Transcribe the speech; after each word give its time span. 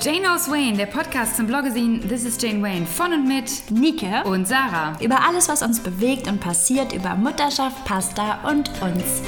Jane 0.00 0.20
Knows 0.20 0.48
Wayne, 0.50 0.76
der 0.76 0.86
Podcast 0.86 1.36
zum 1.36 1.46
Bloggesin 1.46 2.06
This 2.08 2.24
is 2.24 2.36
Jane 2.40 2.62
Wayne 2.62 2.86
von 2.86 3.12
und 3.12 3.26
mit 3.26 3.50
Nike 3.70 4.22
und 4.24 4.46
Sarah. 4.46 4.92
über 5.00 5.20
alles, 5.26 5.48
was 5.48 5.62
uns 5.62 5.80
bewegt 5.80 6.28
und 6.28 6.38
passiert, 6.40 6.92
über 6.92 7.14
Mutterschaft, 7.14 7.84
Pasta 7.84 8.40
und 8.48 8.70
uns. 8.82 9.22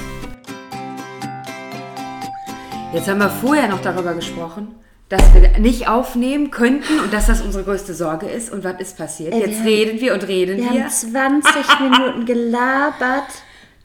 Jetzt 2.92 3.08
haben 3.08 3.18
wir 3.18 3.28
vorher 3.30 3.68
noch 3.68 3.80
darüber 3.80 4.14
gesprochen, 4.14 4.74
dass 5.08 5.22
wir 5.34 5.58
nicht 5.58 5.88
aufnehmen 5.88 6.50
könnten 6.50 7.00
und 7.00 7.12
dass 7.12 7.26
das 7.26 7.40
unsere 7.40 7.64
größte 7.64 7.94
Sorge 7.94 8.26
ist. 8.26 8.52
Und 8.52 8.62
was 8.62 8.78
ist 8.80 8.96
passiert? 8.98 9.32
Ey, 9.34 9.40
Jetzt 9.40 9.64
wir- 9.64 9.70
reden 9.70 10.00
wir 10.00 10.14
und 10.14 10.26
reden 10.28 10.56
Wir 10.58 10.70
wir. 10.72 10.82
haben 10.84 10.90
20 11.42 11.80
Minuten 11.80 12.24
gelabert, 12.26 13.26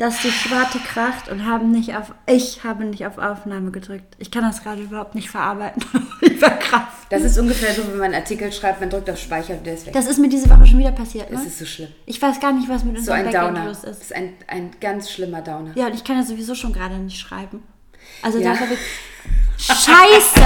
dass 0.04 0.20
die 0.22 0.32
Schwarte 0.32 0.80
kracht 0.80 1.30
und 1.30 1.46
haben 1.46 1.72
nicht 1.72 1.96
auf. 1.96 2.14
Ich 2.26 2.66
habe 2.66 2.84
nicht 2.84 3.06
auf 3.08 3.18
Aufnahme 3.18 3.72
gedrückt. 3.72 4.16
Ich 4.18 4.32
kann 4.32 4.44
das 4.44 4.62
gerade 4.62 4.82
überhaupt 4.82 5.16
nicht 5.16 5.30
verarbeiten. 5.30 5.82
ich 6.22 6.38
verkraft. 6.40 7.08
Das 7.10 7.24
ist 7.24 7.38
ungefähr 7.40 7.74
so, 7.74 7.84
wenn 7.88 7.94
man 8.00 8.06
einen 8.08 8.16
Artikel 8.16 8.52
schreibt, 8.52 8.82
man 8.82 8.90
drückt 8.90 9.10
auf 9.10 9.18
Speicher 9.18 9.54
und 9.54 9.66
der 9.66 9.76
ist 9.76 9.86
weg. 9.86 9.94
Das 9.94 10.06
ist 10.08 10.18
mir 10.18 10.28
diese 10.28 10.50
Woche 10.50 10.66
schon 10.66 10.80
wieder 10.80 10.92
passiert. 10.92 11.32
Ne? 11.32 11.38
Das 11.38 11.46
ist 11.46 11.58
so 11.58 11.66
schlimm. 11.66 11.88
Ich 12.06 12.22
weiß 12.22 12.42
gar 12.42 12.52
nicht, 12.52 12.68
was 12.68 12.84
mit 12.84 12.96
So 12.98 13.00
unserem 13.14 13.20
ein 13.28 13.32
Backend 13.32 13.58
Downer. 13.58 13.66
los 13.66 13.82
Das 13.84 13.92
ist. 13.92 14.02
ist 14.02 14.14
ein, 14.16 14.34
ein 14.48 14.72
ganz 14.82 15.10
schlimmer 15.10 15.42
Downer. 15.42 15.72
Ja, 15.76 15.86
und 15.88 15.96
ich 15.96 16.04
kann 16.04 16.18
ja 16.18 16.24
sowieso 16.24 16.54
schon 16.54 16.74
gerade 16.74 16.96
nicht 16.96 17.18
schreiben. 17.18 17.64
Also 18.22 18.40
Ja. 18.40 18.50
dafür. 18.50 18.76
Scheiße! 19.58 20.44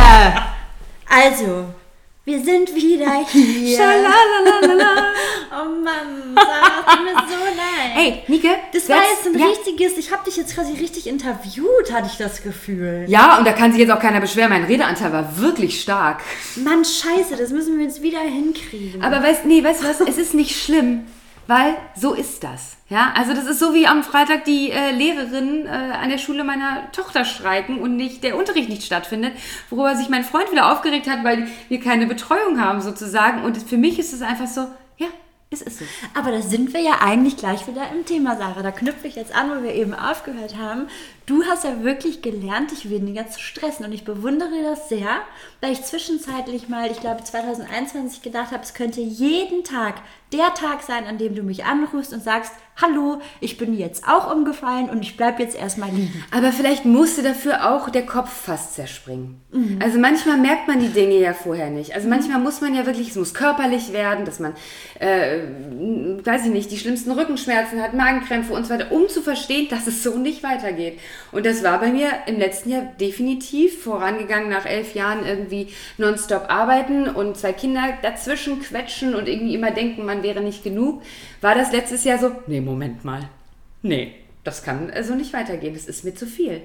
Also, 1.10 1.66
wir 2.28 2.44
sind 2.44 2.76
wieder 2.76 3.26
hier. 3.32 3.78
Schalalalala. 3.78 5.14
Oh 5.50 5.70
Mann, 5.82 6.36
Sarah, 6.36 6.84
es 6.86 6.94
tut 6.94 7.04
mir 7.06 7.14
so 7.14 7.46
leid. 7.46 7.92
Hey, 7.94 8.24
Nike, 8.28 8.50
Das 8.74 8.90
war 8.90 8.98
jetzt 8.98 9.28
ein 9.28 9.40
ja. 9.40 9.46
richtiges, 9.46 9.98
ich 9.98 10.12
habe 10.12 10.26
dich 10.26 10.36
jetzt 10.36 10.54
quasi 10.54 10.74
richtig 10.74 11.08
interviewt, 11.08 11.90
hatte 11.94 12.10
ich 12.12 12.18
das 12.18 12.44
Gefühl. 12.44 13.06
Ja, 13.08 13.38
und 13.38 13.48
da 13.48 13.54
kann 13.54 13.72
sich 13.72 13.80
jetzt 13.80 13.92
auch 13.92 14.02
keiner 14.02 14.20
beschweren. 14.20 14.50
Mein 14.50 14.66
Redeanteil 14.66 15.14
war 15.14 15.38
wirklich 15.38 15.82
stark. 15.82 16.20
Mann, 16.58 16.84
scheiße, 16.84 17.38
das 17.38 17.52
müssen 17.52 17.78
wir 17.78 17.86
jetzt 17.86 18.02
wieder 18.02 18.20
hinkriegen. 18.20 19.02
Aber 19.02 19.24
weißt, 19.24 19.46
nee, 19.46 19.64
weißt 19.64 19.84
du 19.84 19.88
was? 19.88 20.02
Es 20.02 20.18
ist 20.18 20.34
nicht 20.34 20.62
schlimm, 20.62 21.06
weil 21.48 21.76
so 21.96 22.14
ist 22.14 22.44
das. 22.44 22.78
Ja, 22.90 23.14
also 23.16 23.34
das 23.34 23.46
ist 23.46 23.60
so 23.60 23.74
wie 23.74 23.88
am 23.88 24.04
Freitag 24.04 24.46
die 24.46 24.72
äh, 24.72 24.92
Lehrerinnen 24.92 25.66
äh, 25.66 25.70
an 25.70 26.10
der 26.10 26.18
Schule 26.18 26.44
meiner 26.44 26.92
Tochter 26.92 27.26
streiken 27.26 27.80
und 27.80 27.96
nicht 27.96 28.24
der 28.24 28.38
Unterricht 28.38 28.70
nicht 28.70 28.84
stattfindet, 28.84 29.34
worüber 29.70 29.96
sich 29.96 30.10
mein 30.10 30.24
Freund 30.24 30.52
wieder 30.52 30.72
aufgeregt 30.72 31.10
hat, 31.10 31.24
weil 31.24 31.48
wir 31.68 31.80
keine 31.80 32.06
Betreuung 32.08 32.62
haben 32.62 32.82
sozusagen. 32.82 33.44
Und 33.44 33.58
für 33.58 33.78
mich 33.78 34.00
ist 34.00 34.14
es 34.14 34.22
einfach 34.22 34.48
so, 34.48 34.68
es 35.50 35.62
ist 35.62 35.80
so. 35.80 35.86
Aber 36.14 36.32
da 36.32 36.42
sind 36.42 36.74
wir 36.74 36.82
ja 36.82 37.00
eigentlich 37.02 37.38
gleich 37.38 37.68
wieder 37.68 37.90
im 37.92 38.06
Thema, 38.06 38.36
Sarah. 38.36 38.62
Da 38.62 38.72
knüpfe 38.72 39.08
ich 39.08 39.16
jetzt 39.16 39.34
an, 39.34 39.50
wo 39.50 39.64
wir 39.64 39.74
eben 39.74 39.94
aufgehört 39.94 40.58
haben. 40.58 40.88
Du 41.26 41.46
hast 41.46 41.64
ja 41.64 41.84
wirklich 41.84 42.22
gelernt, 42.22 42.72
dich 42.72 42.90
weniger 42.90 43.30
zu 43.30 43.40
stressen. 43.40 43.86
Und 43.86 43.94
ich 43.94 44.04
bewundere 44.04 44.64
das 44.64 44.90
sehr, 44.90 45.08
weil 45.62 45.72
ich 45.72 45.84
zwischenzeitlich 45.84 46.68
mal, 46.68 46.92
ich 46.92 47.00
glaube 47.00 47.24
2021 47.24 48.22
gedacht 48.22 48.52
habe, 48.52 48.64
es 48.64 48.74
könnte 48.74 49.00
jeden 49.00 49.64
Tag 49.64 50.02
der 50.34 50.54
Tag 50.54 50.84
sein, 50.84 51.06
an 51.06 51.18
dem 51.18 51.34
du 51.34 51.44
mich 51.44 51.64
anrufst 51.64 52.12
und 52.12 52.24
sagst, 52.24 52.52
hallo, 52.82 53.22
ich 53.40 53.58
bin 53.58 53.78
jetzt 53.78 54.08
auch 54.08 54.32
umgefallen 54.34 54.90
und 54.90 55.02
ich 55.02 55.18
bleibe 55.18 55.42
jetzt 55.42 55.58
erstmal 55.58 55.90
liegen. 55.90 56.24
Aber 56.32 56.52
vielleicht 56.52 56.86
musste 56.86 57.24
dafür 57.24 57.72
auch 57.72 57.90
der 57.90 58.06
Kopf 58.06 58.32
fast 58.32 58.76
zerspringen. 58.76 59.42
Also 59.82 59.98
manchmal 59.98 60.38
merkt 60.38 60.68
man 60.68 60.80
die 60.80 60.90
Dinge 60.90 61.16
ja 61.16 61.34
vorher 61.34 61.70
nicht. 61.70 61.96
Also 61.96 62.08
manchmal 62.08 62.40
muss 62.40 62.62
man 62.62 62.76
ja 62.76 62.86
wirklich, 62.86 63.10
es 63.10 63.16
muss 63.16 63.34
körperlich 63.34 63.94
werden, 63.94 64.26
dass 64.26 64.40
man, 64.40 64.54
äh, 65.00 65.40
weiß 66.24 66.46
ich 66.46 66.52
nicht, 66.52 66.70
die 66.72 66.78
schlimmsten 66.78 67.12
Rückenschmerzen 67.12 67.82
hat, 67.82 67.94
Magenkrämpfe 67.94 68.54
und 68.54 68.66
so 68.66 68.74
weiter, 68.74 68.92
um 68.92 69.08
zu 69.08 69.22
verstehen, 69.22 69.68
dass 69.70 69.88
es 69.88 70.04
so 70.04 70.18
nicht 70.18 70.44
weitergeht. 70.44 71.00
Und 71.32 71.46
das 71.46 71.64
war 71.64 71.80
bei 71.80 71.92
mir 71.92 72.10
im 72.28 72.38
letzten 72.38 72.70
Jahr 72.70 72.84
definitiv 73.00 73.84
vorangegangen, 73.84 74.50
nach 74.50 74.66
elf 74.66 74.94
Jahren 74.94 75.26
irgendwie 75.26 75.70
nonstop 75.98 76.50
arbeiten 76.50 77.08
und 77.08 77.38
zwei 77.38 77.54
Kinder 77.54 77.82
dazwischen 78.04 78.62
quetschen 78.62 79.16
und 79.16 79.28
irgendwie 79.28 79.56
immer 79.56 79.72
denken, 79.72 80.06
man 80.06 80.22
wäre 80.22 80.42
nicht 80.42 80.64
genug, 80.64 81.02
war 81.42 81.56
das 81.56 81.72
letztes 81.72 82.04
Jahr 82.04 82.20
so, 82.20 82.32
nee, 82.48 82.67
Moment 82.68 83.04
mal. 83.04 83.30
Nee, 83.82 84.14
das 84.44 84.64
kann 84.64 84.92
so 85.02 85.16
nicht 85.16 85.34
weitergehen. 85.34 85.74
Das 85.74 85.88
ist 85.88 86.04
mir 86.04 86.16
zu 86.16 86.26
viel. 86.26 86.62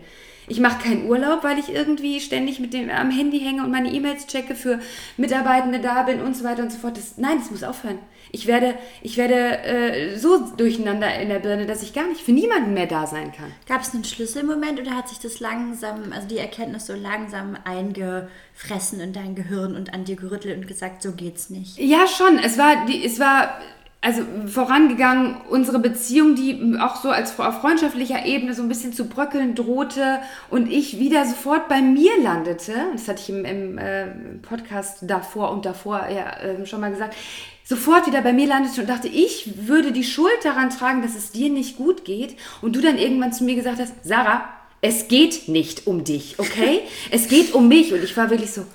Ich 0.49 0.61
mache 0.61 0.83
keinen 0.83 1.09
Urlaub, 1.09 1.45
weil 1.45 1.59
ich 1.59 1.73
irgendwie 1.73 2.21
ständig 2.21 2.59
mit 2.59 2.75
dem 2.75 2.91
am 2.91 3.11
Handy 3.11 3.41
hänge 3.41 3.63
und 3.63 3.71
meine 3.71 3.93
E-Mails 3.93 4.27
checke, 4.27 4.55
für 4.55 4.81
Mitarbeitende 5.17 5.81
da 5.81 6.03
bin 6.03 6.21
und 6.21 6.37
so 6.37 6.45
weiter 6.45 6.63
und 6.63 6.73
so 6.73 6.79
fort. 6.79 6.97
Das, 6.97 7.17
nein, 7.17 7.39
das 7.39 7.51
muss 7.51 7.63
aufhören. 7.63 7.99
Ich 8.33 8.47
werde, 8.47 8.75
ich 9.03 9.17
werde 9.19 9.59
äh, 9.63 10.19
so 10.19 10.39
durcheinander 10.57 11.15
in 11.21 11.29
der 11.29 11.39
Birne, 11.39 11.67
dass 11.67 11.83
ich 11.83 11.93
gar 11.93 12.09
nicht 12.09 12.23
für 12.23 12.33
niemanden 12.33 12.73
mehr 12.73 12.87
da 12.87 13.07
sein 13.07 13.31
kann. 13.31 13.53
Gab 13.69 13.83
es 13.83 13.95
einen 13.95 14.05
Schlüsselmoment 14.05 14.81
oder 14.81 14.97
hat 14.97 15.09
sich 15.09 15.19
das 15.19 15.39
langsam, 15.39 16.13
also 16.13 16.27
die 16.27 16.39
Erkenntnis 16.39 16.87
so 16.87 16.95
langsam 16.95 17.57
eingefressen 17.65 19.01
in 19.01 19.13
dein 19.13 19.35
Gehirn 19.35 19.77
und 19.77 19.93
an 19.93 20.05
dir 20.05 20.17
gerüttelt 20.17 20.57
und 20.57 20.67
gesagt, 20.67 21.03
so 21.03 21.13
geht's 21.13 21.51
nicht? 21.51 21.79
Ja, 21.79 22.07
schon. 22.07 22.39
Es 22.39 22.59
war, 22.59 22.87
die, 22.87 23.05
es 23.05 23.21
war 23.21 23.61
also 24.05 24.23
vorangegangen, 24.47 25.37
unsere 25.49 25.79
Beziehung, 25.79 26.35
die 26.35 26.77
auch 26.81 26.97
so 26.97 27.11
als 27.11 27.39
auf 27.39 27.61
freundschaftlicher 27.61 28.27
Ebene 28.27 28.53
so 28.53 28.63
ein 28.63 28.69
bisschen 28.69 28.93
zu 28.93 29.07
bröckeln 29.07 29.55
drohte 29.55 30.19
und 30.51 30.71
ich 30.71 30.99
wieder 30.99 31.25
sofort 31.25 31.69
bei 31.69 31.81
mir 31.81 32.11
landete. 32.21 32.75
Das 32.93 33.07
hatte 33.07 33.23
ich 33.23 33.31
im, 33.31 33.45
im 33.45 33.79
äh, 33.79 34.09
Podcast 34.43 34.99
davor 35.03 35.53
und 35.53 35.65
davor 35.65 36.09
ja 36.09 36.37
ähm, 36.43 36.67
schon 36.67 36.81
mal 36.81 36.91
gesagt. 36.91 37.17
Sofort 37.63 38.09
wieder 38.09 38.23
bei 38.23 38.33
mir 38.33 38.49
landete 38.49 38.81
und 38.81 38.91
dachte, 38.91 39.07
ich 39.07 39.69
würde 39.69 39.93
die 39.93 40.03
Schuld 40.03 40.33
daran 40.43 40.71
tragen, 40.71 41.03
dass 41.03 41.15
es 41.15 41.31
dir 41.31 41.49
nicht 41.49 41.77
gut 41.77 42.05
geht. 42.05 42.37
Und 42.61 42.75
du 42.75 42.81
dann 42.81 42.99
irgendwann 42.99 43.33
zu 43.33 43.45
mir 43.45 43.55
gesagt 43.55 43.79
hast, 43.79 43.95
Sarah, 44.03 44.49
es 44.81 45.07
geht 45.07 45.47
nicht 45.47 45.87
um 45.87 46.03
dich, 46.03 46.41
okay? 46.41 46.81
es 47.13 47.29
geht 47.29 47.55
um 47.55 47.69
mich. 47.69 47.93
Und 47.93 48.03
ich 48.03 48.17
war 48.17 48.31
wirklich 48.31 48.51
so, 48.51 48.67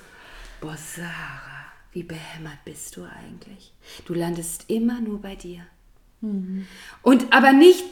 boah, 0.62 0.74
Sarah. 0.74 1.37
Wie 1.92 2.02
behämmert 2.02 2.64
bist 2.64 2.96
du 2.96 3.02
eigentlich? 3.02 3.72
Du 4.06 4.14
landest 4.14 4.64
immer 4.68 5.00
nur 5.00 5.20
bei 5.20 5.34
dir. 5.34 5.60
Und 7.02 7.32
aber 7.32 7.52
nicht, 7.52 7.84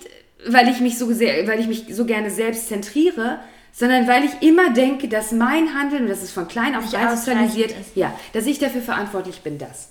weil 0.47 0.69
ich 0.69 0.81
mich 0.81 0.99
so 0.99 1.13
sehr, 1.13 1.47
weil 1.47 1.61
ich 1.61 1.67
mich 1.67 1.87
so 1.95 2.05
gerne 2.05 2.31
selbst 2.31 2.69
zentriere, 2.69 3.39
sondern 3.73 4.09
weil 4.09 4.25
ich 4.25 4.43
immer 4.43 4.73
denke, 4.73 5.07
dass 5.07 5.33
mein 5.33 5.75
Handeln, 5.75 6.05
und 6.05 6.09
das 6.09 6.23
ist 6.23 6.33
von 6.33 6.49
klein 6.49 6.75
auf 6.75 6.89
klein 6.89 7.15
sozialisiert, 7.17 7.75
ja, 7.95 8.19
dass 8.33 8.47
ich 8.47 8.59
dafür 8.59 8.81
verantwortlich 8.81 9.41
bin, 9.43 9.59
das. 9.59 9.91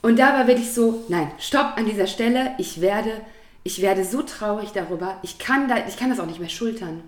Und 0.00 0.18
da 0.18 0.32
war 0.34 0.46
wirklich 0.46 0.72
so, 0.72 1.04
nein, 1.08 1.30
stopp 1.38 1.76
an 1.76 1.86
dieser 1.86 2.06
Stelle, 2.06 2.52
ich 2.58 2.80
werde, 2.80 3.10
ich 3.64 3.82
werde 3.82 4.04
so 4.04 4.22
traurig 4.22 4.70
darüber, 4.72 5.18
ich 5.22 5.38
kann 5.38 5.68
da, 5.68 5.86
ich 5.88 5.96
kann 5.96 6.08
das 6.08 6.20
auch 6.20 6.26
nicht 6.26 6.40
mehr 6.40 6.48
schultern. 6.48 7.02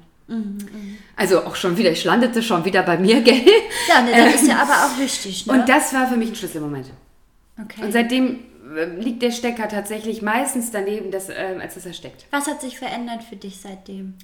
Also 1.16 1.44
auch 1.44 1.56
schon 1.56 1.76
wieder, 1.76 1.90
ich 1.90 2.04
landete 2.04 2.42
schon 2.42 2.64
wieder 2.64 2.82
bei 2.82 2.98
mir, 2.98 3.20
gell? 3.22 3.42
Ja, 3.88 4.02
ne, 4.02 4.12
das 4.12 4.42
ist 4.42 4.48
ja 4.48 4.62
aber 4.62 4.86
auch 4.86 4.98
wichtig, 4.98 5.46
ne? 5.46 5.52
Und 5.54 5.68
das 5.68 5.92
war 5.94 6.08
für 6.08 6.16
mich 6.16 6.28
ein 6.30 6.34
Schlüsselmoment. 6.34 6.90
okay. 7.62 7.82
Und 7.82 7.92
seitdem 7.92 8.40
äh, 8.76 8.84
liegt 9.00 9.22
der 9.22 9.30
Stecker 9.30 9.68
tatsächlich 9.68 10.20
meistens 10.22 10.70
daneben, 10.70 11.10
dass, 11.10 11.28
ähm, 11.30 11.60
als 11.60 11.74
dass 11.74 11.86
er 11.86 11.94
steckt. 11.94 12.26
Was 12.30 12.46
hat 12.46 12.60
sich 12.60 12.78
verändert 12.78 13.24
für 13.24 13.36
dich 13.36 13.58
seitdem? 13.60 14.14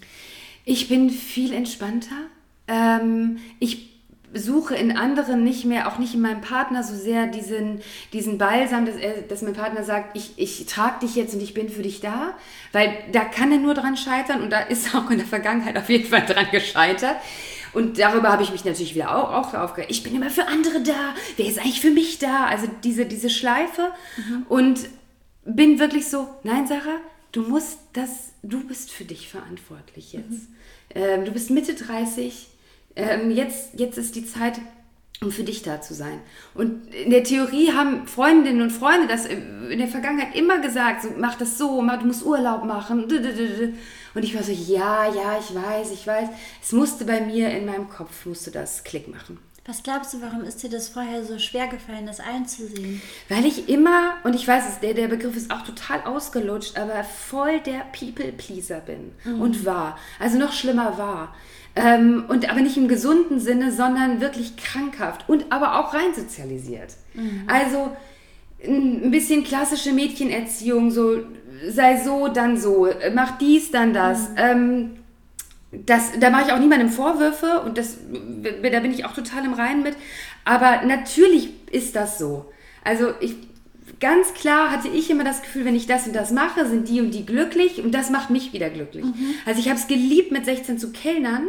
Ich 0.64 0.88
bin 0.88 1.10
viel 1.10 1.52
entspannter. 1.52 2.16
Ähm, 2.68 3.38
ich 3.58 3.93
suche 4.34 4.74
in 4.74 4.96
anderen 4.96 5.44
nicht 5.44 5.64
mehr, 5.64 5.88
auch 5.88 5.98
nicht 5.98 6.14
in 6.14 6.20
meinem 6.20 6.40
Partner 6.40 6.82
so 6.82 6.94
sehr 6.94 7.26
diesen, 7.26 7.80
diesen 8.12 8.36
Balsam, 8.38 8.84
dass, 8.84 8.96
er, 8.96 9.22
dass 9.22 9.42
mein 9.42 9.54
Partner 9.54 9.84
sagt, 9.84 10.16
ich, 10.16 10.32
ich 10.36 10.66
trage 10.66 11.00
dich 11.06 11.14
jetzt 11.14 11.34
und 11.34 11.42
ich 11.42 11.54
bin 11.54 11.68
für 11.68 11.82
dich 11.82 12.00
da. 12.00 12.34
Weil 12.72 12.92
da 13.12 13.24
kann 13.24 13.52
er 13.52 13.58
nur 13.58 13.74
dran 13.74 13.96
scheitern 13.96 14.42
und 14.42 14.50
da 14.50 14.60
ist 14.60 14.94
auch 14.94 15.10
in 15.10 15.18
der 15.18 15.26
Vergangenheit 15.26 15.76
auf 15.76 15.88
jeden 15.88 16.08
Fall 16.08 16.26
dran 16.26 16.46
gescheitert. 16.50 17.16
Und 17.72 17.98
darüber 17.98 18.30
habe 18.30 18.42
ich 18.42 18.52
mich 18.52 18.64
natürlich 18.64 18.94
wieder 18.94 19.16
auch, 19.16 19.32
auch 19.32 19.54
aufgeregt. 19.54 19.90
Ich 19.90 20.02
bin 20.02 20.14
immer 20.14 20.30
für 20.30 20.46
andere 20.46 20.82
da. 20.82 21.14
Wer 21.36 21.46
ist 21.46 21.58
eigentlich 21.58 21.80
für 21.80 21.90
mich 21.90 22.18
da? 22.18 22.46
Also 22.46 22.68
diese, 22.84 23.04
diese 23.06 23.30
Schleife. 23.30 23.90
Und 24.48 24.80
bin 25.44 25.78
wirklich 25.78 26.08
so, 26.08 26.28
nein, 26.44 26.66
Sarah, 26.66 27.00
du 27.32 27.42
musst 27.42 27.78
das, 27.92 28.32
du 28.42 28.64
bist 28.66 28.90
für 28.92 29.04
dich 29.04 29.28
verantwortlich 29.28 30.12
jetzt. 30.12 30.48
Ähm, 30.94 31.24
du 31.24 31.32
bist 31.32 31.50
Mitte 31.50 31.74
30. 31.74 32.48
Ähm, 32.96 33.30
jetzt, 33.30 33.78
jetzt 33.78 33.98
ist 33.98 34.14
die 34.16 34.26
Zeit, 34.26 34.60
um 35.20 35.32
für 35.32 35.44
dich 35.44 35.62
da 35.62 35.80
zu 35.80 35.94
sein. 35.94 36.20
Und 36.54 36.94
in 36.94 37.10
der 37.10 37.24
Theorie 37.24 37.72
haben 37.72 38.06
Freundinnen 38.06 38.62
und 38.62 38.70
Freunde 38.70 39.06
das 39.08 39.26
in 39.26 39.78
der 39.78 39.88
Vergangenheit 39.88 40.34
immer 40.36 40.58
gesagt, 40.58 41.02
so, 41.02 41.08
mach 41.16 41.36
das 41.36 41.58
so, 41.58 41.80
mach, 41.80 42.00
du 42.00 42.06
musst 42.06 42.24
Urlaub 42.24 42.64
machen. 42.64 43.04
Und 43.04 44.22
ich 44.22 44.34
war 44.34 44.42
so, 44.42 44.52
ja, 44.52 45.06
ja, 45.06 45.38
ich 45.38 45.54
weiß, 45.54 45.92
ich 45.92 46.06
weiß. 46.06 46.28
Es 46.62 46.72
musste 46.72 47.04
bei 47.04 47.20
mir 47.20 47.50
in 47.50 47.66
meinem 47.66 47.88
Kopf, 47.88 48.26
musste 48.26 48.50
das 48.50 48.84
Klick 48.84 49.08
machen. 49.08 49.38
Was 49.66 49.82
glaubst 49.82 50.12
du, 50.12 50.20
warum 50.20 50.44
ist 50.44 50.62
dir 50.62 50.68
das 50.68 50.90
vorher 50.90 51.24
so 51.24 51.38
schwer 51.38 51.68
gefallen, 51.68 52.04
das 52.04 52.20
einzusehen? 52.20 53.00
Weil 53.30 53.46
ich 53.46 53.70
immer, 53.70 54.16
und 54.22 54.34
ich 54.34 54.46
weiß, 54.46 54.64
es, 54.68 54.80
der, 54.80 54.92
der 54.92 55.08
Begriff 55.08 55.34
ist 55.36 55.50
auch 55.50 55.62
total 55.62 56.02
ausgelutscht, 56.02 56.76
aber 56.76 57.02
voll 57.02 57.60
der 57.60 57.86
People-Pleaser 57.98 58.80
bin 58.80 59.12
und 59.40 59.64
war. 59.64 59.98
Also 60.20 60.36
noch 60.36 60.52
schlimmer 60.52 60.98
war. 60.98 61.34
Ähm, 61.76 62.24
und 62.28 62.48
aber 62.50 62.60
nicht 62.60 62.76
im 62.76 62.86
gesunden 62.86 63.40
Sinne, 63.40 63.72
sondern 63.72 64.20
wirklich 64.20 64.56
krankhaft 64.56 65.28
und 65.28 65.50
aber 65.50 65.80
auch 65.80 65.92
rein 65.92 66.14
sozialisiert. 66.14 66.94
Also 67.48 67.96
ein 68.66 69.10
bisschen 69.10 69.44
klassische 69.44 69.92
Mädchenerziehung, 69.92 70.90
so 70.90 71.18
sei 71.68 72.02
so, 72.02 72.28
dann 72.28 72.56
so, 72.58 72.88
mach 73.14 73.38
dies, 73.38 73.70
dann 73.70 73.92
das. 73.92 74.30
Ähm, 74.36 74.90
das, 75.86 76.12
da 76.20 76.30
mache 76.30 76.44
ich 76.46 76.52
auch 76.52 76.58
niemandem 76.60 76.88
Vorwürfe 76.88 77.62
und 77.64 77.78
das, 77.78 77.98
da 78.62 78.80
bin 78.80 78.92
ich 78.92 79.04
auch 79.04 79.12
total 79.12 79.44
im 79.44 79.54
Reinen 79.54 79.82
mit. 79.82 79.96
Aber 80.44 80.82
natürlich 80.86 81.50
ist 81.72 81.96
das 81.96 82.18
so. 82.18 82.46
Also 82.84 83.12
ich, 83.20 83.34
ganz 83.98 84.34
klar 84.34 84.70
hatte 84.70 84.88
ich 84.88 85.10
immer 85.10 85.24
das 85.24 85.42
Gefühl, 85.42 85.64
wenn 85.64 85.74
ich 85.74 85.86
das 85.86 86.06
und 86.06 86.14
das 86.14 86.30
mache, 86.30 86.66
sind 86.66 86.88
die 86.88 87.00
und 87.00 87.12
die 87.12 87.26
glücklich 87.26 87.82
und 87.82 87.92
das 87.92 88.10
macht 88.10 88.30
mich 88.30 88.52
wieder 88.52 88.70
glücklich. 88.70 89.04
Mhm. 89.04 89.34
Also 89.46 89.58
ich 89.58 89.68
habe 89.68 89.78
es 89.78 89.88
geliebt, 89.88 90.30
mit 90.30 90.44
16 90.44 90.78
zu 90.78 90.92
kellnern, 90.92 91.48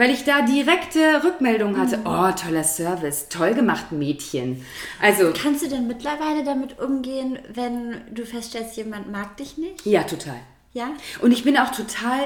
weil 0.00 0.12
ich 0.12 0.24
da 0.24 0.40
direkte 0.40 1.22
Rückmeldungen 1.22 1.78
hatte. 1.78 1.98
Mhm. 1.98 2.06
Oh, 2.06 2.30
toller 2.32 2.64
Service, 2.64 3.28
toll 3.28 3.52
gemacht, 3.52 3.92
Mädchen. 3.92 4.64
Also 4.98 5.30
kannst 5.34 5.62
du 5.62 5.68
denn 5.68 5.86
mittlerweile 5.86 6.42
damit 6.42 6.78
umgehen, 6.78 7.38
wenn 7.52 8.00
du 8.10 8.24
feststellst, 8.24 8.78
jemand 8.78 9.12
mag 9.12 9.36
dich 9.36 9.58
nicht? 9.58 9.84
Ja, 9.84 10.04
total. 10.04 10.40
Ja. 10.72 10.88
Und 11.20 11.32
ich 11.32 11.44
bin 11.44 11.58
auch 11.58 11.70
total, 11.70 12.20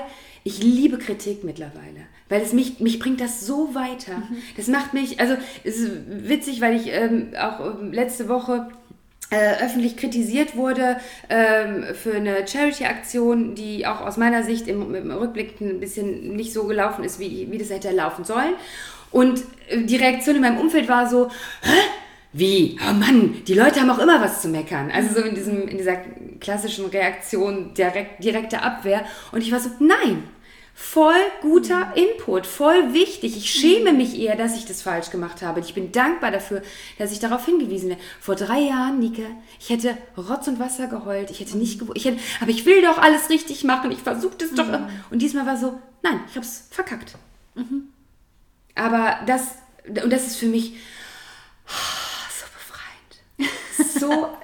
ich 0.45 0.63
liebe 0.63 0.99
Kritik 0.99 1.43
mittlerweile, 1.43 2.07
weil 2.29 2.43
es 2.43 2.53
mich, 2.53 2.79
mich 2.79 3.01
bringt 3.01 3.21
das 3.21 3.45
so 3.45 3.75
weiter. 3.75 4.19
Mhm. 4.19 4.37
Das 4.57 4.69
macht 4.69 4.95
mich, 4.95 5.19
also 5.19 5.35
es 5.65 5.79
ist 5.79 5.91
witzig, 6.07 6.61
weil 6.61 6.77
ich 6.77 6.93
ähm, 6.93 7.33
auch 7.37 7.59
ähm, 7.59 7.93
letzte 7.93 8.29
Woche 8.29 8.69
öffentlich 9.31 9.97
kritisiert 9.97 10.57
wurde 10.57 10.99
ähm, 11.29 11.85
für 11.95 12.15
eine 12.15 12.47
Charity-Aktion, 12.47 13.55
die 13.55 13.87
auch 13.87 14.01
aus 14.01 14.17
meiner 14.17 14.43
Sicht 14.43 14.69
im, 14.69 14.95
im, 14.95 15.11
Rückblick 15.11 15.61
ein 15.61 15.81
bisschen 15.81 16.37
nicht 16.37 16.53
so 16.53 16.65
gelaufen 16.65 17.05
ist, 17.05 17.19
wie, 17.19 17.51
wie 17.51 17.59
das 17.59 17.71
hätte 17.71 17.91
laufen 17.91 18.25
sollen. 18.25 18.55
Und 19.11 19.41
äh, 19.69 19.83
die 19.83 19.97
Reaktion 19.97 20.37
in 20.37 20.43
meinem 20.43 20.59
Umfeld 20.59 20.89
war 20.89 21.09
so, 21.09 21.31
Hä? 21.63 21.81
Wie? 22.37 22.77
Oh 22.81 22.93
Mann, 22.93 23.43
die 23.47 23.55
Leute 23.55 23.81
haben 23.81 23.91
auch 23.91 24.01
immer 24.01 24.21
was 24.21 24.43
zu 24.43 24.49
meckern. 24.49 24.91
Also 24.93 25.21
so 25.21 25.25
in, 25.25 25.37
diesem, 25.37 25.69
in 25.69 25.79
dieser 25.79 25.99
klassischen 26.41 26.87
Reaktion, 26.87 27.73
direkt, 27.75 28.25
direkte 28.25 28.61
Abwehr. 28.61 29.05
Und 29.31 29.41
ich 29.41 29.53
war 29.53 29.61
so, 29.61 29.71
nein, 29.79 30.25
voll 30.75 31.15
guter 31.41 31.93
Input, 31.97 32.47
voll 32.47 32.93
wichtig. 32.93 33.37
Ich 33.37 33.49
schäme 33.51 33.93
mich 33.93 34.19
eher, 34.19 34.37
dass 34.37 34.57
ich 34.57 34.67
das 34.67 34.83
falsch 34.83 35.11
gemacht 35.11 35.41
habe. 35.41 35.61
Ich 35.61 35.73
bin 35.73 35.93
dankbar 35.93 36.33
dafür, 36.33 36.63
dass 36.99 37.13
ich 37.13 37.21
darauf 37.21 37.47
hingewiesen 37.47 37.91
werde. 37.91 38.03
Vor 38.21 38.35
drei 38.35 38.61
Jahren, 38.61 38.99
Nike, 38.99 39.27
ich 39.61 39.71
hätte 39.71 39.97
Rotz 40.17 40.49
und 40.49 40.59
Wasser 40.59 40.89
geheult. 40.89 41.31
Ich 41.31 41.41
hätte 41.41 41.57
nicht 41.57 41.79
gewusst, 41.79 41.97
ich 41.97 42.05
hätte, 42.05 42.21
aber 42.41 42.51
ich 42.51 42.67
will 42.67 42.83
doch 42.83 42.99
alles 42.99 43.31
richtig 43.31 43.63
machen. 43.63 43.93
Ich 43.93 44.01
versuche 44.01 44.37
das 44.37 44.51
doch. 44.51 44.67
Mhm. 44.67 44.89
Und 45.11 45.23
diesmal 45.23 45.47
war 45.47 45.57
so, 45.57 45.79
nein, 46.03 46.21
ich 46.29 46.35
habe 46.35 46.45
es 46.45 46.67
verkackt. 46.71 47.15
Mhm. 47.55 47.89
Aber 48.75 49.21
das, 49.27 49.43
und 49.87 50.13
das 50.13 50.27
ist 50.27 50.37
für 50.37 50.47
mich 50.47 50.75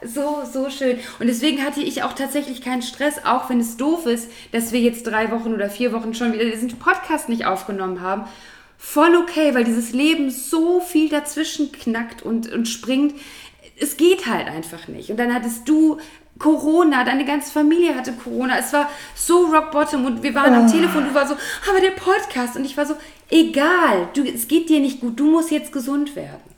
so, 0.04 0.42
so, 0.50 0.70
schön. 0.70 0.98
Und 1.18 1.26
deswegen 1.26 1.64
hatte 1.64 1.80
ich 1.80 2.02
auch 2.02 2.14
tatsächlich 2.14 2.62
keinen 2.62 2.82
Stress, 2.82 3.24
auch 3.24 3.50
wenn 3.50 3.60
es 3.60 3.76
doof 3.76 4.06
ist, 4.06 4.30
dass 4.52 4.72
wir 4.72 4.80
jetzt 4.80 5.06
drei 5.06 5.30
Wochen 5.30 5.52
oder 5.52 5.68
vier 5.68 5.92
Wochen 5.92 6.14
schon 6.14 6.32
wieder 6.32 6.44
diesen 6.44 6.78
Podcast 6.78 7.28
nicht 7.28 7.46
aufgenommen 7.46 8.00
haben. 8.00 8.24
Voll 8.78 9.14
okay, 9.16 9.54
weil 9.54 9.64
dieses 9.64 9.92
Leben 9.92 10.30
so 10.30 10.80
viel 10.80 11.10
dazwischen 11.10 11.70
knackt 11.70 12.22
und, 12.22 12.50
und 12.50 12.66
springt. 12.66 13.14
Es 13.78 13.96
geht 13.96 14.26
halt 14.26 14.48
einfach 14.48 14.88
nicht. 14.88 15.10
Und 15.10 15.18
dann 15.18 15.34
hattest 15.34 15.68
du 15.68 15.98
Corona, 16.38 17.04
deine 17.04 17.26
ganze 17.26 17.52
Familie 17.52 17.94
hatte 17.94 18.12
Corona. 18.12 18.58
Es 18.58 18.72
war 18.72 18.88
so 19.14 19.44
rock 19.46 19.70
bottom 19.70 20.06
und 20.06 20.22
wir 20.22 20.34
waren 20.34 20.54
oh. 20.54 20.60
am 20.60 20.72
Telefon. 20.72 21.04
Du 21.04 21.14
warst 21.14 21.28
so, 21.28 21.36
aber 21.70 21.80
der 21.80 21.90
Podcast. 21.90 22.56
Und 22.56 22.64
ich 22.64 22.76
war 22.76 22.86
so, 22.86 22.94
egal, 23.30 24.08
du, 24.14 24.24
es 24.24 24.48
geht 24.48 24.70
dir 24.70 24.80
nicht 24.80 25.00
gut. 25.00 25.20
Du 25.20 25.30
musst 25.30 25.50
jetzt 25.50 25.72
gesund 25.72 26.16
werden. 26.16 26.49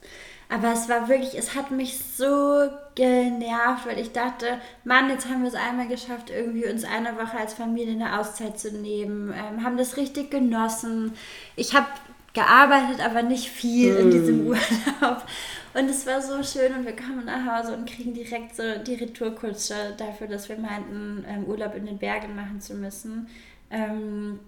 Aber 0.53 0.75
es 0.75 0.87
war 0.87 1.09
wirklich, 1.09 1.35
es 1.35 1.55
hat 1.55 1.71
mich 1.71 1.99
so 1.99 2.69
genervt, 2.95 3.87
weil 3.87 3.99
ich 3.99 4.13
dachte, 4.13 4.61
Mann, 4.85 5.09
jetzt 5.09 5.27
haben 5.27 5.41
wir 5.41 5.49
es 5.49 5.55
einmal 5.55 5.89
geschafft, 5.89 6.29
irgendwie 6.29 6.67
uns 6.67 6.85
eine 6.85 7.17
Woche 7.17 7.39
als 7.39 7.55
Familie 7.55 7.95
eine 7.95 8.21
Auszeit 8.21 8.59
zu 8.59 8.71
nehmen, 8.71 9.33
ähm, 9.33 9.65
haben 9.65 9.79
das 9.79 9.97
richtig 9.97 10.31
genossen. 10.31 11.15
Ich 11.57 11.75
habe 11.75 11.87
gearbeitet, 12.35 13.03
aber 13.03 13.23
nicht 13.23 13.49
viel 13.49 13.95
mm. 13.95 13.99
in 14.01 14.11
diesem 14.11 14.41
Urlaub. 14.47 15.25
Und 15.73 15.89
es 15.89 16.07
war 16.07 16.21
so 16.21 16.43
schön 16.43 16.75
und 16.75 16.85
wir 16.85 16.97
kamen 16.97 17.25
nach 17.25 17.47
Hause 17.47 17.75
und 17.75 17.89
kriegen 17.89 18.13
direkt 18.13 18.55
so 18.55 18.63
die 18.87 18.97
Retourkutsche 18.97 19.95
dafür, 19.97 20.27
dass 20.27 20.51
wir 20.51 20.59
meinten, 20.59 21.25
ähm, 21.27 21.45
Urlaub 21.45 21.75
in 21.77 21.87
den 21.87 21.97
Bergen 21.97 22.37
machen 22.37 22.61
zu 22.61 22.75
müssen. 22.75 23.27
Ähm, 23.71 24.39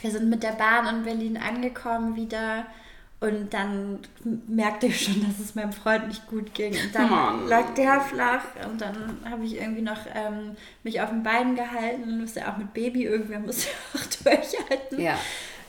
wir 0.00 0.10
sind 0.10 0.30
mit 0.30 0.42
der 0.42 0.52
Bahn 0.52 0.86
in 0.86 1.02
Berlin 1.02 1.36
angekommen 1.36 2.16
wieder 2.16 2.64
und 3.24 3.54
dann 3.54 4.00
merkte 4.46 4.86
ich 4.86 5.00
schon, 5.00 5.26
dass 5.26 5.38
es 5.38 5.54
meinem 5.54 5.72
Freund 5.72 6.08
nicht 6.08 6.26
gut 6.26 6.52
ging. 6.52 6.72
Und 6.72 6.94
dann 6.94 7.10
Mann. 7.10 7.48
lag 7.48 7.72
der 7.74 8.00
flach 8.02 8.44
und 8.68 8.80
dann 8.80 9.18
habe 9.28 9.44
ich 9.44 9.56
irgendwie 9.56 9.80
noch 9.80 10.00
ähm, 10.14 10.56
mich 10.82 11.00
auf 11.00 11.08
den 11.08 11.22
Beinen 11.22 11.56
gehalten 11.56 12.02
und 12.02 12.20
musste 12.20 12.46
auch 12.46 12.58
mit 12.58 12.74
Baby, 12.74 13.04
irgendwer 13.04 13.38
muss 13.38 13.64
ja 13.64 13.70
auch 13.94 14.22
durchhalten. 14.22 15.00
Ja. 15.00 15.18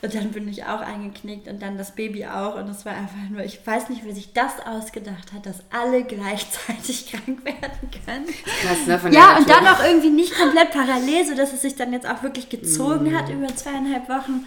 Und 0.02 0.14
dann 0.14 0.32
bin 0.32 0.48
ich 0.50 0.66
auch 0.66 0.82
eingeknickt 0.82 1.48
und 1.48 1.62
dann 1.62 1.78
das 1.78 1.96
Baby 1.96 2.26
auch. 2.26 2.56
Und 2.56 2.70
es 2.70 2.86
war 2.86 2.94
einfach 2.94 3.30
nur, 3.32 3.44
ich 3.44 3.66
weiß 3.66 3.90
nicht, 3.90 4.02
wer 4.04 4.14
sich 4.14 4.34
das 4.34 4.60
ausgedacht 4.66 5.32
hat, 5.34 5.46
dass 5.46 5.64
alle 5.72 6.04
gleichzeitig 6.04 7.08
krank 7.12 7.44
werden 7.46 7.90
können. 8.06 8.26
Krass, 8.62 8.86
ne? 8.86 9.00
Von 9.00 9.14
ja, 9.14 9.38
und 9.38 9.50
dann 9.50 9.66
auch 9.66 9.82
irgendwie 9.84 10.10
nicht 10.10 10.36
komplett 10.36 10.72
parallel, 10.72 11.26
sodass 11.26 11.54
es 11.54 11.62
sich 11.62 11.76
dann 11.76 11.94
jetzt 11.94 12.06
auch 12.06 12.22
wirklich 12.22 12.50
gezogen 12.50 13.12
mm. 13.12 13.16
hat 13.16 13.30
über 13.30 13.48
zweieinhalb 13.56 14.10
Wochen. 14.10 14.46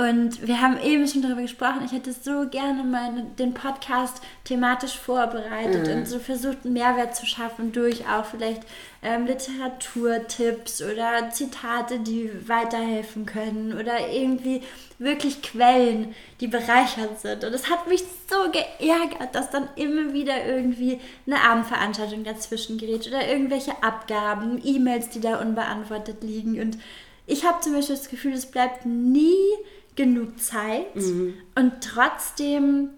Und 0.00 0.46
wir 0.46 0.62
haben 0.62 0.80
eben 0.82 1.06
schon 1.06 1.20
darüber 1.20 1.42
gesprochen, 1.42 1.82
ich 1.84 1.92
hätte 1.92 2.14
so 2.14 2.48
gerne 2.48 2.84
mal 2.84 3.26
den 3.38 3.52
Podcast 3.52 4.22
thematisch 4.44 4.96
vorbereitet 4.96 5.88
mhm. 5.88 5.92
und 5.92 6.08
so 6.08 6.18
versucht, 6.18 6.64
einen 6.64 6.72
Mehrwert 6.72 7.14
zu 7.14 7.26
schaffen 7.26 7.72
durch 7.72 8.08
auch 8.08 8.24
vielleicht 8.24 8.62
ähm, 9.02 9.26
Literaturtipps 9.26 10.80
oder 10.80 11.28
Zitate, 11.30 11.98
die 11.98 12.30
weiterhelfen 12.48 13.26
können 13.26 13.74
oder 13.78 14.08
irgendwie 14.08 14.62
wirklich 14.98 15.42
Quellen, 15.42 16.14
die 16.40 16.46
bereichert 16.46 17.20
sind. 17.20 17.44
Und 17.44 17.52
es 17.52 17.68
hat 17.68 17.86
mich 17.86 18.02
so 18.30 18.50
geärgert, 18.50 19.34
dass 19.34 19.50
dann 19.50 19.68
immer 19.76 20.14
wieder 20.14 20.46
irgendwie 20.46 20.98
eine 21.26 21.42
Abendveranstaltung 21.42 22.24
dazwischen 22.24 22.78
gerät 22.78 23.06
oder 23.06 23.28
irgendwelche 23.28 23.82
Abgaben, 23.82 24.62
E-Mails, 24.64 25.10
die 25.10 25.20
da 25.20 25.40
unbeantwortet 25.40 26.22
liegen. 26.22 26.58
Und 26.58 26.78
ich 27.26 27.44
habe 27.44 27.60
zum 27.60 27.74
Beispiel 27.74 27.96
das 27.96 28.08
Gefühl, 28.08 28.32
es 28.32 28.46
bleibt 28.46 28.86
nie 28.86 29.36
genug 30.00 30.40
Zeit 30.40 30.96
mhm. 30.96 31.34
und 31.54 31.72
trotzdem 31.82 32.88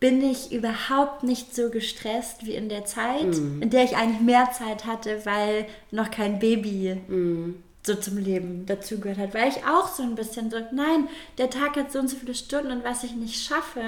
bin 0.00 0.22
ich 0.22 0.52
überhaupt 0.52 1.22
nicht 1.22 1.54
so 1.54 1.68
gestresst 1.68 2.46
wie 2.46 2.54
in 2.54 2.70
der 2.70 2.86
Zeit, 2.86 3.26
mhm. 3.26 3.60
in 3.60 3.68
der 3.68 3.84
ich 3.84 3.94
eigentlich 3.94 4.22
mehr 4.22 4.50
Zeit 4.52 4.86
hatte, 4.86 5.26
weil 5.26 5.66
noch 5.90 6.10
kein 6.10 6.38
Baby 6.38 6.96
mhm. 7.08 7.62
so 7.82 7.94
zum 7.94 8.16
Leben 8.16 8.64
dazugehört 8.64 9.18
hat. 9.18 9.34
Weil 9.34 9.50
ich 9.50 9.66
auch 9.66 9.88
so 9.88 10.02
ein 10.02 10.14
bisschen 10.14 10.50
so, 10.50 10.56
nein, 10.72 11.08
der 11.36 11.50
Tag 11.50 11.76
hat 11.76 11.92
so 11.92 11.98
und 11.98 12.08
so 12.08 12.16
viele 12.16 12.34
Stunden 12.34 12.70
und 12.70 12.84
was 12.84 13.04
ich 13.04 13.14
nicht 13.14 13.42
schaffe, 13.42 13.82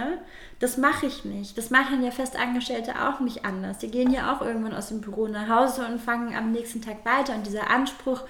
das 0.60 0.76
mache 0.76 1.06
ich 1.06 1.24
nicht. 1.24 1.56
Das 1.56 1.70
machen 1.70 2.04
ja 2.04 2.10
Festangestellte 2.10 3.02
auch 3.08 3.20
nicht 3.20 3.46
anders. 3.46 3.78
Die 3.78 3.90
gehen 3.90 4.12
ja 4.12 4.34
auch 4.34 4.42
irgendwann 4.42 4.74
aus 4.74 4.88
dem 4.88 5.00
Büro 5.00 5.26
nach 5.26 5.48
Hause 5.48 5.86
und 5.86 6.02
fangen 6.02 6.34
am 6.36 6.52
nächsten 6.52 6.82
Tag 6.82 7.04
weiter. 7.06 7.34
Und 7.34 7.46
dieser 7.46 7.70
Anspruch, 7.70 8.24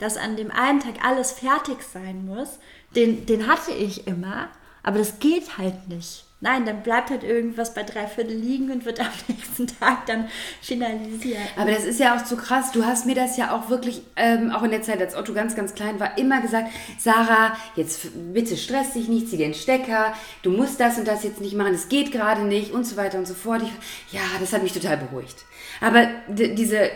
dass 0.00 0.16
an 0.16 0.36
dem 0.36 0.50
einen 0.50 0.80
Tag 0.80 1.04
alles 1.04 1.32
fertig 1.32 1.82
sein 1.82 2.24
muss, 2.24 2.58
den, 2.96 3.26
den 3.26 3.46
hatte 3.46 3.72
ich 3.72 4.06
immer, 4.06 4.48
aber 4.82 4.98
das 4.98 5.18
geht 5.18 5.58
halt 5.58 5.88
nicht. 5.88 6.26
Nein, 6.40 6.66
dann 6.66 6.82
bleibt 6.82 7.08
halt 7.08 7.24
irgendwas 7.24 7.72
bei 7.72 7.82
drei 7.82 8.06
Viertel 8.06 8.36
liegen 8.36 8.70
und 8.70 8.84
wird 8.84 9.00
am 9.00 9.06
nächsten 9.26 9.66
Tag 9.66 10.04
dann 10.06 10.28
finalisiert. 10.60 11.38
Aber 11.56 11.70
das 11.70 11.84
ist 11.84 11.98
ja 11.98 12.14
auch 12.14 12.24
zu 12.24 12.36
krass. 12.36 12.72
Du 12.72 12.84
hast 12.84 13.06
mir 13.06 13.14
das 13.14 13.38
ja 13.38 13.56
auch 13.56 13.70
wirklich, 13.70 14.02
ähm, 14.16 14.50
auch 14.50 14.62
in 14.62 14.70
der 14.70 14.82
Zeit, 14.82 15.00
als 15.00 15.16
Otto 15.16 15.32
ganz, 15.32 15.56
ganz 15.56 15.74
klein 15.74 15.98
war, 15.98 16.18
immer 16.18 16.42
gesagt, 16.42 16.68
Sarah, 16.98 17.56
jetzt 17.74 18.08
bitte 18.34 18.56
stress 18.58 18.92
dich 18.92 19.08
nicht, 19.08 19.30
zieh 19.30 19.38
den 19.38 19.54
Stecker, 19.54 20.12
du 20.42 20.50
musst 20.50 20.78
das 20.78 20.98
und 20.98 21.08
das 21.08 21.24
jetzt 21.24 21.40
nicht 21.40 21.54
machen, 21.54 21.74
es 21.74 21.88
geht 21.88 22.12
gerade 22.12 22.42
nicht 22.42 22.70
und 22.70 22.84
so 22.84 22.96
weiter 22.96 23.18
und 23.18 23.26
so 23.26 23.34
fort. 23.34 23.62
Ich, 23.62 24.14
ja, 24.14 24.20
das 24.38 24.52
hat 24.52 24.62
mich 24.62 24.74
total 24.74 24.98
beruhigt. 24.98 25.46
Aber 25.80 26.06
diese 26.28 26.90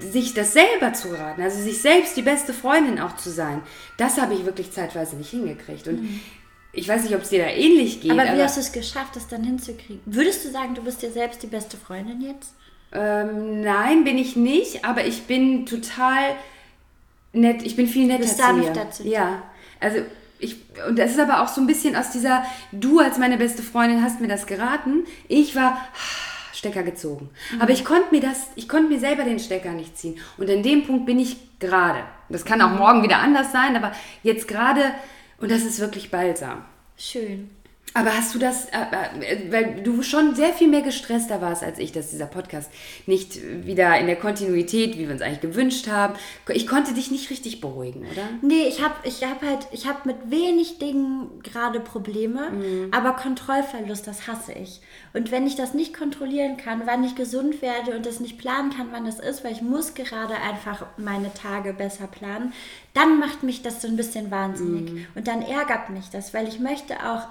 sich 0.00 0.34
das 0.34 0.52
selber 0.52 0.92
zu 0.92 1.08
raten, 1.08 1.42
also 1.42 1.60
sich 1.60 1.80
selbst 1.80 2.16
die 2.16 2.22
beste 2.22 2.52
Freundin 2.52 3.00
auch 3.00 3.16
zu 3.16 3.30
sein, 3.30 3.62
das 3.96 4.20
habe 4.20 4.34
ich 4.34 4.44
wirklich 4.44 4.72
zeitweise 4.72 5.16
nicht 5.16 5.30
hingekriegt. 5.30 5.88
Und 5.88 6.02
mhm. 6.02 6.20
ich 6.72 6.88
weiß 6.88 7.04
nicht, 7.04 7.14
ob 7.14 7.22
es 7.22 7.30
dir 7.30 7.44
da 7.44 7.50
ähnlich 7.50 8.00
geht. 8.00 8.10
Aber 8.10 8.24
wie 8.24 8.28
aber 8.28 8.42
hast 8.42 8.56
du 8.56 8.60
es 8.60 8.72
geschafft, 8.72 9.16
das 9.16 9.28
dann 9.28 9.44
hinzukriegen? 9.44 10.00
Würdest 10.04 10.44
du 10.44 10.50
sagen, 10.50 10.74
du 10.74 10.82
bist 10.82 11.02
dir 11.02 11.10
selbst 11.10 11.42
die 11.42 11.46
beste 11.46 11.76
Freundin 11.76 12.20
jetzt? 12.20 12.54
Ähm, 12.92 13.62
nein, 13.62 14.04
bin 14.04 14.18
ich 14.18 14.36
nicht, 14.36 14.84
aber 14.84 15.06
ich 15.06 15.24
bin 15.24 15.66
total 15.66 16.36
nett, 17.32 17.62
ich 17.62 17.76
bin 17.76 17.86
viel 17.86 18.06
netter 18.06 18.26
zu 18.26 18.52
mir. 18.52 18.72
Dazu. 18.72 19.02
Ja, 19.04 19.42
also 19.80 19.98
ich, 20.38 20.56
und 20.88 20.98
das 20.98 21.12
ist 21.12 21.20
aber 21.20 21.42
auch 21.42 21.48
so 21.48 21.60
ein 21.60 21.66
bisschen 21.66 21.96
aus 21.96 22.10
dieser, 22.10 22.44
du 22.70 22.98
als 22.98 23.18
meine 23.18 23.38
beste 23.38 23.62
Freundin 23.62 24.02
hast 24.02 24.20
mir 24.20 24.28
das 24.28 24.46
geraten. 24.46 25.04
Ich 25.26 25.56
war 25.56 25.78
Stecker 26.64 26.82
gezogen. 26.82 27.28
Mhm. 27.52 27.60
Aber 27.60 27.70
ich 27.72 27.84
konnte 27.84 28.08
mir 28.10 28.22
das, 28.22 28.48
ich 28.56 28.68
konnte 28.68 28.88
mir 28.88 28.98
selber 28.98 29.24
den 29.24 29.38
Stecker 29.38 29.72
nicht 29.72 29.98
ziehen. 29.98 30.18
Und 30.38 30.48
in 30.48 30.62
dem 30.62 30.86
Punkt 30.86 31.04
bin 31.04 31.18
ich 31.18 31.36
gerade. 31.58 32.00
Das 32.30 32.44
kann 32.46 32.62
auch 32.62 32.70
morgen 32.70 33.02
wieder 33.02 33.18
anders 33.18 33.52
sein, 33.52 33.76
aber 33.76 33.92
jetzt 34.22 34.48
gerade, 34.48 34.82
und 35.38 35.50
das 35.50 35.62
ist 35.62 35.78
wirklich 35.78 36.10
balsam. 36.10 36.64
Schön. 36.96 37.50
Aber 37.96 38.16
hast 38.16 38.34
du 38.34 38.40
das, 38.40 38.66
äh, 38.66 38.70
äh, 39.20 39.52
weil 39.52 39.82
du 39.82 40.02
schon 40.02 40.34
sehr 40.34 40.52
viel 40.52 40.66
mehr 40.66 40.82
gestresster 40.82 41.40
warst 41.40 41.62
als 41.62 41.78
ich, 41.78 41.92
dass 41.92 42.10
dieser 42.10 42.26
Podcast 42.26 42.68
nicht 43.06 43.38
wieder 43.64 43.96
in 44.00 44.06
der 44.06 44.16
Kontinuität, 44.16 44.98
wie 44.98 45.06
wir 45.06 45.12
uns 45.12 45.22
eigentlich 45.22 45.40
gewünscht 45.40 45.86
haben. 45.86 46.14
Ich 46.48 46.66
konnte 46.66 46.92
dich 46.92 47.12
nicht 47.12 47.30
richtig 47.30 47.60
beruhigen, 47.60 48.00
oder? 48.00 48.28
Nee, 48.42 48.66
ich 48.66 48.82
habe 48.82 48.94
ich 49.04 49.22
hab 49.22 49.42
halt, 49.42 49.68
ich 49.70 49.86
habe 49.86 50.00
mit 50.06 50.28
wenig 50.28 50.78
Dingen 50.78 51.40
gerade 51.44 51.78
Probleme, 51.78 52.50
mhm. 52.50 52.88
aber 52.90 53.12
Kontrollverlust, 53.12 54.08
das 54.08 54.26
hasse 54.26 54.52
ich. 54.52 54.80
Und 55.12 55.30
wenn 55.30 55.46
ich 55.46 55.54
das 55.54 55.72
nicht 55.72 55.94
kontrollieren 55.96 56.56
kann, 56.56 56.82
wann 56.86 57.04
ich 57.04 57.14
gesund 57.14 57.62
werde 57.62 57.96
und 57.96 58.06
das 58.06 58.18
nicht 58.18 58.38
planen 58.38 58.70
kann, 58.76 58.88
wann 58.90 59.04
das 59.04 59.20
ist, 59.20 59.44
weil 59.44 59.52
ich 59.52 59.62
muss 59.62 59.94
gerade 59.94 60.34
einfach 60.34 60.84
meine 60.96 61.32
Tage 61.32 61.72
besser 61.72 62.08
planen, 62.08 62.52
dann 62.92 63.20
macht 63.20 63.44
mich 63.44 63.62
das 63.62 63.80
so 63.80 63.86
ein 63.86 63.96
bisschen 63.96 64.32
wahnsinnig. 64.32 64.90
Mhm. 64.90 65.06
Und 65.14 65.28
dann 65.28 65.42
ärgert 65.42 65.90
mich 65.90 66.10
das, 66.10 66.34
weil 66.34 66.48
ich 66.48 66.58
möchte 66.58 66.94
auch 67.08 67.28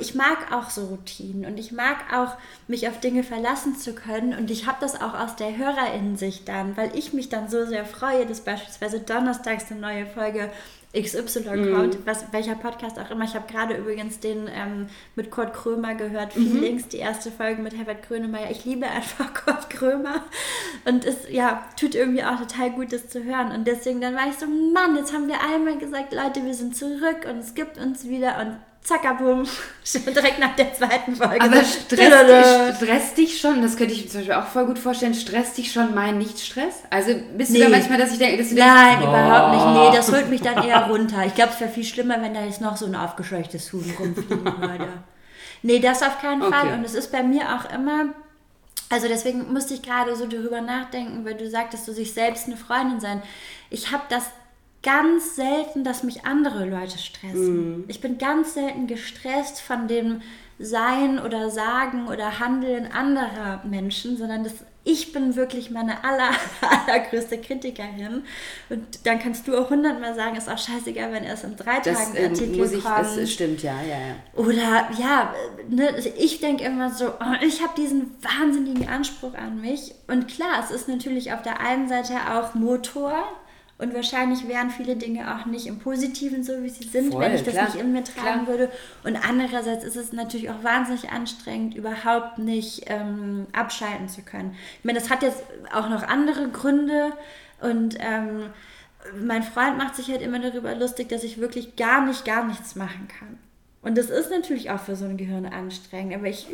ich 0.00 0.14
mag 0.14 0.52
auch 0.52 0.70
so 0.70 0.86
Routinen 0.86 1.44
und 1.44 1.58
ich 1.58 1.72
mag 1.72 2.12
auch, 2.12 2.36
mich 2.68 2.86
auf 2.88 3.00
Dinge 3.00 3.24
verlassen 3.24 3.76
zu 3.76 3.92
können. 3.92 4.32
Und 4.32 4.50
ich 4.50 4.66
habe 4.66 4.78
das 4.80 5.00
auch 5.00 5.14
aus 5.14 5.34
der 5.34 5.56
Hörerinnensicht 5.56 6.48
dann, 6.48 6.76
weil 6.76 6.96
ich 6.96 7.12
mich 7.12 7.30
dann 7.30 7.48
so 7.48 7.66
sehr 7.66 7.84
freue, 7.84 8.26
dass 8.26 8.42
beispielsweise 8.42 9.00
donnerstags 9.00 9.72
eine 9.72 9.80
neue 9.80 10.06
Folge 10.06 10.50
XY 10.96 11.56
mm. 11.56 11.74
kommt, 11.74 12.06
was, 12.06 12.32
welcher 12.32 12.54
Podcast 12.54 12.96
auch 13.00 13.10
immer. 13.10 13.24
Ich 13.24 13.34
habe 13.34 13.50
gerade 13.52 13.74
übrigens 13.74 14.20
den 14.20 14.48
ähm, 14.54 14.86
mit 15.16 15.32
Kurt 15.32 15.52
Krömer 15.52 15.96
gehört, 15.96 16.36
mhm. 16.36 16.52
Feelings, 16.52 16.86
die 16.86 16.98
erste 16.98 17.32
Folge 17.32 17.60
mit 17.60 17.76
Herbert 17.76 18.06
Grönemeyer. 18.06 18.52
Ich 18.52 18.64
liebe 18.64 18.86
einfach 18.86 19.34
Kurt 19.44 19.68
Krömer 19.68 20.22
und 20.84 21.04
es 21.04 21.28
ja, 21.28 21.64
tut 21.76 21.96
irgendwie 21.96 22.22
auch 22.22 22.38
total 22.38 22.70
gut, 22.70 22.92
das 22.92 23.08
zu 23.08 23.24
hören. 23.24 23.50
Und 23.50 23.66
deswegen 23.66 24.00
dann 24.00 24.14
war 24.14 24.28
ich 24.28 24.36
so, 24.36 24.46
Mann, 24.46 24.94
jetzt 24.94 25.12
haben 25.12 25.26
wir 25.26 25.40
einmal 25.40 25.76
gesagt, 25.78 26.12
Leute, 26.12 26.44
wir 26.44 26.54
sind 26.54 26.76
zurück 26.76 27.26
und 27.28 27.38
es 27.38 27.54
gibt 27.54 27.76
uns 27.78 28.06
wieder 28.06 28.38
und 28.40 28.56
Zackerboom, 28.84 29.44
direkt 30.06 30.38
nach 30.38 30.54
der 30.56 30.74
zweiten 30.74 31.16
Folge. 31.16 31.40
Aber 31.40 31.64
stresst, 31.64 32.76
stresst 32.76 33.16
dich 33.16 33.40
schon, 33.40 33.62
das 33.62 33.78
könnte 33.78 33.94
ich 33.94 34.04
mir 34.04 34.10
zum 34.10 34.20
Beispiel 34.20 34.34
auch 34.34 34.46
voll 34.46 34.66
gut 34.66 34.78
vorstellen, 34.78 35.14
stresst 35.14 35.56
dich 35.56 35.72
schon 35.72 35.94
mein 35.94 36.18
Nicht-Stress? 36.18 36.82
Also 36.90 37.14
bist 37.34 37.50
nee. 37.50 37.60
du 37.60 37.64
da 37.64 37.70
manchmal, 37.70 37.98
dass 37.98 38.12
ich 38.12 38.18
denke, 38.18 38.42
dass 38.42 38.50
du 38.50 38.56
Nein, 38.56 39.00
denkst, 39.00 39.06
überhaupt 39.06 39.54
nicht. 39.54 39.66
Nee, 39.66 39.96
das 39.96 40.12
holt 40.12 40.28
mich 40.28 40.42
dann 40.42 40.62
eher 40.62 40.86
runter. 40.86 41.24
Ich 41.24 41.34
glaube, 41.34 41.52
es 41.54 41.60
wäre 41.60 41.70
viel 41.70 41.84
schlimmer, 41.84 42.20
wenn 42.20 42.34
da 42.34 42.44
jetzt 42.44 42.60
noch 42.60 42.76
so 42.76 42.84
ein 42.84 42.94
aufgescheuchtes 42.94 43.72
Huhn 43.72 43.90
rumfliegen 43.98 44.44
würde. 44.60 44.88
Nee, 45.62 45.78
das 45.78 46.02
auf 46.02 46.20
keinen 46.20 46.42
okay. 46.42 46.52
Fall. 46.52 46.74
Und 46.74 46.84
es 46.84 46.92
ist 46.92 47.10
bei 47.10 47.22
mir 47.22 47.56
auch 47.56 47.72
immer, 47.72 48.10
also 48.90 49.08
deswegen 49.08 49.50
musste 49.50 49.72
ich 49.72 49.80
gerade 49.80 50.14
so 50.14 50.26
darüber 50.26 50.60
nachdenken, 50.60 51.24
weil 51.24 51.36
du 51.36 51.48
sagtest, 51.48 51.88
du 51.88 51.92
sich 51.92 52.12
selbst 52.12 52.48
eine 52.48 52.58
Freundin 52.58 53.00
sein. 53.00 53.22
Ich 53.70 53.90
habe 53.90 54.02
das 54.10 54.24
ganz 54.84 55.34
selten, 55.34 55.82
dass 55.82 56.04
mich 56.04 56.24
andere 56.24 56.64
Leute 56.66 56.98
stressen. 56.98 57.78
Mm. 57.78 57.84
Ich 57.88 58.00
bin 58.00 58.18
ganz 58.18 58.54
selten 58.54 58.86
gestresst 58.86 59.60
von 59.60 59.88
dem 59.88 60.20
Sein 60.58 61.18
oder 61.18 61.50
Sagen 61.50 62.06
oder 62.06 62.38
Handeln 62.38 62.86
anderer 62.92 63.62
Menschen, 63.64 64.16
sondern 64.16 64.44
das, 64.44 64.52
ich 64.84 65.12
bin 65.12 65.34
wirklich 65.34 65.70
meine 65.70 66.04
aller, 66.04 66.30
allergrößte 66.86 67.38
Kritikerin. 67.38 68.22
Und 68.68 69.06
dann 69.06 69.18
kannst 69.18 69.48
du 69.48 69.56
auch 69.58 69.70
hundertmal 69.70 70.14
sagen, 70.14 70.36
ist 70.36 70.48
auch 70.48 70.58
scheißegal, 70.58 71.12
wenn 71.12 71.24
erst 71.24 71.44
in 71.44 71.56
drei 71.56 71.80
das, 71.80 72.12
Tagen 72.12 72.24
Artikel 72.24 72.56
muss 72.58 72.72
ich, 72.72 72.84
kommt. 72.84 72.98
Das 72.98 73.32
stimmt, 73.32 73.62
ja, 73.64 73.80
ja, 73.82 73.98
ja. 73.98 74.16
Oder 74.36 74.90
ja, 74.96 75.34
ne, 75.68 75.96
ich 76.18 76.40
denke 76.40 76.62
immer 76.62 76.90
so, 76.90 77.08
oh, 77.08 77.44
ich 77.44 77.60
habe 77.62 77.72
diesen 77.76 78.14
wahnsinnigen 78.22 78.86
Anspruch 78.86 79.34
an 79.34 79.60
mich. 79.60 79.94
Und 80.06 80.28
klar, 80.28 80.62
es 80.62 80.70
ist 80.70 80.88
natürlich 80.88 81.32
auf 81.32 81.42
der 81.42 81.60
einen 81.60 81.88
Seite 81.88 82.14
auch 82.32 82.54
Motor, 82.54 83.24
und 83.84 83.94
wahrscheinlich 83.94 84.48
wären 84.48 84.70
viele 84.70 84.96
Dinge 84.96 85.34
auch 85.34 85.44
nicht 85.44 85.66
im 85.66 85.78
Positiven 85.78 86.42
so, 86.42 86.62
wie 86.62 86.70
sie 86.70 86.88
sind, 86.88 87.12
Voll, 87.12 87.20
wenn 87.20 87.34
ich 87.34 87.42
das 87.42 87.52
klar, 87.52 87.66
nicht 87.66 87.76
in 87.76 87.92
mir 87.92 88.02
tragen 88.02 88.44
klar. 88.44 88.46
würde. 88.46 88.70
Und 89.04 89.16
andererseits 89.16 89.84
ist 89.84 89.96
es 89.96 90.12
natürlich 90.12 90.48
auch 90.48 90.64
wahnsinnig 90.64 91.10
anstrengend, 91.10 91.74
überhaupt 91.74 92.38
nicht 92.38 92.84
ähm, 92.86 93.46
abschalten 93.52 94.08
zu 94.08 94.22
können. 94.22 94.56
Ich 94.78 94.84
meine, 94.84 94.98
das 94.98 95.10
hat 95.10 95.22
jetzt 95.22 95.42
auch 95.70 95.90
noch 95.90 96.02
andere 96.02 96.48
Gründe. 96.48 97.12
Und 97.60 97.96
ähm, 98.00 98.50
mein 99.20 99.42
Freund 99.42 99.76
macht 99.76 99.96
sich 99.96 100.08
halt 100.08 100.22
immer 100.22 100.38
darüber 100.38 100.74
lustig, 100.74 101.10
dass 101.10 101.22
ich 101.22 101.38
wirklich 101.38 101.76
gar 101.76 102.06
nicht, 102.06 102.24
gar 102.24 102.46
nichts 102.46 102.76
machen 102.76 103.06
kann. 103.08 103.38
Und 103.84 103.98
das 103.98 104.06
ist 104.06 104.30
natürlich 104.30 104.70
auch 104.70 104.80
für 104.80 104.96
so 104.96 105.04
ein 105.04 105.18
Gehirn 105.18 105.44
anstrengend. 105.44 106.14
Aber 106.14 106.26
ich 106.26 106.46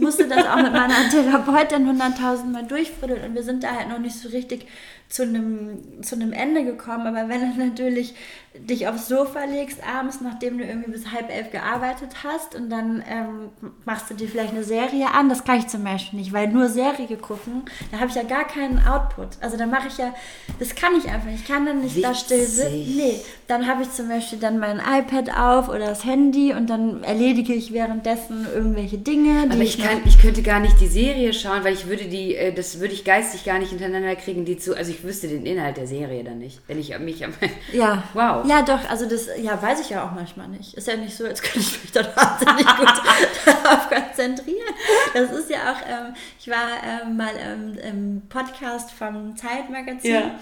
musste 0.00 0.26
das 0.26 0.44
auch 0.46 0.56
mit 0.56 0.72
meiner 0.72 1.08
Therapeutin 1.08 1.86
hunderttausend 1.86 2.52
Mal 2.52 2.66
durchfruddeln 2.66 3.24
und 3.24 3.34
wir 3.34 3.44
sind 3.44 3.62
da 3.62 3.76
halt 3.76 3.88
noch 3.88 4.00
nicht 4.00 4.16
so 4.16 4.28
richtig 4.28 4.66
zu 5.08 5.22
einem, 5.22 6.02
zu 6.02 6.16
einem 6.16 6.32
Ende 6.32 6.64
gekommen. 6.64 7.06
Aber 7.06 7.28
wenn 7.28 7.40
du 7.40 7.64
natürlich 7.64 8.14
dich 8.54 8.88
aufs 8.88 9.08
Sofa 9.08 9.44
legst 9.44 9.78
abends, 9.86 10.20
nachdem 10.20 10.58
du 10.58 10.64
irgendwie 10.64 10.90
bis 10.90 11.12
halb 11.12 11.30
elf 11.30 11.50
gearbeitet 11.50 12.10
hast 12.24 12.54
und 12.54 12.70
dann 12.70 13.04
ähm, 13.08 13.50
machst 13.84 14.10
du 14.10 14.14
dir 14.14 14.28
vielleicht 14.28 14.52
eine 14.52 14.64
Serie 14.64 15.12
an, 15.12 15.28
das 15.28 15.44
kann 15.44 15.58
ich 15.58 15.68
zum 15.68 15.84
Beispiel 15.84 16.18
nicht, 16.18 16.32
weil 16.32 16.48
nur 16.48 16.68
Serie 16.68 17.16
gucken, 17.16 17.64
da 17.92 17.98
habe 17.98 18.08
ich 18.08 18.16
ja 18.16 18.22
gar 18.22 18.46
keinen 18.46 18.84
Output. 18.86 19.28
Also 19.40 19.56
da 19.56 19.66
mache 19.66 19.88
ich 19.88 19.98
ja, 19.98 20.14
das 20.58 20.74
kann 20.74 20.96
ich 20.96 21.08
einfach 21.08 21.26
nicht. 21.26 21.42
Ich 21.42 21.48
kann 21.48 21.66
dann 21.66 21.80
nicht 21.80 21.96
Witzig. 21.96 22.02
da 22.02 22.14
still 22.14 22.46
sitzen. 22.46 22.96
Nee, 22.96 23.20
dann 23.46 23.66
habe 23.66 23.82
ich 23.82 23.92
zum 23.92 24.08
Beispiel 24.08 24.38
dann 24.38 24.58
mein 24.58 24.78
iPad 24.78 25.36
auf 25.36 25.68
oder 25.68 25.86
das 25.86 26.04
Handy 26.04 26.54
und 26.54 26.68
dann 26.70 27.02
erledige 27.04 27.52
ich 27.52 27.72
währenddessen 27.72 28.46
irgendwelche 28.54 28.96
Dinge. 28.96 29.48
Aber 29.50 29.60
ich, 29.60 29.78
kann, 29.78 30.00
ich 30.06 30.18
könnte 30.18 30.42
gar 30.42 30.60
nicht 30.60 30.80
die 30.80 30.86
Serie 30.86 31.32
schauen, 31.34 31.62
weil 31.62 31.74
ich 31.74 31.86
würde 31.86 32.04
die, 32.04 32.34
äh, 32.34 32.54
das 32.54 32.80
würde 32.80 32.94
ich 32.94 33.04
geistig 33.04 33.44
gar 33.44 33.58
nicht 33.58 33.68
hintereinander 33.68 34.16
kriegen, 34.16 34.46
die 34.46 34.56
zu, 34.56 34.74
also 34.76 34.90
ich 34.90 35.04
wüsste 35.04 35.28
den 35.28 35.44
Inhalt 35.44 35.76
der 35.76 35.86
Serie 35.86 36.24
dann 36.24 36.38
nicht, 36.38 36.60
wenn 36.68 36.78
ich 36.78 36.98
mich 36.98 37.24
am... 37.24 37.34
Ja. 37.72 38.04
Wow. 38.14 38.46
Ja, 38.46 38.62
doch, 38.62 38.88
also 38.88 39.08
das 39.08 39.28
ja, 39.40 39.60
weiß 39.60 39.80
ich 39.80 39.90
ja 39.90 40.06
auch 40.06 40.12
manchmal 40.12 40.48
nicht. 40.48 40.74
Ist 40.74 40.88
ja 40.88 40.96
nicht 40.96 41.16
so, 41.16 41.24
als 41.24 41.42
könnte 41.42 41.60
ich 41.60 41.82
mich 41.82 41.92
dann 41.92 42.06
wahnsinnig 42.14 42.66
gut 42.76 42.92
darauf 43.44 43.88
konzentrieren. 43.88 44.74
Das 45.12 45.30
ist 45.32 45.50
ja 45.50 45.72
auch, 45.72 45.80
ähm, 45.88 46.14
ich 46.38 46.48
war 46.48 46.68
ähm, 46.84 47.16
mal 47.16 47.32
ähm, 47.38 47.78
im 47.78 48.22
Podcast 48.28 48.90
vom 48.92 49.36
Zeitmagazin. 49.36 50.10
Ja. 50.10 50.38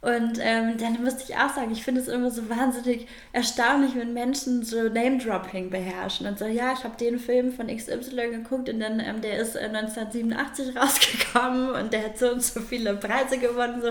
Und 0.00 0.38
ähm, 0.40 0.78
dann 0.78 1.02
musste 1.02 1.24
ich 1.24 1.34
auch 1.36 1.52
sagen, 1.52 1.72
ich 1.72 1.82
finde 1.82 2.00
es 2.00 2.06
immer 2.06 2.30
so 2.30 2.48
wahnsinnig 2.48 3.08
erstaunlich, 3.32 3.96
wenn 3.96 4.12
Menschen 4.12 4.62
so 4.62 4.84
Name-Dropping 4.84 5.70
beherrschen 5.70 6.26
und 6.28 6.38
so, 6.38 6.46
ja, 6.46 6.72
ich 6.72 6.84
habe 6.84 6.96
den 6.96 7.18
Film 7.18 7.52
von 7.52 7.66
XY 7.66 8.30
geguckt 8.30 8.68
und 8.68 8.78
dann, 8.78 9.00
ähm, 9.00 9.20
der 9.22 9.38
ist 9.38 9.56
äh, 9.56 9.64
1987 9.64 10.76
rausgekommen 10.76 11.70
und 11.70 11.92
der 11.92 12.04
hat 12.04 12.18
so 12.18 12.30
und 12.30 12.44
so 12.44 12.60
viele 12.60 12.94
Preise 12.94 13.38
gewonnen. 13.38 13.82
So. 13.82 13.88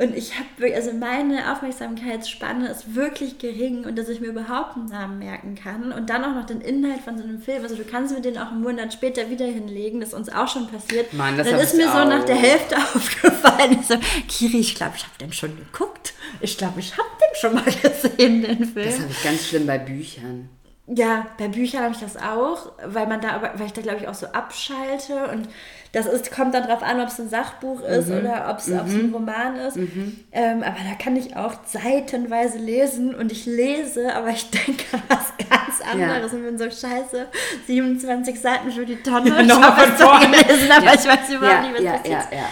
Und 0.00 0.16
ich 0.16 0.32
habe, 0.38 0.74
also 0.74 0.94
meine 0.94 1.52
Aufmerksamkeitsspanne 1.52 2.68
ist 2.68 2.94
wirklich 2.94 3.38
gering 3.38 3.84
und 3.84 3.98
dass 3.98 4.08
ich 4.08 4.20
mir 4.20 4.28
überhaupt 4.28 4.76
einen 4.76 4.86
Namen 4.86 5.18
merken 5.18 5.56
kann 5.56 5.92
und 5.92 6.08
dann 6.08 6.24
auch 6.24 6.34
noch 6.34 6.46
den 6.46 6.62
Inhalt 6.62 7.02
von 7.02 7.18
so 7.18 7.24
einem 7.24 7.42
Film. 7.42 7.62
Also 7.62 7.76
du 7.76 7.84
kannst 7.84 8.14
mir 8.14 8.22
den 8.22 8.38
auch 8.38 8.50
einen 8.50 8.62
Monat 8.62 8.94
später 8.94 9.28
wieder 9.28 9.44
hinlegen, 9.44 10.00
das 10.00 10.10
ist 10.10 10.14
uns 10.14 10.30
auch 10.30 10.48
schon 10.48 10.68
passiert. 10.68 11.12
Mann, 11.12 11.36
das 11.36 11.50
dann 11.50 11.60
ist 11.60 11.76
mir 11.76 11.86
so 11.86 12.04
nach 12.04 12.24
der 12.24 12.36
Hälfte 12.36 12.76
aufgefallen. 12.94 13.76
Ich 13.78 13.88
so, 13.88 13.96
Kiri, 14.26 14.60
ich 14.60 14.74
glaube, 14.74 14.94
ich 14.96 15.02
habe 15.02 15.18
den 15.20 15.34
schon 15.34 15.54
geguckt. 15.54 16.14
Ich 16.40 16.56
glaube, 16.56 16.80
ich 16.80 16.96
habe 16.96 17.08
den 17.20 17.38
schon 17.38 17.54
mal 17.54 17.64
gesehen, 17.82 18.40
den 18.40 18.64
Film. 18.64 18.86
Das 18.86 19.00
habe 19.00 19.10
ich 19.10 19.22
ganz 19.22 19.48
schlimm 19.48 19.66
bei 19.66 19.76
Büchern. 19.76 20.48
Ja, 20.86 21.26
bei 21.38 21.48
Büchern 21.48 21.84
habe 21.84 21.94
ich 21.94 22.00
das 22.00 22.16
auch, 22.16 22.72
weil 22.84 23.06
man 23.06 23.20
da, 23.20 23.52
weil 23.54 23.66
ich 23.66 23.72
da 23.72 23.80
glaube 23.80 23.98
ich 24.00 24.08
auch 24.08 24.14
so 24.14 24.26
abschalte 24.26 25.28
und 25.32 25.48
das 25.92 26.06
ist, 26.06 26.30
kommt 26.30 26.54
dann 26.54 26.64
darauf 26.66 26.82
an, 26.82 27.00
ob 27.00 27.08
es 27.08 27.18
ein 27.18 27.28
Sachbuch 27.28 27.80
ist 27.82 28.08
mhm. 28.08 28.18
oder 28.18 28.48
ob 28.50 28.58
es 28.58 28.68
mhm. 28.68 28.78
ein 28.78 29.10
Roman 29.12 29.56
ist. 29.56 29.76
Mhm. 29.76 30.20
Ähm, 30.30 30.62
aber 30.62 30.76
da 30.88 30.94
kann 31.02 31.16
ich 31.16 31.36
auch 31.36 31.54
seitenweise 31.66 32.58
lesen 32.58 33.14
und 33.14 33.32
ich 33.32 33.46
lese, 33.46 34.14
aber 34.14 34.28
ich 34.30 34.50
denke 34.50 34.84
an 34.92 35.02
was 35.08 35.32
ganz 35.38 35.80
anderes 35.80 36.32
ja. 36.32 36.38
und 36.38 36.44
bin 36.44 36.58
so 36.58 36.64
scheiße. 36.64 37.26
27 37.66 38.40
Seiten 38.40 38.70
für 38.70 38.86
die 38.86 39.02
Tonne. 39.02 39.30
Ja, 39.30 39.40
ich 39.40 39.50
habe 39.50 39.82
es 39.82 39.98
gelesen, 39.98 40.72
aber 40.72 40.86
ja. 40.86 40.94
ich 40.94 41.06
weiß 41.06 41.30
überhaupt 41.30 41.62
nicht, 41.62 41.74
was 41.74 41.82
ja, 41.82 41.92
passiert. 41.92 42.26
Ja, 42.30 42.38
ja. 42.38 42.48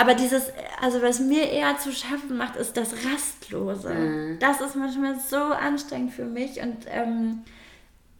Aber 0.00 0.14
dieses, 0.14 0.50
also 0.80 1.02
was 1.02 1.20
mir 1.20 1.50
eher 1.50 1.76
zu 1.78 1.92
schaffen 1.92 2.36
macht, 2.36 2.56
ist 2.56 2.76
das 2.76 2.94
Rastlose. 3.04 3.92
Mhm. 3.92 4.38
Das 4.40 4.60
ist 4.60 4.74
manchmal 4.74 5.18
so 5.20 5.36
anstrengend 5.36 6.12
für 6.12 6.24
mich 6.24 6.60
und 6.62 6.86
ähm, 6.88 7.42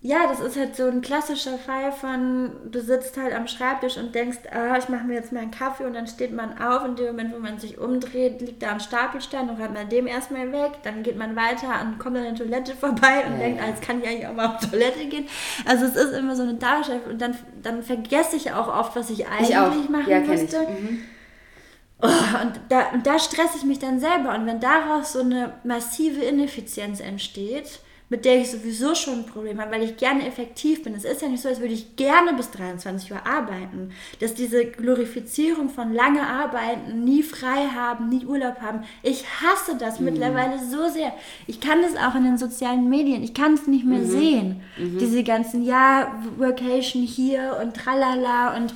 ja, 0.03 0.27
das 0.27 0.41
ist 0.41 0.57
halt 0.57 0.77
so 0.77 0.87
ein 0.87 1.03
klassischer 1.03 1.59
Fall 1.59 1.93
von, 1.93 2.53
du 2.71 2.81
sitzt 2.81 3.19
halt 3.19 3.35
am 3.35 3.47
Schreibtisch 3.47 3.99
und 3.99 4.15
denkst, 4.15 4.39
ah, 4.51 4.79
ich 4.79 4.89
mache 4.89 5.05
mir 5.05 5.13
jetzt 5.13 5.31
mal 5.31 5.41
einen 5.41 5.51
Kaffee 5.51 5.85
und 5.85 5.93
dann 5.93 6.07
steht 6.07 6.33
man 6.33 6.59
auf. 6.59 6.87
In 6.87 6.97
dem 6.97 7.09
Moment, 7.09 7.35
wo 7.35 7.39
man 7.39 7.59
sich 7.59 7.77
umdreht, 7.77 8.41
liegt 8.41 8.63
da 8.63 8.73
ein 8.73 8.81
Stapelstein 8.81 9.51
und 9.51 9.61
räumt 9.61 9.75
man 9.75 9.91
dem 9.91 10.07
erstmal 10.07 10.53
weg. 10.53 10.73
Dann 10.85 11.03
geht 11.03 11.19
man 11.19 11.37
weiter 11.37 11.83
und 11.83 11.99
kommt 11.99 12.17
an 12.17 12.23
der 12.25 12.35
Toilette 12.35 12.75
vorbei 12.75 13.25
und 13.27 13.35
ja, 13.35 13.39
denkt, 13.41 13.63
ah, 13.63 13.69
jetzt 13.69 13.83
kann 13.83 14.01
ich 14.01 14.09
eigentlich 14.09 14.27
auch 14.27 14.33
mal 14.33 14.47
auf 14.47 14.71
Toilette 14.71 15.05
gehen. 15.05 15.27
Also 15.67 15.85
es 15.85 15.97
ist 15.97 16.15
immer 16.15 16.35
so 16.35 16.45
eine 16.45 16.55
Dauerschleife 16.55 17.11
und 17.11 17.21
dann, 17.21 17.37
dann 17.63 17.83
vergesse 17.83 18.37
ich 18.37 18.53
auch 18.53 18.69
oft, 18.69 18.97
was 18.97 19.11
ich 19.11 19.29
eigentlich 19.29 19.51
ich 19.51 19.91
machen 19.91 20.09
ja, 20.11 20.21
müsste. 20.21 20.61
Mhm. 20.61 21.03
Oh, 22.03 22.43
und, 22.43 22.61
da, 22.69 22.91
und 22.93 23.07
da 23.07 23.19
stresse 23.19 23.59
ich 23.59 23.65
mich 23.65 23.79
dann 23.79 24.01
selber. 24.01 24.35
Und 24.35 24.47
wenn 24.47 24.61
daraus 24.61 25.13
so 25.13 25.21
eine 25.21 25.55
massive 25.65 26.23
Ineffizienz 26.23 27.01
entsteht, 27.01 27.81
mit 28.11 28.25
der 28.25 28.41
ich 28.41 28.51
sowieso 28.51 28.97
schon 28.97 29.21
ein 29.21 29.27
Problem 29.27 29.61
habe, 29.61 29.71
weil 29.71 29.85
ich 29.85 29.97
gerne 29.97 30.27
effektiv 30.27 30.83
bin. 30.83 30.95
Es 30.95 31.05
ist 31.05 31.23
ja 31.23 31.29
nicht 31.29 31.43
so, 31.43 31.49
als 31.49 31.61
würde 31.61 31.75
ich 31.75 31.95
gerne 31.95 32.35
bis 32.35 32.51
23 32.51 33.13
Uhr 33.13 33.25
arbeiten. 33.25 33.93
Dass 34.19 34.35
diese 34.35 34.67
Glorifizierung 34.67 35.69
von 35.69 35.95
lange 35.95 36.27
arbeiten, 36.27 37.05
nie 37.05 37.23
frei 37.23 37.69
haben, 37.73 38.09
nie 38.09 38.27
Urlaub 38.27 38.61
haben, 38.61 38.83
ich 39.05 39.25
hasse 39.41 39.77
das 39.79 40.01
mhm. 40.01 40.07
mittlerweile 40.07 40.59
so 40.59 40.89
sehr. 40.89 41.13
Ich 41.47 41.61
kann 41.61 41.83
das 41.83 41.97
auch 41.97 42.17
in 42.17 42.25
den 42.25 42.37
sozialen 42.37 42.89
Medien, 42.89 43.23
ich 43.23 43.33
kann 43.33 43.55
es 43.55 43.69
nicht 43.69 43.87
mehr 43.87 44.01
mhm. 44.01 44.11
sehen. 44.11 44.61
Mhm. 44.77 44.99
Diese 44.99 45.23
ganzen, 45.23 45.65
ja, 45.65 46.13
Workation 46.37 47.05
hier 47.05 47.59
und 47.63 47.77
tralala 47.77 48.57
und 48.57 48.75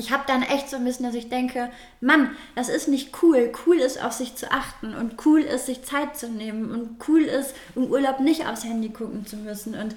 ich 0.00 0.10
habe 0.10 0.24
dann 0.26 0.42
echt 0.42 0.70
so 0.70 0.76
ein 0.76 0.84
bisschen, 0.84 1.04
dass 1.04 1.14
ich 1.14 1.28
denke, 1.28 1.70
Mann, 2.00 2.30
das 2.54 2.68
ist 2.68 2.88
nicht 2.88 3.22
cool. 3.22 3.52
Cool 3.66 3.76
ist, 3.76 4.02
auf 4.02 4.12
sich 4.12 4.34
zu 4.34 4.50
achten 4.50 4.94
und 4.94 5.26
cool 5.26 5.42
ist, 5.42 5.66
sich 5.66 5.82
Zeit 5.82 6.16
zu 6.16 6.28
nehmen 6.28 6.70
und 6.70 7.06
cool 7.06 7.22
ist, 7.22 7.54
im 7.76 7.84
Urlaub 7.84 8.20
nicht 8.20 8.46
aufs 8.46 8.64
Handy 8.64 8.88
gucken 8.88 9.26
zu 9.26 9.36
müssen. 9.36 9.74
Und 9.74 9.94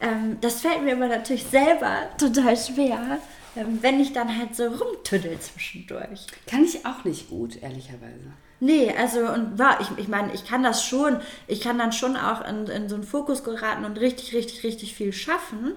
ähm, 0.00 0.38
das 0.40 0.60
fällt 0.60 0.84
mir 0.84 0.94
aber 0.94 1.08
natürlich 1.08 1.44
selber 1.44 2.08
total 2.16 2.56
schwer, 2.56 3.18
ähm, 3.56 3.78
wenn 3.82 4.00
ich 4.00 4.12
dann 4.12 4.38
halt 4.38 4.54
so 4.54 4.68
rumtüddel 4.68 5.38
zwischendurch. 5.40 6.26
Kann 6.46 6.64
ich 6.64 6.86
auch 6.86 7.04
nicht 7.04 7.28
gut, 7.28 7.60
ehrlicherweise. 7.60 8.32
Nee, 8.60 8.94
also 8.96 9.20
und 9.20 9.58
war, 9.58 9.80
ich, 9.80 9.88
ich 9.96 10.06
meine, 10.06 10.32
ich 10.32 10.44
kann 10.46 10.62
das 10.62 10.84
schon, 10.84 11.18
ich 11.48 11.60
kann 11.60 11.78
dann 11.78 11.92
schon 11.92 12.16
auch 12.16 12.46
in, 12.46 12.66
in 12.66 12.88
so 12.88 12.94
einen 12.94 13.04
Fokus 13.04 13.42
geraten 13.42 13.84
und 13.84 13.98
richtig, 13.98 14.32
richtig, 14.32 14.62
richtig 14.62 14.94
viel 14.94 15.12
schaffen. 15.12 15.72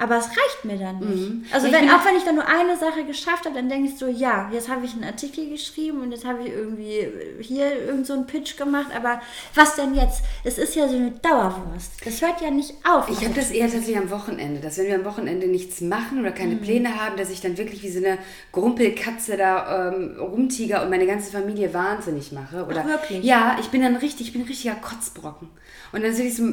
Aber 0.00 0.16
es 0.16 0.28
reicht 0.28 0.64
mir 0.64 0.78
dann 0.78 1.00
nicht. 1.00 1.28
Mhm. 1.28 1.44
Also 1.52 1.72
wenn, 1.72 1.90
auch 1.90 2.04
wenn 2.04 2.14
ich 2.14 2.22
dann 2.22 2.36
nur 2.36 2.46
eine 2.46 2.76
Sache 2.76 3.02
geschafft 3.04 3.46
habe, 3.46 3.56
dann 3.56 3.68
denke 3.68 3.88
ich 3.88 3.98
so, 3.98 4.06
ja, 4.06 4.48
jetzt 4.52 4.68
habe 4.68 4.86
ich 4.86 4.92
einen 4.92 5.02
Artikel 5.02 5.50
geschrieben 5.50 6.02
und 6.02 6.12
jetzt 6.12 6.24
habe 6.24 6.44
ich 6.44 6.52
irgendwie 6.52 7.08
hier 7.40 7.86
irgend 7.86 8.06
so 8.06 8.12
einen 8.12 8.24
Pitch 8.24 8.56
gemacht, 8.56 8.86
aber 8.94 9.20
was 9.56 9.74
denn 9.74 9.96
jetzt? 9.96 10.22
Es 10.44 10.56
ist 10.56 10.76
ja 10.76 10.86
so 10.86 10.94
eine 10.94 11.10
Dauerwurst. 11.10 11.94
Das 12.04 12.22
hört 12.22 12.40
ja 12.40 12.52
nicht 12.52 12.74
auf. 12.88 13.08
Ich 13.10 13.24
habe 13.24 13.34
das 13.34 13.50
eher 13.50 13.68
tatsächlich 13.68 13.98
am 13.98 14.08
Wochenende, 14.12 14.60
dass 14.60 14.78
wenn 14.78 14.86
wir 14.86 14.94
am 14.94 15.04
Wochenende 15.04 15.48
nichts 15.48 15.80
machen 15.80 16.20
oder 16.20 16.30
keine 16.30 16.54
mhm. 16.54 16.60
Pläne 16.60 16.94
haben, 16.94 17.16
dass 17.16 17.30
ich 17.30 17.40
dann 17.40 17.58
wirklich 17.58 17.82
wie 17.82 17.90
so 17.90 17.98
eine 17.98 18.18
Grumpelkatze 18.52 19.36
da 19.36 19.88
ähm, 19.88 20.16
rumtiger 20.20 20.84
und 20.84 20.90
meine 20.90 21.08
ganze 21.08 21.32
Familie 21.32 21.74
wahnsinnig 21.74 22.30
mache. 22.30 22.64
Oder, 22.66 22.82
Ach, 22.84 22.88
wirklich? 22.88 23.24
Ja, 23.24 23.56
ich 23.58 23.66
bin 23.70 23.82
dann 23.82 23.96
richtig, 23.96 24.28
ich 24.28 24.32
bin 24.32 24.42
ein 24.42 24.48
richtiger 24.48 24.76
Kotzbrocken. 24.76 25.48
Und 25.90 26.04
dann, 26.04 26.14
so, 26.14 26.44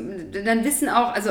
dann 0.43 0.63
wissen 0.63 0.89
auch, 0.89 1.13
also 1.13 1.29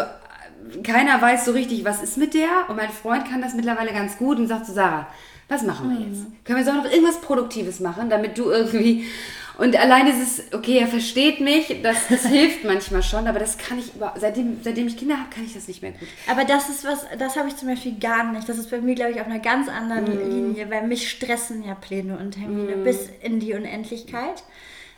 keiner 0.82 1.20
weiß 1.20 1.44
so 1.44 1.52
richtig, 1.52 1.84
was 1.84 2.02
ist 2.02 2.16
mit 2.16 2.34
der. 2.34 2.68
Und 2.68 2.76
mein 2.76 2.90
Freund 2.90 3.28
kann 3.28 3.42
das 3.42 3.54
mittlerweile 3.54 3.92
ganz 3.92 4.16
gut 4.18 4.38
und 4.38 4.46
sagt 4.46 4.66
zu 4.66 4.72
Sarah, 4.72 5.06
was 5.48 5.62
machen 5.62 5.90
wir 5.90 6.06
jetzt? 6.06 6.28
Mhm. 6.28 6.36
Können 6.44 6.58
wir 6.58 6.64
so 6.64 6.72
noch 6.72 6.90
irgendwas 6.90 7.20
Produktives 7.20 7.80
machen, 7.80 8.08
damit 8.08 8.38
du 8.38 8.50
irgendwie. 8.50 9.04
Und 9.56 9.76
allein 9.78 10.08
ist 10.08 10.20
es, 10.20 10.52
okay, 10.52 10.78
er 10.78 10.88
versteht 10.88 11.38
mich, 11.38 11.80
das, 11.80 12.08
das 12.08 12.26
hilft 12.26 12.64
manchmal 12.64 13.04
schon, 13.04 13.28
aber 13.28 13.38
das 13.38 13.56
kann 13.56 13.78
ich 13.78 13.92
seitdem, 14.16 14.58
seitdem 14.64 14.88
ich 14.88 14.96
Kinder 14.96 15.16
habe, 15.16 15.30
kann 15.30 15.44
ich 15.44 15.54
das 15.54 15.68
nicht 15.68 15.80
mehr 15.80 15.92
gut. 15.92 16.08
Aber 16.28 16.44
das 16.44 16.68
ist 16.68 16.84
was, 16.84 17.06
das 17.16 17.36
habe 17.36 17.48
ich 17.48 17.56
zum 17.56 17.68
Beispiel 17.68 17.96
gar 18.00 18.32
nicht. 18.32 18.48
Das 18.48 18.58
ist 18.58 18.68
bei 18.68 18.80
mir, 18.80 18.96
glaube 18.96 19.12
ich, 19.12 19.20
auf 19.20 19.26
einer 19.26 19.38
ganz 19.38 19.68
anderen 19.68 20.06
mm. 20.06 20.30
Linie, 20.30 20.70
weil 20.70 20.88
mich 20.88 21.08
stressen 21.08 21.62
ja 21.62 21.76
Pläne 21.76 22.18
und 22.18 22.32
Termine 22.32 22.78
mm. 22.78 22.82
bis 22.84 23.08
in 23.22 23.38
die 23.38 23.54
Unendlichkeit. 23.54 24.42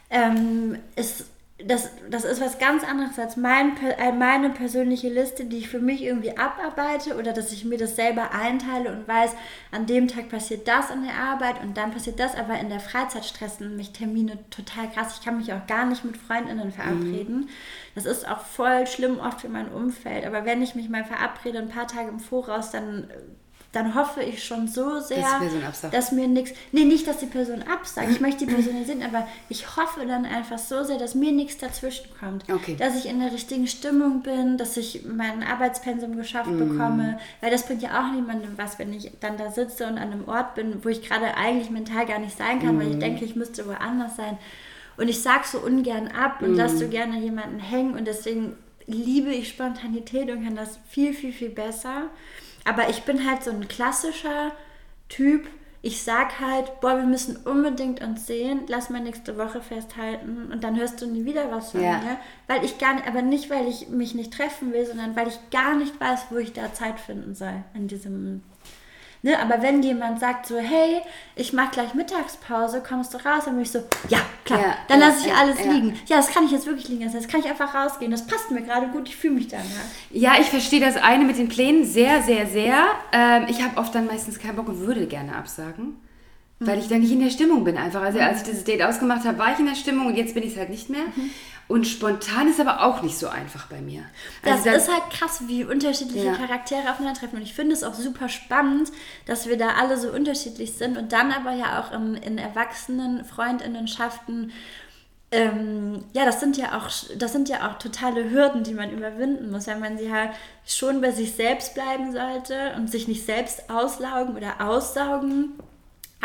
Ähm, 0.09 0.79
es 0.95 1.27
das, 1.65 1.89
das 2.11 2.25
ist 2.25 2.43
was 2.43 2.59
ganz 2.59 2.85
anderes 2.85 3.19
als 3.19 3.39
mein, 3.39 3.79
äh, 3.79 4.13
meine 4.13 4.51
persönliche 4.51 5.09
Liste, 5.09 5.47
die 5.47 5.57
ich 5.57 5.71
für 5.71 5.79
mich 5.79 6.03
irgendwie 6.03 6.37
abarbeite 6.37 7.17
oder 7.17 7.33
dass 7.33 7.51
ich 7.51 7.65
mir 7.65 7.79
das 7.79 7.97
selber 7.97 8.33
einteile 8.33 8.93
und 8.93 9.09
weiß, 9.09 9.35
an 9.73 9.87
dem 9.87 10.07
Tag 10.07 10.29
passiert 10.29 10.69
das 10.69 10.91
in 10.91 11.03
der 11.03 11.15
Arbeit 11.15 11.63
und 11.63 11.79
dann 11.79 11.93
passiert 11.93 12.21
das, 12.21 12.35
aber 12.35 12.59
in 12.59 12.69
der 12.69 12.81
Freizeit 12.81 13.25
stressen 13.25 13.75
mich 13.75 13.93
Termine 13.93 14.39
total 14.51 14.91
krass. 14.91 15.17
Ich 15.19 15.25
kann 15.25 15.39
mich 15.39 15.51
auch 15.55 15.67
gar 15.67 15.87
nicht 15.87 16.05
mit 16.05 16.19
Freundinnen 16.19 16.73
verabreden. 16.73 17.41
Mhm. 17.41 17.49
Das 17.95 18.05
ist 18.05 18.29
auch 18.29 18.41
voll 18.41 18.87
schlimm 18.87 19.19
oft 19.19 19.41
für 19.41 19.49
mein 19.49 19.73
Umfeld, 19.73 20.27
aber 20.27 20.45
wenn 20.45 20.61
ich 20.61 20.75
mich 20.75 20.91
mal 20.91 21.05
verabrede, 21.05 21.59
ein 21.59 21.71
paar 21.71 21.87
Tage 21.87 22.11
im 22.11 22.21
Voraus, 22.21 22.71
dann 22.71 23.09
dann 23.73 23.95
hoffe 23.95 24.23
ich 24.23 24.43
schon 24.43 24.69
so 24.69 25.01
sehr, 25.01 25.27
dass, 25.61 25.91
dass 25.91 26.13
mir 26.13 26.29
nichts, 26.29 26.53
nee, 26.73 26.85
nicht, 26.85 27.07
dass 27.07 27.19
die 27.19 27.27
Person 27.27 27.63
absagt, 27.63 28.11
ich 28.11 28.21
möchte 28.21 28.47
die 28.47 28.53
Person 28.53 28.85
sehen, 28.87 29.03
aber 29.03 29.27
ich 29.49 29.77
hoffe 29.77 30.07
dann 30.07 30.25
einfach 30.25 30.59
so 30.59 30.83
sehr, 30.83 30.99
dass 30.99 31.15
mir 31.15 31.33
nichts 31.33 31.59
dazwischen 31.59 32.07
kommt. 32.19 32.51
Okay. 32.51 32.77
Dass 32.79 32.97
ich 32.97 33.07
in 33.07 33.21
der 33.21 33.33
richtigen 33.33 33.67
Stimmung 33.67 34.23
bin, 34.23 34.57
dass 34.57 34.77
ich 34.77 35.05
mein 35.05 35.43
Arbeitspensum 35.43 36.17
geschafft 36.17 36.51
mm. 36.51 36.59
bekomme, 36.59 37.19
weil 37.41 37.51
das 37.51 37.67
bringt 37.67 37.83
ja 37.83 38.01
auch 38.01 38.13
niemandem 38.13 38.53
was, 38.57 38.79
wenn 38.79 38.95
ich 38.95 39.11
dann 39.21 39.37
da 39.37 39.51
sitze 39.51 39.87
und 39.87 39.99
an 39.99 40.13
einem 40.13 40.29
Ort 40.29 40.55
bin, 40.55 40.83
wo 40.83 40.89
ich 40.89 41.03
gerade 41.03 41.37
eigentlich 41.37 41.71
mental 41.71 42.07
gar 42.07 42.19
nicht 42.19 42.39
sein 42.39 42.61
kann, 42.61 42.77
mm. 42.77 42.81
weil 42.81 42.89
ich 42.89 42.97
mm. 42.97 43.01
denke, 43.01 43.25
ich 43.25 43.37
müsste 43.37 43.67
woanders 43.67 44.17
sein. 44.17 44.39
Und 44.97 45.09
ich 45.09 45.23
sage 45.23 45.45
so 45.45 45.59
ungern 45.59 46.09
ab 46.09 46.41
und 46.41 46.53
mm. 46.53 46.57
lasse 46.57 46.79
so 46.79 46.89
gerne 46.89 47.19
jemanden 47.19 47.59
hängen 47.59 47.95
und 47.95 48.07
deswegen 48.07 48.55
liebe 48.87 49.31
ich 49.31 49.49
Spontanität 49.49 50.31
und 50.31 50.45
kann 50.45 50.57
das 50.57 50.79
viel, 50.89 51.13
viel, 51.13 51.33
viel 51.33 51.51
besser. 51.51 52.09
Aber 52.67 52.91
ich 52.91 53.05
bin 53.05 53.29
halt 53.29 53.43
so 53.43 53.51
ein 53.51 53.69
klassischer 53.69 54.53
Typ. 55.09 55.47
Ich 55.83 56.03
sag 56.03 56.41
halt, 56.41 56.81
boah, 56.81 56.97
wir 56.97 57.07
müssen 57.07 57.37
unbedingt 57.37 58.03
uns 58.03 58.27
sehen, 58.27 58.63
lass 58.67 58.91
mal 58.91 59.01
nächste 59.01 59.39
Woche 59.39 59.61
festhalten 59.61 60.51
und 60.53 60.65
dann 60.65 60.77
hörst 60.77 61.01
du 61.01 61.07
nie 61.07 61.25
wieder 61.25 61.51
was 61.53 61.71
von 61.71 61.83
ja. 61.83 61.99
mir. 61.99 62.17
Weil 62.49 62.65
ich 62.65 62.79
gar 62.79 62.95
nicht, 62.95 63.07
aber 63.07 63.23
nicht, 63.23 63.51
weil 63.51 63.69
ich 63.69 63.89
mich 63.89 64.15
nicht 64.17 64.33
treffen 64.33 64.73
will, 64.73 64.85
sondern 64.85 65.15
weil 65.15 65.29
ich 65.29 65.39
gar 65.51 65.77
nicht 65.77 66.01
weiß, 66.01 66.27
wo 66.31 66.39
ich 66.39 66.53
da 66.53 66.75
Zeit 66.75 66.99
finden 66.99 67.37
soll 67.37 67.63
in 67.75 67.87
diesem 67.87 68.43
Ne? 69.27 69.37
Aber 69.41 69.61
wenn 69.61 69.83
jemand 69.83 70.21
sagt 70.21 70.47
so, 70.47 70.57
hey, 70.57 71.01
ich 71.35 71.53
mache 71.53 71.73
gleich 71.73 71.95
Mittagspause, 71.95 72.81
kommst 72.81 73.13
du 73.13 73.19
raus? 73.19 73.43
Dann 73.47 73.55
bin 73.55 73.65
ich 73.65 73.73
so, 73.73 73.81
ja, 74.09 74.21
klar, 74.45 74.61
ja, 74.61 74.77
dann 74.87 75.01
lasse 75.01 75.27
ich 75.27 75.35
alles 75.35 75.65
ja. 75.65 75.73
liegen. 75.73 75.99
Ja, 76.07 76.19
das 76.19 76.29
kann 76.29 76.45
ich 76.45 76.53
jetzt 76.53 76.65
wirklich 76.65 76.87
liegen 76.87 77.03
lassen. 77.03 77.17
Jetzt 77.17 77.29
kann 77.29 77.41
ich 77.41 77.47
einfach 77.49 77.75
rausgehen. 77.75 78.13
Das 78.13 78.25
passt 78.25 78.53
mir 78.53 78.63
gerade 78.63 78.87
gut, 78.87 79.09
ich 79.09 79.17
fühle 79.17 79.35
mich 79.35 79.49
danach. 79.49 79.65
Ja, 80.13 80.35
ich 80.39 80.47
verstehe 80.47 80.79
das 80.79 80.97
eine 80.97 81.25
mit 81.25 81.39
den 81.39 81.49
Plänen 81.49 81.85
sehr, 81.85 82.23
sehr, 82.23 82.47
sehr. 82.47 82.85
Ähm, 83.11 83.47
ich 83.49 83.61
habe 83.65 83.77
oft 83.79 83.93
dann 83.97 84.07
meistens 84.07 84.39
keinen 84.39 84.55
Bock 84.55 84.69
und 84.69 84.79
würde 84.79 85.09
gerne 85.09 85.35
absagen. 85.35 85.97
Weil 86.61 86.79
ich 86.79 86.87
dann 86.87 87.01
nicht 87.01 87.13
in 87.13 87.21
der 87.21 87.31
Stimmung 87.31 87.65
bin 87.65 87.77
einfach. 87.77 88.03
Also 88.03 88.21
als 88.21 88.43
ich 88.43 88.45
dieses 88.45 88.63
Date 88.63 88.83
ausgemacht 88.83 89.25
habe, 89.27 89.39
war 89.39 89.53
ich 89.53 89.59
in 89.59 89.67
der 89.67 89.75
Stimmung 89.75 90.07
und 90.07 90.17
jetzt 90.17 90.35
bin 90.35 90.45
ich 90.45 90.53
es 90.53 90.57
halt 90.57 90.71
nicht 90.71 90.89
mehr. 90.89 91.03
Mhm. 91.17 91.31
Und 91.69 91.87
spontan 91.87 92.49
ist 92.49 92.61
aber 92.61 92.85
auch 92.85 93.03
nicht 93.03 93.19
so 93.19 93.27
einfach 93.29 93.67
bei 93.67 93.81
mir. 93.81 94.05
Also 94.45 94.65
das 94.65 94.85
ist 94.85 94.93
halt 94.93 95.11
krass, 95.11 95.43
wie 95.47 95.65
unterschiedliche 95.65 96.27
ja. 96.27 96.35
Charaktere 96.35 96.91
aufeinandertreffen. 96.91 97.39
Und 97.39 97.45
ich 97.45 97.55
finde 97.55 97.75
es 97.75 97.83
auch 97.83 97.95
super 97.95 98.29
spannend, 98.29 98.93
dass 99.27 99.49
wir 99.49 99.59
da 99.59 99.71
alle 99.71 99.99
so 99.99 100.11
unterschiedlich 100.11 100.75
sind 100.75 100.97
und 100.97 101.13
dann 101.13 101.33
aber 101.33 101.53
ja 101.53 101.81
auch 101.81 101.93
in, 101.93 102.15
in 102.15 102.39
Erwachsenen, 102.39 103.25
Freundinnenschaften 103.25 104.53
ähm, 105.33 106.05
ja, 106.13 106.25
das 106.25 106.39
sind 106.39 106.57
ja 106.57 106.79
auch, 106.79 106.89
das 107.17 107.33
sind 107.33 107.49
ja 107.49 107.69
auch 107.69 107.79
totale 107.79 108.31
Hürden, 108.31 108.63
die 108.63 108.75
man 108.75 108.93
überwinden 108.93 109.51
muss, 109.51 109.67
wenn 109.67 109.81
man 109.81 109.99
sie 109.99 110.13
halt 110.13 110.31
schon 110.65 111.01
bei 111.01 111.11
sich 111.11 111.35
selbst 111.35 111.75
bleiben 111.75 112.13
sollte 112.13 112.75
und 112.77 112.89
sich 112.89 113.09
nicht 113.09 113.27
selbst 113.27 113.69
auslaugen 113.69 114.37
oder 114.37 114.61
aussaugen 114.61 115.55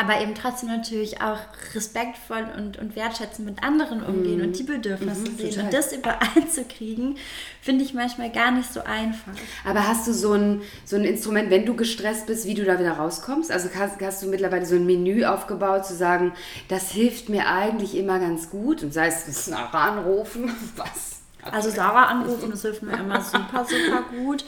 aber 0.01 0.19
eben 0.19 0.33
trotzdem 0.33 0.69
natürlich 0.69 1.21
auch 1.21 1.37
respektvoll 1.75 2.47
und, 2.57 2.79
und 2.79 2.95
wertschätzend 2.95 3.47
mit 3.47 3.63
anderen 3.63 4.01
umgehen 4.01 4.39
mm. 4.39 4.43
und 4.43 4.57
die 4.57 4.63
Bedürfnisse 4.63 5.29
mm, 5.29 5.37
sehen. 5.37 5.61
Und 5.61 5.73
das 5.73 5.93
übereinzukriegen, 5.93 7.17
finde 7.61 7.83
ich 7.83 7.93
manchmal 7.93 8.31
gar 8.31 8.49
nicht 8.49 8.73
so 8.73 8.81
einfach. 8.81 9.33
Aber 9.63 9.87
hast 9.87 10.07
du 10.07 10.13
so 10.13 10.33
ein, 10.33 10.63
so 10.85 10.95
ein 10.95 11.03
Instrument, 11.03 11.51
wenn 11.51 11.67
du 11.67 11.75
gestresst 11.75 12.25
bist, 12.25 12.47
wie 12.47 12.55
du 12.55 12.65
da 12.65 12.79
wieder 12.79 12.93
rauskommst? 12.93 13.51
Also 13.51 13.69
hast, 13.77 14.01
hast 14.01 14.23
du 14.23 14.27
mittlerweile 14.27 14.65
so 14.65 14.75
ein 14.75 14.87
Menü 14.87 15.23
aufgebaut, 15.23 15.85
zu 15.85 15.95
sagen, 15.95 16.33
das 16.67 16.89
hilft 16.89 17.29
mir 17.29 17.47
eigentlich 17.47 17.95
immer 17.95 18.17
ganz 18.17 18.49
gut 18.49 18.81
und 18.81 18.93
sei 18.93 19.07
es 19.07 19.45
Sarah 19.45 19.89
anrufen, 19.89 20.51
was? 20.75 21.21
Also 21.43 21.69
Sarah 21.69 22.05
anrufen, 22.05 22.49
das 22.49 22.63
hilft 22.63 22.81
mir 22.81 22.97
immer 22.97 23.21
super, 23.21 23.65
super 23.65 24.03
gut. 24.17 24.45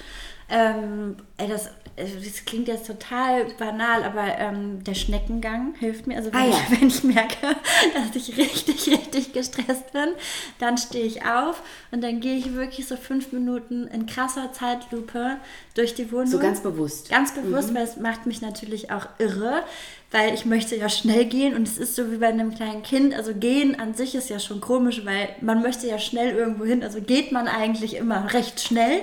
Ähm, 0.49 1.15
ey, 1.37 1.47
das 1.47 1.69
das 1.95 2.45
klingt 2.45 2.67
jetzt 2.67 2.87
total 2.87 3.45
banal, 3.59 4.03
aber 4.03 4.39
ähm, 4.39 4.83
der 4.83 4.95
Schneckengang 4.95 5.75
hilft 5.75 6.07
mir. 6.07 6.17
Also 6.17 6.33
wenn, 6.33 6.39
ah, 6.39 6.45
ja. 6.47 6.57
ich, 6.69 6.71
wenn 6.81 6.87
ich 6.87 7.03
merke, 7.03 7.55
dass 7.93 8.15
ich 8.15 8.35
richtig, 8.35 8.87
richtig 8.91 9.33
gestresst 9.33 9.93
bin, 9.93 10.09
dann 10.57 10.77
stehe 10.77 11.05
ich 11.05 11.25
auf 11.25 11.61
und 11.91 12.01
dann 12.03 12.19
gehe 12.19 12.35
ich 12.35 12.53
wirklich 12.53 12.87
so 12.87 12.97
fünf 12.97 13.31
Minuten 13.31 13.87
in 13.87 14.07
krasser 14.07 14.51
Zeitlupe 14.53 15.37
durch 15.75 15.93
die 15.93 16.11
Wohnung. 16.11 16.27
So 16.27 16.39
ganz 16.39 16.61
bewusst. 16.61 17.09
Ganz 17.09 17.33
bewusst, 17.35 17.71
mhm. 17.71 17.75
weil 17.75 17.83
es 17.83 17.97
macht 17.97 18.25
mich 18.25 18.41
natürlich 18.41 18.91
auch 18.91 19.07
irre, 19.19 19.63
weil 20.13 20.35
ich 20.35 20.45
möchte 20.45 20.75
ja 20.75 20.89
schnell 20.89 21.25
gehen 21.25 21.55
und 21.55 21.67
es 21.67 21.79
ist 21.79 21.95
so 21.95 22.11
wie 22.11 22.17
bei 22.17 22.27
einem 22.27 22.53
kleinen 22.53 22.83
Kind. 22.83 23.15
Also 23.15 23.33
gehen 23.33 23.79
an 23.79 23.95
sich 23.95 24.13
ist 24.13 24.29
ja 24.29 24.37
schon 24.37 24.61
komisch, 24.61 25.03
weil 25.05 25.29
man 25.41 25.63
möchte 25.63 25.87
ja 25.87 25.97
schnell 25.97 26.35
irgendwo 26.35 26.65
hin. 26.65 26.83
Also 26.83 27.01
geht 27.01 27.31
man 27.31 27.47
eigentlich 27.47 27.95
immer 27.95 28.31
recht 28.31 28.59
schnell 28.59 29.01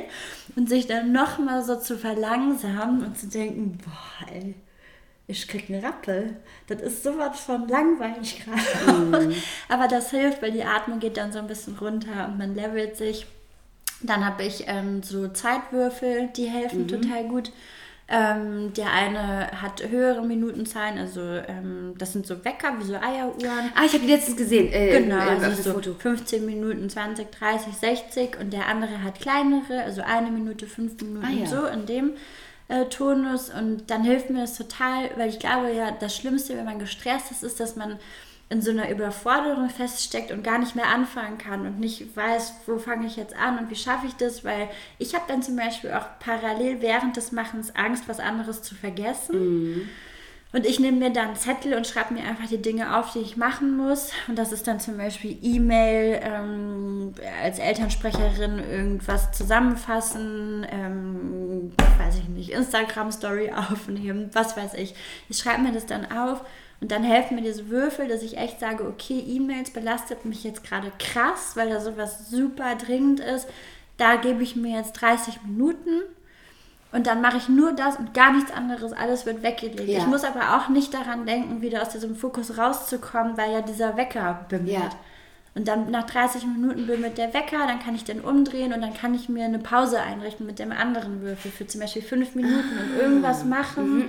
und 0.55 0.69
sich 0.69 0.87
dann 0.87 1.11
nochmal 1.11 1.65
so 1.65 1.75
zu 1.75 1.99
verlangsamen 1.99 3.05
und 3.05 3.19
zu 3.19 3.27
denken, 3.27 3.79
boah, 3.85 4.33
ey, 4.33 4.55
ich 5.27 5.49
krieg 5.49 5.69
einen 5.69 5.85
Rappel. 5.85 6.37
Das 6.69 6.81
ist 6.81 7.03
sowas 7.03 7.41
von 7.41 7.67
langweilig 7.67 8.45
gerade. 8.45 9.29
Mm. 9.29 9.35
Aber 9.69 9.89
das 9.89 10.11
hilft, 10.13 10.43
weil 10.43 10.53
die 10.53 10.65
Atmung 10.65 11.01
geht 11.01 11.17
dann 11.17 11.33
so 11.33 11.41
ein 11.41 11.49
bisschen 11.49 11.77
runter 11.77 12.29
und 12.29 12.39
man 12.39 12.55
levelt 12.55 12.97
sich. 12.97 13.27
Dann 14.01 14.25
habe 14.25 14.45
ich 14.45 14.65
ähm, 14.69 15.03
so 15.03 15.27
Zeitwürfel, 15.27 16.29
die 16.37 16.47
helfen 16.47 16.83
mhm. 16.83 16.89
total 16.89 17.25
gut. 17.25 17.51
Ähm, 18.13 18.73
der 18.75 18.93
eine 18.93 19.53
hat 19.63 19.89
höhere 19.89 20.23
Minutenzahlen, 20.23 20.99
also 20.99 21.21
ähm, 21.21 21.95
das 21.97 22.13
sind 22.13 22.27
so 22.27 22.45
Wecker, 22.45 22.75
wie 22.81 22.85
so 22.85 22.95
Eieruhren. 22.97 23.71
Ah, 23.77 23.85
ich 23.87 23.93
habe 23.93 24.05
die 24.05 24.11
letztens 24.13 24.37
gesehen. 24.37 24.73
Äh, 24.73 24.99
Genau, 25.01 25.17
äh, 25.19 25.45
also 25.45 25.63
so 25.63 25.73
Foto. 25.75 25.95
15 25.95 26.45
Minuten, 26.45 26.91
20, 26.91 27.31
30, 27.31 27.73
60 27.73 28.41
und 28.41 28.53
der 28.53 28.67
andere 28.67 29.05
hat 29.05 29.21
kleinere, 29.21 29.85
also 29.85 30.03
eine 30.03 30.33
Minute, 30.33 30.67
fünf 30.67 31.01
Minuten, 31.01 31.25
Ah, 31.25 31.31
ja. 31.31 31.47
so 31.47 31.67
in 31.67 31.87
dem 31.87 32.13
äh, 32.67 32.87
Tonus 32.87 33.49
und 33.51 33.89
dann 33.93 34.03
hilft 34.03 34.29
mir 34.31 34.41
das 34.41 34.57
total, 34.57 35.11
weil 35.17 35.29
ich 35.29 35.39
glaube 35.39 35.71
ja, 35.73 35.93
das 35.93 36.17
Schlimmste, 36.17 36.57
wenn 36.57 36.65
man 36.65 36.81
gestresst 36.81 37.31
ist, 37.31 37.45
ist, 37.45 37.61
dass 37.61 37.77
man 37.77 37.97
in 38.51 38.61
so 38.61 38.73
einer 38.73 38.91
Überforderung 38.91 39.71
feststeckt 39.71 40.33
und 40.33 40.43
gar 40.43 40.59
nicht 40.59 40.75
mehr 40.75 40.89
anfangen 40.89 41.39
kann 41.39 41.67
und 41.67 41.79
nicht 41.79 42.17
weiß, 42.17 42.55
wo 42.67 42.79
fange 42.79 43.07
ich 43.07 43.15
jetzt 43.15 43.35
an 43.37 43.59
und 43.59 43.71
wie 43.71 43.77
schaffe 43.77 44.09
ich 44.09 44.17
das, 44.17 44.45
weil 44.45 44.69
ich 44.99 45.15
habe 45.15 45.25
dann 45.29 45.41
zum 45.41 45.55
Beispiel 45.55 45.93
auch 45.93 46.07
parallel 46.19 46.83
während 46.83 47.17
des 47.17 47.31
Machens 47.31 47.75
Angst, 47.77 48.09
was 48.09 48.19
anderes 48.19 48.63
zu 48.63 48.75
vergessen. 48.75 49.89
Und 50.53 50.67
ich 50.67 50.81
nehme 50.81 50.99
mir 50.99 51.11
dann 51.11 51.37
Zettel 51.37 51.75
und 51.75 51.87
schreibe 51.87 52.13
mir 52.13 52.25
einfach 52.25 52.49
die 52.49 52.61
Dinge 52.61 52.99
auf, 52.99 53.13
die 53.13 53.21
ich 53.21 53.37
machen 53.37 53.77
muss. 53.77 54.11
Und 54.27 54.37
das 54.37 54.51
ist 54.51 54.67
dann 54.67 54.81
zum 54.81 54.97
Beispiel 54.97 55.39
E-Mail, 55.43 56.21
ähm, 56.21 57.15
als 57.45 57.61
Elternsprecherin 57.61 58.59
irgendwas 58.59 59.31
zusammenfassen, 59.31 60.67
ähm, 60.69 61.73
weiß 61.99 62.19
ich 62.19 62.29
nicht, 62.29 62.51
Instagram-Story 62.51 63.53
aufnehmen, 63.71 64.31
was 64.33 64.57
weiß 64.57 64.75
ich. 64.75 64.97
Ich 65.29 65.39
schreibe 65.39 65.63
mir 65.63 65.73
das 65.73 65.87
dann 65.87 66.11
auf 66.11 66.45
und 66.81 66.91
dann 66.91 67.03
helfen 67.03 67.37
mir 67.37 67.43
diese 67.43 67.69
Würfel, 67.69 68.09
dass 68.09 68.23
ich 68.23 68.39
echt 68.39 68.59
sage, 68.59 68.87
okay, 68.87 69.19
E-Mails 69.19 69.71
belastet 69.71 70.25
mich 70.25 70.45
jetzt 70.45 70.65
gerade 70.65 70.91
krass, 70.99 71.53
weil 71.55 71.69
da 71.69 71.81
sowas 71.81 72.31
super 72.31 72.75
dringend 72.75 73.21
ist. 73.21 73.47
Da 73.99 74.17
gebe 74.17 74.43
ich 74.43 74.57
mir 74.57 74.79
jetzt 74.79 74.93
30 74.93 75.43
Minuten 75.43 76.01
und 76.93 77.07
dann 77.07 77.21
mache 77.21 77.37
ich 77.37 77.49
nur 77.49 77.73
das 77.73 77.97
und 77.97 78.15
gar 78.15 78.33
nichts 78.33 78.51
anderes. 78.51 78.93
Alles 78.93 79.27
wird 79.27 79.43
weggelegt. 79.43 79.89
Ja. 79.89 79.99
Ich 79.99 80.07
muss 80.07 80.25
aber 80.25 80.57
auch 80.57 80.69
nicht 80.69 80.95
daran 80.95 81.27
denken, 81.27 81.61
wieder 81.61 81.83
aus 81.83 81.91
diesem 81.91 82.17
Fokus 82.17 82.57
rauszukommen, 82.57 83.37
weil 83.37 83.53
ja 83.53 83.61
dieser 83.61 83.97
Wecker 83.97 84.47
bimmelt. 84.49 84.73
Ja. 84.73 84.91
Und 85.55 85.67
dann 85.67 85.91
nach 85.91 86.05
30 86.09 86.45
Minuten 86.47 86.87
bimmelt 86.87 87.19
der 87.19 87.35
Wecker, 87.35 87.67
dann 87.67 87.81
kann 87.81 87.97
ich 87.97 88.05
den 88.05 88.21
umdrehen 88.21 88.73
und 88.73 88.81
dann 88.83 88.95
kann 88.95 89.15
ich 89.15 89.29
mir 89.29 89.45
eine 89.45 89.59
Pause 89.59 90.01
einrichten 90.01 90.47
mit 90.47 90.61
dem 90.61 90.71
anderen 90.71 91.23
Würfel 91.23 91.51
für 91.51 91.67
zum 91.67 91.81
Beispiel 91.81 92.03
fünf 92.03 92.37
Minuten 92.37 92.55
und 92.79 92.97
Ah. 92.97 93.03
irgendwas 93.03 93.43
Mhm, 93.43 93.51
machen. 93.51 94.05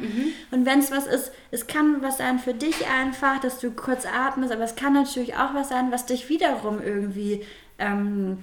Und 0.51 0.65
wenn 0.67 0.77
es 0.80 0.91
was 0.91 1.08
ist, 1.08 1.32
es 1.49 1.65
kann 1.65 2.04
was 2.04 2.19
sein 2.19 2.38
für 2.38 2.54
dich 2.54 2.75
einfach, 2.88 3.39
dass 3.41 3.60
du 3.60 3.71
kurz 3.71 4.06
atmest, 4.06 4.51
aber 4.54 4.63
es 4.63 4.75
kann 4.75 4.93
natürlich 4.93 5.36
auch 5.36 5.56
was 5.56 5.69
sein, 5.69 5.91
was 5.91 6.06
dich 6.06 6.30
wiederum 6.30 6.80
irgendwie 6.80 7.43
ähm, 7.80 8.38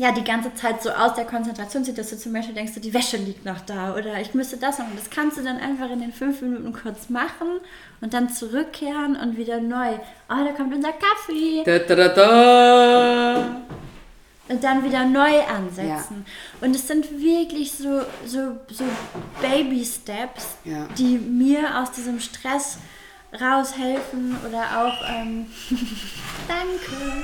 ja, 0.00 0.12
die 0.12 0.24
ganze 0.24 0.54
Zeit 0.54 0.82
so 0.82 0.88
aus 0.88 1.12
der 1.14 1.26
Konzentration 1.26 1.84
zieht, 1.84 1.98
dass 1.98 2.08
du 2.08 2.16
zum 2.16 2.32
Beispiel 2.32 2.54
denkst, 2.54 2.72
die 2.76 2.94
Wäsche 2.94 3.18
liegt 3.18 3.44
noch 3.44 3.60
da 3.66 3.92
oder 3.94 4.18
ich 4.18 4.32
müsste 4.32 4.56
das 4.56 4.78
machen. 4.78 4.92
Das 4.96 5.10
kannst 5.10 5.36
du 5.36 5.42
dann 5.42 5.58
einfach 5.58 5.90
in 5.90 6.00
den 6.00 6.10
fünf 6.10 6.40
Minuten 6.40 6.72
kurz 6.72 7.10
machen 7.10 7.60
und 8.00 8.14
dann 8.14 8.30
zurückkehren 8.30 9.14
und 9.16 9.36
wieder 9.36 9.60
neu. 9.60 9.90
Oh, 10.30 10.42
da 10.42 10.52
kommt 10.56 10.74
unser 10.74 10.92
Kaffee. 10.92 11.62
Da, 11.66 11.78
da, 11.80 12.08
da. 12.08 13.56
Und 14.48 14.64
dann 14.64 14.82
wieder 14.84 15.04
neu 15.04 15.42
ansetzen. 15.42 16.24
Und 16.62 16.74
es 16.74 16.88
sind 16.88 17.20
wirklich 17.20 17.70
so, 17.70 18.00
so, 18.24 18.56
so 18.70 18.84
Baby-Steps, 19.42 20.56
Ja. 20.64 20.88
die 20.96 21.18
mir 21.18 21.78
aus 21.78 21.92
diesem 21.92 22.20
Stress 22.20 22.78
raushelfen 23.38 24.34
oder 24.48 24.62
auch, 24.82 25.04
ähm, 25.14 25.46
danke. 26.48 27.22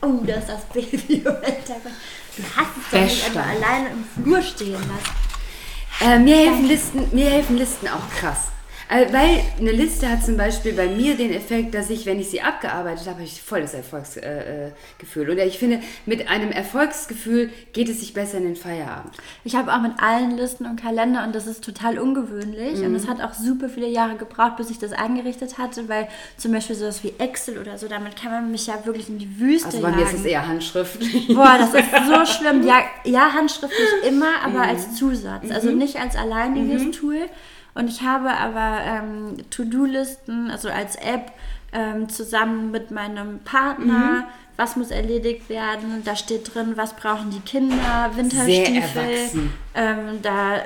Oh, 0.00 0.20
da 0.24 0.34
ist 0.34 0.48
das 0.48 0.64
Baby 0.66 0.96
im 1.14 1.42
Hintergrund. 1.42 1.94
Du 2.36 2.42
hast 2.56 2.70
es 2.76 2.90
doch 2.90 3.00
nicht 3.00 3.24
einfach 3.26 3.46
alleine 3.48 3.90
im 3.90 4.04
Flur 4.04 4.42
stehen 4.42 4.72
lassen. 4.72 5.14
Äh, 6.00 6.18
mir, 6.20 6.36
helfen 6.36 6.68
Listen, 6.68 7.08
mir 7.12 7.28
helfen 7.30 7.56
Listen 7.56 7.88
auch 7.88 8.08
krass. 8.16 8.48
Äh, 8.88 9.12
weil 9.12 9.42
eine 9.58 9.72
Liste 9.72 10.08
hat 10.08 10.24
zum 10.24 10.36
Beispiel 10.36 10.72
bei 10.72 10.88
mir 10.88 11.16
den 11.16 11.32
Effekt, 11.32 11.74
dass 11.74 11.90
ich, 11.90 12.06
wenn 12.06 12.18
ich 12.18 12.30
sie 12.30 12.40
abgearbeitet 12.40 13.06
habe, 13.06 13.18
habe 13.18 13.24
ich 13.24 13.42
voll 13.42 13.60
das 13.60 13.74
Erfolgsgefühl. 13.74 14.72
Gefühl. 14.98 15.30
Oder 15.30 15.44
ich 15.44 15.58
finde, 15.58 15.80
mit 16.06 16.28
einem 16.28 16.50
Erfolgsgefühl 16.52 17.50
geht 17.72 17.88
es 17.88 18.00
sich 18.00 18.14
besser 18.14 18.38
in 18.38 18.44
den 18.44 18.56
Feierabend. 18.56 19.12
Ich 19.44 19.56
habe 19.56 19.72
auch 19.72 19.80
mit 19.80 19.92
allen 19.98 20.36
Listen 20.36 20.66
und 20.66 20.80
Kalender 20.80 21.24
und 21.24 21.34
das 21.34 21.46
ist 21.46 21.64
total 21.64 21.98
ungewöhnlich. 21.98 22.80
Und 22.80 22.94
es 22.94 23.08
hat 23.08 23.20
auch 23.20 23.34
super 23.34 23.68
viele 23.68 23.88
Jahre 23.88 24.16
gebraucht, 24.16 24.56
bis 24.56 24.70
ich 24.70 24.78
das 24.78 24.92
eingerichtet 24.92 25.58
hatte, 25.58 25.88
weil 25.88 26.08
zum 26.36 26.52
Beispiel 26.52 26.76
sowas 26.76 27.02
wie 27.02 27.14
Excel 27.18 27.58
oder 27.58 27.76
so, 27.78 27.88
damit 27.88 28.16
kann 28.16 28.30
man 28.30 28.50
mich 28.50 28.66
ja 28.66 28.84
wirklich 28.84 29.08
in 29.08 29.18
die 29.18 29.40
Wüste 29.40 29.66
Also 29.66 29.80
bei 29.80 29.88
jagen. 29.88 30.00
mir 30.00 30.06
ist 30.06 30.14
es 30.14 30.24
eher 30.24 30.46
handschriftlich. 30.46 31.28
Boah, 31.28 31.56
das 31.58 31.74
ist 31.74 31.86
so 32.06 32.24
schlimm. 32.38 32.66
Ja, 32.66 32.82
ja 33.04 33.32
handschriftlich 33.32 33.88
immer, 34.06 34.42
aber 34.44 34.62
als 34.62 34.94
Zusatz. 34.94 35.50
Also 35.50 35.70
nicht 35.70 35.96
als 35.96 36.16
alleiniges 36.16 36.96
Tool. 36.96 37.28
Und 37.78 37.88
ich 37.88 38.02
habe 38.02 38.30
aber 38.30 38.80
ähm, 38.84 39.36
To-Do-Listen, 39.50 40.50
also 40.50 40.68
als 40.68 40.96
App, 40.96 41.30
ähm, 41.72 42.08
zusammen 42.08 42.72
mit 42.72 42.90
meinem 42.90 43.38
Partner. 43.40 44.26
Was 44.56 44.74
muss 44.74 44.90
erledigt 44.90 45.48
werden? 45.48 46.02
Da 46.04 46.16
steht 46.16 46.52
drin, 46.52 46.72
was 46.74 46.94
brauchen 46.94 47.30
die 47.30 47.38
Kinder, 47.38 48.10
Winterstiefel. 48.16 49.30
Ähm, 49.76 50.20
da, 50.22 50.62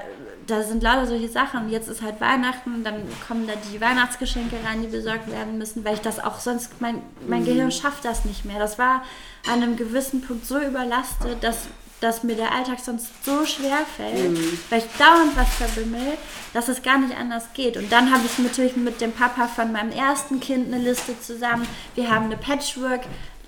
da 0.47 0.63
sind 0.63 0.83
lauter 0.83 1.07
solche 1.07 1.29
Sachen. 1.29 1.69
Jetzt 1.69 1.89
ist 1.89 2.01
halt 2.01 2.19
Weihnachten, 2.19 2.83
dann 2.83 3.03
kommen 3.29 3.47
da 3.47 3.53
die 3.71 3.79
Weihnachtsgeschenke 3.79 4.57
rein, 4.65 4.81
die 4.81 4.89
besorgt 4.89 5.31
werden 5.31 5.59
müssen, 5.59 5.85
weil 5.85 5.95
ich 5.95 6.01
das 6.01 6.19
auch 6.19 6.41
sonst, 6.41 6.81
mein, 6.81 7.03
mein 7.29 7.45
Gehirn 7.45 7.71
schafft 7.71 8.07
das 8.07 8.25
nicht 8.25 8.47
mehr. 8.47 8.59
Das 8.59 8.79
war 8.79 9.03
an 9.47 9.63
einem 9.63 9.77
gewissen 9.77 10.23
Punkt 10.23 10.47
so 10.47 10.59
überlastet, 10.59 11.45
dass, 11.45 11.67
dass 12.03 12.23
mir 12.25 12.35
der 12.35 12.53
Alltag 12.53 12.79
sonst 12.81 13.07
so 13.25 13.47
schwer 13.47 13.79
fällt, 13.97 14.37
weil 14.71 14.79
ich 14.81 14.85
dauernd 14.99 15.37
was 15.37 15.49
verbimmel, 15.55 16.19
dass 16.53 16.69
es 16.69 16.83
gar 16.83 16.99
nicht 16.99 17.17
anders 17.17 17.45
geht. 17.55 17.77
Und 17.77 17.91
dann 17.93 18.13
habe 18.13 18.23
ich 18.27 18.39
natürlich 18.39 18.77
mit 18.77 19.01
dem 19.01 19.13
Papa 19.13 19.47
von 19.47 19.71
meinem 19.73 19.93
ersten 19.93 20.41
Kind 20.41 20.67
eine 20.73 20.83
Liste 20.83 21.19
zusammen. 21.21 21.67
Wir 21.95 22.11
haben 22.11 22.25
eine 22.27 22.37
Patchwork. 22.37 23.03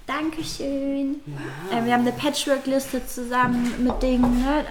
Dankeschön. 0.07 1.17
Äh, 1.73 1.85
wir 1.85 1.93
haben 1.93 2.03
eine 2.03 2.13
Patchwork-Liste 2.13 3.07
zusammen 3.07 3.73
mit 3.83 4.03
Dingen, 4.03 4.45
ne? 4.45 4.65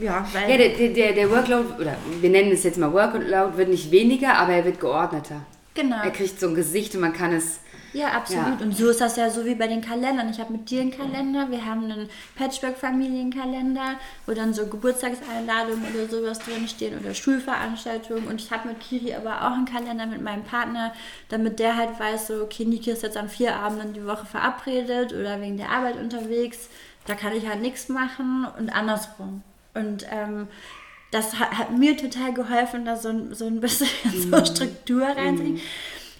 Äh, 0.00 0.04
ja, 0.04 0.26
weil 0.32 0.50
Ja, 0.50 0.56
der, 0.56 0.68
der- 0.70 0.88
der, 0.88 1.12
der 1.12 1.30
Workload, 1.30 1.80
oder 1.80 1.96
wir 2.20 2.28
nennen 2.30 2.50
es 2.52 2.64
jetzt 2.64 2.76
mal 2.78 2.92
Workload, 2.92 3.56
wird 3.56 3.68
nicht 3.68 3.90
weniger, 3.90 4.36
aber 4.36 4.52
er 4.52 4.64
wird 4.64 4.80
geordneter. 4.80 5.42
genau. 5.74 6.02
Er 6.02 6.10
kriegt 6.10 6.38
so 6.40 6.48
ein 6.48 6.54
Gesicht 6.54 6.94
und 6.94 7.00
man 7.00 7.12
kann 7.12 7.32
es. 7.32 7.60
Ja, 7.92 8.08
absolut. 8.12 8.58
Ja. 8.60 8.64
Und 8.66 8.76
so 8.76 8.88
ist 8.88 9.00
das 9.00 9.16
ja 9.16 9.28
so 9.28 9.44
wie 9.44 9.54
bei 9.54 9.66
den 9.66 9.80
Kalendern. 9.82 10.30
Ich 10.30 10.40
habe 10.40 10.52
mit 10.52 10.70
dir 10.70 10.80
einen 10.80 10.90
Kalender, 10.90 11.50
wir 11.50 11.64
haben 11.64 11.84
einen 11.84 12.08
Patchwork-Familienkalender, 12.36 13.96
wo 14.26 14.32
dann 14.32 14.54
so 14.54 14.66
Geburtstagseinladungen 14.66 15.84
oder 15.94 16.06
sowas 16.08 16.38
drinstehen 16.38 16.98
oder 16.98 17.14
Schulveranstaltungen. 17.14 18.26
Und 18.26 18.40
ich 18.40 18.50
habe 18.50 18.68
mit 18.68 18.80
Kiri 18.80 19.14
aber 19.14 19.42
auch 19.46 19.52
einen 19.52 19.64
Kalender 19.66 20.06
mit 20.06 20.22
meinem 20.22 20.44
Partner, 20.44 20.92
damit 21.28 21.58
der 21.58 21.76
halt 21.76 21.98
weiß, 21.98 22.28
so, 22.28 22.42
okay, 22.42 22.64
Niki 22.64 22.90
ist 22.90 23.02
jetzt 23.02 23.16
an 23.16 23.28
vier 23.28 23.56
Abenden 23.56 23.92
die 23.92 24.06
Woche 24.06 24.26
verabredet 24.26 25.12
oder 25.12 25.40
wegen 25.40 25.56
der 25.56 25.70
Arbeit 25.70 25.96
unterwegs. 25.96 26.68
Da 27.06 27.14
kann 27.14 27.32
ich 27.34 27.46
halt 27.48 27.60
nichts 27.62 27.88
machen 27.88 28.46
und 28.58 28.70
andersrum. 28.70 29.42
Und 29.74 30.06
ähm, 30.10 30.48
das 31.10 31.38
hat, 31.38 31.58
hat 31.58 31.76
mir 31.76 31.96
total 31.96 32.32
geholfen, 32.32 32.84
da 32.84 32.96
so, 32.96 33.08
ein- 33.10 33.34
so 33.34 33.46
ein 33.46 33.60
bisschen 33.60 33.88
so 34.30 34.44
Struktur 34.44 35.02
reinzukriegen. 35.04 35.60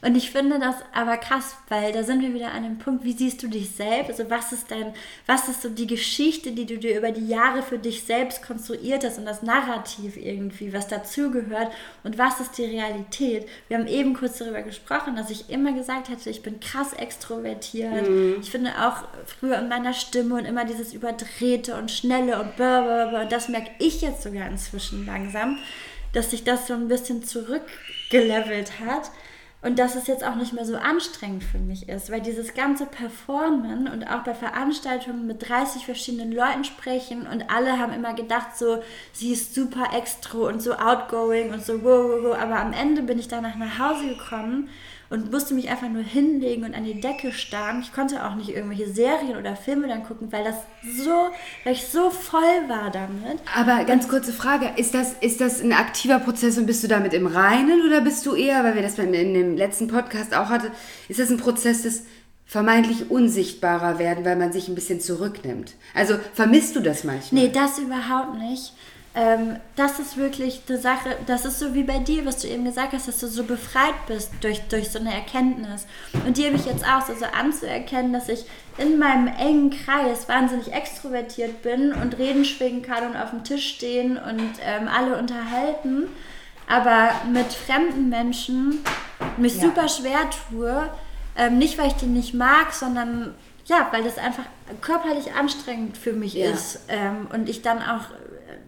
Und 0.05 0.17
ich 0.17 0.33
finde 0.33 0.59
das 0.59 0.75
aber 0.93 1.17
krass, 1.17 1.55
weil 1.69 1.93
da 1.93 2.03
sind 2.03 2.23
wir 2.23 2.35
wieder 2.35 2.51
an 2.51 2.65
dem 2.65 2.79
Punkt, 2.79 3.05
wie 3.05 3.13
siehst 3.13 3.41
du 3.41 3.47
dich 3.47 3.71
selbst? 3.71 4.11
Also 4.11 4.29
was 4.29 4.51
ist 4.53 4.69
dein, 4.73 4.93
was 5.27 5.49
ist 5.49 5.63
so 5.63 5.69
die 5.69 5.87
Geschichte, 5.87 6.51
die 6.51 6.67
du 6.67 6.77
dir 6.77 6.99
über 6.99 7.13
die 7.13 7.29
Jahre 7.29 7.63
für 7.63 7.79
dich 7.79 8.03
selbst 8.03 8.43
konstruiert 8.43 9.05
hast 9.05 9.19
und 9.19 9.27
das 9.27 9.45
Narrativ 9.45 10.17
irgendwie, 10.17 10.73
was 10.73 10.89
dazugehört 10.89 11.73
und 12.03 12.19
was 12.19 12.41
ist 12.41 12.59
die 12.59 12.65
Realität? 12.65 13.47
Wir 13.69 13.79
haben 13.79 13.87
eben 13.87 14.15
kurz 14.15 14.39
darüber 14.39 14.63
gesprochen, 14.63 15.15
dass 15.15 15.31
ich 15.31 15.49
immer 15.51 15.73
gesagt 15.73 16.09
hätte, 16.09 16.31
ich 16.31 16.43
bin 16.43 16.59
krass 16.59 16.93
extrovertiert. 16.95 18.09
Ich 18.41 18.51
finde 18.51 18.73
auch 18.81 19.05
früher 19.39 19.61
in 19.61 19.69
meiner 19.69 19.95
Stimme 19.95 20.35
und 20.35 20.47
immer 20.47 20.65
dieses 20.65 20.93
Überdrehte 20.93 21.77
und 21.77 21.93
Schnelle 21.93 22.41
und 22.41 22.57
blablabla, 22.57 23.23
und 23.23 23.31
das 23.31 23.49
merke 23.49 23.71
ich 23.79 24.01
jetzt 24.01 24.25
sogar 24.25 24.49
inzwischen 24.49 25.07
langsam, 25.07 25.59
dass 26.13 26.33
sich 26.33 26.43
das 26.43 26.67
so 26.67 26.75
ein 26.75 26.89
bisschen 26.89 27.23
zurückgelevelt 27.23 28.81
hat. 28.81 29.13
Und 29.63 29.79
dass 29.79 29.95
es 29.95 30.09
jetzt 30.09 30.25
auch 30.25 30.35
nicht 30.35 30.53
mehr 30.53 30.65
so 30.65 30.77
anstrengend 30.77 31.45
für 31.45 31.59
mich 31.59 31.89
ist, 31.89 32.11
weil 32.11 32.21
dieses 32.21 32.53
ganze 32.53 32.85
Performen 32.85 33.87
und 33.87 34.05
auch 34.05 34.25
bei 34.25 34.35
Veranstaltungen 34.35 35.25
mit 35.27 35.49
30 35.49 35.87
verschiedenen 35.87 36.33
Leuten 36.33 36.65
sprechen 36.65 37.29
und 37.29 37.49
alle 37.49 37.79
haben 37.79 37.93
immer 37.93 38.13
gedacht, 38.13 38.57
so, 38.57 38.83
sie 39.13 39.33
ist 39.33 39.55
super 39.55 39.91
extro 39.97 40.49
und 40.49 40.61
so 40.61 40.75
outgoing 40.75 41.53
und 41.53 41.65
so, 41.65 41.85
wow, 41.85 42.11
wow, 42.11 42.23
wow. 42.25 42.39
Aber 42.41 42.59
am 42.59 42.73
Ende 42.73 43.03
bin 43.03 43.21
ich 43.21 43.29
danach 43.29 43.55
nach 43.55 43.79
Hause 43.79 44.09
gekommen 44.09 44.69
und 45.13 45.31
musste 45.31 45.53
mich 45.53 45.69
einfach 45.69 45.91
nur 45.91 46.03
hinlegen 46.03 46.65
und 46.65 46.75
an 46.75 46.85
die 46.85 46.99
Decke 46.99 47.33
starren. 47.33 47.83
Ich 47.83 47.93
konnte 47.93 48.25
auch 48.25 48.35
nicht 48.35 48.49
irgendwelche 48.49 48.91
Serien 48.91 49.37
oder 49.37 49.57
Filme 49.57 49.87
dann 49.87 50.05
gucken, 50.05 50.33
weil 50.33 50.43
das 50.43 50.57
so, 50.97 51.29
weil 51.65 51.75
ich 51.75 51.87
so 51.87 52.09
voll 52.09 52.41
war 52.69 52.91
damit. 52.91 53.39
Aber 53.55 53.85
ganz 53.85 54.09
kurze 54.09 54.33
Frage, 54.33 54.71
ist 54.77 54.95
das, 54.95 55.13
ist 55.21 55.43
das 55.43 55.61
ein 55.61 55.75
aktiver 55.75 56.19
Prozess 56.19 56.57
und 56.57 56.65
bist 56.65 56.83
du 56.83 56.89
damit 56.89 57.13
im 57.13 57.27
Reinen 57.27 57.87
oder 57.87 58.01
bist 58.01 58.25
du 58.25 58.35
eher, 58.35 58.65
weil 58.65 58.75
wir 58.75 58.83
das 58.83 58.99
in 58.99 59.13
dem 59.13 59.57
letzten 59.57 59.87
Podcast 59.87 60.35
auch 60.35 60.49
hatten, 60.49 60.73
ist 61.09 61.21
das 61.21 61.29
ein 61.29 61.37
Prozess 61.37 61.83
des 61.83 62.05
vermeintlich 62.47 63.11
unsichtbarer 63.11 63.99
werden, 63.99 64.25
weil 64.25 64.37
man 64.37 64.53
sich 64.53 64.69
ein 64.69 64.75
bisschen 64.75 65.01
zurücknimmt? 65.01 65.75
Also 65.95 66.15
vermisst 66.33 66.75
du 66.75 66.81
das 66.81 67.05
manchmal? 67.05 67.43
Nee, 67.43 67.51
das 67.53 67.79
überhaupt 67.79 68.39
nicht. 68.39 68.73
Ähm, 69.15 69.57
das 69.77 69.99
ist 69.99 70.17
wirklich 70.17 70.63
eine 70.69 70.79
Sache, 70.79 71.17
das 71.27 71.45
ist 71.45 71.59
so 71.59 71.75
wie 71.75 71.83
bei 71.83 71.99
dir, 71.99 72.25
was 72.25 72.39
du 72.39 72.49
eben 72.49 72.65
gesagt 72.65 72.95
hast, 72.95 73.09
dass 73.09 73.19
du 73.19 73.27
so 73.27 73.45
befreit 73.45 73.95
bist 74.07 74.31
durch, 74.41 74.61
durch 74.69 74.91
so 74.91 74.99
eine 74.99 75.13
Erkenntnis. 75.13 75.87
Und 76.27 76.39
die 76.39 76.47
habe 76.47 76.57
ich 76.57 76.65
jetzt 76.65 76.85
auch 76.87 77.03
so, 77.07 77.13
anzuerkennen, 77.27 78.13
dass 78.15 78.29
ich 78.31 78.47
in 78.79 78.99
meinem 78.99 79.27
engen 79.29 79.71
Kreis 79.71 80.29
wahnsinnig 80.29 80.73
extrovertiert 80.73 81.61
bin 81.63 81.93
und 81.93 82.17
reden 82.19 82.45
schwingen 82.47 82.81
kann 82.83 83.07
und 83.07 83.17
auf 83.17 83.31
dem 83.31 83.45
Tisch 83.45 83.69
stehen 83.75 84.17
und 84.17 84.53
ähm, 84.65 84.89
alle 84.89 85.19
unterhalten, 85.19 86.09
aber 86.67 87.11
mit 87.31 87.53
fremden 87.53 88.09
Menschen 88.09 88.83
mich 89.37 89.57
Ja. 89.57 89.63
super 89.63 89.89
schwer 89.89 90.21
tue. 90.51 90.89
Ähm, 91.37 91.59
nicht, 91.59 91.77
weil 91.79 91.89
ich 91.89 91.95
die 91.95 92.07
nicht 92.07 92.33
mag, 92.35 92.73
sondern 92.73 93.35
ja, 93.67 93.89
weil 93.93 94.03
das 94.03 94.19
einfach 94.19 94.45
körperlich 94.81 95.35
anstrengend 95.35 95.97
für 95.97 96.13
mich 96.13 96.35
Ja. 96.35 96.51
ist. 96.51 96.81
Ähm, 96.89 97.27
und 97.33 97.49
ich 97.49 97.63
dann 97.63 97.79
auch 97.79 98.05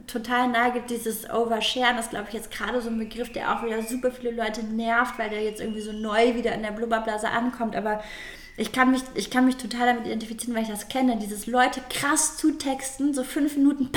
total 0.06 0.48
neige, 0.48 0.82
dieses 0.88 1.28
Oversharen, 1.28 1.96
das 1.96 2.10
glaube 2.10 2.26
ich 2.28 2.34
jetzt 2.34 2.50
gerade 2.50 2.80
so 2.80 2.90
ein 2.90 2.98
Begriff, 2.98 3.32
der 3.32 3.52
auch 3.52 3.64
wieder 3.64 3.82
super 3.82 4.10
viele 4.10 4.32
Leute 4.32 4.62
nervt, 4.64 5.18
weil 5.18 5.30
der 5.30 5.42
jetzt 5.42 5.60
irgendwie 5.60 5.80
so 5.80 5.92
neu 5.92 6.34
wieder 6.34 6.52
in 6.52 6.62
der 6.62 6.72
Blubberblase 6.72 7.28
ankommt. 7.28 7.76
Aber 7.76 8.02
ich 8.56 8.70
kann 8.70 8.92
mich, 8.92 9.02
ich 9.14 9.30
kann 9.30 9.46
mich 9.46 9.56
total 9.56 9.86
damit 9.86 10.06
identifizieren, 10.06 10.54
weil 10.54 10.62
ich 10.62 10.68
das 10.68 10.88
kenne. 10.88 11.16
Dieses 11.16 11.46
Leute 11.46 11.80
krass 11.90 12.36
zutexten, 12.36 13.12
so 13.12 13.24
fünf 13.24 13.56
Minuten, 13.56 13.90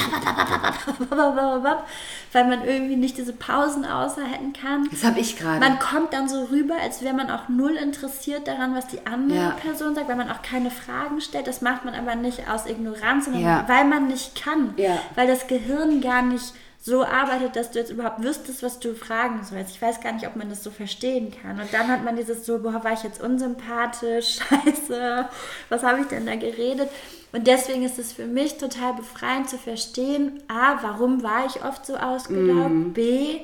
weil 2.32 2.46
man 2.48 2.64
irgendwie 2.66 2.96
nicht 2.96 3.18
diese 3.18 3.34
Pausen 3.34 3.86
aushalten 3.86 4.54
kann. 4.54 4.88
Das 4.92 5.04
habe 5.04 5.20
ich 5.20 5.38
gerade. 5.38 5.60
Man 5.60 5.80
kommt 5.80 6.14
dann 6.14 6.28
so 6.30 6.46
rüber, 6.46 6.76
als 6.82 7.02
wäre 7.02 7.14
man 7.16 7.30
auch 7.30 7.50
null 7.50 7.76
interessiert 7.76 8.48
daran, 8.48 8.76
was 8.76 8.88
die 8.88 9.06
andere 9.06 9.38
Ja. 9.40 9.50
Person 9.52 9.96
sagt, 9.96 10.08
weil 10.10 10.16
man 10.16 10.30
auch 10.30 10.42
keine 10.42 10.72
Fragen 10.72 11.22
stellt. 11.22 11.48
Das 11.48 11.62
macht 11.62 11.86
man 11.86 11.94
aber 11.94 12.16
nicht 12.16 12.50
aus 12.50 12.66
Ignoranz, 12.66 13.26
sondern 13.26 13.44
Ja. 13.44 13.64
weil 13.68 13.86
man 13.86 14.08
nicht 14.08 14.42
kann. 14.42 14.74
Ja. 14.78 14.98
Weil 15.16 15.28
das 15.28 15.48
Gehirn 15.48 16.02
gar 16.02 16.22
nicht 16.22 16.54
so 16.80 17.04
arbeitet, 17.04 17.56
dass 17.56 17.72
du 17.72 17.80
jetzt 17.80 17.92
überhaupt 17.92 18.24
wüsstest, 18.24 18.64
was 18.64 18.80
du 18.80 18.94
fragen 18.94 19.44
sollst. 19.44 19.72
Ich 19.72 19.82
weiß 19.82 20.00
gar 20.02 20.14
nicht, 20.14 20.28
ob 20.28 20.36
man 20.36 20.50
das 20.50 20.64
so 20.64 20.72
verstehen 20.72 21.34
kann. 21.42 21.60
Und 21.60 21.74
dann 21.74 21.88
hat 21.88 22.04
man 22.04 22.16
dieses 22.16 22.46
so, 22.46 22.60
boah, 22.60 22.84
war 22.84 22.94
ich 22.94 23.04
jetzt 23.04 23.22
unsympathisch? 23.22 24.40
Scheiße, 24.66 25.28
was 25.70 25.84
habe 25.84 26.02
ich 26.02 26.08
denn 26.08 26.26
da 26.26 26.36
geredet? 26.36 26.90
Und 27.34 27.48
deswegen 27.48 27.84
ist 27.84 28.00
es 28.00 28.14
für 28.14 28.26
mich 28.26 28.58
total 28.58 28.94
befreiend 28.94 29.50
zu 29.50 29.58
verstehen, 29.58 30.42
a, 30.48 30.82
warum 30.82 31.24
war 31.24 31.46
ich 31.46 31.64
oft 31.64 31.86
so 31.86 31.98
ausgelaugt? 31.98 32.94
B, 32.94 33.42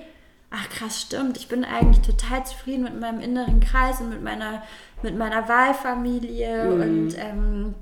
ach 0.49 0.69
krass, 0.69 1.01
stimmt, 1.01 1.35
ich 1.37 1.47
bin 1.47 1.65
eigentlich 1.65 2.05
total 2.05 2.45
zufrieden 2.45 2.83
mit 2.83 2.99
meinem 2.99 3.19
inneren 3.19 3.59
Kreis 3.59 3.99
und 3.99 4.09
mit 4.09 4.23
meiner, 4.23 4.63
mit 5.01 5.17
meiner 5.17 5.49
Wahlfamilie 5.49 6.71
und 6.71 7.15
ähm, 7.17 7.75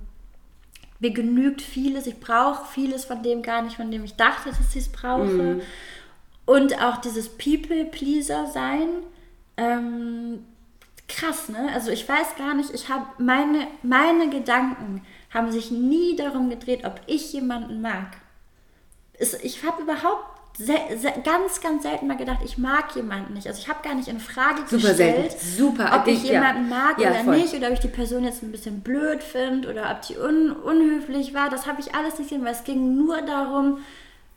mir 1.02 1.12
genügt 1.12 1.62
vieles, 1.62 2.08
ich 2.08 2.20
brauche 2.20 2.66
vieles 2.72 3.06
von 3.06 3.22
dem 3.24 3.42
gar 3.42 3.62
nicht, 3.64 3.76
von 3.76 3.92
dem 3.92 4.06
ich 4.06 4.16
dachte, 4.16 4.50
dass 4.50 4.60
ich 4.70 4.82
es 4.84 4.90
brauche. 4.90 5.62
Und 6.46 6.82
auch 6.82 6.98
dieses 6.98 7.30
People-Pleaser-Sein, 7.30 8.88
ähm, 9.58 10.46
krass, 11.08 11.50
ne? 11.50 11.70
Also 11.74 11.92
ich 11.92 12.08
weiß 12.08 12.36
gar 12.38 12.54
nicht, 12.54 12.72
ich 12.74 12.88
habe 12.90 13.06
meine, 13.18 13.68
meine 13.84 14.30
Gedanken 14.30 15.04
haben 15.34 15.52
sich 15.52 15.72
nie 15.72 16.16
darum 16.16 16.50
gedreht, 16.50 16.86
ob 16.86 17.02
ich 17.08 17.34
jemanden 17.34 17.82
mag. 17.82 18.18
Es, 19.14 19.34
ich 19.34 19.64
habe 19.64 19.82
überhaupt 19.84 20.31
ganz, 21.24 21.62
ganz 21.62 21.84
selten 21.84 22.08
mal 22.08 22.18
gedacht, 22.18 22.40
ich 22.44 22.58
mag 22.58 22.96
jemanden 22.96 23.34
nicht. 23.34 23.48
Also 23.48 23.60
ich 23.60 23.68
habe 23.68 23.80
gar 23.84 23.96
nicht 23.96 24.08
in 24.08 24.20
Frage 24.20 24.62
Super 24.68 24.90
gestellt, 24.90 25.32
selten. 25.32 25.46
Super. 25.58 26.00
ob 26.00 26.08
ich 26.08 26.24
Ja. 26.24 26.34
jemanden 26.34 26.70
mag 26.70 27.00
Ja, 27.00 27.12
oder 27.12 27.24
voll. 27.24 27.38
nicht, 27.38 27.54
oder 27.54 27.68
ob 27.68 27.74
ich 27.74 27.80
die 27.80 27.88
Person 27.88 28.24
jetzt 28.24 28.44
ein 28.44 28.52
bisschen 28.52 28.82
blöd 28.82 29.24
finde 29.24 29.70
oder 29.70 29.92
ob 29.92 30.02
die 30.08 30.18
un 30.18 30.52
unhöflich 30.52 31.34
war. 31.34 31.50
Das 31.50 31.66
habe 31.66 31.82
ich 31.82 31.96
alles 31.96 32.18
nicht 32.20 32.30
gesehen, 32.30 32.46
weil 32.46 32.54
es 32.54 32.64
ging 32.64 32.96
nur 32.98 33.22
darum, 33.22 33.80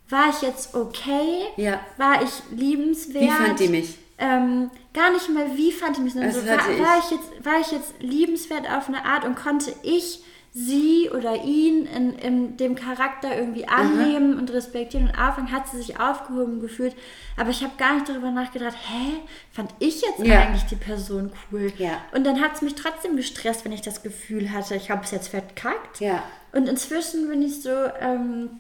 war 0.09 0.29
ich 0.31 0.43
jetzt 0.43 0.75
okay? 0.75 1.47
Ja. 1.57 1.81
War 1.97 2.23
ich 2.23 2.31
liebenswert? 2.51 3.23
Wie 3.25 3.31
fand 3.31 3.61
die 3.61 3.69
mich? 3.69 3.99
Ähm, 4.17 4.71
gar 4.93 5.11
nicht 5.13 5.29
mal, 5.29 5.57
wie 5.57 5.73
fand 5.73 5.97
ich 5.99 6.05
mich, 6.05 6.13
sondern 6.13 6.31
so, 6.33 6.47
war, 6.47 6.57
war, 6.59 6.99
ich 7.01 7.11
jetzt, 7.11 7.45
war 7.45 7.61
ich 7.61 7.73
jetzt 7.73 7.95
liebenswert 8.01 8.71
auf 8.71 8.89
eine 8.89 9.05
Art 9.05 9.25
und 9.25 9.35
konnte 9.35 9.75
ich 9.83 10.23
sie 10.57 11.11
oder 11.11 11.43
ihn 11.43 11.85
in, 11.87 12.13
in 12.17 12.57
dem 12.57 12.77
Charakter 12.77 13.37
irgendwie 13.37 13.67
annehmen 13.67 14.39
und 14.39 14.53
respektieren 14.53 15.09
und 15.09 15.19
auffangen, 15.19 15.51
hat 15.51 15.67
sie 15.67 15.79
sich 15.79 15.99
aufgehoben 15.99 16.61
gefühlt. 16.61 16.95
Aber 17.37 17.51
ich 17.51 17.63
habe 17.65 17.73
gar 17.77 17.95
nicht 17.95 18.09
darüber 18.09 18.31
nachgedacht, 18.31 18.77
hä, 18.89 19.15
fand 19.51 19.75
ich 19.81 20.01
jetzt 20.01 20.21
Ja. 20.21 20.43
eigentlich 20.43 20.63
die 20.67 20.77
Person 20.77 21.33
cool? 21.51 21.73
Ja. 21.77 22.01
Und 22.15 22.25
dann 22.25 22.41
hat 22.41 22.55
es 22.55 22.63
mich 22.63 22.77
trotzdem 22.77 23.17
gestresst, 23.17 23.65
wenn 23.65 23.73
ich 23.73 23.83
das 23.83 24.05
Gefühl 24.05 24.53
hatte, 24.53 24.77
ich 24.77 24.93
habe 24.93 25.03
es 25.03 25.11
jetzt 25.11 25.27
verkackt. 25.27 25.99
Ja. 25.99 26.23
Und 26.53 26.69
inzwischen 26.69 27.29
bin 27.29 27.43
ich 27.43 27.61
so, 27.61 27.71
ähm, 28.01 28.51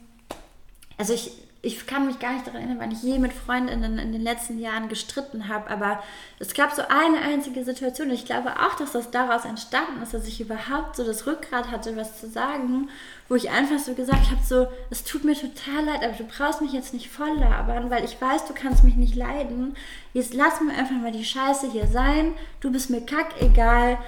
also 0.98 1.14
ich, 1.14 1.30
ich 1.64 1.87
kann 1.87 2.07
mich 2.07 2.18
gar 2.18 2.35
nicht 2.35 2.46
daran 2.46 2.61
erinnern, 2.61 2.79
wann 2.79 2.90
ich 2.92 3.03
je 3.03 3.18
mit 3.18 3.33
Freundinnen 3.33 3.98
in 3.98 4.12
den 4.12 4.22
letzten 4.22 4.59
Jahren 4.59 4.88
gestritten 4.88 5.48
habe, 5.48 5.70
aber 5.70 6.03
es 6.38 6.53
gab 6.53 6.72
so 6.72 6.83
eine 6.83 7.22
einzige 7.22 7.64
Situation. 7.64 8.09
und 8.09 8.14
Ich 8.14 8.27
glaube 8.27 8.53
auch, 8.61 8.74
dass 8.74 8.92
das 8.92 9.11
daraus 9.11 9.44
entstanden 9.44 10.03
ist, 10.03 10.12
dass 10.12 10.27
ich 10.27 10.40
überhaupt 10.40 10.96
so 10.96 11.05
das 11.05 11.27
Rückgrat 11.27 11.70
hatte, 11.70 11.96
was 11.96 12.20
zu 12.20 12.29
sagen, 12.29 12.90
wo 13.29 13.35
ich 13.35 13.50
einfach 13.50 13.79
so 13.79 13.94
gesagt 13.94 14.31
habe, 14.31 14.42
so, 14.46 14.66
es 14.90 15.05
tut 15.05 15.24
mir 15.24 15.35
total 15.35 15.87
leid, 15.87 16.03
aber 16.03 16.12
du 16.12 16.24
brauchst 16.24 16.61
mich 16.61 16.72
jetzt 16.72 16.92
nicht 16.92 17.09
voll 17.09 17.35
labern, 17.38 17.88
weil 17.88 18.05
ich 18.05 18.20
weiß, 18.20 18.44
du 18.46 18.53
kannst 18.53 18.85
mich 18.85 18.96
nicht 18.96 19.16
leiden. 19.16 19.74
Jetzt 20.12 20.35
lass 20.35 20.61
mir 20.61 20.74
einfach 20.74 20.96
mal 20.96 21.12
die 21.12 21.24
Scheiße 21.24 21.70
hier 21.70 21.87
sein. 21.87 22.35
Du 22.61 22.70
bist 22.70 22.90
mir 22.90 23.00
kackegal. 23.00 23.98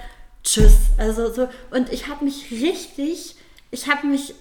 Tschüss. 0.43 0.77
Also 0.97 1.33
so, 1.33 1.49
und 1.71 1.91
ich 1.91 2.07
habe 2.07 2.23
mich 2.23 2.51
richtig, 2.51 3.35
ich 3.71 3.89
habe 3.89 4.05
mich 4.07 4.35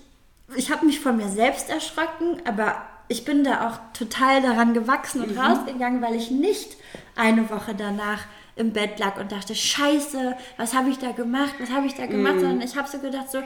ich 0.54 0.70
habe 0.70 0.86
mich 0.86 1.00
von 1.00 1.16
mir 1.16 1.28
selbst 1.28 1.70
erschrocken, 1.70 2.40
aber 2.44 2.86
ich 3.08 3.24
bin 3.24 3.44
da 3.44 3.68
auch 3.68 3.98
total 3.98 4.42
daran 4.42 4.74
gewachsen 4.74 5.22
und 5.22 5.38
rausgegangen, 5.38 6.02
weil 6.02 6.14
ich 6.14 6.30
nicht 6.30 6.76
eine 7.14 7.48
Woche 7.50 7.74
danach 7.74 8.24
im 8.56 8.72
Bett 8.72 8.98
lag 8.98 9.18
und 9.20 9.32
dachte, 9.32 9.54
scheiße, 9.54 10.36
was 10.56 10.74
habe 10.74 10.90
ich 10.90 10.98
da 10.98 11.12
gemacht, 11.12 11.54
was 11.58 11.70
habe 11.70 11.86
ich 11.86 11.94
da 11.94 12.06
gemacht, 12.06 12.40
sondern 12.40 12.62
ich 12.62 12.76
habe 12.76 12.88
so 12.88 12.98
gedacht, 12.98 13.30
so, 13.30 13.42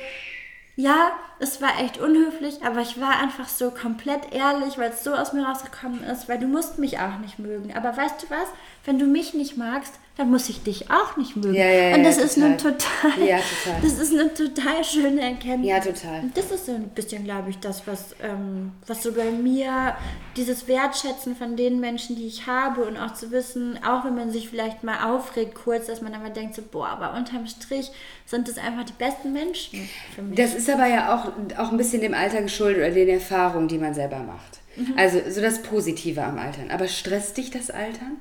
ja, 0.76 1.12
es 1.40 1.60
war 1.60 1.80
echt 1.80 1.98
unhöflich, 1.98 2.62
aber 2.64 2.80
ich 2.80 3.00
war 3.00 3.18
einfach 3.18 3.48
so 3.48 3.70
komplett 3.70 4.32
ehrlich, 4.32 4.78
weil 4.78 4.90
es 4.90 5.04
so 5.04 5.14
aus 5.14 5.32
mir 5.32 5.44
rausgekommen 5.44 6.04
ist, 6.04 6.28
weil 6.28 6.38
du 6.38 6.46
musst 6.46 6.78
mich 6.78 6.98
auch 6.98 7.18
nicht 7.18 7.38
mögen. 7.38 7.76
Aber 7.76 7.96
weißt 7.96 8.22
du 8.22 8.30
was? 8.30 8.48
Wenn 8.84 8.98
du 8.98 9.06
mich 9.06 9.34
nicht 9.34 9.56
magst, 9.56 9.98
dann 10.20 10.30
muss 10.30 10.50
ich 10.50 10.62
dich 10.62 10.90
auch 10.90 11.16
nicht 11.16 11.34
mögen. 11.34 11.54
Ja, 11.54 11.64
ja, 11.64 11.94
und 11.94 12.02
ja, 12.02 12.10
das 12.10 12.18
ist 12.18 12.36
eine 12.36 12.54
total. 12.58 12.76
total, 12.76 13.26
Ja, 13.26 13.38
total. 13.38 13.80
das 13.82 13.98
ist 13.98 14.12
eine 14.12 14.34
total 14.34 14.84
schöne 14.84 15.22
Erkenntnis. 15.22 15.66
Ja, 15.70 15.80
total. 15.80 16.20
Und 16.20 16.36
das 16.36 16.50
ist 16.50 16.66
so 16.66 16.72
ein 16.72 16.90
bisschen, 16.90 17.24
glaube 17.24 17.48
ich, 17.48 17.58
das, 17.58 17.86
was, 17.86 18.14
ähm, 18.22 18.72
was 18.86 19.02
so 19.02 19.12
bei 19.12 19.30
mir, 19.30 19.96
dieses 20.36 20.68
Wertschätzen 20.68 21.34
von 21.36 21.56
den 21.56 21.80
Menschen, 21.80 22.16
die 22.16 22.26
ich 22.26 22.46
habe 22.46 22.84
und 22.84 22.98
auch 22.98 23.14
zu 23.14 23.30
wissen, 23.30 23.78
auch 23.82 24.04
wenn 24.04 24.14
man 24.14 24.30
sich 24.30 24.50
vielleicht 24.50 24.84
mal 24.84 25.10
aufregt 25.10 25.54
kurz, 25.54 25.86
dass 25.86 26.02
man 26.02 26.12
aber 26.14 26.28
denkt 26.28 26.54
so, 26.54 26.60
boah, 26.70 26.88
aber 26.88 27.14
unterm 27.16 27.46
Strich 27.46 27.90
sind 28.26 28.46
das 28.46 28.58
einfach 28.58 28.84
die 28.84 28.92
besten 28.92 29.32
Menschen 29.32 29.88
für 30.14 30.20
mich. 30.20 30.36
Das 30.36 30.54
ist 30.54 30.68
aber 30.68 30.86
ja 30.86 31.16
auch, 31.16 31.32
auch 31.58 31.70
ein 31.70 31.78
bisschen 31.78 32.02
dem 32.02 32.12
Alter 32.12 32.42
geschuldet 32.42 32.82
oder 32.82 32.90
den 32.90 33.08
Erfahrungen, 33.08 33.68
die 33.68 33.78
man 33.78 33.94
selber 33.94 34.18
macht. 34.18 34.60
Mhm. 34.76 34.98
Also 34.98 35.18
so 35.30 35.40
das 35.40 35.62
Positive 35.62 36.22
am 36.22 36.38
Altern. 36.38 36.70
Aber 36.70 36.88
stresst 36.88 37.38
dich 37.38 37.50
das 37.50 37.70
Altern? 37.70 38.18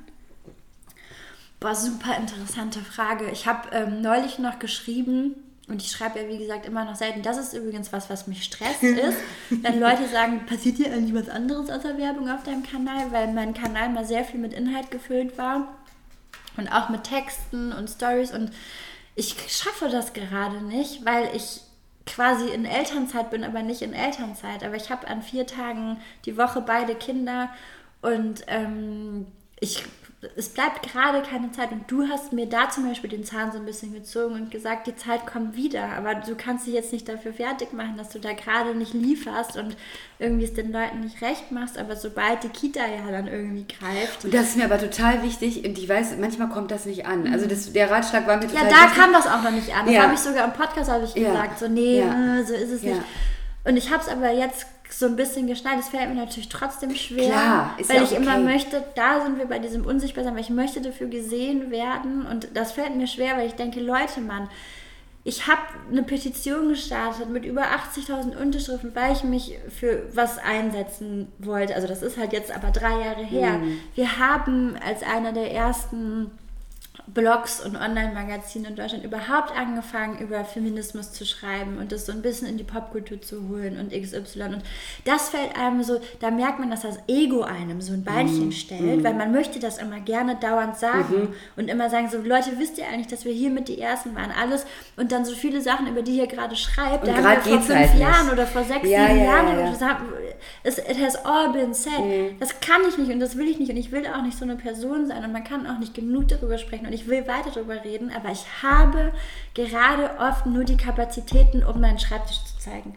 Boah, 1.60 1.74
super 1.74 2.16
interessante 2.16 2.80
Frage. 2.80 3.30
Ich 3.30 3.46
habe 3.46 3.68
ähm, 3.72 4.00
neulich 4.00 4.38
noch 4.38 4.58
geschrieben, 4.58 5.34
und 5.68 5.82
ich 5.82 5.92
schreibe 5.92 6.18
ja 6.18 6.28
wie 6.28 6.38
gesagt 6.38 6.66
immer 6.66 6.84
noch 6.84 6.96
selten, 6.96 7.22
das 7.22 7.36
ist 7.36 7.52
übrigens 7.52 7.92
was, 7.92 8.10
was 8.10 8.26
mich 8.26 8.42
stresst 8.42 8.82
ist, 8.82 9.18
wenn 9.50 9.78
Leute 9.78 10.08
sagen, 10.08 10.46
passiert 10.46 10.78
hier 10.78 10.92
eigentlich 10.92 11.14
was 11.14 11.28
anderes 11.28 11.70
außer 11.70 11.96
Werbung 11.96 12.28
auf 12.28 12.42
deinem 12.42 12.64
Kanal, 12.64 13.12
weil 13.12 13.32
mein 13.32 13.54
Kanal 13.54 13.90
mal 13.90 14.04
sehr 14.04 14.24
viel 14.24 14.40
mit 14.40 14.52
Inhalt 14.52 14.90
gefüllt 14.90 15.38
war 15.38 15.68
und 16.56 16.68
auch 16.68 16.88
mit 16.88 17.04
Texten 17.04 17.72
und 17.72 17.88
Stories 17.88 18.32
und 18.32 18.50
ich 19.14 19.36
schaffe 19.48 19.88
das 19.90 20.12
gerade 20.12 20.62
nicht, 20.62 21.04
weil 21.04 21.28
ich 21.34 21.60
quasi 22.06 22.48
in 22.48 22.64
Elternzeit 22.64 23.30
bin, 23.30 23.44
aber 23.44 23.62
nicht 23.62 23.82
in 23.82 23.92
Elternzeit. 23.92 24.64
Aber 24.64 24.76
ich 24.76 24.90
habe 24.90 25.06
an 25.08 25.22
vier 25.22 25.46
Tagen 25.46 26.00
die 26.24 26.36
Woche 26.36 26.62
beide 26.62 26.94
Kinder 26.94 27.50
und 28.02 28.44
ähm, 28.46 29.26
ich, 29.60 29.84
es 30.36 30.50
bleibt 30.50 30.82
gerade 30.82 31.22
keine 31.22 31.50
Zeit. 31.50 31.72
Und 31.72 31.90
du 31.90 32.06
hast 32.08 32.32
mir 32.34 32.46
da 32.46 32.68
zum 32.68 32.86
Beispiel 32.86 33.08
den 33.08 33.24
Zahn 33.24 33.52
so 33.52 33.58
ein 33.58 33.64
bisschen 33.64 33.94
gezogen 33.94 34.34
und 34.34 34.50
gesagt, 34.50 34.86
die 34.86 34.94
Zeit 34.94 35.26
kommt 35.26 35.56
wieder. 35.56 35.84
Aber 35.96 36.14
du 36.14 36.34
kannst 36.34 36.66
dich 36.66 36.74
jetzt 36.74 36.92
nicht 36.92 37.08
dafür 37.08 37.32
fertig 37.32 37.72
machen, 37.72 37.94
dass 37.96 38.10
du 38.10 38.18
da 38.18 38.32
gerade 38.34 38.74
nicht 38.74 38.92
lieferst 38.92 39.56
und 39.56 39.76
irgendwie 40.18 40.44
es 40.44 40.52
den 40.52 40.72
Leuten 40.72 41.00
nicht 41.00 41.22
recht 41.22 41.50
machst. 41.52 41.78
Aber 41.78 41.96
sobald 41.96 42.42
die 42.42 42.48
Kita 42.50 42.80
ja 42.80 43.10
dann 43.10 43.28
irgendwie 43.28 43.64
greift, 43.66 44.24
Und 44.24 44.34
das 44.34 44.48
ist 44.50 44.56
mir 44.56 44.66
aber 44.66 44.78
total 44.78 45.22
wichtig 45.22 45.64
und 45.64 45.78
ich 45.78 45.88
weiß, 45.88 46.16
manchmal 46.18 46.50
kommt 46.50 46.70
das 46.70 46.84
nicht 46.84 47.06
an. 47.06 47.32
Also 47.32 47.46
das, 47.46 47.72
der 47.72 47.90
Ratschlag 47.90 48.26
war 48.26 48.36
mir 48.36 48.44
Ja, 48.44 48.50
total 48.60 48.68
da 48.68 48.76
wichtig. 48.82 48.96
kam 48.98 49.12
das 49.14 49.26
auch 49.26 49.42
noch 49.42 49.52
nicht 49.52 49.74
an. 49.74 49.86
Das 49.86 49.94
Ja. 49.94 50.02
habe 50.02 50.14
ich 50.14 50.20
sogar 50.20 50.44
im 50.44 50.52
Podcast 50.52 50.90
ich 51.02 51.22
Ja. 51.22 51.30
gesagt, 51.32 51.58
so 51.58 51.66
nee, 51.68 52.00
Ja. 52.00 52.38
äh, 52.40 52.44
so 52.44 52.52
ist 52.52 52.70
es 52.70 52.82
Ja. 52.82 52.90
nicht. 52.94 53.02
Und 53.64 53.76
ich 53.78 53.90
habe 53.90 54.02
es 54.02 54.08
aber 54.08 54.30
jetzt 54.32 54.66
so 54.90 55.06
ein 55.06 55.16
bisschen 55.16 55.46
geschnallt. 55.46 55.80
Es 55.80 55.88
fällt 55.88 56.08
mir 56.08 56.14
natürlich 56.14 56.48
trotzdem 56.48 56.94
schwer, 56.94 57.30
Klar, 57.30 57.76
weil 57.86 57.96
ja 57.96 58.02
ich 58.02 58.10
auch 58.10 58.16
immer 58.16 58.34
okay. 58.34 58.44
möchte, 58.44 58.84
da 58.94 59.22
sind 59.22 59.38
wir 59.38 59.46
bei 59.46 59.58
diesem 59.58 59.86
Unsichtbarsein, 59.86 60.34
weil 60.34 60.42
ich 60.42 60.50
möchte 60.50 60.80
dafür 60.80 61.08
gesehen 61.08 61.70
werden 61.70 62.26
und 62.26 62.48
das 62.54 62.72
fällt 62.72 62.96
mir 62.96 63.06
schwer, 63.06 63.36
weil 63.36 63.46
ich 63.46 63.54
denke, 63.54 63.80
Leute, 63.80 64.20
Mann, 64.20 64.48
ich 65.22 65.46
habe 65.46 65.60
eine 65.90 66.02
Petition 66.02 66.70
gestartet 66.70 67.28
mit 67.28 67.44
über 67.44 67.62
80.000 67.62 68.40
Unterschriften, 68.40 68.94
weil 68.94 69.12
ich 69.12 69.22
mich 69.22 69.58
für 69.68 70.04
was 70.14 70.38
einsetzen 70.38 71.30
wollte. 71.38 71.74
Also 71.74 71.86
das 71.86 72.02
ist 72.02 72.16
halt 72.16 72.32
jetzt 72.32 72.50
aber 72.50 72.70
drei 72.70 73.04
Jahre 73.04 73.22
her. 73.22 73.58
Mhm. 73.58 73.80
Wir 73.94 74.18
haben 74.18 74.76
als 74.84 75.02
einer 75.02 75.32
der 75.32 75.52
ersten 75.52 76.30
Blogs 77.14 77.64
und 77.64 77.76
Online-Magazine 77.76 78.68
in 78.68 78.76
Deutschland 78.76 79.04
überhaupt 79.04 79.56
angefangen, 79.56 80.18
über 80.18 80.44
Feminismus 80.44 81.12
zu 81.12 81.24
schreiben 81.24 81.78
und 81.78 81.92
das 81.92 82.06
so 82.06 82.12
ein 82.12 82.22
bisschen 82.22 82.48
in 82.48 82.56
die 82.56 82.64
Popkultur 82.64 83.20
zu 83.20 83.48
holen 83.48 83.78
und 83.78 83.90
XY. 83.92 84.42
Und 84.54 84.62
das 85.04 85.30
fällt 85.30 85.56
einem 85.56 85.82
so, 85.82 86.00
da 86.20 86.30
merkt 86.30 86.58
man, 86.58 86.70
dass 86.70 86.82
das 86.82 86.98
Ego 87.08 87.42
einem 87.42 87.80
so 87.80 87.92
ein 87.92 88.04
Beinchen 88.04 88.46
mhm. 88.46 88.52
stellt, 88.52 89.04
weil 89.04 89.14
man 89.14 89.32
möchte 89.32 89.58
das 89.58 89.78
immer 89.78 90.00
gerne 90.00 90.36
dauernd 90.36 90.76
sagen 90.76 91.22
mhm. 91.22 91.34
und 91.56 91.68
immer 91.68 91.90
sagen 91.90 92.08
so, 92.10 92.18
Leute, 92.18 92.58
wisst 92.58 92.78
ihr 92.78 92.86
eigentlich, 92.86 93.08
dass 93.08 93.24
wir 93.24 93.32
hier 93.32 93.50
mit 93.50 93.68
die 93.68 93.80
Ersten 93.80 94.14
waren, 94.14 94.30
alles 94.30 94.66
und 94.96 95.12
dann 95.12 95.24
so 95.24 95.34
viele 95.34 95.60
Sachen, 95.60 95.86
über 95.86 96.02
die 96.02 96.16
ihr 96.16 96.26
gerade 96.26 96.56
schreibt, 96.56 97.06
und 97.06 97.16
da 97.16 97.16
haben 97.16 97.24
wir 97.24 97.40
vor 97.40 97.60
fünf 97.60 97.78
halt 97.78 97.98
Jahren 97.98 98.24
nicht. 98.26 98.32
oder 98.32 98.46
vor 98.46 98.64
sechs, 98.64 98.88
ja, 98.88 99.06
sieben 99.06 99.18
ja, 99.20 99.24
Jahren 99.24 99.46
ja, 99.58 99.70
ja. 99.70 99.98
Es, 100.62 100.78
it 100.78 101.00
has 101.00 101.16
all 101.24 101.52
been 101.52 101.74
said. 101.74 101.98
Mhm. 101.98 102.38
Das 102.38 102.60
kann 102.60 102.82
ich 102.88 102.98
nicht 102.98 103.10
und 103.10 103.20
das 103.20 103.36
will 103.36 103.48
ich 103.48 103.58
nicht 103.58 103.70
und 103.70 103.76
ich 103.76 103.92
will 103.92 104.06
auch 104.06 104.22
nicht 104.22 104.38
so 104.38 104.44
eine 104.44 104.56
Person 104.56 105.06
sein 105.06 105.24
und 105.24 105.32
man 105.32 105.44
kann 105.44 105.66
auch 105.66 105.78
nicht 105.78 105.94
genug 105.94 106.28
darüber 106.28 106.58
sprechen 106.58 106.86
und 106.86 106.92
ich 106.92 107.08
will 107.08 107.26
weiter 107.26 107.50
darüber 107.54 107.84
reden, 107.84 108.12
aber 108.14 108.30
ich 108.30 108.44
habe 108.62 109.12
gerade 109.54 110.10
oft 110.18 110.46
nur 110.46 110.64
die 110.64 110.76
Kapazitäten, 110.76 111.64
um 111.64 111.80
meinen 111.80 111.98
Schreibtisch 111.98 112.44
zu 112.44 112.58
zeigen. 112.58 112.96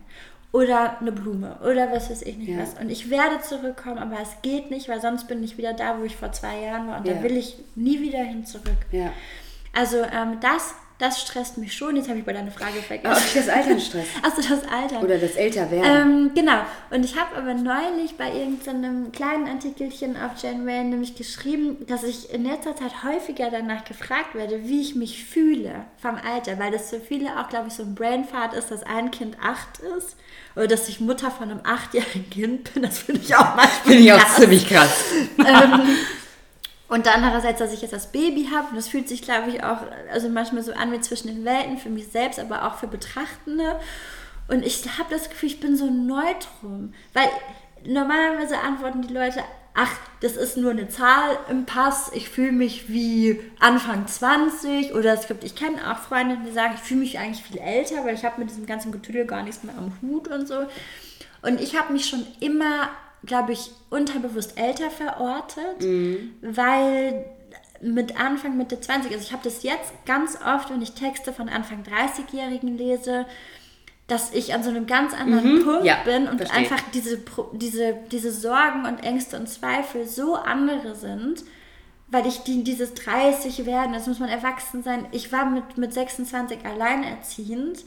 Oder 0.51 0.99
eine 1.01 1.11
Blume 1.11 1.57
oder 1.61 1.91
was 1.91 2.11
weiß 2.11 2.21
ich 2.21 2.37
nicht 2.37 2.49
ja. 2.49 2.59
was. 2.59 2.75
Und 2.79 2.91
ich 2.91 3.09
werde 3.09 3.41
zurückkommen, 3.41 3.97
aber 3.97 4.17
es 4.21 4.41
geht 4.43 4.69
nicht, 4.69 4.87
weil 4.87 5.01
sonst 5.01 5.27
bin 5.27 5.43
ich 5.43 5.57
wieder 5.57 5.73
da, 5.73 5.99
wo 5.99 6.03
ich 6.03 6.15
vor 6.15 6.31
zwei 6.31 6.59
Jahren 6.59 6.87
war 6.87 6.99
und 6.99 7.07
ja. 7.07 7.15
da 7.15 7.23
will 7.23 7.35
ich 7.35 7.57
nie 7.75 7.99
wieder 8.01 8.19
hin 8.19 8.45
zurück. 8.45 8.77
Ja. 8.91 9.11
Also 9.73 9.97
ähm, 9.97 10.37
das 10.41 10.75
das 11.03 11.21
stresst 11.21 11.57
mich 11.57 11.75
schon. 11.75 11.97
Jetzt 11.97 12.07
habe 12.07 12.19
ich 12.19 12.25
bei 12.25 12.31
deiner 12.31 12.51
Frage 12.51 12.81
vergessen. 12.81 13.13
Ob 13.13 13.25
ich 13.27 13.33
das 13.33 13.49
Altern 13.49 13.79
stresst. 13.79 14.09
Achso, 14.21 14.41
das 14.41 14.71
Alter. 14.71 15.03
Oder 15.03 15.17
das 15.17 15.31
Älterwerden. 15.31 15.83
Ähm, 15.85 16.31
genau. 16.33 16.61
Und 16.91 17.03
ich 17.03 17.17
habe 17.19 17.35
aber 17.35 17.53
neulich 17.53 18.15
bei 18.17 18.31
irgendeinem 18.31 19.11
kleinen 19.11 19.49
Artikelchen 19.49 20.15
auf 20.15 20.41
Jane 20.41 20.65
Wayne 20.65 20.89
nämlich 20.89 21.15
geschrieben, 21.15 21.85
dass 21.87 22.03
ich 22.03 22.33
in 22.33 22.45
letzter 22.45 22.75
Zeit 22.75 23.03
häufiger 23.03 23.49
danach 23.51 23.83
gefragt 23.83 24.33
werde, 24.33 24.63
wie 24.63 24.79
ich 24.79 24.95
mich 24.95 25.25
fühle 25.25 25.85
vom 26.01 26.15
Alter. 26.15 26.57
Weil 26.57 26.71
das 26.71 26.89
für 26.89 27.01
viele 27.01 27.37
auch, 27.37 27.49
glaube 27.49 27.67
ich, 27.67 27.73
so 27.73 27.83
ein 27.83 27.95
Brainfart 27.95 28.53
ist, 28.53 28.71
dass 28.71 28.83
ein 28.83 29.11
Kind 29.11 29.35
acht 29.43 29.79
ist. 29.97 30.15
Oder 30.55 30.67
dass 30.67 30.87
ich 30.87 31.01
Mutter 31.01 31.31
von 31.31 31.51
einem 31.51 31.61
achtjährigen 31.65 32.29
Kind 32.29 32.73
bin. 32.73 32.83
Das 32.83 32.99
finde 32.99 33.21
ich 33.21 33.35
auch 33.35 33.55
manchmal 33.55 33.67
Finde 33.83 34.03
ich 34.03 34.13
auch 34.13 34.35
ziemlich 34.35 34.69
krass. 34.69 35.03
ähm, 35.39 35.81
und 36.89 37.07
andererseits, 37.07 37.59
dass 37.59 37.73
ich 37.73 37.81
jetzt 37.81 37.93
das 37.93 38.11
Baby 38.11 38.49
habe, 38.53 38.69
und 38.69 38.75
das 38.75 38.87
fühlt 38.87 39.07
sich, 39.07 39.21
glaube 39.21 39.49
ich, 39.49 39.63
auch 39.63 39.79
also 40.11 40.29
manchmal 40.29 40.63
so 40.63 40.73
an 40.73 40.91
wie 40.91 41.01
zwischen 41.01 41.27
den 41.27 41.45
Welten, 41.45 41.77
für 41.77 41.89
mich 41.89 42.07
selbst, 42.07 42.39
aber 42.39 42.67
auch 42.67 42.77
für 42.77 42.87
Betrachtende. 42.87 43.79
Und 44.47 44.65
ich 44.65 44.85
habe 44.99 45.09
das 45.09 45.29
Gefühl, 45.29 45.49
ich 45.49 45.59
bin 45.59 45.77
so 45.77 45.89
neutrum. 45.89 46.93
Weil 47.13 47.29
normalerweise 47.85 48.59
antworten 48.59 49.01
die 49.01 49.13
Leute, 49.13 49.41
ach, 49.73 49.91
das 50.21 50.35
ist 50.35 50.57
nur 50.57 50.71
eine 50.71 50.87
Zahl 50.87 51.37
im 51.49 51.65
Pass, 51.65 52.11
ich 52.13 52.29
fühle 52.29 52.51
mich 52.51 52.89
wie 52.89 53.39
Anfang 53.59 54.05
20 54.07 54.93
oder 54.93 55.13
es 55.13 55.27
gibt, 55.27 55.43
ich 55.43 55.55
kenne 55.55 55.91
auch 55.91 55.97
Freunde, 55.97 56.37
die 56.45 56.51
sagen, 56.51 56.73
ich 56.75 56.81
fühle 56.81 56.99
mich 56.99 57.17
eigentlich 57.17 57.43
viel 57.43 57.59
älter, 57.59 58.05
weil 58.05 58.13
ich 58.13 58.23
habe 58.23 58.39
mit 58.39 58.49
diesem 58.49 58.65
ganzen 58.65 58.91
Getüdel 58.91 59.25
gar 59.25 59.41
nichts 59.41 59.63
mehr 59.63 59.75
am 59.77 59.97
Hut 60.01 60.27
und 60.27 60.47
so. 60.47 60.67
Und 61.41 61.59
ich 61.59 61.77
habe 61.77 61.91
mich 61.91 62.05
schon 62.05 62.25
immer 62.39 62.89
glaube 63.25 63.53
ich, 63.53 63.71
unterbewusst 63.89 64.57
älter 64.57 64.89
verortet, 64.89 65.81
mhm. 65.81 66.33
weil 66.41 67.25
mit 67.81 68.19
Anfang, 68.19 68.57
Mitte 68.57 68.79
20, 68.79 69.11
also 69.11 69.23
ich 69.23 69.33
habe 69.33 69.43
das 69.43 69.63
jetzt 69.63 69.93
ganz 70.05 70.37
oft, 70.45 70.69
wenn 70.69 70.81
ich 70.81 70.93
Texte 70.93 71.33
von 71.33 71.49
Anfang 71.49 71.83
30-Jährigen 71.83 72.77
lese, 72.77 73.25
dass 74.07 74.33
ich 74.33 74.53
an 74.53 74.63
so 74.63 74.69
einem 74.69 74.85
ganz 74.85 75.13
anderen 75.13 75.59
mhm. 75.59 75.63
Punkt 75.63 75.85
ja, 75.85 75.97
bin 76.03 76.27
und 76.27 76.37
verstehe. 76.37 76.59
einfach 76.59 76.79
diese, 76.93 77.19
diese, 77.53 77.95
diese 78.11 78.31
Sorgen 78.31 78.85
und 78.85 79.03
Ängste 79.03 79.37
und 79.37 79.47
Zweifel 79.47 80.07
so 80.07 80.35
andere 80.35 80.95
sind, 80.95 81.43
weil 82.07 82.27
ich 82.27 82.39
die, 82.39 82.63
dieses 82.63 82.93
30 82.93 83.65
werden, 83.65 83.93
jetzt 83.93 84.07
muss 84.07 84.19
man 84.19 84.29
erwachsen 84.29 84.83
sein. 84.83 85.07
Ich 85.11 85.31
war 85.31 85.45
mit, 85.45 85.77
mit 85.77 85.93
26 85.93 86.65
alleinerziehend 86.65 87.79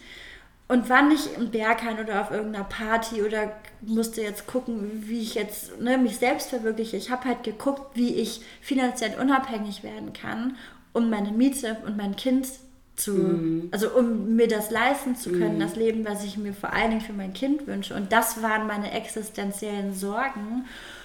und 0.69 0.91
war 0.91 1.03
nicht 1.03 1.29
im 1.37 1.51
Berghain 1.51 1.99
oder 2.01 2.21
auf 2.21 2.31
irgendeiner 2.31 2.65
Party 2.65 3.23
oder 3.23 3.53
musste 3.83 4.21
jetzt 4.21 4.47
gucken, 4.47 5.05
wie 5.07 5.21
ich 5.21 5.35
jetzt 5.35 5.81
ne, 5.81 5.97
mich 5.97 6.17
selbst 6.17 6.51
verwirkliche. 6.51 6.97
Ich 6.97 7.11
habe 7.11 7.25
halt 7.25 7.45
geguckt, 7.45 7.97
wie 7.97 8.15
ich 8.15 8.41
finanziell 8.61 9.15
unabhängig 9.21 9.85
werden 9.85 10.13
kann, 10.13 10.57
um 10.93 11.09
meine 11.09 11.31
Miete 11.31 11.77
und 11.87 11.97
mein 11.97 12.17
Kind 12.17 12.49
zu, 12.97 13.13
mhm. 13.13 13.69
also 13.71 13.91
um 13.91 14.35
mir 14.35 14.49
das 14.49 14.71
leisten 14.71 15.15
zu 15.15 15.31
können, 15.31 15.57
mhm. 15.57 15.61
das 15.61 15.77
Leben, 15.77 16.05
was 16.05 16.25
ich 16.25 16.37
mir 16.37 16.53
vor 16.53 16.73
allen 16.73 16.91
Dingen 16.91 17.03
für 17.03 17.13
mein 17.13 17.33
Kind 17.33 17.67
wünsche. 17.67 17.95
Und 17.95 18.11
das 18.11 18.43
waren 18.43 18.67
meine 18.67 18.91
existenziellen 18.91 19.95
Sorgen. 19.95 20.65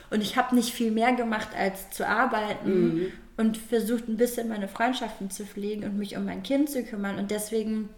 Und 0.09 0.21
ich 0.21 0.37
habe 0.37 0.55
nicht 0.55 0.73
viel 0.73 0.91
mehr 0.91 1.13
gemacht, 1.13 1.49
als 1.57 1.89
zu 1.91 2.07
arbeiten 2.07 2.95
mhm. 2.95 3.05
und 3.37 3.57
versucht 3.57 4.07
ein 4.07 4.17
bisschen 4.17 4.49
meine 4.49 4.67
Freundschaften 4.67 5.29
zu 5.29 5.45
pflegen 5.45 5.83
und 5.83 5.97
mich 5.97 6.17
um 6.17 6.25
mein 6.25 6.43
Kind 6.43 6.69
zu 6.69 6.83
kümmern. 6.83 7.19
Und 7.19 7.29
deswegen 7.29 7.89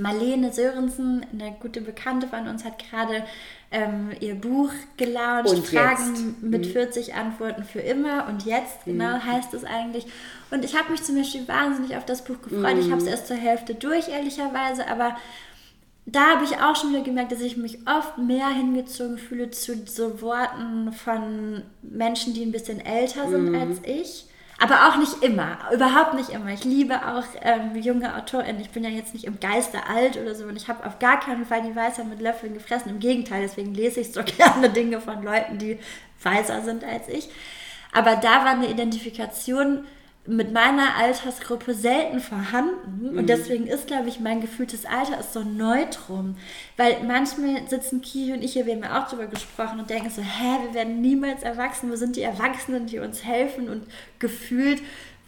Marlene 0.00 0.52
Sörensen, 0.52 1.26
eine 1.32 1.54
gute 1.60 1.80
Bekannte 1.80 2.26
von 2.26 2.48
uns, 2.48 2.64
hat 2.64 2.78
gerade 2.78 3.24
ähm, 3.70 4.10
ihr 4.20 4.34
Buch 4.34 4.70
gelauncht, 4.96 5.50
und 5.50 5.66
Fragen 5.66 6.14
jetzt. 6.14 6.42
mit 6.42 6.66
mhm. 6.66 6.72
40 6.72 7.14
Antworten 7.14 7.64
für 7.64 7.80
immer 7.80 8.26
und 8.28 8.44
jetzt, 8.44 8.86
mhm. 8.86 8.92
genau 8.92 9.18
heißt 9.18 9.54
es 9.54 9.64
eigentlich. 9.64 10.06
Und 10.50 10.64
ich 10.64 10.76
habe 10.76 10.90
mich 10.90 11.02
zum 11.02 11.16
Beispiel 11.16 11.46
wahnsinnig 11.46 11.96
auf 11.96 12.04
das 12.04 12.24
Buch 12.24 12.40
gefreut. 12.42 12.76
Mhm. 12.76 12.80
Ich 12.80 12.90
habe 12.90 13.00
es 13.00 13.06
erst 13.06 13.26
zur 13.26 13.36
Hälfte 13.36 13.74
durch, 13.74 14.08
ehrlicherweise, 14.08 14.86
aber 14.88 15.16
da 16.06 16.34
habe 16.34 16.44
ich 16.44 16.56
auch 16.56 16.74
schon 16.74 16.90
wieder 16.90 17.02
gemerkt, 17.02 17.30
dass 17.30 17.40
ich 17.40 17.56
mich 17.56 17.78
oft 17.86 18.18
mehr 18.18 18.48
hingezogen 18.48 19.18
fühle 19.18 19.50
zu 19.50 19.86
so 19.86 20.20
Worten 20.22 20.92
von 20.92 21.62
Menschen, 21.82 22.34
die 22.34 22.42
ein 22.42 22.52
bisschen 22.52 22.84
älter 22.84 23.28
sind 23.28 23.50
mhm. 23.50 23.54
als 23.54 23.78
ich 23.84 24.26
aber 24.60 24.88
auch 24.88 24.96
nicht 24.98 25.22
immer, 25.22 25.58
überhaupt 25.72 26.12
nicht 26.12 26.28
immer. 26.28 26.50
Ich 26.52 26.64
liebe 26.64 26.94
auch 26.94 27.24
ähm, 27.40 27.74
junge 27.76 28.14
AutorInnen. 28.14 28.60
Ich 28.60 28.70
bin 28.70 28.84
ja 28.84 28.90
jetzt 28.90 29.14
nicht 29.14 29.24
im 29.24 29.40
Geiste 29.40 29.86
alt 29.88 30.18
oder 30.18 30.34
so 30.34 30.44
und 30.44 30.54
ich 30.54 30.68
habe 30.68 30.86
auf 30.86 30.98
gar 30.98 31.18
keinen 31.18 31.46
Fall 31.46 31.62
die 31.62 31.74
Weisheit 31.74 32.06
mit 32.06 32.20
Löffeln 32.20 32.52
gefressen. 32.52 32.90
Im 32.90 33.00
Gegenteil, 33.00 33.40
deswegen 33.40 33.74
lese 33.74 34.00
ich 34.00 34.12
so 34.12 34.22
gerne 34.36 34.68
Dinge 34.68 35.00
von 35.00 35.22
Leuten, 35.22 35.56
die 35.56 35.78
weiser 36.22 36.60
sind 36.60 36.84
als 36.84 37.08
ich. 37.08 37.30
Aber 37.92 38.16
da 38.16 38.44
war 38.44 38.50
eine 38.50 38.68
Identifikation 38.68 39.86
mit 40.26 40.52
meiner 40.52 40.96
Altersgruppe 40.96 41.74
selten 41.74 42.20
vorhanden. 42.20 43.10
Mhm. 43.12 43.18
Und 43.18 43.28
deswegen 43.28 43.66
ist, 43.66 43.86
glaube 43.86 44.08
ich, 44.08 44.20
mein 44.20 44.40
gefühltes 44.40 44.84
Alter 44.84 45.18
ist 45.18 45.32
so 45.32 45.42
neutrum. 45.42 46.36
Weil 46.76 47.02
manchmal 47.04 47.66
sitzen 47.68 48.02
Kiri 48.02 48.34
und 48.34 48.44
ich 48.44 48.52
hier, 48.52 48.66
wir 48.66 48.74
haben 48.74 48.82
ja 48.82 49.02
auch 49.02 49.08
darüber 49.08 49.26
gesprochen 49.26 49.80
und 49.80 49.88
denken 49.88 50.10
so, 50.10 50.22
hä, 50.22 50.58
wir 50.66 50.74
werden 50.74 51.00
niemals 51.00 51.42
erwachsen. 51.42 51.90
Wo 51.90 51.96
sind 51.96 52.16
die 52.16 52.22
Erwachsenen, 52.22 52.86
die 52.86 52.98
uns 52.98 53.24
helfen? 53.24 53.68
Und 53.70 53.86
gefühlt 54.18 54.82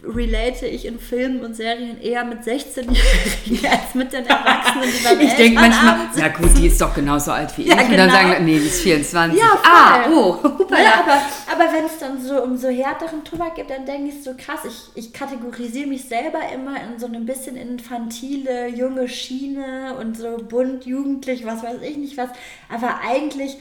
relate 0.05 0.67
ich 0.67 0.85
in 0.85 0.99
Filmen 0.99 1.45
und 1.45 1.55
Serien 1.55 2.01
eher 2.01 2.25
mit 2.25 2.41
16-Jährigen 2.41 3.67
als 3.71 3.95
mit 3.95 4.13
den 4.13 4.27
Erwachsenen, 4.27 4.89
die 4.91 5.05
beim 5.05 5.21
Ich 5.21 5.35
denke 5.35 5.61
manchmal, 5.61 5.97
na 6.17 6.29
gut, 6.29 6.51
die 6.59 6.67
ist 6.67 6.81
doch 6.81 6.95
genauso 6.95 7.31
alt 7.33 7.57
wie 7.57 7.63
ich. 7.63 7.69
Ja, 7.69 7.77
genau. 7.77 7.91
Und 7.91 7.99
dann 7.99 8.09
genau. 8.09 8.29
sagen, 8.33 8.45
nee, 8.45 8.59
die 8.59 8.67
ist 8.67 8.81
24. 8.81 9.39
Ja. 9.39 9.59
Ah, 9.65 10.11
oh. 10.11 10.39
Ja, 10.73 11.05
aber, 11.05 11.23
aber 11.53 11.73
wenn 11.73 11.85
es 11.85 11.99
dann 11.99 12.21
so 12.21 12.43
um 12.43 12.57
so 12.57 12.69
härteren 12.69 13.25
Tobak 13.25 13.55
geht, 13.55 13.71
dann 13.71 13.87
denke 13.87 14.09
ich 14.09 14.25
so 14.25 14.33
krass, 14.37 14.61
ich, 14.67 14.91
ich 14.95 15.13
kategorisiere 15.13 15.87
mich 15.87 16.05
selber 16.05 16.41
immer 16.53 16.77
in 16.77 16.99
so 16.99 17.07
ein 17.07 17.25
bisschen 17.25 17.57
infantile, 17.57 18.69
junge 18.69 19.09
Schiene 19.09 19.95
und 20.01 20.17
so 20.17 20.39
bunt, 20.39 20.87
jugendlich, 20.87 21.47
was 21.47 21.63
weiß 21.63 21.83
ich 21.83 21.97
nicht 21.97 22.17
was. 22.17 22.31
Aber 22.69 23.01
eigentlich 23.07 23.59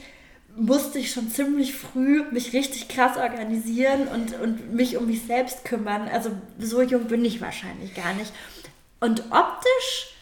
musste 0.56 0.98
ich 0.98 1.12
schon 1.12 1.30
ziemlich 1.30 1.74
früh 1.74 2.24
mich 2.30 2.52
richtig 2.52 2.88
krass 2.88 3.16
organisieren 3.16 4.08
und, 4.08 4.38
und 4.40 4.74
mich 4.74 4.96
um 4.96 5.06
mich 5.06 5.22
selbst 5.26 5.64
kümmern. 5.64 6.08
Also 6.12 6.30
so 6.58 6.82
jung 6.82 7.04
bin 7.04 7.24
ich 7.24 7.40
wahrscheinlich 7.40 7.94
gar 7.94 8.12
nicht. 8.14 8.32
Und 9.00 9.24
optisch 9.30 10.12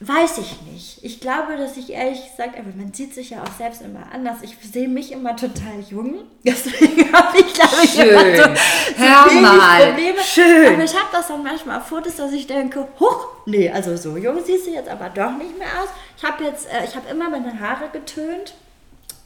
weiß 0.00 0.38
ich 0.38 0.62
nicht. 0.62 1.04
Ich 1.04 1.20
glaube, 1.20 1.56
dass 1.58 1.76
ich 1.76 1.90
ehrlich 1.90 2.22
gesagt, 2.30 2.58
aber 2.58 2.68
man 2.74 2.92
sieht 2.92 3.14
sich 3.14 3.30
ja 3.30 3.42
auch 3.42 3.52
selbst 3.58 3.82
immer 3.82 4.06
anders. 4.12 4.38
Ich 4.42 4.56
sehe 4.62 4.88
mich 4.88 5.12
immer 5.12 5.36
total 5.36 5.80
jung. 5.88 6.22
Deswegen 6.44 7.12
habe 7.12 7.38
ich, 7.38 7.52
glaube 7.52 7.76
ich, 7.82 7.90
Schön. 7.90 8.08
immer 8.08 8.36
so, 8.36 8.42
so 8.42 8.98
Hör 8.98 9.40
mal. 9.40 9.86
Probleme. 9.88 10.18
Schön. 10.22 10.74
Aber 10.74 10.84
ich 10.84 10.94
habe 10.94 11.08
das 11.12 11.28
dann 11.28 11.42
manchmal 11.42 11.78
auf 11.78 11.86
Fotos, 11.86 12.16
dass 12.16 12.32
ich 12.32 12.46
denke, 12.46 12.88
huch, 12.98 13.26
nee, 13.46 13.70
also 13.70 13.96
so 13.96 14.16
jung 14.16 14.42
siehst 14.44 14.66
du 14.66 14.70
jetzt 14.70 14.88
aber 14.88 15.10
doch 15.10 15.36
nicht 15.36 15.58
mehr 15.58 15.68
aus. 15.82 15.88
Ich 16.16 16.24
habe 16.24 16.44
jetzt, 16.44 16.66
äh, 16.66 16.84
ich 16.84 16.96
habe 16.96 17.08
immer 17.10 17.28
meine 17.28 17.58
Haare 17.60 17.90
getönt 17.90 18.54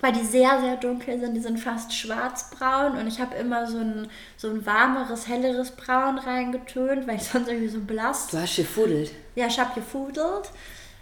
weil 0.05 0.12
die 0.12 0.25
sehr, 0.25 0.61
sehr 0.61 0.77
dunkel 0.77 1.19
sind. 1.19 1.33
Die 1.33 1.40
sind 1.40 1.59
fast 1.59 1.90
schwarzbraun 1.95 2.99
und 2.99 3.07
ich 3.07 3.21
habe 3.21 3.35
immer 3.37 3.67
so 3.67 3.79
ein, 3.79 4.07
so 4.37 4.51
ein 4.51 4.67
warmeres, 4.67 5.29
helleres 5.29 5.71
Braun 5.71 6.19
reingetönt, 6.19 7.09
weil 7.09 7.17
ich 7.17 7.23
sonst 7.25 7.49
irgendwie 7.49 7.69
so 7.69 7.81
blass. 7.81 8.27
Du 8.27 8.38
hast 8.38 8.57
gefudelt. 8.57 9.12
Ja, 9.35 9.47
ich 9.47 9.59
habe 9.59 9.75
gefudelt. 9.75 10.51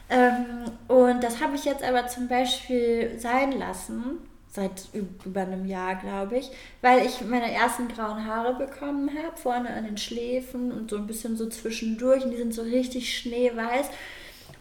Ähm, 0.09 0.67
und 0.87 1.21
das 1.21 1.43
habe 1.43 1.57
ich 1.57 1.65
jetzt 1.65 1.83
aber 1.83 2.07
zum 2.07 2.29
Beispiel 2.29 3.19
sein 3.19 3.59
lassen, 3.59 4.19
seit 4.49 4.89
über 5.25 5.41
einem 5.41 5.67
Jahr, 5.67 5.97
glaube 5.97 6.39
ich, 6.39 6.53
weil 6.81 7.05
ich 7.05 7.23
meine 7.23 7.53
ersten 7.53 7.89
grauen 7.89 8.25
Haare 8.25 8.55
bekommen 8.55 9.11
habe, 9.11 9.37
vorne 9.37 9.71
an 9.71 9.85
den 9.85 9.99
Schläfen 9.99 10.71
und 10.71 10.91
so 10.91 10.97
ein 10.97 11.09
bisschen 11.09 11.37
so 11.37 11.49
zwischendurch 11.49 12.25
und 12.25 12.31
die 12.31 12.37
sind 12.37 12.55
so 12.55 12.63
richtig 12.63 13.19
schneeweiß. 13.19 13.87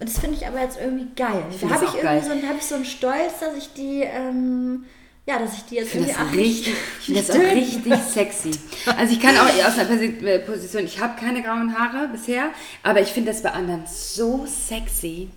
Und 0.01 0.09
das 0.09 0.17
finde 0.17 0.35
ich 0.35 0.47
aber 0.47 0.59
jetzt 0.59 0.79
irgendwie 0.81 1.07
geil. 1.15 1.43
Da 1.61 1.69
habe 1.69 1.85
ich 1.85 1.93
irgendwie 1.93 2.01
geil. 2.01 2.23
so, 2.23 2.47
hab 2.47 2.57
ich 2.57 2.65
so 2.65 2.73
einen 2.73 2.85
Stolz, 2.85 3.39
dass 3.39 3.55
ich 3.55 3.71
die, 3.73 4.01
ähm, 4.01 4.85
ja, 5.27 5.37
dass 5.37 5.53
ich 5.53 5.65
die 5.65 5.75
jetzt 5.75 5.93
irgendwie 5.93 6.11
das, 6.11 6.31
richtig, 6.35 6.73
ich 6.99 7.05
finde 7.05 7.21
das 7.21 7.29
auch 7.29 7.39
richtig 7.39 7.93
sexy. 8.11 8.51
Also 8.97 9.13
ich 9.13 9.21
kann 9.21 9.37
auch 9.37 9.43
aus 9.43 9.77
einer 9.77 10.01
äh, 10.01 10.39
Position, 10.39 10.85
ich 10.85 10.99
habe 10.99 11.19
keine 11.19 11.43
grauen 11.43 11.77
Haare 11.77 12.07
bisher, 12.07 12.49
aber 12.81 12.99
ich 12.99 13.09
finde 13.09 13.31
das 13.31 13.43
bei 13.43 13.51
anderen 13.51 13.83
so 13.85 14.47
sexy. 14.47 15.29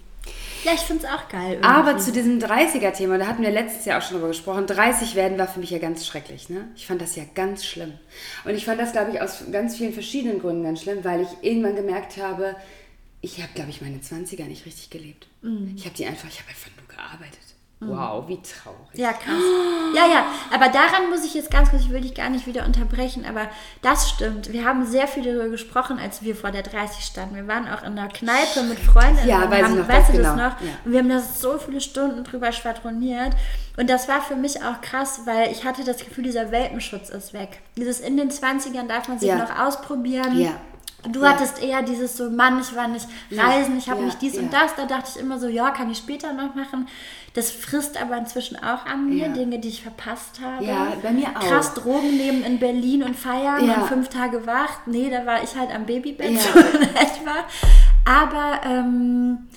Ja, 0.65 0.73
ich 0.73 0.81
finde 0.81 1.05
es 1.05 1.13
auch 1.13 1.29
geil. 1.29 1.59
Irgendwie. 1.61 1.69
Aber 1.69 1.99
zu 1.99 2.11
diesem 2.11 2.39
30er-Thema, 2.39 3.19
da 3.19 3.27
hatten 3.27 3.43
wir 3.43 3.51
letztes 3.51 3.85
Jahr 3.85 3.99
auch 3.99 4.03
schon 4.03 4.15
drüber 4.15 4.29
gesprochen, 4.29 4.67
30 4.67 5.15
werden 5.15 5.37
war 5.37 5.47
für 5.47 5.61
mich 5.61 5.69
ja 5.69 5.79
ganz 5.79 6.07
schrecklich. 6.07 6.49
Ne? 6.49 6.69
Ich 6.75 6.87
fand 6.87 7.03
das 7.03 7.17
ja 7.17 7.25
ganz 7.35 7.67
schlimm. 7.67 7.93
Und 8.47 8.55
ich 8.55 8.65
fand 8.65 8.81
das, 8.81 8.93
glaube 8.93 9.11
ich, 9.11 9.21
aus 9.21 9.45
ganz 9.53 9.77
vielen 9.77 9.93
verschiedenen 9.93 10.41
Gründen 10.41 10.65
ganz 10.65 10.81
schlimm, 10.81 11.05
weil 11.05 11.21
ich 11.21 11.29
irgendwann 11.43 11.77
gemerkt 11.77 12.17
habe, 12.17 12.57
ich 13.25 13.43
habe, 13.43 13.53
glaube 13.55 13.71
ich, 13.71 13.81
meine 13.81 13.99
20er 13.99 14.45
nicht 14.45 14.67
richtig 14.67 14.91
gelebt. 14.91 15.27
Ich 15.75 15.85
habe 15.85 15.95
die 15.97 16.07
einfach, 16.07 16.29
ich 16.29 16.39
habe 16.41 16.51
einfach 16.51 16.71
nur 16.77 16.87
gearbeitet. 16.89 17.41
Wow, 17.81 18.29
wie 18.29 18.39
traurig. 18.41 18.95
Ja, 18.95 19.13
krass. 19.13 19.43
Ja, 19.95 20.07
ja, 20.07 20.27
aber 20.53 20.69
daran 20.69 21.11
muss 21.11 21.25
ich 21.25 21.35
jetzt 21.35 21.51
ganz 21.51 21.71
kurz, 21.71 21.83
ich 21.83 21.91
will 21.91 22.01
dich 22.01 22.15
gar 22.15 22.31
nicht 22.31 22.47
wieder 22.47 22.65
unterbrechen, 22.65 23.27
aber 23.27 23.49
das 23.83 24.09
stimmt. 24.09 24.53
Wir 24.53 24.65
haben 24.65 24.87
sehr 24.87 25.07
viel 25.07 25.23
darüber 25.23 25.49
gesprochen, 25.49 25.99
als 25.99 26.23
wir 26.23 26.35
vor 26.35 26.51
der 26.51 26.63
30 26.63 27.05
standen. 27.05 27.35
Wir 27.35 27.47
waren 27.47 27.69
auch 27.69 27.83
in 27.83 27.99
einer 27.99 28.09
Kneipe 28.09 28.63
mit 28.63 28.79
Freundinnen. 28.79 29.29
Ja, 29.29 29.51
weiß 29.51 29.59
ich 29.59 29.65
haben, 29.65 29.79
noch 29.79 29.89
weißt 29.89 30.09
du 30.09 30.17
das 30.17 30.33
genau. 30.33 30.37
noch? 30.37 30.61
Ja. 30.61 30.69
Und 30.85 30.93
wir 30.93 30.99
haben 31.01 31.09
das 31.11 31.41
so 31.41 31.59
viele 31.59 31.81
Stunden 31.81 32.25
drüber 32.25 32.53
schwadroniert. 32.53 33.35
Und 33.77 33.91
das 33.91 34.09
war 34.09 34.23
für 34.23 34.37
mich 34.37 34.63
auch 34.63 34.81
krass, 34.81 35.23
weil 35.25 35.51
ich 35.53 35.65
hatte 35.65 35.85
das 35.85 35.99
Gefühl, 35.99 36.25
dieser 36.25 36.51
Welpenschutz 36.51 37.11
ist 37.11 37.35
weg. 37.35 37.61
Dieses 37.77 38.01
in 38.01 38.17
den 38.17 38.31
20ern 38.31 38.87
darf 38.89 39.09
man 39.09 39.19
sich 39.19 39.29
Ja. 39.29 39.37
noch 39.37 39.59
ausprobieren. 39.59 40.39
Ja. 40.39 40.53
Du 41.11 41.21
Ja. 41.23 41.31
hattest 41.31 41.63
eher 41.63 41.83
dieses 41.83 42.17
so, 42.17 42.31
Mann, 42.31 42.59
ich 42.61 42.75
war 42.75 42.89
nicht 42.89 43.07
reisen, 43.31 43.77
ich 43.79 43.89
habe 43.91 44.01
Ja, 44.01 44.07
nicht 44.07 44.23
dies 44.23 44.37
und 44.39 44.53
ja. 44.53 44.61
das. 44.63 44.75
Da 44.77 44.87
dachte 44.87 45.11
ich 45.15 45.21
immer 45.21 45.39
so, 45.39 45.49
ja, 45.49 45.71
kann 45.71 45.91
ich 45.91 45.99
später 45.99 46.33
noch 46.33 46.55
machen. 46.55 46.89
Das 47.35 47.51
frisst 47.51 48.01
aber 48.01 48.17
inzwischen 48.17 48.57
auch 48.63 48.87
an 48.87 49.09
mir. 49.09 49.29
Dinge, 49.29 49.59
die 49.59 49.69
ich 49.69 49.83
verpasst 49.83 50.41
habe. 50.41 50.65
Ja, 50.65 50.93
bei 51.03 51.11
mir 51.11 51.27
auch. 51.37 51.41
Krass 51.41 51.75
Drogen 51.75 52.17
nehmen 52.17 52.45
in 52.45 52.59
Berlin 52.59 53.03
und 53.03 53.17
feiern 53.17 53.69
und 53.69 53.87
fünf 53.89 54.09
Tage 54.09 54.47
wach. 54.47 54.79
Nee, 54.87 55.11
da 55.11 55.27
war 55.27 55.43
ich 55.43 55.57
halt 55.57 55.75
am 55.75 55.85
Babybett 55.85 56.31
Ja. 56.31 56.41
so 56.41 56.59
in 56.79 56.83
etwa. 56.83 57.45
Aber 58.05 58.61
ähm, 58.65 59.49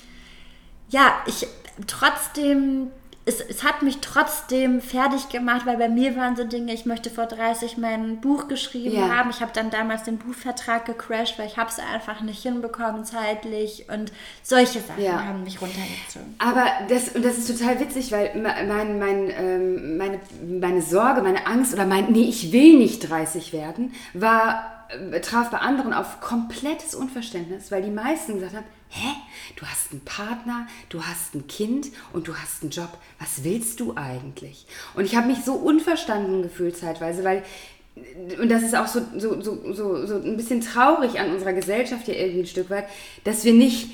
ja, 0.90 1.12
ich 1.26 1.46
trotzdem, 1.86 2.90
es, 3.28 3.40
es 3.40 3.62
hat 3.62 3.82
mich 3.82 3.98
trotzdem 4.00 4.80
fertig 4.80 5.28
gemacht, 5.28 5.66
weil 5.66 5.76
bei 5.76 5.88
mir 5.88 6.16
waren 6.16 6.34
so 6.34 6.44
Dinge, 6.44 6.72
ich 6.72 6.86
möchte 6.86 7.10
vor 7.10 7.26
30 7.26 7.76
mein 7.78 8.20
Buch 8.20 8.48
geschrieben 8.48 8.96
Ja. 8.96 9.14
haben. 9.16 9.30
Ich 9.30 9.40
habe 9.40 9.52
dann 9.54 9.70
damals 9.70 10.04
den 10.04 10.18
Buchvertrag 10.18 10.86
gecrashed, 10.86 11.38
weil 11.38 11.46
ich 11.46 11.56
habe 11.58 11.68
es 11.70 11.78
einfach 11.78 12.20
nicht 12.22 12.42
hinbekommen 12.42 13.04
zeitlich 13.04 13.86
und 13.92 14.10
solche 14.42 14.80
Sachen 14.80 15.02
Ja. 15.02 15.24
haben 15.24 15.44
mich 15.44 15.60
runtergezogen. 15.60 16.34
Aber 16.38 16.64
das, 16.88 17.10
und 17.10 17.24
das 17.24 17.38
ist 17.38 17.56
total 17.58 17.78
witzig, 17.80 18.10
weil 18.10 18.34
me- 18.34 18.54
mein, 18.66 18.98
mein, 18.98 19.30
ähm, 19.38 19.96
meine, 19.98 20.20
meine 20.60 20.82
Sorge, 20.82 21.20
meine 21.22 21.46
Angst 21.46 21.74
oder 21.74 21.84
mein, 21.86 22.10
nee, 22.12 22.22
ich 22.28 22.50
will 22.52 22.78
nicht 22.78 23.08
30 23.10 23.52
werden, 23.52 23.92
war, 24.14 24.77
traf 25.22 25.50
bei 25.50 25.58
anderen 25.58 25.92
auf 25.92 26.20
komplettes 26.20 26.94
Unverständnis, 26.94 27.70
weil 27.70 27.82
die 27.82 27.90
meisten 27.90 28.34
gesagt 28.34 28.56
haben, 28.56 28.66
hä, 28.88 29.08
du 29.56 29.66
hast 29.66 29.92
einen 29.92 30.00
Partner, 30.00 30.66
du 30.88 31.02
hast 31.02 31.34
ein 31.34 31.46
Kind 31.46 31.88
und 32.12 32.28
du 32.28 32.34
hast 32.36 32.62
einen 32.62 32.70
Job. 32.70 32.96
Was 33.18 33.44
willst 33.44 33.80
du 33.80 33.96
eigentlich? 33.96 34.66
Und 34.94 35.04
ich 35.04 35.16
habe 35.16 35.26
mich 35.26 35.44
so 35.44 35.54
unverstanden 35.54 36.42
gefühlt 36.42 36.76
zeitweise, 36.76 37.24
weil 37.24 37.42
und 38.40 38.48
das 38.48 38.62
ist 38.62 38.76
auch 38.76 38.86
so, 38.86 39.00
so, 39.16 39.40
so, 39.40 39.72
so, 39.72 40.06
so 40.06 40.14
ein 40.16 40.36
bisschen 40.36 40.60
traurig 40.60 41.18
an 41.18 41.32
unserer 41.32 41.52
Gesellschaft 41.52 42.04
hier 42.04 42.16
irgendwie 42.16 42.42
ein 42.42 42.46
Stück 42.46 42.70
weit, 42.70 42.86
dass 43.24 43.44
wir 43.44 43.52
nicht 43.52 43.90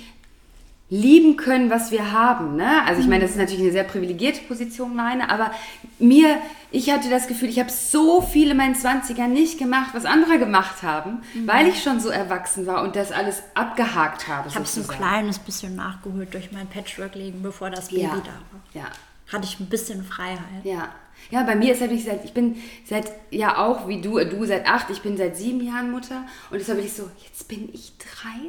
lieben 0.90 1.36
können, 1.36 1.70
was 1.70 1.90
wir 1.90 2.12
haben. 2.12 2.56
Ne? 2.56 2.82
Also 2.86 3.00
ich 3.00 3.06
meine, 3.06 3.22
das 3.22 3.32
ist 3.32 3.38
natürlich 3.38 3.62
eine 3.62 3.72
sehr 3.72 3.84
privilegierte 3.84 4.40
Position 4.42 4.94
meine, 4.94 5.30
aber 5.30 5.50
mir, 5.98 6.36
ich 6.70 6.92
hatte 6.92 7.08
das 7.08 7.26
Gefühl, 7.26 7.48
ich 7.48 7.58
habe 7.58 7.70
so 7.70 8.20
viel 8.20 8.50
in 8.50 8.56
meinen 8.56 8.74
20ern 8.74 9.28
nicht 9.28 9.58
gemacht, 9.58 9.90
was 9.94 10.04
andere 10.04 10.38
gemacht 10.38 10.82
haben, 10.82 11.22
weil 11.46 11.68
ich 11.68 11.82
schon 11.82 12.00
so 12.00 12.10
erwachsen 12.10 12.66
war 12.66 12.82
und 12.82 12.96
das 12.96 13.12
alles 13.12 13.42
abgehakt 13.54 14.28
habe. 14.28 14.48
Ich 14.48 14.54
habe 14.54 14.64
es 14.64 14.76
ein 14.76 14.86
kleines 14.86 15.38
bisschen 15.38 15.74
nachgeholt 15.74 16.34
durch 16.34 16.52
mein 16.52 16.66
Patchwork-Leben, 16.66 17.42
bevor 17.42 17.70
das 17.70 17.88
Baby 17.88 18.02
ja. 18.02 18.10
da 18.10 18.16
war. 18.16 18.62
Ja. 18.74 18.86
Hatte 19.32 19.44
ich 19.44 19.58
ein 19.58 19.66
bisschen 19.66 20.04
Freiheit. 20.04 20.64
Ja. 20.64 20.90
Ja, 21.30 21.42
bei 21.44 21.56
mir 21.56 21.72
ist 21.72 21.80
halt 21.80 21.90
wirklich 21.90 22.04
seit, 22.04 22.24
ich 22.24 22.34
bin 22.34 22.56
seit, 22.84 23.10
ja 23.30 23.56
auch 23.56 23.88
wie 23.88 24.02
du, 24.02 24.22
du 24.24 24.44
seit 24.44 24.68
acht, 24.68 24.90
ich 24.90 25.00
bin 25.00 25.16
seit 25.16 25.36
sieben 25.38 25.64
Jahren 25.64 25.90
Mutter 25.90 26.24
und 26.50 26.58
deshalb 26.58 26.78
bin 26.78 26.86
ich 26.86 26.92
so, 26.92 27.08
jetzt 27.24 27.48
bin 27.48 27.70
ich 27.72 27.94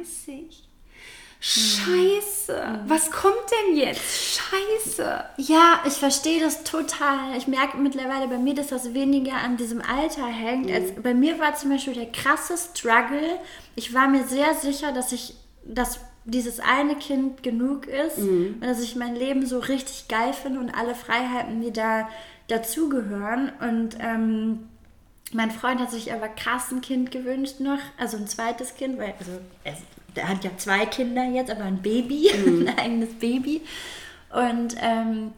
30. 0.04 0.65
Scheiße, 1.40 2.80
was 2.86 3.10
kommt 3.10 3.34
denn 3.50 3.76
jetzt? 3.76 4.38
Scheiße. 4.38 5.24
Ja, 5.36 5.80
ich 5.86 5.92
verstehe 5.92 6.40
das 6.40 6.64
total. 6.64 7.36
Ich 7.36 7.46
merke 7.46 7.76
mittlerweile 7.76 8.26
bei 8.26 8.38
mir, 8.38 8.54
dass 8.54 8.68
das 8.68 8.94
weniger 8.94 9.34
an 9.34 9.56
diesem 9.56 9.80
Alter 9.82 10.26
hängt. 10.26 10.70
Als 10.70 10.92
bei 11.02 11.14
mir 11.14 11.38
war 11.38 11.54
zum 11.54 11.70
Beispiel 11.70 11.94
der 11.94 12.10
krasse 12.10 12.56
Struggle. 12.56 13.38
Ich 13.74 13.92
war 13.94 14.08
mir 14.08 14.24
sehr 14.24 14.54
sicher, 14.54 14.92
dass 14.92 15.12
ich, 15.12 15.34
dass 15.64 16.00
dieses 16.24 16.58
eine 16.58 16.96
Kind 16.96 17.42
genug 17.42 17.86
ist 17.86 18.18
und 18.18 18.60
dass 18.60 18.80
ich 18.80 18.96
mein 18.96 19.14
Leben 19.14 19.46
so 19.46 19.60
richtig 19.60 20.08
geil 20.08 20.32
finde 20.32 20.58
und 20.58 20.70
alle 20.70 20.94
Freiheiten, 20.94 21.60
die 21.60 21.72
da 21.72 22.08
dazugehören. 22.48 23.52
Und 23.60 23.96
ähm, 24.00 24.68
mein 25.32 25.50
Freund 25.50 25.80
hat 25.80 25.90
sich 25.90 26.12
aber 26.12 26.28
krass 26.28 26.70
ein 26.72 26.80
Kind 26.80 27.10
gewünscht 27.10 27.60
noch, 27.60 27.78
also 27.96 28.16
ein 28.16 28.26
zweites 28.26 28.74
Kind, 28.74 28.98
weil 28.98 29.14
also 29.18 29.82
er, 30.16 30.24
er 30.24 30.28
hat 30.28 30.44
ja 30.44 30.50
zwei 30.56 30.86
Kinder 30.86 31.24
jetzt, 31.24 31.50
aber 31.50 31.64
ein 31.64 31.82
Baby, 31.82 32.30
ein 32.46 32.78
eigenes 32.78 33.14
Baby. 33.14 33.62
Und 34.30 34.76
ähm, 34.80 35.32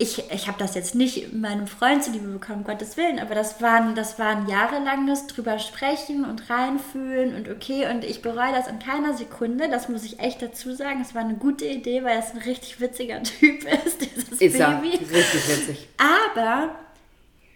ich, 0.00 0.22
ich 0.30 0.46
habe 0.46 0.58
das 0.58 0.76
jetzt 0.76 0.94
nicht 0.94 1.32
meinem 1.32 1.66
Freund 1.66 2.04
zuliebe 2.04 2.28
bekommen, 2.28 2.62
Gottes 2.62 2.96
Willen, 2.96 3.18
aber 3.18 3.34
das 3.34 3.60
waren, 3.60 3.96
das 3.96 4.16
waren 4.16 4.48
jahrelanges 4.48 5.26
drüber 5.26 5.58
sprechen 5.58 6.24
und 6.24 6.48
reinfühlen 6.48 7.34
und 7.34 7.48
okay. 7.48 7.90
Und 7.90 8.04
ich 8.04 8.22
bereue 8.22 8.52
das 8.52 8.68
in 8.68 8.78
keiner 8.78 9.14
Sekunde, 9.14 9.68
das 9.68 9.88
muss 9.88 10.04
ich 10.04 10.20
echt 10.20 10.40
dazu 10.40 10.72
sagen. 10.72 11.00
Es 11.02 11.16
war 11.16 11.22
eine 11.22 11.34
gute 11.34 11.64
Idee, 11.66 12.04
weil 12.04 12.16
das 12.16 12.32
ein 12.32 12.42
richtig 12.42 12.80
witziger 12.80 13.20
Typ 13.24 13.64
ist, 13.84 14.00
dieses 14.00 14.40
Ist 14.40 14.54
er. 14.54 14.76
Baby. 14.76 14.98
Richtig 14.98 15.48
witzig. 15.48 15.88
Aber 15.98 16.76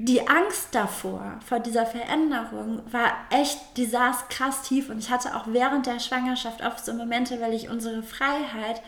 die 0.05 0.27
Angst 0.27 0.69
davor, 0.73 1.39
vor 1.47 1.61
dieser 1.61 1.87
Veränderung, 1.87 2.83
war 2.91 3.13
echt, 3.31 3.59
die 3.77 3.87
saß 3.87 4.29
krass 4.29 4.63
tief. 4.63 4.91
Und 4.91 4.99
ich 4.99 5.11
hatte 5.11 5.37
auch 5.37 5.45
während 5.47 5.87
der 5.87 6.01
Schwangerschaft 6.01 6.65
oft 6.65 6.85
so 6.85 6.93
Momente, 6.93 7.41
weil 7.41 7.55
ich 7.55 7.71
unsere 7.71 8.03
Freiheit 8.03 8.83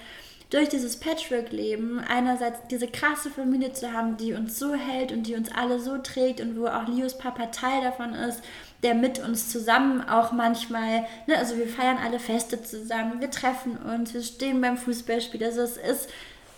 durch 0.51 0.69
dieses 0.69 0.99
Patchwork-Leben, 0.99 2.01
einerseits 2.01 2.59
diese 2.69 2.89
krasse 2.89 3.31
Familie 3.31 3.73
zu 3.73 3.93
haben, 3.93 4.17
die 4.17 4.35
uns 4.35 4.59
so 4.59 4.75
hält 4.75 5.13
und 5.13 5.25
die 5.27 5.37
uns 5.37 5.51
alle 5.55 5.79
so 5.79 5.99
trägt 5.99 6.41
und 6.41 6.59
wo 6.59 6.67
auch 6.67 6.89
Lios 6.89 7.17
Papa 7.17 7.47
Teil 7.47 7.83
davon 7.83 8.13
ist, 8.15 8.43
der 8.83 8.95
mit 8.95 9.19
uns 9.21 9.51
zusammen 9.51 10.03
auch 10.03 10.33
manchmal, 10.33 11.07
ne, 11.27 11.39
also 11.39 11.57
wir 11.57 11.67
feiern 11.69 11.99
alle 12.05 12.19
Feste 12.19 12.63
zusammen, 12.63 13.21
wir 13.21 13.31
treffen 13.31 13.77
uns, 13.79 14.15
wir 14.15 14.23
stehen 14.23 14.61
beim 14.61 14.77
Fußballspiel, 14.77 15.43
also 15.45 15.63
es 15.63 15.77
ist 15.77 16.09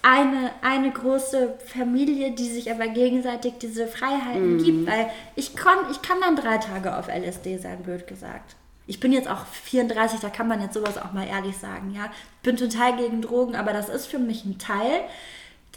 eine, 0.06 0.52
eine 0.62 0.92
große 0.92 1.54
Familie, 1.66 2.30
die 2.30 2.48
sich 2.48 2.70
aber 2.70 2.86
gegenseitig 2.86 3.54
diese 3.60 3.88
Freiheiten 3.88 4.62
gibt, 4.62 4.86
weil 4.86 5.10
ich 5.34 5.56
kann, 5.56 5.78
ich 5.90 6.00
kann 6.00 6.20
dann 6.20 6.36
drei 6.36 6.58
Tage 6.58 6.96
auf 6.96 7.08
LSD 7.08 7.58
sein, 7.58 7.82
blöd 7.82 8.06
gesagt. 8.06 8.54
Ich 8.86 9.00
bin 9.00 9.12
jetzt 9.12 9.28
auch 9.28 9.44
34, 9.46 10.20
da 10.20 10.28
kann 10.28 10.46
man 10.46 10.62
jetzt 10.62 10.74
sowas 10.74 10.96
auch 10.96 11.12
mal 11.12 11.26
ehrlich 11.26 11.56
sagen, 11.56 11.92
ja. 11.92 12.08
Bin 12.44 12.56
total 12.56 12.96
gegen 12.96 13.20
Drogen, 13.20 13.56
aber 13.56 13.72
das 13.72 13.88
ist 13.88 14.06
für 14.06 14.20
mich 14.20 14.44
ein 14.44 14.58
Teil. 14.58 15.00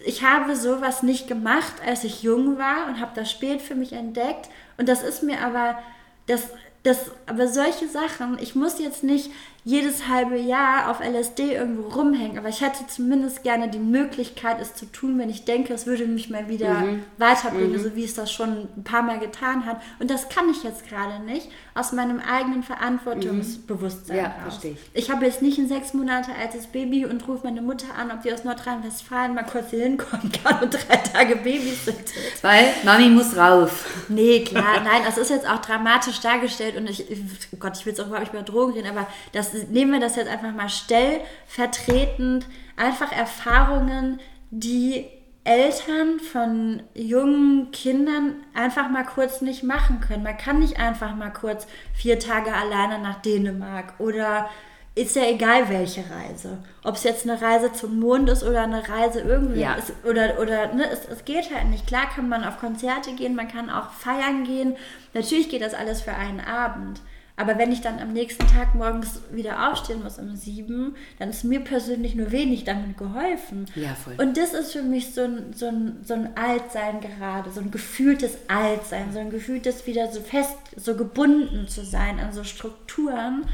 Ich 0.05 0.23
habe 0.23 0.55
sowas 0.55 1.01
nicht 1.01 1.27
gemacht, 1.27 1.73
als 1.83 2.03
ich 2.03 2.21
jung 2.21 2.59
war 2.59 2.87
und 2.87 3.01
habe 3.01 3.11
das 3.15 3.31
spät 3.31 3.63
für 3.63 3.73
mich 3.73 3.93
entdeckt. 3.93 4.47
Und 4.77 4.87
das 4.87 5.01
ist 5.01 5.23
mir 5.23 5.41
aber, 5.41 5.79
das, 6.27 6.49
das, 6.83 7.09
aber 7.25 7.47
solche 7.47 7.87
Sachen, 7.87 8.37
ich 8.39 8.53
muss 8.53 8.79
jetzt 8.79 9.03
nicht 9.03 9.31
jedes 9.65 10.07
halbe 10.07 10.37
Jahr 10.37 10.89
auf 10.89 10.99
LSD 11.01 11.53
irgendwo 11.53 11.89
rumhängen, 11.89 12.37
aber 12.37 12.49
ich 12.49 12.61
hätte 12.61 12.87
zumindest 12.87 13.43
gerne 13.43 13.67
die 13.69 13.79
Möglichkeit, 13.79 14.57
es 14.61 14.73
zu 14.73 14.85
tun, 14.85 15.17
wenn 15.19 15.29
ich 15.29 15.45
denke, 15.45 15.73
es 15.73 15.85
würde 15.85 16.05
mich 16.05 16.29
mal 16.29 16.47
wieder 16.49 16.83
weiterbringen, 17.17 17.77
so 17.81 17.95
wie 17.95 18.03
es 18.03 18.13
das 18.15 18.31
schon 18.31 18.67
ein 18.77 18.83
paar 18.83 19.01
Mal 19.03 19.19
getan 19.19 19.65
hat. 19.65 19.81
Und 19.99 20.09
das 20.09 20.29
kann 20.29 20.49
ich 20.49 20.63
jetzt 20.63 20.87
gerade 20.87 21.23
nicht, 21.23 21.49
aus 21.75 21.91
meinem 21.91 22.19
eigenen 22.19 22.63
Verantwortungsbewusstsein 22.63 24.17
Ja, 24.17 24.23
raus. 24.25 24.33
verstehe 24.43 24.71
ich. 24.71 24.79
Ich 24.93 25.11
habe 25.11 25.25
jetzt 25.25 25.41
nicht 25.41 25.57
ein 25.59 25.67
sechs 25.67 25.93
Monate 25.93 26.31
altes 26.39 26.67
Baby 26.67 27.05
und 27.05 27.27
rufe 27.27 27.45
meine 27.45 27.61
Mutter 27.61 27.87
an, 27.97 28.11
ob 28.11 28.21
die 28.23 28.33
aus 28.33 28.43
Nordrhein-Westfalen 28.43 29.33
mal 29.35 29.43
kurz 29.43 29.69
hier 29.71 29.83
hinkommen 29.83 30.31
kann 30.43 30.63
und 30.63 30.73
drei 30.73 30.95
Tage 30.97 31.35
babysittet. 31.37 32.13
Weil 32.41 32.65
Mami 32.83 33.09
muss 33.09 33.35
rauf. 33.35 33.85
Nee, 34.09 34.43
klar, 34.43 34.81
nein, 34.83 35.01
das 35.05 35.17
ist 35.17 35.29
jetzt 35.29 35.47
auch 35.47 35.59
dramatisch 35.61 36.19
dargestellt 36.21 36.75
und 36.77 36.89
ich, 36.89 37.05
oh 37.53 37.57
Gott, 37.59 37.77
ich 37.77 37.85
will 37.85 37.91
jetzt 37.93 37.99
auch 38.01 38.07
überhaupt 38.07 38.23
nicht 38.25 38.33
über 38.33 38.43
Drogen 38.43 38.73
reden, 38.73 38.89
aber 38.89 39.07
das, 39.33 39.48
nehmen 39.69 39.93
wir 39.93 39.99
das 39.99 40.15
jetzt 40.15 40.29
einfach 40.29 40.53
mal 40.53 40.69
stellvertretend, 40.69 42.45
einfach 42.75 43.11
Erfahrungen, 43.11 44.19
die 44.51 45.05
Eltern 45.43 46.19
von 46.19 46.83
jungen 46.93 47.71
Kindern 47.71 48.35
einfach 48.53 48.89
mal 48.89 49.03
kurz 49.05 49.41
nicht 49.41 49.63
machen 49.63 49.99
können. 49.99 50.23
Man 50.23 50.37
kann 50.37 50.59
nicht 50.59 50.79
einfach 50.79 51.15
mal 51.15 51.31
kurz 51.31 51.65
vier 51.93 52.19
Tage 52.19 52.53
alleine 52.53 52.99
nach 52.99 53.21
Dänemark 53.21 53.93
oder 53.99 54.49
ist 54.95 55.15
ja 55.15 55.23
egal 55.23 55.69
welche 55.69 56.03
Reise. 56.09 56.57
Ob 56.83 56.95
es 56.95 57.03
jetzt 57.03 57.27
eine 57.27 57.41
Reise 57.41 57.71
zum 57.71 57.99
Mond 57.99 58.29
ist 58.29 58.43
oder 58.43 58.63
eine 58.63 58.87
Reise 58.89 59.21
irgendwie 59.21 59.61
Ja. 59.61 59.75
ist, 59.75 59.93
oder, 60.03 60.39
oder 60.41 60.73
ne, 60.73 60.89
es, 60.91 61.07
es 61.07 61.23
geht 61.25 61.55
halt 61.55 61.69
nicht. 61.69 61.87
Klar 61.87 62.09
kann 62.13 62.27
man 62.27 62.43
auf 62.43 62.59
Konzerte 62.59 63.13
gehen, 63.13 63.35
man 63.35 63.47
kann 63.47 63.69
auch 63.69 63.91
feiern 63.91 64.43
gehen. 64.43 64.75
Natürlich 65.13 65.49
geht 65.49 65.61
das 65.61 65.73
alles 65.73 66.01
für 66.01 66.13
einen 66.13 66.41
Abend. 66.41 66.99
Aber 67.39 67.57
wenn 67.57 67.71
ich 67.71 67.79
dann 67.79 67.99
am 67.99 68.11
nächsten 68.11 68.45
Tag 68.47 68.75
morgens 68.75 69.21
wieder 69.31 69.71
aufstehen 69.71 70.03
muss 70.03 70.19
um 70.19 70.35
sieben, 70.35 70.97
dann 71.19 71.29
ist 71.29 71.45
mir 71.45 71.61
persönlich 71.61 72.13
nur 72.13 72.31
wenig 72.31 72.65
damit 72.65 72.97
geholfen. 72.97 73.65
Ja, 73.75 73.95
voll. 73.95 74.15
Und 74.17 74.35
das 74.35 74.53
ist 74.53 74.73
für 74.73 74.81
mich 74.81 75.13
so 75.13 75.21
ein, 75.21 75.53
so 75.53 75.67
ein, 75.67 76.01
so 76.03 76.15
ein 76.15 76.35
Altsein 76.35 76.99
gerade, 76.99 77.49
so 77.49 77.61
ein 77.61 77.71
gefühltes 77.71 78.39
Altsein, 78.49 79.13
so 79.13 79.19
ein 79.19 79.29
gefühltes 79.29 79.87
wieder 79.87 80.11
so 80.11 80.19
fest, 80.19 80.57
so 80.75 80.97
gebunden 80.97 81.69
zu 81.69 81.85
sein 81.85 82.19
an 82.19 82.33
so 82.33 82.43
Strukturen, 82.43 83.45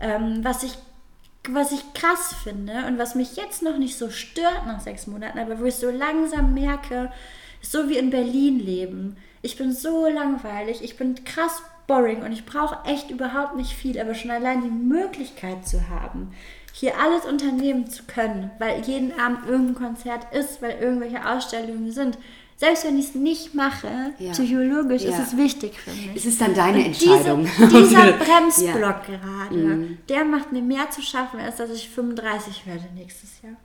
ähm, 0.00 0.44
was 0.44 0.62
ich 0.62 0.74
was 1.48 1.72
ich 1.72 1.82
krass 1.94 2.36
finde 2.44 2.86
und 2.86 2.98
was 2.98 3.16
mich 3.16 3.34
jetzt 3.34 3.64
noch 3.64 3.76
nicht 3.76 3.98
so 3.98 4.10
stört 4.10 4.64
nach 4.68 4.78
sechs 4.78 5.08
Monaten, 5.08 5.40
aber 5.40 5.58
wo 5.58 5.64
ich 5.64 5.74
so 5.74 5.90
langsam 5.90 6.54
merke, 6.54 7.10
ist 7.60 7.72
so 7.72 7.88
wie 7.88 7.98
in 7.98 8.10
Berlin 8.10 8.60
leben. 8.60 9.16
Ich 9.42 9.56
bin 9.56 9.72
so 9.72 10.06
langweilig, 10.06 10.84
ich 10.84 10.96
bin 10.96 11.24
krass 11.24 11.60
boring 11.92 12.22
und 12.22 12.32
ich 12.32 12.46
brauche 12.46 12.78
echt 12.88 13.10
überhaupt 13.10 13.54
nicht 13.56 13.72
viel, 13.74 14.00
aber 14.00 14.14
schon 14.14 14.30
allein 14.30 14.62
die 14.62 14.70
Möglichkeit 14.70 15.66
zu 15.66 15.88
haben, 15.90 16.32
hier 16.72 16.92
alles 16.98 17.26
unternehmen 17.26 17.90
zu 17.90 18.04
können, 18.04 18.50
weil 18.58 18.80
jeden 18.82 19.18
Abend 19.20 19.46
irgendein 19.46 19.74
Konzert 19.74 20.32
ist, 20.32 20.62
weil 20.62 20.78
irgendwelche 20.80 21.28
Ausstellungen 21.28 21.92
sind. 21.92 22.16
Selbst 22.56 22.84
wenn 22.86 22.98
ich 22.98 23.06
es 23.08 23.14
nicht 23.14 23.54
mache, 23.54 23.88
Ja. 24.18 24.30
psychologisch 24.32 25.02
ist 25.02 25.18
Ja. 25.18 25.22
es 25.22 25.36
wichtig 25.36 25.78
für 25.78 25.90
mich. 25.90 26.16
Es 26.16 26.24
ist 26.24 26.40
dann 26.40 26.54
deine 26.54 26.78
Und 26.78 26.86
Entscheidung. 26.86 27.44
Diese, 27.44 27.68
dieser 27.68 28.06
Ja. 28.10 28.16
Bremsblock 28.16 29.02
gerade, 29.06 29.88
der 30.08 30.24
macht 30.24 30.52
mir 30.52 30.62
mehr 30.62 30.88
zu 30.90 31.02
schaffen, 31.02 31.40
als 31.40 31.56
dass 31.56 31.70
ich 31.70 31.90
35 31.90 32.66
werde 32.66 32.84
nächstes 32.94 33.42
Jahr. 33.42 33.56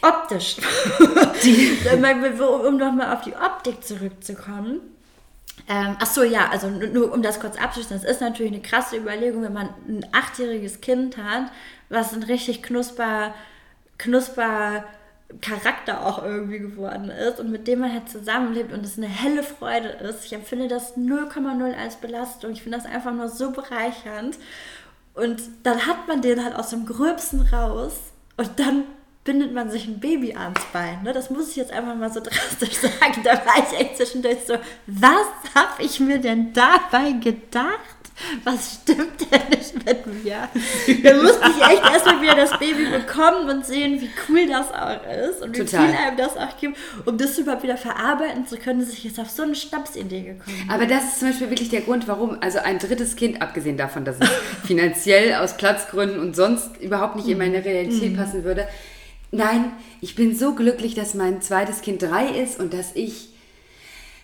Optisch. 0.00 0.56
um 2.68 2.76
nochmal 2.78 3.14
auf 3.14 3.22
die 3.22 3.34
Optik 3.34 3.84
zurückzukommen. 3.84 4.80
Ähm, 5.68 5.96
ach 5.98 6.06
so, 6.06 6.22
ja, 6.22 6.50
also 6.50 6.68
nur, 6.68 6.88
nur 6.88 7.12
um 7.12 7.22
das 7.22 7.40
kurz 7.40 7.56
abzuschließen, 7.56 8.00
das 8.00 8.10
ist 8.10 8.20
natürlich 8.20 8.52
eine 8.52 8.60
krasse 8.62 8.96
Überlegung, 8.96 9.42
wenn 9.42 9.52
man 9.52 9.68
ein 9.88 10.06
achtjähriges 10.12 10.80
Kind 10.80 11.16
hat, 11.16 11.50
was 11.88 12.12
ein 12.12 12.22
richtig 12.22 12.62
knusper, 12.62 13.34
knusper 13.96 14.84
Charakter 15.40 16.04
auch 16.06 16.22
irgendwie 16.22 16.58
geworden 16.58 17.08
ist 17.08 17.40
und 17.40 17.50
mit 17.50 17.66
dem 17.66 17.80
man 17.80 17.92
halt 17.92 18.08
zusammenlebt 18.08 18.72
und 18.72 18.84
es 18.84 18.98
eine 18.98 19.08
helle 19.08 19.42
Freude 19.42 19.88
ist. 19.88 20.24
Ich 20.24 20.32
empfinde 20.32 20.68
das 20.68 20.96
0,0 20.96 21.74
als 21.76 21.96
Belastung. 21.96 22.52
Ich 22.52 22.62
finde 22.62 22.78
das 22.78 22.86
einfach 22.86 23.12
nur 23.12 23.28
so 23.28 23.50
bereichernd. 23.50 24.38
Und 25.14 25.42
dann 25.62 25.86
hat 25.86 26.08
man 26.08 26.22
den 26.22 26.44
halt 26.44 26.54
aus 26.54 26.70
dem 26.70 26.86
Gröbsten 26.86 27.42
raus 27.42 27.94
und 28.36 28.58
dann 28.58 28.84
bindet 29.24 29.54
man 29.54 29.70
sich 29.70 29.86
ein 29.86 30.00
Baby 30.00 30.34
ans 30.34 30.60
Bein. 30.72 31.02
Ne? 31.02 31.12
Das 31.12 31.30
muss 31.30 31.50
ich 31.50 31.56
jetzt 31.56 31.72
einfach 31.72 31.94
mal 31.94 32.12
so 32.12 32.20
drastisch 32.22 32.76
sagen. 32.76 33.22
Da 33.24 33.32
war 33.32 33.56
ich 33.58 33.78
echt 33.80 33.96
zwischendurch 33.96 34.38
so, 34.46 34.54
was 34.86 35.54
habe 35.54 35.82
ich 35.82 35.98
mir 35.98 36.18
denn 36.18 36.52
dabei 36.52 37.12
gedacht? 37.12 37.80
Was 38.44 38.78
stimmt 38.82 39.20
denn 39.32 39.40
nicht 39.50 39.74
mit 39.74 40.24
mir? 40.24 40.48
Da 41.02 41.14
musste 41.20 41.50
ich 41.50 41.66
echt 41.66 41.82
erstmal 41.82 42.22
wieder 42.22 42.36
das 42.36 42.56
Baby 42.60 42.86
bekommen 42.86 43.48
und 43.48 43.66
sehen, 43.66 44.00
wie 44.00 44.08
cool 44.28 44.46
das 44.46 44.72
auch 44.72 45.00
ist 45.28 45.42
und 45.42 45.56
wie 45.56 45.64
Total. 45.64 45.88
viel 45.88 45.96
einem 45.96 46.16
das 46.16 46.36
auch 46.36 46.56
gibt, 46.60 46.78
um 47.06 47.18
das 47.18 47.36
überhaupt 47.38 47.64
wieder 47.64 47.76
verarbeiten 47.76 48.46
zu 48.46 48.56
können, 48.56 48.78
dass 48.78 48.90
ich 48.90 49.02
jetzt 49.02 49.18
auf 49.18 49.30
so 49.30 49.42
eine 49.42 49.56
Schnapsidee 49.56 50.20
gekommen 50.20 50.56
bin. 50.60 50.70
Aber 50.70 50.86
das 50.86 51.04
ist 51.04 51.18
zum 51.18 51.28
Beispiel 51.30 51.50
wirklich 51.50 51.70
der 51.70 51.80
Grund, 51.80 52.06
warum, 52.06 52.38
also 52.40 52.60
ein 52.60 52.78
drittes 52.78 53.16
Kind, 53.16 53.42
abgesehen 53.42 53.76
davon, 53.76 54.04
dass 54.04 54.16
es 54.20 54.28
finanziell 54.64 55.34
aus 55.34 55.56
Platzgründen 55.56 56.20
und 56.20 56.36
sonst 56.36 56.76
überhaupt 56.80 57.16
nicht 57.16 57.26
in 57.26 57.38
meine 57.38 57.64
Realität 57.64 58.16
passen 58.16 58.44
würde. 58.44 58.68
Nein, 59.34 59.72
ich 60.00 60.14
bin 60.14 60.36
so 60.36 60.54
glücklich, 60.54 60.94
dass 60.94 61.14
mein 61.14 61.42
zweites 61.42 61.82
Kind 61.82 62.02
drei 62.02 62.28
ist 62.28 62.60
und 62.60 62.72
dass 62.72 62.94
ich, 62.94 63.30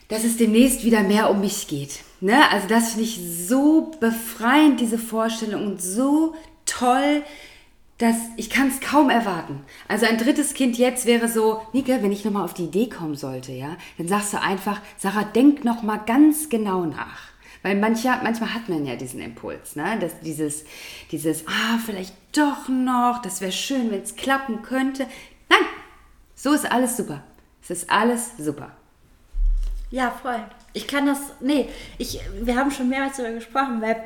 dass 0.07 0.23
es 0.23 0.37
demnächst 0.37 0.85
wieder 0.85 1.03
mehr 1.03 1.31
um 1.31 1.41
mich 1.41 1.67
geht. 1.67 2.01
Ne? 2.21 2.49
Also 2.53 2.69
das 2.69 2.91
finde 2.91 3.05
ich 3.05 3.19
so 3.21 3.91
befreiend, 3.99 4.79
diese 4.79 4.99
Vorstellung 4.99 5.67
und 5.67 5.83
so 5.83 6.37
toll, 6.65 7.25
dass 7.99 8.15
ich 8.37 8.51
kann 8.51 8.69
es 8.69 8.81
kaum 8.81 9.11
erwarten. 9.11 9.65
Also 9.89 10.07
ein 10.07 10.17
drittes 10.17 10.55
Kind 10.55 10.79
jetzt 10.79 11.07
wäre 11.07 11.29
so, 11.29 11.61
Nika, 11.73 12.03
wenn 12.03 12.13
ich 12.13 12.25
nochmal 12.25 12.45
auf 12.45 12.55
die 12.55 12.65
Idee 12.65 12.89
kommen 12.89 13.17
sollte, 13.17 13.51
ja, 13.51 13.77
dann 13.99 14.07
sagst 14.07 14.33
du 14.33 14.41
einfach, 14.41 14.81
Sarah, 14.97 15.25
denk 15.25 15.65
noch 15.65 15.83
mal 15.83 15.99
ganz 15.99 16.49
genau 16.49 16.85
nach. 16.85 17.30
Weil 17.63 17.77
mancher, 17.77 18.21
manchmal 18.23 18.55
hat 18.55 18.69
man 18.69 18.87
ja 18.87 18.97
diesen 18.97 19.21
Impuls, 19.21 19.77
ne? 19.77 19.99
Dass 19.99 20.19
dieses, 20.21 20.65
dieses, 21.11 21.47
ah, 21.47 21.79
vielleicht 21.85 22.15
doch 22.33 22.69
noch, 22.69 23.21
das 23.23 23.41
wäre 23.41 23.53
schön, 23.53 23.91
wenn 23.91 24.03
es 24.03 24.17
klappen 24.17 24.63
könnte. 24.63 25.07
Nein, 25.49 25.67
so 26.35 26.53
ist 26.53 26.71
alles 26.71 26.97
super. 26.97 27.23
Es 27.63 27.71
ist 27.71 27.91
alles 27.91 28.37
super. 28.39 28.71
Ja, 29.91 30.11
voll. 30.11 30.41
Ich 30.73 30.87
kann 30.87 31.07
das, 31.07 31.19
nee, 31.41 31.69
ich, 31.99 32.21
wir 32.41 32.57
haben 32.57 32.71
schon 32.71 32.89
mehrmals 32.89 33.17
darüber 33.17 33.35
gesprochen, 33.35 33.83
weil 33.83 33.97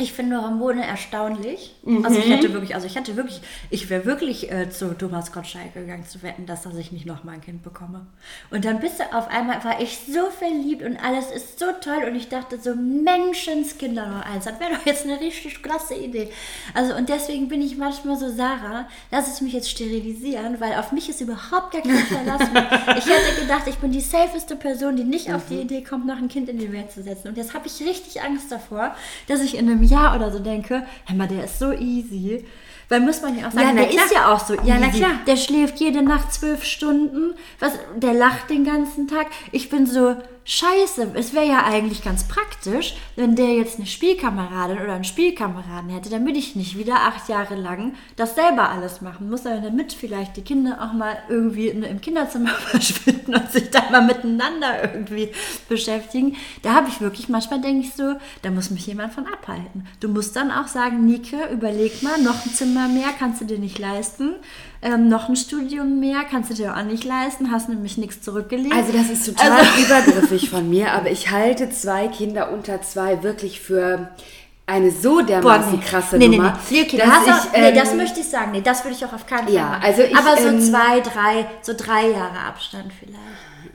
ich 0.00 0.12
finde 0.12 0.40
Hormone 0.42 0.86
erstaunlich. 0.86 1.74
Also 2.02 2.18
ich 2.18 2.30
hätte 2.30 2.52
wirklich, 2.52 2.74
also 2.74 2.86
ich 2.86 2.96
hätte 2.96 3.16
wirklich, 3.16 3.40
ich 3.70 3.90
wäre 3.90 4.04
wirklich 4.04 4.50
äh, 4.50 4.70
zu 4.70 4.96
Thomas 4.96 5.32
Gottschalk 5.32 5.74
gegangen 5.74 6.06
zu 6.06 6.22
wetten, 6.22 6.46
dass, 6.46 6.62
dass 6.62 6.74
ich 6.76 6.92
nicht 6.92 7.06
nochmal 7.06 7.36
ein 7.36 7.40
Kind 7.40 7.62
bekomme. 7.62 8.06
Und 8.50 8.64
dann 8.64 8.80
bist 8.80 9.00
du 9.00 9.04
auf 9.16 9.28
einmal, 9.28 9.62
war 9.64 9.80
ich 9.80 9.98
so 9.98 10.30
verliebt 10.30 10.82
und 10.82 10.96
alles 10.96 11.30
ist 11.30 11.58
so 11.58 11.66
toll 11.80 12.04
und 12.08 12.14
ich 12.14 12.28
dachte 12.28 12.58
so, 12.58 12.74
Menschenskinder 12.74 14.06
noch 14.06 14.24
eins, 14.24 14.44
das 14.44 14.58
wäre 14.60 14.74
doch 14.74 14.86
jetzt 14.86 15.04
eine 15.04 15.20
richtig 15.20 15.62
klasse 15.62 15.94
Idee. 15.94 16.30
Also 16.74 16.94
und 16.94 17.08
deswegen 17.08 17.48
bin 17.48 17.60
ich 17.62 17.76
manchmal 17.76 18.16
so, 18.16 18.28
Sarah, 18.28 18.88
lass 19.10 19.28
es 19.32 19.40
mich 19.40 19.52
jetzt 19.52 19.70
sterilisieren, 19.70 20.60
weil 20.60 20.74
auf 20.74 20.92
mich 20.92 21.08
ist 21.08 21.20
überhaupt 21.20 21.72
gar 21.72 21.82
kein 21.82 21.98
Verlass. 21.98 22.40
Ich 22.96 23.06
hätte 23.06 23.40
gedacht, 23.40 23.66
ich 23.66 23.76
bin 23.76 23.92
die 23.92 24.00
safeste 24.00 24.56
Person, 24.56 24.96
die 24.96 25.04
nicht 25.04 25.32
auf 25.32 25.46
die 25.48 25.60
Idee 25.60 25.82
kommt, 25.82 26.06
noch 26.06 26.16
ein 26.16 26.28
Kind 26.28 26.48
in 26.48 26.58
die 26.58 26.72
Welt 26.72 26.90
zu 26.90 27.02
setzen. 27.02 27.28
Und 27.28 27.36
jetzt 27.36 27.54
habe 27.54 27.66
ich 27.66 27.80
richtig 27.80 28.22
Angst 28.22 28.50
davor, 28.50 28.94
dass 29.28 29.40
ich 29.40 29.56
in 29.56 29.68
einem 29.68 29.80
Jahr 29.90 30.16
oder 30.16 30.30
so 30.30 30.38
denke, 30.38 30.82
hör 31.06 31.16
mal, 31.16 31.28
der 31.28 31.44
ist 31.44 31.58
so 31.58 31.72
easy. 31.72 32.44
Weil 32.88 33.00
muss 33.00 33.22
man 33.22 33.38
ja 33.38 33.46
auch 33.46 33.52
sagen, 33.52 33.68
Ja, 33.68 33.74
der 33.74 33.86
klar. 33.88 34.04
ist 34.04 34.12
ja 34.14 34.32
auch 34.32 34.40
so 34.40 34.54
easy. 34.54 34.66
Ja, 34.68 34.76
na 34.80 34.88
klar. 34.88 35.10
Der 35.26 35.36
schläft 35.36 35.78
jede 35.78 36.02
Nacht 36.02 36.32
zwölf 36.32 36.64
Stunden. 36.64 37.34
Was, 37.60 37.72
der 37.96 38.14
lacht 38.14 38.50
den 38.50 38.64
ganzen 38.64 39.06
Tag. 39.06 39.26
Ich 39.52 39.70
bin 39.70 39.86
so, 39.86 40.16
scheiße. 40.44 41.12
Es 41.14 41.34
wäre 41.34 41.46
ja 41.46 41.64
eigentlich 41.64 42.02
ganz 42.02 42.24
praktisch, 42.24 42.94
wenn 43.16 43.36
der 43.36 43.54
jetzt 43.54 43.76
eine 43.78 43.86
Spielkameradin 43.86 44.80
oder 44.80 44.94
einen 44.94 45.04
Spielkameraden 45.04 45.90
hätte, 45.90 46.10
damit 46.10 46.36
ich 46.36 46.56
nicht 46.56 46.76
wieder 46.78 46.96
acht 46.96 47.28
Jahre 47.28 47.54
lang 47.54 47.94
das 48.16 48.34
selber 48.34 48.70
alles 48.70 49.00
machen 49.00 49.30
muss, 49.30 49.42
sondern 49.42 49.64
damit 49.64 49.92
vielleicht 49.92 50.36
die 50.36 50.42
Kinder 50.42 50.78
auch 50.80 50.92
mal 50.92 51.18
irgendwie 51.28 51.68
im 51.68 52.00
Kinderzimmer 52.00 52.50
verschwinden 52.54 53.34
und 53.34 53.50
sich 53.50 53.70
da 53.70 53.90
mal 53.90 54.04
miteinander 54.04 54.82
irgendwie 54.82 55.30
beschäftigen. 55.68 56.36
Da 56.62 56.74
habe 56.74 56.88
ich 56.88 57.00
wirklich, 57.00 57.28
manchmal 57.28 57.60
denke 57.60 57.86
ich 57.86 57.94
so, 57.94 58.14
da 58.42 58.50
muss 58.50 58.70
mich 58.70 58.86
jemand 58.86 59.12
von 59.12 59.26
abhalten. 59.26 59.86
Du 60.00 60.08
musst 60.08 60.36
dann 60.36 60.50
auch 60.50 60.68
sagen, 60.68 61.06
Nike, 61.06 61.36
überleg 61.52 62.02
mal, 62.02 62.20
noch 62.20 62.44
ein 62.44 62.52
Zimmer 62.52 62.88
mehr 62.88 63.10
kannst 63.18 63.40
du 63.40 63.44
dir 63.44 63.58
nicht 63.58 63.78
leisten. 63.78 64.34
Ähm, 64.82 65.08
noch 65.08 65.28
ein 65.28 65.36
Studium 65.36 66.00
mehr 66.00 66.22
kannst 66.30 66.50
du 66.50 66.54
dir 66.54 66.74
auch 66.74 66.82
nicht 66.82 67.04
leisten, 67.04 67.50
hast 67.50 67.68
nämlich 67.68 67.98
nichts 67.98 68.22
zurückgelegt. 68.22 68.74
Also 68.74 68.92
das 68.92 69.10
ist 69.10 69.26
total 69.26 69.52
Also- 69.52 69.82
übergriffig 69.86 70.48
von 70.48 70.70
mir, 70.70 70.92
aber 70.92 71.10
ich 71.10 71.30
halte 71.30 71.68
zwei 71.70 72.08
Kinder 72.08 72.50
unter 72.50 72.80
zwei 72.80 73.22
wirklich 73.22 73.60
für 73.60 74.08
eine 74.66 74.90
so 74.90 75.20
dermaßen 75.20 75.80
krasse 75.80 76.16
nee, 76.16 76.28
Nummer. 76.28 76.56
Nee, 76.70 76.76
nee. 76.80 76.82
okay, 76.86 76.96
dass 76.96 77.24
du 77.24 77.30
auch, 77.30 77.44
ich, 77.46 77.60
nee, 77.60 77.68
ähm, 77.68 77.74
das 77.74 77.94
möchte 77.94 78.20
ich 78.20 78.28
sagen. 78.28 78.52
Nee, 78.52 78.60
das 78.62 78.84
würde 78.84 78.96
ich 78.96 79.04
auch 79.04 79.12
auf 79.12 79.26
keinen 79.26 79.46
Fall 79.46 79.54
Ja, 79.54 79.64
machen. 79.64 79.82
also 79.82 80.02
ich, 80.02 80.16
Aber 80.16 80.40
so 80.40 80.48
ähm, 80.48 80.60
zwei, 80.62 81.00
drei, 81.00 81.46
so 81.60 81.72
drei 81.76 82.08
Jahre 82.10 82.38
Abstand 82.48 82.92
vielleicht. 82.98 83.18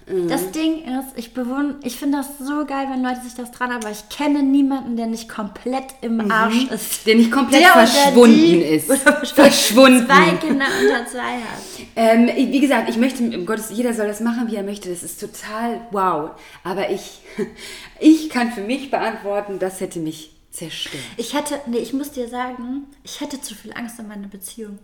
Mhm. 0.08 0.28
Das 0.28 0.51
Ding 0.51 0.84
ist, 0.84 1.18
ich 1.18 1.34
bewundere, 1.34 1.78
ich 1.84 1.95
finde 1.95 2.20
das 2.20 2.38
so 2.38 2.66
geil, 2.66 2.88
wenn 2.91 3.03
Leute 3.03 3.22
sich 3.22 3.34
das 3.34 3.51
dran, 3.51 3.72
aber 3.72 3.89
ich 3.89 4.08
kenne 4.10 4.43
niemanden, 4.43 4.97
der 4.97 5.08
nicht 5.08 5.28
komplett 5.28 5.95
im 6.01 6.32
Arsch 6.32 6.66
ist. 6.66 7.01
Mhm. 7.01 7.06
Der 7.08 7.16
nicht 7.16 7.32
komplett 7.32 7.62
Der 7.62 7.72
verschwunden 7.72 8.36
die 8.36 8.62
ist. 8.62 8.91
Verschwunden. 9.34 10.06
Zwei 10.06 10.36
Kinder 10.36 10.66
unter 10.82 11.08
zwei 11.08 11.38
hat. 11.39 11.60
Ähm, 11.95 12.30
wie 12.36 12.60
gesagt, 12.60 12.89
ich 12.89 12.97
möchte, 12.97 13.24
um 13.24 13.45
Gottes, 13.45 13.72
jeder 13.72 13.93
soll 13.93 14.08
das 14.08 14.20
machen, 14.20 14.49
wie 14.51 14.56
er 14.56 14.64
möchte. 14.64 14.89
Das 14.89 15.01
ist 15.01 15.20
total 15.20 15.82
wow. 15.91 16.32
Aber 16.64 16.91
ich, 16.91 17.22
ich 17.99 18.30
kann 18.30 18.51
für 18.51 18.62
mich 18.62 18.91
beantworten, 18.91 19.58
das 19.58 19.82
hätte 19.82 19.99
mich 19.99 20.32
zerstört. 20.51 21.03
Ich 21.18 21.34
hätte, 21.34 21.60
nee, 21.66 21.80
ich 21.80 21.93
muss 21.93 22.12
dir 22.12 22.28
sagen, 22.28 22.86
ich 23.03 23.22
hätte 23.22 23.41
zu 23.41 23.56
viel 23.56 23.74
Angst 23.74 23.99
um 23.99 24.08
meine 24.08 24.28
Beziehung. 24.28 24.78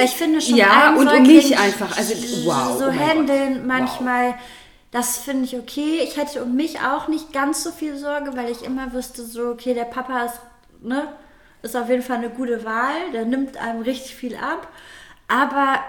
Weil 0.00 0.06
ich 0.06 0.16
finde 0.16 0.40
schon 0.40 0.56
Ja, 0.56 0.94
und 0.96 1.08
um 1.08 1.22
mich 1.22 1.58
einfach. 1.58 1.96
Also, 1.96 2.14
wow, 2.46 2.78
So 2.78 2.86
oh 2.86 2.92
handeln 2.92 3.66
manchmal, 3.66 4.34
das 4.90 5.18
finde 5.18 5.44
ich 5.44 5.56
okay. 5.58 6.00
Ich 6.02 6.16
hätte 6.16 6.42
um 6.42 6.56
mich 6.56 6.80
auch 6.80 7.08
nicht 7.08 7.32
ganz 7.32 7.62
so 7.62 7.70
viel 7.70 7.96
Sorge, 7.98 8.34
weil 8.34 8.50
ich 8.50 8.64
immer 8.64 8.92
wüsste, 8.94 9.22
so, 9.22 9.48
okay, 9.48 9.74
der 9.74 9.84
Papa 9.84 10.24
ist, 10.24 10.40
ne, 10.80 11.08
ist 11.62 11.76
auf 11.76 11.90
jeden 11.90 12.02
Fall 12.02 12.16
eine 12.16 12.30
gute 12.30 12.64
Wahl. 12.64 13.12
Der 13.12 13.26
nimmt 13.26 13.58
einem 13.58 13.82
richtig 13.82 14.14
viel 14.14 14.36
ab. 14.36 14.68
Aber, 15.28 15.80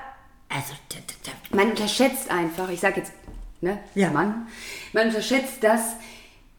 also, 0.49 0.73
der, 0.91 0.99
der, 1.01 1.33
der, 1.33 1.57
Man 1.57 1.69
unterschätzt 1.69 2.29
einfach, 2.29 2.69
ich 2.69 2.81
sage 2.81 2.99
jetzt, 2.99 3.13
ne, 3.61 3.79
Ja. 3.95 4.09
Mann, 4.09 4.47
man 4.91 5.07
unterschätzt 5.07 5.59
das, 5.61 5.95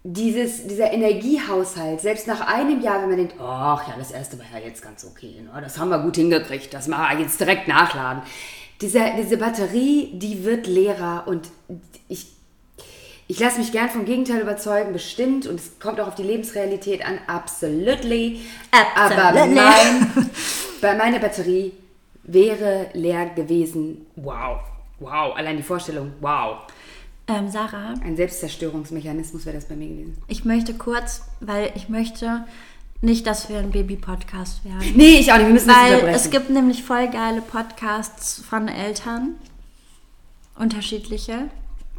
dieses, 0.04 0.66
dieser 0.66 0.92
Energiehaushalt, 0.92 2.00
selbst 2.00 2.26
nach 2.26 2.40
einem 2.40 2.80
Jahr, 2.80 3.02
wenn 3.02 3.08
man 3.08 3.18
denkt, 3.18 3.34
ach 3.40 3.86
ja, 3.86 3.94
das 3.96 4.10
erste 4.10 4.38
war 4.38 4.46
ja 4.52 4.66
jetzt 4.66 4.82
ganz 4.82 5.04
okay, 5.04 5.42
ne? 5.42 5.60
das 5.60 5.78
haben 5.78 5.90
wir 5.90 5.98
gut 6.00 6.16
hingekriegt, 6.16 6.74
das 6.74 6.88
machen 6.88 7.18
wir 7.18 7.24
jetzt 7.24 7.38
direkt 7.38 7.68
nachladen. 7.68 8.22
Diese, 8.80 9.00
diese 9.16 9.36
Batterie, 9.36 10.10
die 10.14 10.44
wird 10.44 10.66
leerer 10.66 11.24
und 11.26 11.48
ich, 12.08 12.26
ich 13.28 13.38
lasse 13.38 13.60
mich 13.60 13.70
gern 13.70 13.90
vom 13.90 14.04
Gegenteil 14.04 14.40
überzeugen, 14.40 14.92
bestimmt, 14.92 15.46
und 15.46 15.60
es 15.60 15.78
kommt 15.78 16.00
auch 16.00 16.08
auf 16.08 16.14
die 16.16 16.24
Lebensrealität 16.24 17.06
an, 17.06 17.20
absolutely. 17.28 18.40
Aber 18.96 19.24
Absolutely. 19.24 19.54
mein, 19.54 20.10
bei 20.80 20.96
meiner 20.96 21.20
Batterie 21.20 21.72
wäre 22.24 22.88
leer 22.94 23.26
gewesen. 23.26 24.06
Wow, 24.16 24.58
wow, 24.98 25.36
allein 25.36 25.56
die 25.56 25.62
Vorstellung, 25.62 26.14
wow. 26.20 26.66
Ähm, 27.28 27.50
Sarah, 27.50 27.94
Ein 28.04 28.16
Selbstzerstörungsmechanismus 28.16 29.46
wäre 29.46 29.56
das 29.56 29.66
bei 29.66 29.76
mir 29.76 29.88
gewesen. 29.88 30.16
ich 30.28 30.44
möchte 30.44 30.74
kurz, 30.74 31.22
weil 31.40 31.70
ich 31.76 31.88
möchte 31.88 32.44
nicht, 33.00 33.26
dass 33.26 33.48
wir 33.48 33.58
ein 33.58 33.70
Baby-Podcast 33.70 34.64
werden. 34.64 34.92
Nee, 34.96 35.18
ich 35.20 35.32
auch 35.32 35.36
nicht. 35.36 35.46
Wir 35.46 35.52
müssen 35.54 35.68
das 35.68 35.76
Weil 35.76 35.92
unterbrechen. 35.94 36.16
es 36.16 36.30
gibt 36.30 36.50
nämlich 36.50 36.82
voll 36.82 37.08
geile 37.08 37.40
Podcasts 37.42 38.42
von 38.48 38.68
Eltern. 38.68 39.36
Unterschiedliche. 40.56 41.48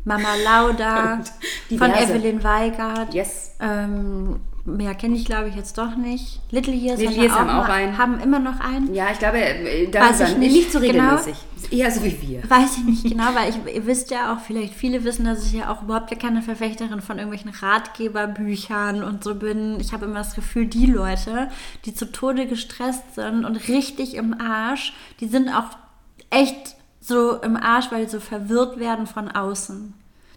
Mama 0.05 0.35
Lauda, 0.43 1.21
von. 1.77 1.91
Evelyn 1.93 2.43
Weigert. 2.43 3.13
Yes. 3.13 3.51
Ähm, 3.59 4.39
mehr 4.65 4.95
kenne 4.95 5.15
ich, 5.15 5.25
glaube 5.25 5.49
ich, 5.49 5.55
jetzt 5.55 5.77
doch 5.77 5.95
nicht. 5.95 6.39
Little 6.51 6.73
Years, 6.73 6.99
Little 6.99 7.15
Years 7.15 7.33
auch 7.33 7.39
haben 7.39 7.49
auch 7.49 7.67
einen. 7.67 7.97
haben 7.97 8.19
immer 8.19 8.39
noch 8.39 8.59
einen. 8.59 8.93
Ja, 8.93 9.07
ich 9.11 9.19
glaube, 9.19 9.39
äh, 9.39 9.89
da 9.89 10.01
Weiß 10.01 10.21
ich 10.21 10.37
nicht 10.37 10.53
nicht 10.53 10.71
so 10.71 10.79
genau. 10.79 11.15
regelmäßig. 11.15 11.35
Eher 11.71 11.91
so 11.91 12.03
wie 12.03 12.21
wir. 12.21 12.49
Weiß 12.49 12.77
ich 12.77 12.83
nicht 12.83 13.03
genau, 13.03 13.29
weil 13.33 13.49
ich, 13.49 13.75
ihr 13.75 13.85
wisst 13.85 14.11
ja 14.11 14.33
auch, 14.33 14.39
vielleicht 14.39 14.73
viele 14.73 15.03
wissen, 15.03 15.25
dass 15.25 15.45
ich 15.45 15.53
ja 15.53 15.71
auch 15.71 15.83
überhaupt 15.83 16.17
keine 16.19 16.41
Verfechterin 16.41 17.01
von 17.01 17.17
irgendwelchen 17.17 17.51
Ratgeberbüchern 17.51 19.03
und 19.03 19.23
so 19.23 19.35
bin. 19.35 19.79
Ich 19.79 19.91
habe 19.91 20.05
immer 20.05 20.19
das 20.19 20.35
Gefühl, 20.35 20.67
die 20.67 20.85
Leute, 20.85 21.49
die 21.85 21.93
zu 21.93 22.11
Tode 22.11 22.47
gestresst 22.47 23.15
sind 23.15 23.45
und 23.45 23.67
richtig 23.67 24.15
im 24.15 24.39
Arsch, 24.39 24.93
die 25.19 25.27
sind 25.27 25.49
auch 25.49 25.77
echt 26.29 26.75
so 26.99 27.41
im 27.41 27.57
Arsch, 27.57 27.91
weil 27.91 28.05
die 28.05 28.11
so 28.11 28.19
verwirrt 28.19 28.79
werden 28.79 29.07
von 29.07 29.29
außen. 29.29 29.93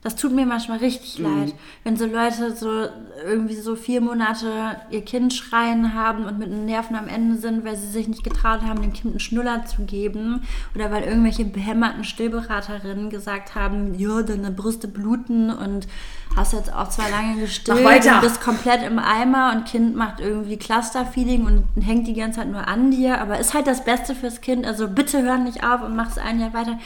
Das 0.06 0.14
tut 0.14 0.30
mir 0.30 0.46
manchmal 0.46 0.78
richtig 0.78 1.18
leid, 1.18 1.52
wenn 1.82 1.96
so 1.96 2.06
Leute 2.06 2.54
so 2.54 2.86
irgendwie 3.26 3.56
so 3.56 3.74
vier 3.74 4.00
Monate 4.00 4.76
ihr 4.88 5.04
Kind 5.04 5.34
schreien 5.34 5.94
haben 5.94 6.26
und 6.26 6.38
mit 6.38 6.48
den 6.48 6.64
Nerven 6.64 6.94
am 6.94 7.08
Ende 7.08 7.38
sind, 7.38 7.64
weil 7.64 7.74
sie 7.74 7.88
sich 7.88 8.06
nicht 8.06 8.22
getraut 8.22 8.60
haben, 8.62 8.82
dem 8.82 8.92
Kind 8.92 9.14
einen 9.14 9.18
Schnuller 9.18 9.64
zu 9.64 9.82
geben 9.82 10.42
oder 10.76 10.92
weil 10.92 11.02
irgendwelche 11.02 11.44
behämmerten 11.44 12.04
Stillberaterinnen 12.04 13.10
gesagt 13.10 13.56
haben, 13.56 13.98
ja, 13.98 14.22
deine 14.22 14.52
Brüste 14.52 14.86
bluten 14.86 15.50
und 15.50 15.88
hast 16.36 16.52
jetzt 16.52 16.72
auch 16.72 16.88
zwar 16.90 17.10
lange 17.10 17.40
gestillt 17.40 17.84
und 17.84 18.20
bist 18.20 18.40
komplett 18.40 18.82
im 18.82 18.98
Eimer 18.98 19.52
und 19.54 19.64
Kind 19.64 19.96
macht 19.96 20.20
irgendwie 20.20 20.58
Clusterfeeding 20.58 21.46
und 21.46 21.82
hängt 21.82 22.06
die 22.06 22.14
ganze 22.14 22.40
Zeit 22.40 22.48
nur 22.48 22.68
an 22.68 22.90
dir, 22.90 23.20
aber 23.20 23.38
ist 23.38 23.54
halt 23.54 23.66
das 23.66 23.84
Beste 23.84 24.14
fürs 24.14 24.42
Kind, 24.42 24.66
also 24.66 24.86
bitte 24.86 25.22
hör 25.22 25.38
nicht 25.38 25.64
auf 25.64 25.82
und 25.82 25.96
mach 25.96 26.10
es 26.10 26.18
ein 26.18 26.38
Jahr 26.38 26.52
weiter. 26.52 26.78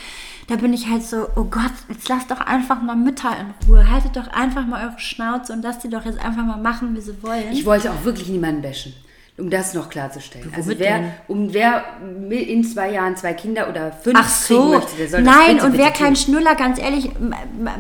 Da 0.47 0.57
bin 0.57 0.73
ich 0.73 0.89
halt 0.89 1.05
so, 1.05 1.29
oh 1.37 1.45
Gott, 1.45 1.73
jetzt 1.89 2.09
lasst 2.09 2.31
doch 2.31 2.41
einfach 2.41 2.81
mal 2.83 2.97
Mütter 2.97 3.31
in 3.39 3.69
Ruhe. 3.69 3.89
Haltet 3.89 4.17
doch 4.17 4.29
einfach 4.29 4.67
mal 4.67 4.85
eure 4.85 4.99
Schnauze 4.99 5.53
und 5.53 5.63
lasst 5.63 5.85
die 5.85 5.89
doch 5.89 6.05
jetzt 6.05 6.19
einfach 6.19 6.45
mal 6.45 6.59
machen, 6.59 6.97
wie 6.97 7.01
sie 7.01 7.23
wollen. 7.23 7.53
Ich 7.53 7.65
wollte 7.67 7.91
auch 7.91 8.05
wirklich 8.05 8.29
niemanden 8.29 8.63
bashen. 8.63 8.95
Um 9.41 9.51
das 9.51 9.75
noch 9.75 9.89
klarzustellen. 9.89 10.53
Also 10.55 10.67
Womit 10.69 10.81
wer, 10.81 10.99
denn? 10.99 11.11
um 11.29 11.55
wer 11.55 11.85
in 12.31 12.63
zwei 12.63 12.93
Jahren 12.93 13.17
zwei 13.17 13.33
Kinder 13.33 13.69
oder 13.69 13.91
fünf 13.93 14.19
Ach 14.21 14.29
so, 14.29 14.65
möchte, 14.75 14.97
der 14.97 15.09
soll 15.09 15.23
das 15.23 15.35
nein, 15.35 15.57
bitte, 15.57 15.67
und 15.67 15.79
wer 15.79 15.91
kein. 15.91 16.17
Schnuller, 16.17 16.55
ganz 16.55 16.79
ehrlich, 16.79 17.11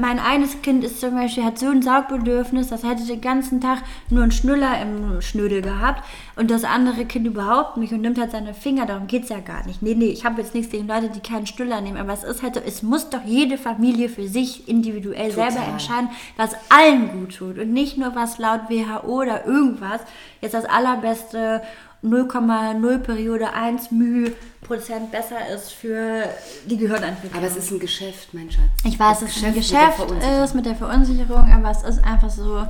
mein 0.00 0.18
eines 0.18 0.62
Kind 0.62 0.84
ist 0.84 1.00
zum 1.00 1.14
Beispiel, 1.14 1.44
hat 1.44 1.58
so 1.58 1.66
ein 1.66 1.82
Saugbedürfnis, 1.82 2.68
das 2.68 2.82
hätte 2.84 3.04
den 3.04 3.20
ganzen 3.20 3.60
Tag 3.60 3.82
nur 4.08 4.22
einen 4.22 4.32
Schnuller 4.32 4.80
im 4.80 5.20
Schnödel 5.20 5.60
gehabt 5.60 6.02
und 6.36 6.50
das 6.50 6.64
andere 6.64 7.04
Kind 7.04 7.26
überhaupt 7.26 7.76
nicht 7.76 7.92
und 7.92 8.00
nimmt 8.00 8.18
halt 8.18 8.30
seine 8.30 8.54
Finger, 8.54 8.86
darum 8.86 9.06
geht 9.06 9.24
es 9.24 9.28
ja 9.28 9.40
gar 9.40 9.66
nicht. 9.66 9.82
Nee, 9.82 9.94
nee, 9.94 10.06
ich 10.06 10.24
habe 10.24 10.40
jetzt 10.40 10.54
nichts 10.54 10.70
gegen 10.72 10.88
Leute, 10.88 11.10
die 11.10 11.20
keinen 11.20 11.46
Schnuller 11.46 11.80
nehmen, 11.80 11.98
aber 11.98 12.12
es 12.12 12.24
ist 12.24 12.42
halt 12.42 12.54
so, 12.54 12.60
es 12.64 12.82
muss 12.82 13.10
doch 13.10 13.24
jede 13.24 13.58
Familie 13.58 14.08
für 14.08 14.26
sich 14.26 14.68
individuell 14.68 15.30
selber 15.32 15.56
Total. 15.56 15.70
entscheiden, 15.70 16.10
was 16.36 16.54
allen 16.70 17.10
gut 17.12 17.36
tut 17.36 17.58
und 17.58 17.72
nicht 17.72 17.98
nur 17.98 18.14
was 18.14 18.38
laut 18.38 18.70
WHO 18.70 19.20
oder 19.20 19.44
irgendwas 19.44 20.00
jetzt 20.40 20.54
das 20.54 20.64
allerbeste 20.64 21.49
0,0 22.02 22.98
Periode 22.98 23.46
1 23.52 23.90
μ 23.92 24.32
Prozent 24.66 25.10
besser 25.10 25.40
ist 25.54 25.72
für 25.72 26.24
die 26.70 26.76
Gehirnentwicklung. 26.76 27.36
Aber 27.42 27.46
es 27.50 27.56
ist 27.56 27.70
ein 27.72 27.80
Geschäft, 27.80 28.32
mein 28.32 28.48
Schatz. 28.50 28.70
Ich 28.84 28.98
weiß, 28.98 29.20
Das 29.20 29.30
es 29.30 29.36
ist 29.36 29.42
ein 29.44 29.52
mit 29.54 29.60
Geschäft 29.62 29.94
Verunsicherung. 29.96 30.44
ist 30.44 30.54
mit 30.54 30.66
der 30.66 30.76
Verunsicherung, 30.76 31.52
aber 31.52 31.70
es 31.70 31.82
ist 31.82 32.04
einfach 32.04 32.30
so, 32.30 32.66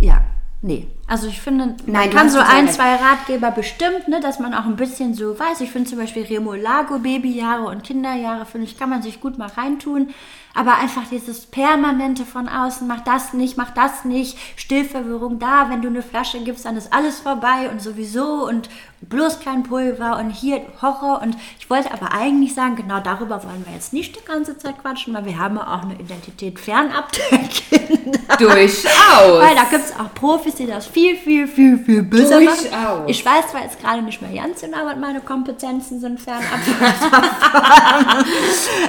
ja, 0.00 0.16
nee. 0.62 0.88
Also 1.10 1.26
ich 1.26 1.40
finde, 1.40 1.68
man 1.68 1.76
Nein, 1.86 2.10
du 2.10 2.16
kann 2.16 2.28
so 2.28 2.38
ein, 2.38 2.68
zwei 2.68 2.94
Ratgeber 2.96 3.50
bestimmt, 3.50 4.08
ne, 4.08 4.20
dass 4.20 4.38
man 4.38 4.52
auch 4.52 4.66
ein 4.66 4.76
bisschen 4.76 5.14
so 5.14 5.38
weiß. 5.38 5.62
Ich 5.62 5.70
finde 5.70 5.88
zum 5.88 5.98
Beispiel 5.98 6.24
Remolago, 6.24 6.98
Babyjahre 6.98 7.64
und 7.64 7.82
Kinderjahre, 7.82 8.44
finde 8.44 8.66
ich, 8.66 8.78
kann 8.78 8.90
man 8.90 9.00
sich 9.00 9.18
gut 9.18 9.38
mal 9.38 9.48
reintun. 9.48 10.10
Aber 10.54 10.74
einfach 10.76 11.02
dieses 11.08 11.46
Permanente 11.46 12.24
von 12.24 12.48
außen, 12.48 12.86
mach 12.86 13.02
das 13.04 13.32
nicht, 13.32 13.56
mach 13.56 13.70
das 13.70 14.04
nicht, 14.04 14.36
Stillverwirrung 14.56 15.38
da, 15.38 15.70
wenn 15.70 15.82
du 15.82 15.88
eine 15.88 16.02
Flasche 16.02 16.40
gibst, 16.40 16.64
dann 16.64 16.76
ist 16.76 16.92
alles 16.92 17.20
vorbei 17.20 17.70
und 17.70 17.80
sowieso 17.80 18.48
und 18.48 18.68
bloß 19.00 19.38
kein 19.38 19.62
Pulver 19.62 20.18
und 20.18 20.30
hier 20.30 20.62
Horror. 20.82 21.22
Und 21.22 21.36
ich 21.60 21.70
wollte 21.70 21.92
aber 21.92 22.12
eigentlich 22.12 22.54
sagen, 22.54 22.74
genau 22.74 22.98
darüber 22.98 23.44
wollen 23.44 23.64
wir 23.66 23.74
jetzt 23.74 23.92
nicht 23.92 24.16
die 24.16 24.24
ganze 24.24 24.58
Zeit 24.58 24.80
quatschen, 24.82 25.14
weil 25.14 25.26
wir 25.26 25.38
haben 25.38 25.56
ja 25.56 25.74
auch 25.74 25.82
eine 25.82 25.94
Identität 25.94 26.58
fernab 26.58 27.12
der 27.12 27.38
Kinder. 27.48 28.36
Durchaus. 28.36 29.40
Weil 29.40 29.54
da 29.54 29.64
gibt 29.70 29.84
es 29.84 29.92
auch 29.92 30.12
Profis, 30.14 30.56
die 30.56 30.66
das 30.66 30.86
viel, 30.88 30.97
viel, 31.16 31.46
viel, 31.46 31.78
viel 31.78 32.02
besser 32.02 32.38
Durchaus. 32.38 32.70
machen. 32.70 33.04
Ich 33.06 33.24
weiß 33.24 33.48
zwar 33.48 33.62
jetzt 33.62 33.80
gerade 33.80 34.02
nicht 34.02 34.20
mehr 34.22 34.42
ganz 34.42 34.60
genau, 34.60 34.84
was 34.84 34.96
meine 34.96 35.20
Kompetenzen 35.20 36.00
sind 36.00 36.20
fernab. 36.20 36.60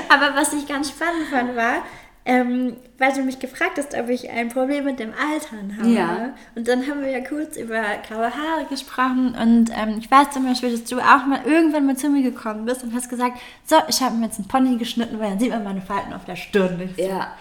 Aber 0.10 0.36
was 0.36 0.53
ich 0.53 0.68
ganz 0.68 0.89
spannend 0.89 1.28
fand, 1.30 1.55
war, 1.55 1.84
ähm, 2.26 2.76
weil 2.99 3.14
du 3.14 3.24
mich 3.24 3.39
gefragt 3.39 3.78
hast, 3.78 3.95
ob 3.97 4.10
ich 4.10 4.30
ein 4.30 4.49
Problem 4.49 4.86
mit 4.86 4.99
dem 4.99 5.12
Altern 5.14 5.78
habe. 5.78 5.89
Ja. 5.89 6.34
Und 6.53 6.68
dann 6.68 6.86
haben 6.88 7.01
wir 7.01 7.10
ja 7.10 7.22
kurz 7.22 7.57
über 7.57 7.82
graue 8.07 8.26
Haare 8.36 8.66
gesprochen 8.70 9.36
und 9.41 9.72
ähm, 9.76 9.97
ich 9.99 10.12
weiß 10.12 10.32
zum 10.32 10.45
Beispiel, 10.45 10.72
dass 10.72 10.84
du 10.84 10.99
auch 10.99 11.26
mal 11.26 11.39
irgendwann 11.45 11.86
mal 11.88 11.95
zu 11.97 12.10
mir 12.10 12.22
gekommen 12.22 12.66
bist 12.66 12.84
und 12.84 12.93
hast 12.93 13.10
gesagt, 13.10 13.39
so, 13.66 13.78
ich 13.88 14.01
habe 14.01 14.16
mir 14.16 14.26
jetzt 14.26 14.38
einen 14.38 14.47
Pony 14.47 14.78
geschnitten, 14.78 15.20
weil 15.20 15.30
dann 15.30 15.39
sieht 15.39 15.49
man 15.49 15.64
meine 15.64 15.82
Falten 15.82 16.14
auf 16.14 16.26
der 16.26 16.36
Stirn. 16.36 16.80
Ich 16.82 17.03
so, 17.03 17.10
Ja. 17.10 17.32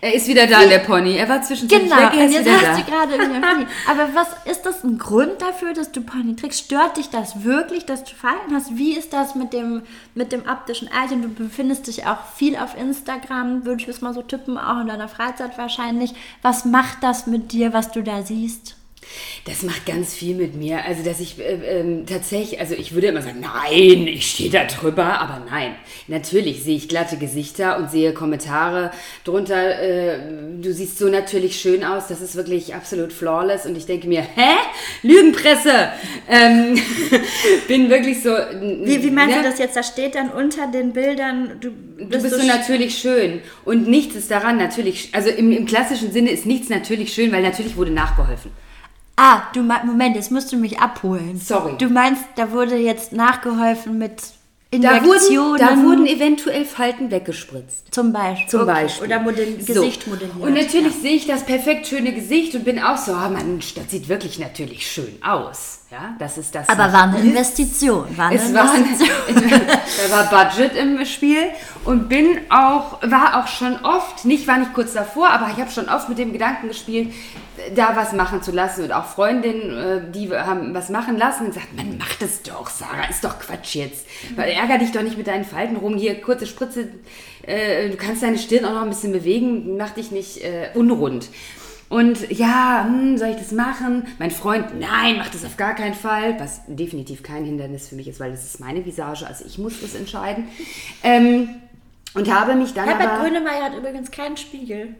Er 0.00 0.14
ist 0.14 0.28
wieder 0.28 0.46
da, 0.46 0.64
der 0.64 0.78
Pony. 0.78 1.16
Er 1.16 1.28
war 1.28 1.42
zwischendurch 1.42 1.82
Genau, 1.82 1.96
weg, 1.96 2.10
er 2.16 2.26
ist 2.26 2.34
jetzt 2.34 2.46
wieder 2.46 2.68
hast 2.68 2.80
du 2.80 2.90
gerade 2.90 3.14
ein 3.14 3.42
Pony. 3.42 3.66
Aber 3.90 4.14
was 4.14 4.28
ist 4.44 4.62
das 4.62 4.84
ein 4.84 4.96
Grund 4.96 5.42
dafür, 5.42 5.74
dass 5.74 5.90
du 5.90 6.02
Pony 6.02 6.36
trägst? 6.36 6.60
Stört 6.60 6.96
dich 6.96 7.10
das 7.10 7.42
wirklich, 7.42 7.84
dass 7.84 8.04
du 8.04 8.14
Falten 8.14 8.54
hast? 8.54 8.76
Wie 8.76 8.96
ist 8.96 9.12
das 9.12 9.34
mit 9.34 9.52
dem, 9.52 9.82
mit 10.14 10.30
dem 10.30 10.42
optischen 10.48 10.88
Alter? 10.92 11.16
Du 11.16 11.28
befindest 11.28 11.88
dich 11.88 12.06
auch 12.06 12.24
viel 12.36 12.56
auf 12.56 12.78
Instagram, 12.78 13.64
würde 13.64 13.82
ich 13.82 13.88
jetzt 13.88 14.02
mal 14.02 14.14
so 14.14 14.22
tippen, 14.22 14.56
auch 14.56 14.80
in 14.80 14.86
deiner 14.86 15.08
Freizeit 15.08 15.58
wahrscheinlich. 15.58 16.14
Was 16.42 16.64
macht 16.64 17.02
das 17.02 17.26
mit 17.26 17.50
dir, 17.52 17.72
was 17.72 17.90
du 17.90 18.02
da 18.02 18.22
siehst? 18.22 18.77
Das 19.44 19.62
macht 19.62 19.86
ganz 19.86 20.14
viel 20.14 20.34
mit 20.34 20.54
mir. 20.54 20.84
Also, 20.84 21.02
dass 21.02 21.20
ich 21.20 21.38
äh, 21.38 21.80
ähm, 21.80 22.06
tatsächlich, 22.06 22.60
also 22.60 22.74
ich 22.74 22.92
würde 22.92 23.08
immer 23.08 23.22
sagen, 23.22 23.40
nein, 23.40 24.06
ich 24.06 24.30
stehe 24.30 24.50
da 24.50 24.64
drüber, 24.64 25.20
aber 25.20 25.44
nein. 25.50 25.74
Natürlich 26.06 26.62
sehe 26.62 26.76
ich 26.76 26.88
glatte 26.88 27.16
Gesichter 27.16 27.78
und 27.78 27.90
sehe 27.90 28.12
Kommentare 28.12 28.90
drunter. 29.24 29.80
Äh, 29.80 30.18
du 30.60 30.72
siehst 30.72 30.98
so 30.98 31.08
natürlich 31.08 31.60
schön 31.60 31.84
aus, 31.84 32.08
das 32.08 32.20
ist 32.20 32.36
wirklich 32.36 32.74
absolut 32.74 33.12
flawless. 33.12 33.66
Und 33.66 33.76
ich 33.76 33.86
denke 33.86 34.08
mir, 34.08 34.22
hä? 34.22 34.54
Lügenpresse! 35.02 35.90
Ähm, 36.28 36.78
bin 37.68 37.90
wirklich 37.90 38.22
so. 38.22 38.30
Wie, 38.30 39.02
wie 39.02 39.10
meinst 39.10 39.36
ne? 39.36 39.42
du 39.42 39.48
das 39.48 39.58
jetzt? 39.58 39.76
Da 39.76 39.82
steht 39.82 40.14
dann 40.14 40.30
unter 40.30 40.66
den 40.66 40.92
Bildern, 40.92 41.58
du 41.60 41.70
Du 41.98 42.06
bist 42.06 42.30
so 42.30 42.40
sch- 42.40 42.46
natürlich 42.46 42.98
schön. 42.98 43.40
Und 43.64 43.88
nichts 43.88 44.14
ist 44.14 44.30
daran 44.30 44.56
natürlich, 44.56 45.08
also 45.12 45.30
im, 45.30 45.50
im 45.52 45.66
klassischen 45.66 46.12
Sinne 46.12 46.30
ist 46.30 46.46
nichts 46.46 46.68
natürlich 46.68 47.12
schön, 47.12 47.32
weil 47.32 47.42
natürlich 47.42 47.76
wurde 47.76 47.90
nachgeholfen. 47.90 48.50
Ah, 49.20 49.42
du 49.52 49.62
meinst, 49.62 49.84
Moment, 49.84 50.14
jetzt 50.14 50.30
musst 50.30 50.52
du 50.52 50.56
mich 50.56 50.78
abholen. 50.78 51.40
Sorry. 51.44 51.74
Du 51.76 51.88
meinst, 51.88 52.22
da 52.36 52.52
wurde 52.52 52.76
jetzt 52.76 53.12
nachgeholfen 53.12 53.98
mit 53.98 54.22
Da 54.70 54.76
Injektionen. 54.76 55.50
wurden, 55.50 55.58
da 55.58 55.82
wurden 55.82 56.06
eventuell 56.06 56.64
Falten 56.64 57.10
weggespritzt. 57.10 57.86
Zum 57.92 58.12
Beispiel. 58.12 58.48
Zum. 58.48 58.66
Beispiel. 58.66 59.06
Oder 59.08 59.18
Modell, 59.18 59.60
So. 59.60 59.72
Gesicht 59.74 60.06
modelliert. 60.06 60.36
Und 60.40 60.54
natürlich 60.54 60.94
sehe 60.94 61.16
ich 61.16 61.26
das 61.26 61.44
perfekt 61.44 61.88
schöne 61.88 62.12
Gesicht 62.12 62.54
und 62.54 62.64
bin 62.64 62.78
auch 62.80 62.96
so, 62.96 63.12
ah 63.12 63.28
Mann, 63.28 63.58
das 63.74 63.90
sieht 63.90 64.08
wirklich 64.08 64.38
natürlich 64.38 64.86
schön 64.88 65.18
aus. 65.26 65.80
Ja, 65.90 66.14
das 66.18 66.36
ist 66.38 66.54
das. 66.54 66.68
Aber 66.68 66.84
nicht 66.84 66.92
war 66.94 67.02
eine. 67.04 67.18
Investition. 67.20 68.16
War 68.16 68.26
eine 68.28 68.36
Es 68.36 68.54
war, 68.54 68.74
Investition. 68.76 69.62
da 70.10 70.16
war 70.30 70.44
Budget 70.44 70.76
im 70.76 71.04
Spiel 71.06 71.44
und 71.84 72.08
bin 72.10 72.38
auch, 72.50 72.98
war 73.02 73.40
auch 73.42 73.48
schon 73.48 73.74
oft, 73.82 74.24
nicht 74.26 74.46
war 74.46 74.58
nicht 74.58 74.74
kurz 74.74 74.92
davor, 74.92 75.30
aber 75.30 75.48
ich 75.50 75.58
habe 75.60 75.70
schon 75.72 75.88
oft 75.88 76.08
mit 76.10 76.18
dem 76.18 76.32
Gedanken 76.32 76.68
gespielt, 76.68 77.10
da 77.74 77.96
was 77.96 78.12
machen 78.12 78.42
zu 78.42 78.52
lassen 78.52 78.84
und 78.84 78.92
auch 78.92 79.06
Freundinnen, 79.06 79.76
äh, 79.76 80.10
die 80.10 80.30
haben 80.30 80.74
was 80.74 80.88
machen 80.88 81.16
lassen 81.16 81.46
und 81.46 81.54
gesagt, 81.54 81.76
man 81.76 81.98
macht 81.98 82.22
es 82.22 82.42
doch, 82.42 82.68
Sarah, 82.68 83.08
ist 83.08 83.24
doch 83.24 83.38
Quatsch 83.38 83.74
jetzt. 83.74 84.06
Weil 84.36 84.50
ärger 84.50 84.78
dich 84.78 84.92
doch 84.92 85.02
nicht 85.02 85.18
mit 85.18 85.26
deinen 85.26 85.44
Falten 85.44 85.76
rum, 85.76 85.96
hier 85.96 86.20
kurze 86.20 86.46
Spritze, 86.46 86.88
äh, 87.42 87.88
du 87.88 87.96
kannst 87.96 88.22
deine 88.22 88.38
Stirn 88.38 88.64
auch 88.64 88.74
noch 88.74 88.82
ein 88.82 88.90
bisschen 88.90 89.12
bewegen, 89.12 89.76
mach 89.76 89.90
dich 89.90 90.10
nicht 90.10 90.42
äh, 90.44 90.70
unrund. 90.74 91.28
Und 91.88 92.30
ja, 92.30 92.84
hm, 92.86 93.16
soll 93.16 93.28
ich 93.28 93.36
das 93.36 93.52
machen? 93.52 94.06
Mein 94.18 94.30
Freund, 94.30 94.78
nein, 94.78 95.16
mach 95.16 95.30
das 95.30 95.44
auf 95.44 95.56
gar 95.56 95.74
keinen 95.74 95.94
Fall. 95.94 96.38
Was 96.38 96.60
definitiv 96.66 97.22
kein 97.22 97.44
Hindernis 97.44 97.88
für 97.88 97.94
mich 97.94 98.08
ist, 98.08 98.20
weil 98.20 98.30
das 98.30 98.44
ist 98.44 98.60
meine 98.60 98.84
Visage, 98.84 99.26
also 99.26 99.44
ich 99.46 99.58
muss 99.58 99.80
das 99.80 99.94
entscheiden. 99.94 100.48
Ähm, 101.02 101.48
und 102.14 102.32
habe 102.32 102.54
mich 102.54 102.74
dann 102.74 102.88
Herbert 102.88 103.08
aber... 103.08 103.22
Grönemeyer 103.22 103.64
hat 103.64 103.76
übrigens 103.76 104.10
keinen 104.10 104.36
Spiegel. 104.36 104.96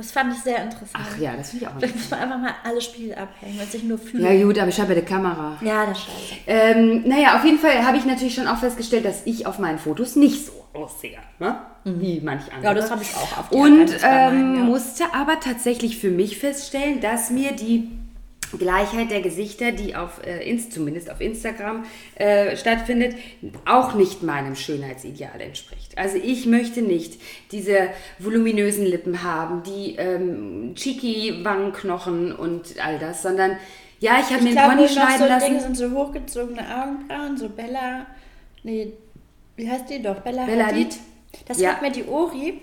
Das 0.00 0.12
fand 0.12 0.32
ich 0.32 0.40
sehr 0.40 0.62
interessant. 0.62 0.94
Ach 0.94 1.18
ja, 1.18 1.36
das 1.36 1.50
finde 1.50 1.66
ich 1.66 1.70
auch 1.70 1.76
Vielleicht 1.76 1.94
muss 1.94 2.10
man 2.10 2.20
einfach 2.20 2.38
mal 2.38 2.54
alle 2.64 2.80
Spiegel 2.80 3.14
abhängen 3.16 3.60
und 3.60 3.70
sich 3.70 3.84
nur 3.84 3.98
fühlen. 3.98 4.24
Ja 4.24 4.44
gut, 4.44 4.58
aber 4.58 4.68
ich 4.68 4.80
habe 4.80 4.94
ja 4.94 5.00
die 5.00 5.06
Kamera. 5.06 5.58
Ja, 5.60 5.84
das 5.84 6.00
scheiße. 6.00 6.40
Ähm, 6.46 7.02
naja, 7.06 7.36
auf 7.36 7.44
jeden 7.44 7.58
Fall 7.58 7.84
habe 7.84 7.98
ich 7.98 8.06
natürlich 8.06 8.34
schon 8.34 8.46
auch 8.46 8.56
festgestellt, 8.56 9.04
dass 9.04 9.26
ich 9.26 9.44
auf 9.46 9.58
meinen 9.58 9.78
Fotos 9.78 10.16
nicht 10.16 10.46
so 10.46 10.52
aussehe, 10.72 11.18
ne? 11.38 11.58
wie 11.84 12.22
manch 12.22 12.44
andere. 12.50 12.64
Ja, 12.64 12.74
das 12.74 12.90
habe 12.90 13.02
ich 13.02 13.14
auch 13.14 13.38
auf 13.38 13.50
die 13.50 13.56
Und 13.56 13.90
ähm, 14.02 14.52
mein, 14.52 14.56
ja. 14.56 14.62
musste 14.62 15.04
aber 15.12 15.38
tatsächlich 15.38 15.98
für 15.98 16.10
mich 16.10 16.38
feststellen, 16.38 17.02
dass 17.02 17.28
mir 17.28 17.52
die 17.52 17.90
Gleichheit 18.58 19.10
der 19.10 19.20
Gesichter, 19.20 19.72
die 19.72 19.94
auf, 19.94 20.20
äh, 20.26 20.48
ins, 20.48 20.70
zumindest 20.70 21.10
auf 21.10 21.20
Instagram 21.20 21.84
äh, 22.16 22.56
stattfindet, 22.56 23.14
auch 23.66 23.94
nicht 23.94 24.22
meinem 24.22 24.56
Schönheitsideal 24.56 25.40
entspricht. 25.40 25.96
Also 25.96 26.16
ich 26.16 26.46
möchte 26.46 26.82
nicht 26.82 27.20
diese 27.52 27.88
voluminösen 28.18 28.84
Lippen 28.86 29.22
haben, 29.22 29.62
die 29.62 29.96
ähm, 29.96 30.72
cheeky 30.74 31.44
Wangenknochen 31.44 32.32
und 32.32 32.74
all 32.84 32.98
das, 32.98 33.22
sondern 33.22 33.56
ja, 34.00 34.18
ich 34.20 34.32
habe 34.32 34.42
mir 34.42 34.50
Ich 34.52 34.58
einen 34.58 34.76
Pony 34.76 34.88
schneiden 34.88 35.18
so 35.18 35.24
lassen. 35.26 35.46
Dinge 35.46 35.60
sind 35.60 35.76
so 35.76 35.90
hochgezogene 35.90 36.60
Augenbrauen, 36.82 37.36
so 37.36 37.48
Bella. 37.50 38.06
Nee, 38.62 38.92
wie 39.56 39.70
heißt 39.70 39.90
die 39.90 40.02
doch? 40.02 40.20
Bella, 40.20 40.46
Bella 40.46 40.66
Hadid. 40.66 40.96
Das 41.46 41.60
Ja. 41.60 41.72
hat 41.72 41.82
mir 41.82 41.92
die 41.92 42.04
Ori, 42.06 42.62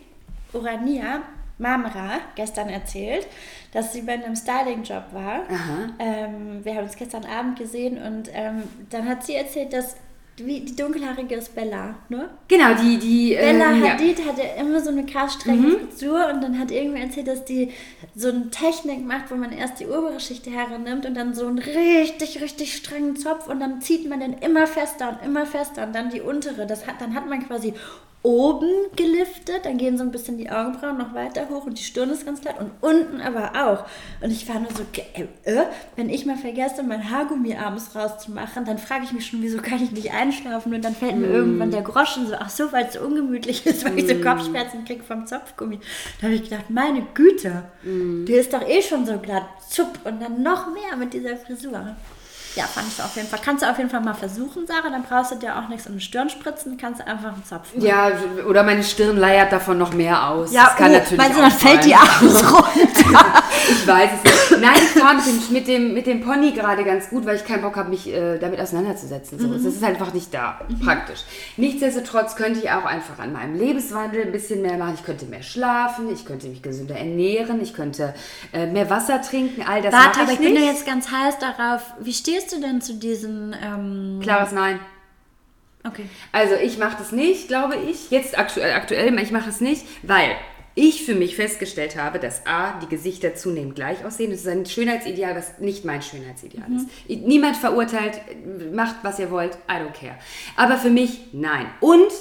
Urania, 0.54 1.22
Mamra, 1.60 2.20
gestern 2.36 2.70
erzählt, 2.70 3.28
dass 3.72 3.94
sie 3.94 4.02
bei 4.02 4.14
einem 4.14 4.36
Styling-Job 4.36 5.06
war. 5.12 5.42
Ähm, 6.00 6.64
wir 6.64 6.76
haben 6.76 6.86
uns 6.86 6.96
gestern 6.96 7.26
Abend 7.26 7.58
gesehen 7.58 7.98
und 7.98 8.30
ähm, 8.34 8.64
dann 8.90 9.08
hat 9.08 9.24
sie 9.26 9.36
erzählt, 9.36 9.74
dass 9.74 9.96
wie 10.38 10.60
die 10.60 10.76
dunkelhaarige 10.76 11.36
ist 11.36 11.56
Bella, 11.56 11.96
ne? 12.10 12.30
Genau, 12.48 12.76
die, 12.76 12.98
die 12.98 13.36
Bella 13.36 13.72
ähm, 13.72 13.84
ja. 13.84 13.94
Hadid 13.94 14.24
hatte 14.24 14.44
immer 14.60 14.80
so 14.82 14.92
eine 14.92 15.06
krass 15.06 15.34
strenge 15.34 15.80
Frisur 15.80 16.28
und 16.32 16.42
dann 16.42 16.60
hat 16.60 16.70
irgendwer 16.70 17.02
erzählt, 17.02 17.28
dass 17.28 17.44
die 17.44 17.72
so 18.16 18.30
eine 18.30 18.50
Technik 18.52 19.04
macht, 19.04 19.32
wo 19.32 19.36
man 19.36 19.52
erst 19.52 19.80
die 19.80 19.88
obere 19.88 20.20
Schicht 20.20 20.46
der 20.46 20.54
Haare 20.54 20.80
nimmt 20.80 21.08
und 21.08 21.16
dann 21.16 21.34
so 21.34 21.48
einen 21.48 21.58
richtig, 21.58 22.40
richtig 22.42 22.76
strengen 22.76 23.16
Zopf 23.16 23.48
und 23.48 23.60
dann 23.60 23.82
zieht 23.82 24.08
man 24.08 24.20
den 24.20 24.34
immer 24.34 24.68
fester 24.68 25.10
und 25.10 25.26
immer 25.26 25.48
fester 25.48 25.88
und 25.88 25.94
dann 25.94 26.12
die 26.12 26.22
untere. 26.22 26.68
Das 26.68 26.86
hat, 26.86 27.02
dann 27.02 27.16
hat 27.16 27.28
man 27.28 27.48
quasi 27.48 27.74
oben 28.28 28.70
geliftet, 28.98 29.64
dann 29.64 29.78
gehen 29.78 29.98
so 29.98 30.04
ein 30.04 30.12
bisschen 30.12 30.38
die 30.38 30.50
Augenbrauen 30.50 30.98
noch 30.98 31.14
weiter 31.14 31.48
hoch 31.50 31.66
und 31.66 31.80
die 31.80 31.84
Stirn 31.84 32.10
ist 32.10 32.26
ganz 32.26 32.42
glatt 32.42 32.60
und 32.60 32.72
unten 32.82 33.22
aber 33.22 33.54
auch. 33.56 33.86
Und 34.22 34.32
ich 34.32 34.50
war 34.50 34.60
nur 34.60 34.70
so, 34.72 34.84
äh, 35.14 35.28
äh, 35.50 35.64
wenn 35.96 36.10
ich 36.10 36.26
mal 36.26 36.36
vergesse, 36.36 36.84
mein 36.84 37.10
Haargummi 37.10 37.56
abends 37.56 37.96
rauszumachen, 37.96 38.66
dann 38.66 38.80
frage 38.80 39.06
ich 39.06 39.14
mich 39.14 39.28
schon, 39.28 39.42
wieso 39.42 39.60
kann 39.60 39.82
ich 39.82 39.92
nicht 39.94 40.12
einschlafen? 40.12 40.74
Und 40.74 40.84
dann 40.84 40.94
fällt 40.94 41.16
mir 41.16 41.28
irgendwann 41.28 41.72
der 41.72 41.84
Groschen 41.84 42.28
so, 42.28 42.34
ach 42.38 42.50
so, 42.50 42.70
weil 42.74 42.88
es 42.88 42.96
so 42.96 43.00
ungemütlich 43.00 43.66
ist, 43.66 43.86
weil 43.86 43.98
ich 43.98 44.10
so 44.10 44.16
Kopfschmerzen 44.16 44.84
kriege 44.84 45.04
vom 45.04 45.26
Zopfgummi. 45.26 45.80
Da 46.20 46.28
habe 46.28 46.36
ich 46.36 46.44
gedacht, 46.44 46.70
meine 46.70 47.04
Güte, 47.14 47.64
die 47.84 48.34
ist 48.34 48.52
doch 48.52 48.68
eh 48.68 48.82
schon 48.82 49.06
so 49.06 49.20
glatt, 49.20 49.46
zupp 49.70 50.00
und 50.04 50.22
dann 50.22 50.44
noch 50.44 50.68
mehr 50.74 50.98
mit 50.98 51.14
dieser 51.14 51.38
Frisur. 51.38 51.96
Ja, 52.58 52.64
fand 52.64 52.88
ich 52.88 53.00
auf 53.04 53.16
jeden 53.16 53.28
Fall. 53.28 53.40
Kannst 53.46 53.64
du 53.64 53.70
auf 53.70 53.78
jeden 53.78 53.92
Fall 53.92 54.02
mal 54.02 54.16
versuchen, 54.16 54.66
Sarah. 54.66 54.90
Dann 54.90 55.04
brauchst 55.04 55.32
du 55.32 55.36
dir 55.36 55.60
auch 55.60 55.68
nichts 55.70 55.86
in 55.86 55.94
die 55.94 56.04
Stirn 56.04 56.28
spritzen, 56.28 56.76
kannst 56.76 57.02
du 57.02 57.06
einfach 57.06 57.34
einen 57.34 57.46
Zopf 57.46 57.76
machen. 57.76 57.86
Ja, 57.86 58.12
oder 58.50 58.64
meine 58.64 58.84
Stirn 58.84 59.16
leiert 59.16 59.52
davon 59.52 59.78
noch 59.78 59.94
mehr 59.94 60.28
aus. 60.28 60.52
Ja, 60.52 60.66
das 60.66 60.76
kann 60.76 60.90
oh, 60.90 60.94
natürlich 60.96 61.24
du, 61.24 61.34
auch 61.34 61.38
dann 61.38 61.52
fällt 61.52 61.86
die 61.86 61.94
abends 61.94 62.52
runter? 62.52 63.44
Ich 63.70 63.86
weiß 63.86 64.10
es 64.24 64.50
nicht. 64.50 64.62
Nein, 64.62 64.76
ich 64.78 65.02
fahre 65.02 65.16
mit 65.16 65.26
dem, 65.26 65.54
mit, 65.54 65.68
dem, 65.68 65.94
mit 65.94 66.08
dem 66.08 66.22
Pony 66.22 66.52
gerade 66.52 66.86
ganz 66.86 67.10
gut, 67.10 67.26
weil 67.26 67.36
ich 67.36 67.44
keinen 67.44 67.62
Bock 67.62 67.76
habe, 67.76 67.90
mich 67.90 68.08
äh, 68.08 68.38
damit 68.38 68.62
auseinanderzusetzen. 68.62 69.38
So. 69.40 69.48
Das 69.54 69.64
ist 69.64 69.84
einfach 69.84 70.14
nicht 70.14 70.34
da, 70.34 70.62
praktisch. 70.84 71.20
Nichtsdestotrotz 71.58 72.38
könnte 72.38 72.60
ich 72.60 72.72
auch 72.72 72.86
einfach 72.86 73.20
an 73.20 73.34
meinem 73.34 73.56
Lebenswandel 73.56 74.24
ein 74.24 74.32
bisschen 74.32 74.62
mehr 74.62 74.78
machen. 74.78 74.94
Ich 74.96 75.04
könnte 75.04 75.26
mehr 75.26 75.44
schlafen, 75.44 76.10
ich 76.14 76.26
könnte 76.26 76.48
mich 76.48 76.62
gesünder 76.62 76.96
ernähren, 76.96 77.62
ich 77.62 77.74
könnte 77.74 78.14
äh, 78.54 78.68
mehr 78.68 78.90
Wasser 78.90 79.22
trinken, 79.22 79.64
all 79.68 79.82
das 79.82 79.94
Warte, 79.94 80.22
aber 80.22 80.32
ich 80.32 80.40
ich 80.40 80.46
bin 80.46 80.56
ja 80.56 80.70
jetzt 80.70 80.86
ganz 80.86 81.12
heiß 81.12 81.40
darauf. 81.40 81.82
Wie 82.00 82.14
stehst 82.14 82.47
du 82.52 82.62
denn 82.62 82.82
zu 82.82 82.96
diesen... 82.96 83.56
Ähm, 83.62 84.20
Klares 84.22 84.52
Nein. 84.52 84.80
okay. 85.84 86.06
Also 86.32 86.56
ich 86.56 86.78
mache 86.78 86.98
das 86.98 87.12
nicht, 87.12 87.48
glaube 87.48 87.76
ich. 87.76 88.10
Jetzt 88.12 88.38
aktuell, 88.38 88.74
aktuell 88.74 89.18
ich 89.20 89.32
mache 89.32 89.50
es 89.50 89.62
nicht, 89.62 89.86
weil 90.04 90.36
ich 90.78 91.04
für 91.04 91.16
mich 91.16 91.36
festgestellt 91.36 91.96
habe, 91.96 92.20
dass 92.20 92.46
A, 92.46 92.80
die 92.80 92.88
Gesichter 92.88 93.34
zunehmend 93.34 93.74
gleich 93.74 94.06
aussehen. 94.06 94.30
Das 94.30 94.42
ist 94.42 94.48
ein 94.48 94.68
Schönheitsideal, 94.68 95.36
was 95.36 95.58
nicht 95.58 95.86
mein 95.86 96.04
Schönheitsideal 96.04 96.68
ist. 96.72 96.88
Niemand 97.26 97.58
verurteilt, 97.58 98.22
macht, 98.72 98.98
was 99.02 99.18
ihr 99.18 99.32
wollt, 99.32 99.56
I 99.68 99.82
don't 99.82 99.94
care. 100.00 100.16
Aber 100.56 100.78
für 100.78 100.92
mich, 100.92 101.20
nein. 101.34 101.66
Und, 101.80 102.12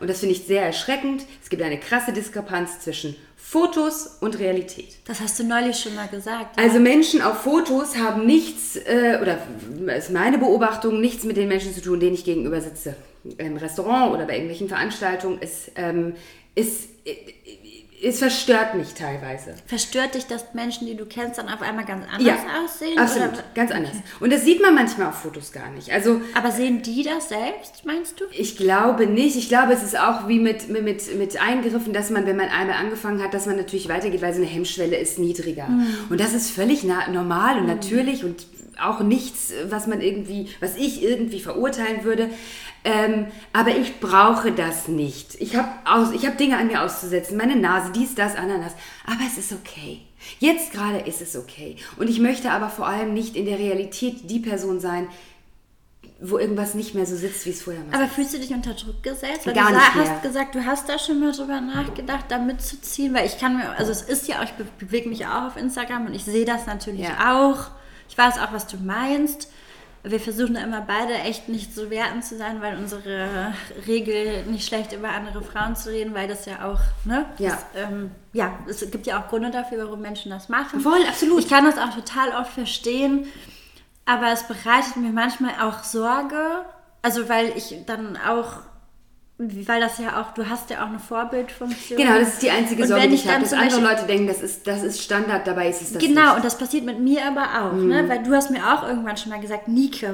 und 0.00 0.10
das 0.10 0.18
finde 0.18 0.34
ich 0.34 0.44
sehr 0.44 0.64
erschreckend, 0.64 1.24
es 1.40 1.50
gibt 1.50 1.62
eine 1.62 1.78
krasse 1.78 2.12
Diskrepanz 2.12 2.80
zwischen 2.80 3.14
Fotos 3.50 4.18
und 4.20 4.38
Realität. 4.38 4.98
Das 5.06 5.20
hast 5.20 5.40
du 5.40 5.42
neulich 5.42 5.76
schon 5.76 5.96
mal 5.96 6.06
gesagt. 6.06 6.56
ja? 6.56 6.62
Also 6.62 6.78
Menschen 6.78 7.20
auf 7.20 7.42
Fotos 7.42 7.96
haben 7.96 8.24
nichts, 8.24 8.76
äh, 8.76 9.18
oder 9.20 9.38
ist 9.96 10.12
meine 10.12 10.38
Beobachtung, 10.38 11.00
nichts 11.00 11.24
mit 11.24 11.36
den 11.36 11.48
Menschen 11.48 11.74
zu 11.74 11.82
tun, 11.82 11.98
denen 11.98 12.14
ich 12.14 12.22
gegenüber 12.22 12.60
sitze. 12.60 12.94
Im 13.38 13.56
Restaurant 13.56 14.14
oder 14.14 14.24
bei 14.26 14.34
irgendwelchen 14.34 14.68
Veranstaltungen. 14.68 15.38
Es, 15.40 15.68
ähm, 15.74 16.14
es, 16.54 16.90
es 18.02 18.18
verstört 18.18 18.74
mich 18.74 18.94
teilweise. 18.94 19.54
Verstört 19.66 20.14
dich, 20.14 20.26
dass 20.26 20.54
Menschen, 20.54 20.86
die 20.86 20.96
du 20.96 21.04
kennst, 21.06 21.38
dann 21.38 21.48
auf 21.48 21.60
einmal 21.60 21.84
ganz 21.84 22.04
anders 22.10 22.26
Ja, 22.26 22.36
aussehen? 22.64 22.98
absolut, 22.98 23.32
Oder? 23.34 23.44
ganz 23.54 23.70
anders. 23.70 23.92
Und 24.20 24.32
das 24.32 24.44
sieht 24.44 24.62
man 24.62 24.74
manchmal 24.74 25.08
auf 25.08 25.16
Fotos 25.16 25.52
gar 25.52 25.70
nicht. 25.70 25.92
Also 25.92 26.20
Aber 26.34 26.50
sehen 26.50 26.82
die 26.82 27.02
das 27.02 27.28
selbst, 27.28 27.84
meinst 27.84 28.20
du? 28.20 28.24
Ich 28.32 28.56
glaube 28.56 29.06
nicht. 29.06 29.36
Ich 29.36 29.48
glaube, 29.48 29.72
es 29.72 29.82
ist 29.82 29.98
auch 29.98 30.28
wie 30.28 30.38
mit, 30.38 30.68
mit, 30.68 31.16
mit, 31.16 31.40
Eingriffen, 31.40 31.92
dass 31.92 32.10
man, 32.10 32.26
wenn 32.26 32.36
man 32.36 32.48
einmal 32.48 32.76
angefangen 32.76 33.22
hat, 33.22 33.34
dass 33.34 33.46
man 33.46 33.56
natürlich 33.56 33.88
weitergeht, 33.88 34.22
weil 34.22 34.32
so 34.32 34.40
eine 34.40 34.50
Hemmschwelle 34.50 34.96
ist 34.96 35.18
niedriger. 35.18 35.68
Und 36.08 36.20
das 36.20 36.32
ist 36.32 36.50
völlig 36.50 36.84
normal 36.84 37.58
und 37.58 37.66
natürlich 37.66 38.24
und 38.24 38.46
auch 38.80 39.00
nichts, 39.00 39.52
was 39.68 39.86
man 39.86 40.00
irgendwie, 40.00 40.48
was 40.60 40.76
ich 40.76 41.02
irgendwie 41.02 41.40
verurteilen 41.40 42.04
würde. 42.04 42.30
Ähm, 42.84 43.26
aber 43.52 43.76
ich 43.76 44.00
brauche 44.00 44.52
das 44.52 44.88
nicht. 44.88 45.34
Ich 45.40 45.54
habe 45.56 45.68
hab 45.84 46.38
Dinge 46.38 46.56
an 46.56 46.68
mir 46.68 46.82
auszusetzen, 46.82 47.36
meine 47.36 47.56
Nase, 47.56 47.92
dies, 47.92 48.14
das, 48.14 48.36
Ananas. 48.36 48.72
Aber 49.06 49.20
es 49.26 49.36
ist 49.36 49.52
okay. 49.52 50.00
Jetzt 50.38 50.72
gerade 50.72 50.98
ist 50.98 51.20
es 51.20 51.36
okay. 51.36 51.76
Und 51.98 52.08
ich 52.08 52.20
möchte 52.20 52.50
aber 52.50 52.68
vor 52.70 52.86
allem 52.86 53.12
nicht 53.14 53.36
in 53.36 53.44
der 53.46 53.58
Realität 53.58 54.30
die 54.30 54.38
Person 54.40 54.80
sein, 54.80 55.08
wo 56.22 56.38
irgendwas 56.38 56.74
nicht 56.74 56.94
mehr 56.94 57.06
so 57.06 57.16
sitzt, 57.16 57.46
wie 57.46 57.50
es 57.50 57.62
vorher 57.62 57.82
war. 57.90 57.98
Aber 57.98 58.08
fühlst 58.08 58.34
du 58.34 58.38
dich 58.38 58.52
unter 58.52 58.74
Druck 58.74 59.02
gesetzt? 59.02 59.46
Weil 59.46 59.54
Gar 59.54 59.70
du 59.70 59.76
nicht 59.76 59.94
mehr. 59.96 60.10
hast 60.10 60.22
gesagt, 60.22 60.54
du 60.54 60.64
hast 60.66 60.88
da 60.88 60.98
schon 60.98 61.18
mal 61.20 61.32
drüber 61.32 61.60
nachgedacht, 61.62 62.26
da 62.28 62.38
mitzuziehen, 62.38 63.14
weil 63.14 63.26
ich 63.26 63.38
kann 63.38 63.56
mir, 63.56 63.70
also 63.78 63.90
es 63.90 64.02
ist 64.02 64.28
ja 64.28 64.38
auch, 64.40 64.44
ich 64.44 64.52
be 64.52 64.66
bewege 64.78 65.08
mich 65.08 65.24
auch 65.26 65.46
auf 65.46 65.56
Instagram 65.56 66.06
und 66.06 66.14
ich 66.14 66.24
sehe 66.24 66.44
das 66.44 66.66
natürlich 66.66 67.00
Ja. 67.08 67.46
auch. 67.48 67.70
Ich 68.08 68.18
weiß 68.18 68.38
auch, 68.38 68.52
was 68.52 68.66
du 68.66 68.76
meinst. 68.76 69.50
Wir 70.02 70.18
versuchen 70.18 70.54
da 70.54 70.62
immer 70.62 70.80
beide 70.80 71.12
echt 71.12 71.48
nicht 71.50 71.74
so 71.74 71.90
wertend 71.90 72.24
zu 72.24 72.38
sein, 72.38 72.62
weil 72.62 72.78
unsere 72.78 73.52
Regel 73.86 74.44
nicht 74.44 74.66
schlecht 74.66 74.92
über 74.92 75.10
andere 75.10 75.42
Frauen 75.42 75.76
zu 75.76 75.90
reden, 75.90 76.14
weil 76.14 76.26
das 76.26 76.46
ja 76.46 76.64
auch, 76.66 76.80
ne? 77.04 77.26
Ja. 77.38 77.50
Das, 77.50 77.66
ähm, 77.74 78.10
ja, 78.32 78.58
es 78.66 78.90
gibt 78.90 79.06
ja 79.06 79.20
auch 79.20 79.28
Gründe 79.28 79.50
dafür, 79.50 79.84
warum 79.84 80.00
Menschen 80.00 80.30
das 80.30 80.48
machen. 80.48 80.80
Voll, 80.80 81.02
absolut. 81.06 81.40
Ich 81.40 81.48
kann 81.50 81.66
das 81.66 81.76
auch 81.76 81.94
total 81.94 82.30
oft 82.40 82.52
verstehen, 82.52 83.26
aber 84.06 84.32
es 84.32 84.44
bereitet 84.44 84.96
mir 84.96 85.12
manchmal 85.12 85.52
auch 85.60 85.84
Sorge, 85.84 86.64
also 87.02 87.28
weil 87.28 87.52
ich 87.56 87.76
dann 87.86 88.16
auch, 88.16 88.60
weil 89.66 89.80
das 89.80 89.98
ja 89.98 90.20
auch, 90.20 90.34
du 90.34 90.48
hast 90.48 90.68
ja 90.70 90.84
auch 90.84 90.88
eine 90.88 90.98
Vorbildfunktion. 90.98 91.98
Genau, 91.98 92.18
das 92.18 92.34
ist 92.34 92.42
die 92.42 92.50
einzige 92.50 92.86
Sorge, 92.86 93.08
die 93.08 93.14
ich 93.14 93.24
ich 93.24 93.30
habe, 93.30 93.42
dass 93.42 93.52
andere 93.52 93.80
Leute 93.80 94.06
denken, 94.06 94.26
das 94.26 94.42
ist, 94.42 94.66
das 94.66 94.82
ist 94.82 95.02
Standard, 95.02 95.46
dabei 95.46 95.68
ist 95.70 95.80
es 95.80 95.92
das 95.92 96.02
Genau, 96.02 96.26
nicht. 96.26 96.36
und 96.36 96.44
das 96.44 96.58
passiert 96.58 96.84
mit 96.84 97.00
mir 97.00 97.24
aber 97.26 97.42
auch, 97.62 97.72
ne? 97.72 98.06
weil 98.08 98.22
du 98.22 98.34
hast 98.34 98.50
mir 98.50 98.62
auch 98.72 98.86
irgendwann 98.86 99.16
schon 99.16 99.30
mal 99.30 99.40
gesagt, 99.40 99.68
Nike, 99.68 100.06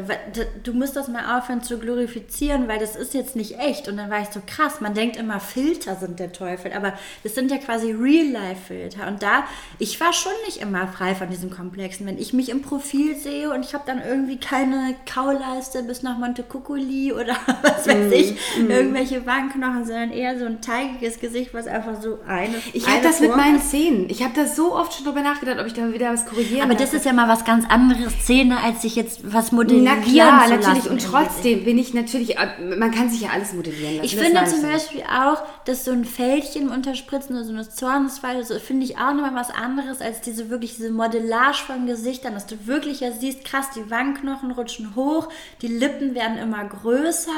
du 0.63 0.73
musst 0.73 0.95
das 0.95 1.09
mal 1.09 1.39
aufhören 1.39 1.63
zu 1.63 1.79
glorifizieren, 1.79 2.69
weil 2.69 2.79
das 2.79 2.95
ist 2.95 3.15
jetzt 3.15 3.37
nicht 3.37 3.59
echt. 3.59 3.89
Und 3.89 3.97
dann 3.97 4.11
war 4.11 4.21
ich 4.21 4.29
so 4.29 4.41
krass, 4.47 4.81
man 4.81 4.95
denkt 4.95 5.17
immer, 5.17 5.41
Filter 5.41 5.97
sind 5.97 6.21
der 6.21 6.33
Teufel, 6.33 6.73
aber 6.73 6.93
das 7.23 7.35
sind 7.35 7.51
ja 7.51 7.59
quasi 7.59 7.93
Real-Life-Filter. 7.93 9.09
Und 9.09 9.23
da, 9.23 9.45
ich 9.79 10.01
war 10.01 10.13
schon 10.13 10.33
nicht 10.45 10.59
immer 10.59 10.87
frei 10.89 11.15
von 11.15 11.31
diesen 11.31 11.51
Komplexen. 11.51 12.07
Wenn 12.07 12.19
ich 12.19 12.33
mich 12.33 12.49
im 12.49 12.63
Profil 12.63 13.17
sehe 13.17 13.51
und 13.51 13.65
ich 13.65 13.75
habe 13.75 13.85
dann 13.87 14.01
irgendwie 14.07 14.39
keine 14.39 14.95
Kauleiste 15.13 15.83
bis 15.83 16.03
nach 16.03 16.19
Monte 16.19 16.43
Cuculi 16.43 17.13
oder 17.13 17.37
was 17.63 17.87
weiß 17.87 18.13
ich, 18.13 18.37
irgendwelche 18.59 19.16
fettliche 19.17 19.27
Wangenknochen, 19.27 19.85
sondern 19.85 20.11
eher 20.11 20.39
so 20.39 20.45
ein 20.45 20.61
teigiges 20.61 21.21
Gesicht, 21.21 21.55
was 21.55 21.67
einfach 21.67 22.01
so 22.01 22.19
eine. 22.27 22.55
Ich 22.73 22.87
habe 22.87 23.03
das 23.03 23.21
mit 23.21 23.31
Form 23.31 23.41
meinen 23.41 23.59
hat. 23.59 23.67
Zähnen. 23.67 24.07
Ich 24.09 24.23
habe 24.23 24.33
da 24.35 24.47
so 24.47 24.75
oft 24.75 24.95
schon 24.95 25.05
drüber 25.05 25.23
nachgedacht, 25.23 25.59
ob 25.59 25.67
ich 25.67 25.75
da 25.75 25.93
wieder 25.93 26.13
was 26.13 26.27
korrigieren 26.27 26.63
Aber 26.63 26.75
das 26.75 26.95
ist 26.95 27.05
ja 27.05 27.13
mal 27.13 27.29
was 27.29 27.45
ganz 27.45 27.69
anderes 27.69 28.13
Szene, 28.23 28.63
als 28.63 28.83
sich 28.83 28.97
jetzt 28.97 29.21
was 29.33 29.53
modellieren 29.53 29.85
Na 29.85 29.97
klar, 29.97 30.45
zu 30.45 30.51
natürlich. 30.51 30.85
lassen 30.85 30.89
Und 30.91 31.03
trotzdem 31.03 31.65
bin 31.65 31.79
ich 31.79 31.95
natürlich, 31.95 32.39
äh, 32.39 32.49
man 32.79 32.91
kann 32.91 33.11
sich 33.11 33.23
ja 33.23 33.31
alles 33.31 33.53
modellieren 33.53 33.97
lassen. 33.97 34.05
Ich 34.05 34.17
das 34.17 34.25
finde 34.25 34.45
zum. 34.47 34.63
Beispiel 34.67 35.03
auch, 35.03 35.43
dass 35.65 35.85
so 35.85 35.93
ein 35.93 36.05
Fältchen 36.05 36.69
unterspritzen 36.71 37.37
oder 37.37 37.45
so 37.45 37.53
eine 37.53 37.69
Zornesfalte, 37.69 38.45
so 38.45 38.59
finde 38.59 38.85
ich 38.85 38.97
auch 38.97 39.15
nochmal 39.15 39.35
was 39.35 39.51
anderes 39.51 40.01
als 40.01 40.21
diese 40.21 40.51
wirklich 40.51 40.77
diese 40.77 40.91
Modellage 40.91 41.59
von 41.67 41.87
Gesichtern, 41.87 42.35
dass 42.35 42.47
du 42.47 42.67
wirklich 42.67 43.01
ja 43.01 43.13
siehst, 43.13 43.45
krass, 43.45 43.67
die 43.77 43.91
Wangenknochen 43.91 44.51
rutschen 44.51 44.97
hoch, 44.97 45.29
die 45.63 45.69
Lippen 45.69 46.15
werden 46.15 46.37
immer 46.39 46.65
größer, 46.65 47.31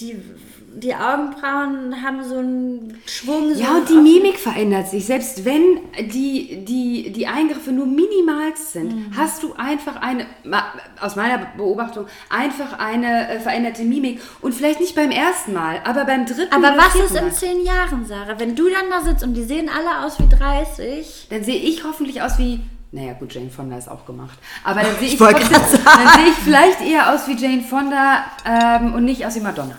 die, 0.00 0.16
die 0.76 0.94
Augenbrauen 0.94 2.02
haben 2.02 2.22
so 2.22 2.38
einen 2.38 2.98
Schwung. 3.06 3.52
So 3.54 3.60
Ja, 3.60 3.76
und 3.76 3.88
die 3.88 3.94
Mimik 3.94 4.38
verändert 4.38 4.88
sich. 4.88 5.04
Selbst 5.04 5.44
wenn 5.44 5.78
die, 6.12 6.64
die, 6.64 7.12
die 7.12 7.26
Eingriffe 7.26 7.72
nur 7.72 7.86
minimal 7.86 8.52
sind, 8.56 8.94
Mhm. 8.94 9.16
hast 9.16 9.42
du 9.42 9.54
einfach 9.54 9.96
eine, 10.00 10.26
aus 11.00 11.16
meiner 11.16 11.38
Beobachtung, 11.56 12.06
einfach 12.28 12.78
eine 12.78 13.28
äh, 13.28 13.40
veränderte 13.40 13.82
Mimik. 13.82 14.20
Und 14.40 14.54
vielleicht 14.54 14.80
nicht 14.80 14.94
beim 14.94 15.10
ersten 15.10 15.52
Mal, 15.52 15.80
aber 15.84 16.04
beim 16.04 16.24
dritten 16.24 16.52
Aber 16.52 16.72
oder 16.74 16.78
was 16.78 16.94
ist 16.94 17.16
in 17.16 17.24
Mal. 17.24 17.32
zehn 17.32 17.64
Jahren, 17.64 18.06
Sarah? 18.06 18.38
Wenn 18.38 18.54
du 18.54 18.68
dann 18.70 18.88
da 18.90 19.00
sitzt 19.02 19.24
und 19.24 19.34
die 19.34 19.44
sehen 19.44 19.68
alle 19.68 20.06
aus 20.06 20.18
wie 20.20 20.28
30. 20.28 21.26
Dann 21.30 21.42
sehe 21.44 21.56
ich 21.58 21.84
hoffentlich 21.84 22.22
aus 22.22 22.38
wie. 22.38 22.60
Naja, 22.92 23.12
gut, 23.12 23.32
Jane 23.34 23.50
Fonda 23.50 23.76
ist 23.76 23.88
auch 23.88 24.04
gemacht. 24.06 24.36
Aber 24.64 24.80
dann 24.82 24.96
sehe 24.98 25.08
ich, 25.08 25.16
dann 25.18 25.34
sehe 25.36 26.28
ich 26.28 26.34
vielleicht 26.44 26.80
eher 26.80 27.12
aus 27.14 27.28
wie 27.28 27.34
Jane 27.36 27.62
Fonda 27.62 28.24
ähm, 28.44 28.94
und 28.94 29.04
nicht 29.04 29.24
aus 29.26 29.34
wie 29.36 29.40
Madonna. 29.40 29.76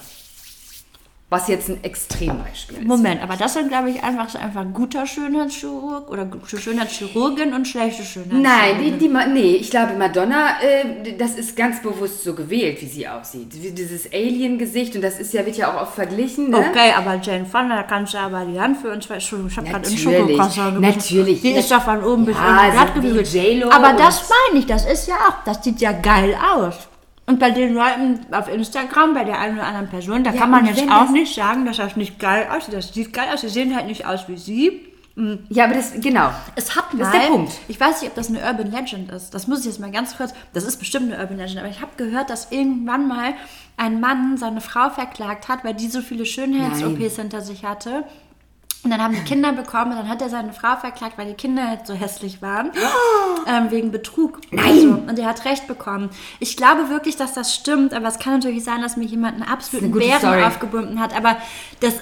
Was 1.31 1.47
jetzt 1.47 1.69
ein 1.69 1.81
Extrembeispiel 1.81 2.79
ist. 2.79 2.85
Moment, 2.85 3.23
aber 3.23 3.37
das 3.37 3.53
sind, 3.53 3.69
glaube 3.69 3.89
ich, 3.89 4.03
einfach, 4.03 4.27
ist 4.27 4.35
einfach 4.35 4.59
ein 4.59 4.73
guter 4.73 5.07
Schönheitschirurg 5.07 6.11
oder 6.11 6.27
Schönheitschirurgin 6.45 7.53
und 7.53 7.65
schlechte 7.69 8.03
Schönheitschirurgin. 8.03 8.41
Nein, 8.41 8.97
die, 8.99 9.07
die, 9.07 9.07
nee, 9.31 9.55
ich 9.55 9.69
glaube, 9.69 9.93
Madonna, 9.93 10.61
äh, 10.61 11.13
das 11.17 11.35
ist 11.35 11.55
ganz 11.55 11.81
bewusst 11.81 12.25
so 12.25 12.33
gewählt, 12.33 12.81
wie 12.81 12.85
sie 12.85 13.07
aussieht. 13.07 13.47
Wie 13.53 13.71
Dieses 13.71 14.11
Alien-Gesicht, 14.11 14.93
und 14.97 15.03
das 15.03 15.21
ist 15.21 15.33
ja, 15.33 15.45
wird 15.45 15.55
ja 15.55 15.73
auch 15.73 15.83
oft 15.83 15.95
verglichen. 15.95 16.49
Ne? 16.49 16.57
Okay, 16.57 16.91
aber 16.97 17.15
Jane 17.21 17.45
Fonda, 17.45 17.77
da 17.77 17.83
kannst 17.83 18.13
du 18.13 18.17
aber 18.17 18.43
die 18.43 18.59
Hand 18.59 18.79
für 18.81 18.91
uns. 18.91 19.09
Entschuldigung, 19.09 19.49
ich 19.49 19.57
habe 19.57 19.69
gerade 19.69 19.89
Schokokroissant 19.89 20.75
gebissen. 20.75 20.97
natürlich. 20.97 21.41
Die 21.41 21.51
ist 21.51 21.71
doch 21.71 21.81
von 21.81 22.03
oben 22.03 22.25
bis 22.25 22.35
unten 22.35 22.71
glatt 22.71 22.89
so 22.93 23.01
wie 23.01 23.07
gebügelt. 23.07 23.33
J.Lo 23.33 23.71
Aber 23.71 23.93
das 23.93 24.29
meine 24.29 24.59
ich, 24.59 24.65
das 24.65 24.85
ist 24.85 25.07
ja 25.07 25.15
auch, 25.15 25.45
das 25.45 25.63
sieht 25.63 25.79
ja 25.79 25.93
geil 25.93 26.35
aus. 26.57 26.89
Und 27.31 27.39
bei 27.39 27.51
den 27.51 27.73
Leuten 27.73 28.19
auf 28.33 28.53
Instagram, 28.53 29.13
bei 29.13 29.23
der 29.23 29.39
einen 29.39 29.57
oder 29.57 29.65
anderen 29.67 29.87
Person, 29.87 30.21
da 30.23 30.31
Ja, 30.33 30.39
kann 30.41 30.51
man 30.51 30.65
jetzt 30.65 30.83
auch 30.91 31.09
nicht 31.09 31.33
sagen, 31.33 31.65
dass 31.65 31.77
das 31.77 31.95
nicht 31.95 32.19
geil 32.19 32.47
aussieht. 32.53 32.73
Das 32.73 32.93
sieht 32.93 33.13
geil 33.13 33.29
aus. 33.33 33.39
Sie 33.39 33.47
sehen 33.47 33.73
halt 33.73 33.87
nicht 33.87 34.05
aus 34.05 34.27
wie 34.27 34.35
sie. 34.37 34.81
Ja, 35.49 35.65
aber 35.65 35.75
das, 35.75 35.93
genau. 36.01 36.29
Es 36.55 36.75
hat 36.75 36.93
mal, 36.93 36.99
Das 37.05 37.13
ist 37.13 37.21
der 37.21 37.27
Punkt. 37.29 37.53
ich 37.69 37.79
weiß 37.79 38.01
nicht, 38.01 38.09
ob 38.11 38.15
das 38.15 38.27
eine 38.29 38.39
Urban 38.39 38.69
Legend 38.71 39.11
ist. 39.11 39.33
Das 39.33 39.47
muss 39.47 39.59
ich 39.61 39.65
jetzt 39.67 39.79
mal 39.79 39.91
ganz 39.91 40.17
kurz, 40.17 40.33
das 40.53 40.65
ist 40.65 40.77
bestimmt 40.77 41.11
eine 41.11 41.21
Urban 41.21 41.37
Legend, 41.37 41.59
aber 41.59 41.69
ich 41.69 41.81
habe 41.81 41.91
gehört, 41.97 42.29
dass 42.29 42.51
irgendwann 42.51 43.07
mal 43.07 43.33
ein 43.77 43.99
Mann 44.01 44.37
seine 44.37 44.59
Frau 44.61 44.89
verklagt 44.89 45.47
hat, 45.47 45.63
weil 45.63 45.73
die 45.73 45.87
so 45.87 46.01
viele 46.01 46.25
Schönheits-OPs 46.25 47.15
hinter 47.17 47.41
sich 47.41 47.63
hatte. 47.65 48.03
Und 48.83 48.89
dann 48.89 49.01
haben 49.01 49.13
die 49.13 49.21
Kinder 49.23 49.51
bekommen 49.53 49.91
und 49.91 49.97
dann 49.97 50.09
hat 50.09 50.21
er 50.23 50.29
seine 50.29 50.53
Frau 50.53 50.75
verklagt, 50.75 51.17
weil 51.17 51.27
die 51.27 51.35
Kinder 51.35 51.67
halt 51.67 51.85
so 51.85 51.93
hässlich 51.93 52.41
waren. 52.41 52.71
Ähm, 53.47 53.71
wegen 53.71 53.91
Betrug. 53.91 54.39
Nein! 54.51 55.07
und 55.09 55.17
er 55.17 55.25
hat 55.25 55.45
Recht 55.45 55.65
bekommen. 55.65 56.11
Ich 56.39 56.55
glaube 56.57 56.89
wirklich, 56.89 57.15
dass 57.15 57.33
das 57.33 57.55
stimmt, 57.55 57.91
aber 57.91 58.07
es 58.07 58.19
kann 58.19 58.33
natürlich 58.33 58.63
sein, 58.63 58.81
dass 58.83 58.97
mir 58.97 59.05
jemand 59.05 59.33
einen 59.41 59.49
absoluten 59.51 59.91
gute 59.91 60.05
Bären 60.05 60.43
aufgebunden 60.43 60.99
hat. 60.99 61.15
Aber 61.15 61.37
das 61.79 61.95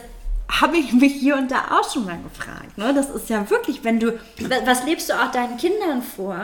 habe 0.51 0.75
ich 0.77 0.91
mich 0.91 1.13
hier 1.13 1.37
und 1.37 1.49
da 1.49 1.79
auch 1.79 1.89
schon 1.93 2.05
mal 2.05 2.17
gefragt. 2.21 2.77
Ne? 2.77 2.93
Das 2.93 3.09
ist 3.09 3.29
ja 3.29 3.49
wirklich, 3.49 3.85
wenn 3.85 3.99
du, 4.01 4.13
wa- 4.13 4.55
was 4.65 4.83
lebst 4.83 5.09
du 5.09 5.13
auch 5.13 5.31
deinen 5.31 5.55
Kindern 5.55 6.01
vor? 6.01 6.37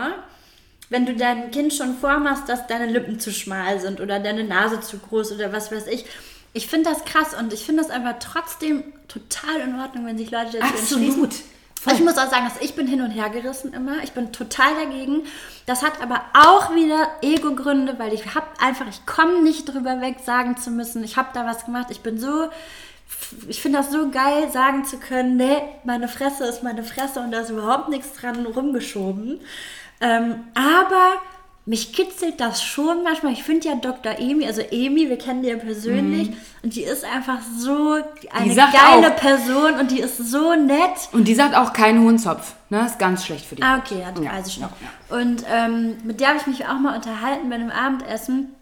Wenn 0.90 1.06
du 1.06 1.14
deinem 1.16 1.52
Kind 1.52 1.74
schon 1.74 1.98
vormachst, 1.98 2.48
dass 2.48 2.66
deine 2.68 2.86
Lippen 2.86 3.20
zu 3.20 3.34
schmal 3.34 3.80
sind 3.82 4.00
oder 4.00 4.20
deine 4.22 4.46
Nase 4.46 4.80
zu 4.80 4.98
groß 5.00 5.34
oder 5.34 5.52
was 5.52 5.72
weiß 5.74 5.88
ich. 5.88 6.06
Ich 6.56 6.68
finde 6.68 6.90
das 6.90 7.04
krass 7.04 7.34
und 7.34 7.52
ich 7.52 7.66
finde 7.66 7.84
das 7.84 7.92
einfach 7.92 8.16
trotzdem 8.20 8.86
total 9.10 9.58
in 9.60 9.78
Ordnung, 9.78 10.06
wenn 10.06 10.18
sich 10.18 10.32
Leute 10.32 10.58
dazu 10.58 10.74
Absolut. 10.74 11.04
entschließen. 11.04 11.46
Ich 11.94 12.00
muss 12.00 12.18
auch 12.18 12.32
sagen, 12.32 12.46
dass 12.46 12.62
ich 12.62 12.76
bin 12.76 12.88
hin 12.88 13.02
und 13.02 13.12
her 13.12 13.30
gerissen 13.30 13.74
immer. 13.74 14.04
Ich 14.04 14.14
bin 14.14 14.32
total 14.32 14.74
dagegen. 14.76 15.24
Das 15.66 15.84
hat 15.84 16.02
aber 16.02 16.22
auch 16.34 16.74
wieder 16.74 17.10
Ego-Gründe, 17.22 18.00
weil 18.00 18.14
ich 18.14 18.34
habe 18.34 18.48
einfach, 18.60 18.88
ich 18.88 19.06
komme 19.06 19.44
nicht 19.44 19.66
drüber 19.66 20.00
weg, 20.00 20.16
sagen 20.24 20.56
zu 20.56 20.72
müssen, 20.72 21.04
ich 21.04 21.18
habe 21.18 21.30
da 21.34 21.46
was 21.46 21.66
gemacht. 21.66 21.88
Ich 21.90 22.00
bin 22.00 22.18
so, 22.18 22.48
ich 23.50 23.62
finde 23.62 23.80
das 23.80 23.92
so 23.92 24.10
geil, 24.10 24.50
sagen 24.50 24.86
zu 24.86 24.98
können, 24.98 25.36
nee, 25.36 25.62
meine 25.84 26.08
Fresse 26.08 26.46
ist 26.46 26.64
meine 26.64 26.84
Fresse 26.84 27.20
und 27.20 27.32
da 27.32 27.42
ist 27.42 27.50
überhaupt 27.50 27.90
nichts 27.90 28.14
dran 28.14 28.46
rumgeschoben. 28.46 29.42
Ähm, 30.00 30.46
aber 30.54 31.22
mich 31.68 31.94
kitzelt 31.94 32.40
das 32.40 32.62
schon 32.64 33.04
manchmal. 33.04 33.34
Ich 33.34 33.44
finde 33.44 33.68
ja 33.70 33.76
Dr. 33.76 34.14
Amy, 34.20 34.46
also 34.46 34.62
Amy, 34.72 35.10
wir 35.10 35.18
kennen 35.18 35.42
die 35.42 35.50
ja 35.50 35.58
persönlich 35.58 36.30
und 36.62 36.76
die 36.76 36.84
ist 36.84 37.04
einfach 37.04 37.40
so 37.58 37.94
eine 38.32 38.56
geile 38.56 39.12
auch- 39.12 39.16
Person 39.16 39.74
und 39.80 39.90
die 39.92 40.00
ist 40.00 40.18
so 40.18 40.54
nett. 40.56 41.10
Und 41.12 41.28
die 41.28 41.34
sagt 41.36 41.56
auch 41.56 41.74
keinen 41.74 42.02
hohen 42.04 42.20
Zopf. 42.20 42.54
Ne? 42.70 42.86
Ist 42.86 43.00
ganz 43.00 43.26
schlecht 43.26 43.46
für 43.46 43.56
die. 43.56 43.64
Ah, 43.64 43.78
okay, 43.78 44.00
ja, 44.02 44.12
das 44.12 44.24
weiß 44.26 44.48
ich 44.48 44.60
noch. 44.60 44.70
Und 45.10 45.44
ähm, 45.52 45.98
mit 46.04 46.20
der 46.20 46.30
habe 46.30 46.38
ich 46.40 46.48
mich 46.48 46.66
auch 46.68 46.78
mal 46.80 46.96
unterhalten 46.96 47.50
bei 47.50 47.56
einem 47.56 47.72
Abendessen. 47.72 48.54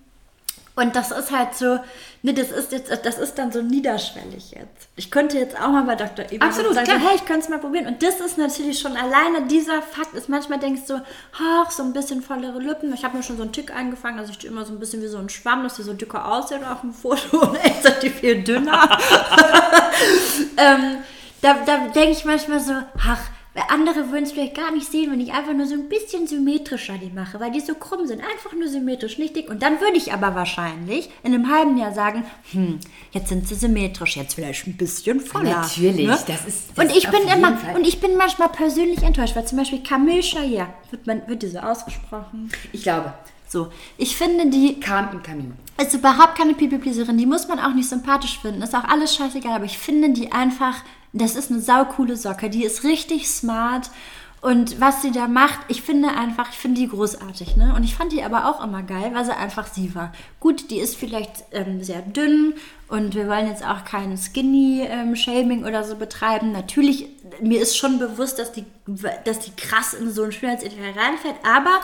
Und 0.76 0.96
das 0.96 1.12
ist 1.12 1.32
halt 1.32 1.54
so, 1.54 1.80
ne, 2.24 2.34
das 2.34 2.52
ist 2.52 2.72
jetzt, 2.72 2.92
das 3.06 3.20
ist 3.20 3.36
dann 3.36 3.52
so 3.52 3.62
niederschwellig 3.62 4.52
jetzt. 4.52 4.88
Ich 4.96 5.12
könnte 5.12 5.38
jetzt 5.38 5.56
auch 5.56 5.70
mal 5.70 5.84
bei 5.84 5.96
Dr. 5.96 6.26
Eva 6.32 6.46
Absolut, 6.46 6.74
sagen, 6.74 6.88
klar. 6.88 7.00
hey, 7.00 7.16
ich 7.16 7.26
könnte 7.26 7.42
es 7.42 7.50
mal 7.50 7.60
probieren. 7.60 7.86
Und 7.86 8.02
das 8.02 8.20
ist 8.20 8.40
natürlich 8.40 8.80
schon 8.80 8.98
alleine 8.98 9.46
dieser 9.48 9.84
Fakt 9.84 10.16
ist, 10.16 10.30
manchmal 10.30 10.58
denkst 10.58 10.84
du, 10.88 11.00
ach, 11.40 11.70
so 11.70 11.84
ein 11.84 11.94
bisschen 11.94 12.24
vollere 12.24 12.58
Lippen. 12.58 12.92
Ich 12.94 13.04
habe 13.04 13.18
mir 13.18 13.24
schon 13.24 13.38
so 13.38 13.44
einen 13.44 13.52
Tick 13.52 13.74
eingefangen, 13.74 14.18
also 14.18 14.32
ich 14.32 14.38
stehe 14.38 14.52
immer 14.52 14.66
so 14.66 14.74
ein 14.74 14.80
bisschen 14.80 15.04
wie 15.04 15.08
so 15.08 15.20
ein 15.20 15.30
Schwamm, 15.30 15.64
dass 15.64 15.76
die 15.76 15.84
so 15.84 15.94
dicker 15.94 16.28
aussehen 16.32 16.66
auf 16.66 16.82
dem 16.82 16.94
Foto 16.94 17.42
und 17.42 17.56
echt 17.58 17.84
sind 17.84 18.02
die 18.02 18.10
viel 18.10 18.44
dünner. 18.44 18.98
ähm, 20.58 20.98
da, 21.42 21.56
da 21.66 21.88
denke 21.90 22.12
ich 22.12 22.26
manchmal 22.26 22.60
so, 22.60 22.74
ach, 22.98 23.20
weil 23.54 23.64
andere 23.70 24.12
würden 24.12 24.24
es 24.24 24.32
vielleicht 24.32 24.56
gar 24.56 24.72
nicht 24.72 24.92
sehen, 24.92 25.12
wenn 25.12 25.20
ich 25.20 25.32
einfach 25.32 25.54
nur 25.54 25.68
so 25.68 25.76
ein 25.76 25.88
bisschen 25.90 26.26
symmetrischer 26.28 26.98
die 26.98 27.12
mache, 27.14 27.40
weil 27.40 27.52
die 27.52 27.60
so 27.60 27.76
krumm 27.76 28.08
sind. 28.08 28.22
Einfach 28.22 28.54
nur 28.54 28.68
symmetrisch, 28.68 29.18
nicht 29.20 29.36
dick. 29.36 29.50
Und 29.50 29.62
dann 29.62 29.80
würde 29.80 29.96
ich 29.98 30.12
aber 30.12 30.34
wahrscheinlich 30.36 31.10
in 31.24 31.34
einem 31.34 31.52
halben 31.54 31.78
Jahr 31.78 31.94
sagen, 31.94 32.24
hm, 32.52 32.80
jetzt 33.12 33.30
sind 33.30 33.48
sie 33.48 33.56
symmetrisch, 33.56 34.18
jetzt 34.18 34.34
vielleicht 34.36 34.66
ein 34.66 34.76
bisschen 34.76 35.20
voller. 35.20 35.44
Ne? 35.44 35.56
Natürlich, 35.56 36.08
das 36.08 36.46
ist- 36.46 36.70
das 36.76 36.86
und 36.86 36.96
ich 36.98 37.08
bin 37.10 37.22
immer, 37.28 37.56
Fall. 37.58 37.76
und 37.76 37.86
ich 37.88 38.00
bin 38.00 38.18
manchmal 38.18 38.50
persönlich 38.50 39.04
enttäuscht, 39.04 39.36
weil 39.36 39.46
zum 39.46 39.60
Beispiel 39.60 39.84
Camille 39.84 40.22
Chaillet, 40.22 40.66
wird, 40.90 41.06
man, 41.06 41.28
wird 41.28 41.44
die 41.44 41.48
so 41.48 41.60
ausgesprochen? 41.60 42.50
Ich 42.72 42.82
glaube, 42.84 43.14
So, 43.48 43.68
ich 44.00 44.18
finde 44.18 44.48
die 44.50 44.80
kam 44.80 45.12
im 45.12 45.22
Kamin. 45.22 45.54
ist 45.80 45.94
überhaupt 45.94 46.36
keine 46.40 46.56
People-Pleaserin. 46.56 47.20
Die 47.20 47.28
muss 47.28 47.48
man 47.48 47.60
auch 47.60 47.76
nicht 47.76 47.88
sympathisch 47.88 48.40
finden. 48.40 48.64
Ist 48.64 48.74
auch 48.74 48.84
alles 48.86 49.14
scheißegal. 49.16 49.54
Aber 49.54 49.66
ich 49.66 49.78
finde 49.78 50.10
die 50.10 50.32
einfach, 50.32 50.78
das 51.14 51.36
ist 51.36 51.52
eine 51.52 51.62
saukoole 51.62 52.18
Socke. 52.18 52.50
Die 52.50 52.66
ist 52.66 52.84
richtig 52.84 53.30
smart. 53.30 53.90
Und 54.42 54.82
was 54.82 55.02
sie 55.02 55.12
da 55.12 55.30
macht, 55.30 55.60
ich 55.70 55.84
finde 55.84 56.10
einfach, 56.10 56.50
ich 56.52 56.58
finde 56.58 56.82
die 56.82 56.90
großartig. 56.90 57.56
Ne? 57.56 57.74
Und 57.78 57.84
ich 57.84 57.96
fand 57.96 58.12
die 58.12 58.24
aber 58.24 58.50
auch 58.50 58.62
immer 58.62 58.84
geil, 58.84 59.12
weil 59.14 59.24
sie 59.24 59.32
einfach 59.32 59.68
sie 59.68 59.96
war. 59.96 60.12
Gut, 60.42 60.70
die 60.70 60.80
ist 60.80 60.98
vielleicht 60.98 61.46
ähm, 61.54 61.82
sehr 61.82 62.02
dünn 62.02 62.54
und 62.90 63.16
wir 63.16 63.30
wollen 63.30 63.48
jetzt 63.48 63.66
auch 63.66 63.86
kein 63.86 64.18
Skinny-Shaming 64.18 65.64
oder 65.64 65.86
so 65.86 65.96
betreiben. 65.96 66.52
Natürlich, 66.52 67.08
mir 67.42 67.62
ist 67.62 67.78
schon 67.78 68.00
bewusst, 68.00 68.38
dass 68.38 68.52
die, 68.52 68.66
dass 69.24 69.40
die 69.40 69.56
krass 69.56 69.94
in 69.94 70.12
so 70.12 70.24
ein 70.24 70.34
Schönheitsideal 70.34 70.92
reinfällt. 70.92 71.36
Aber 71.50 71.80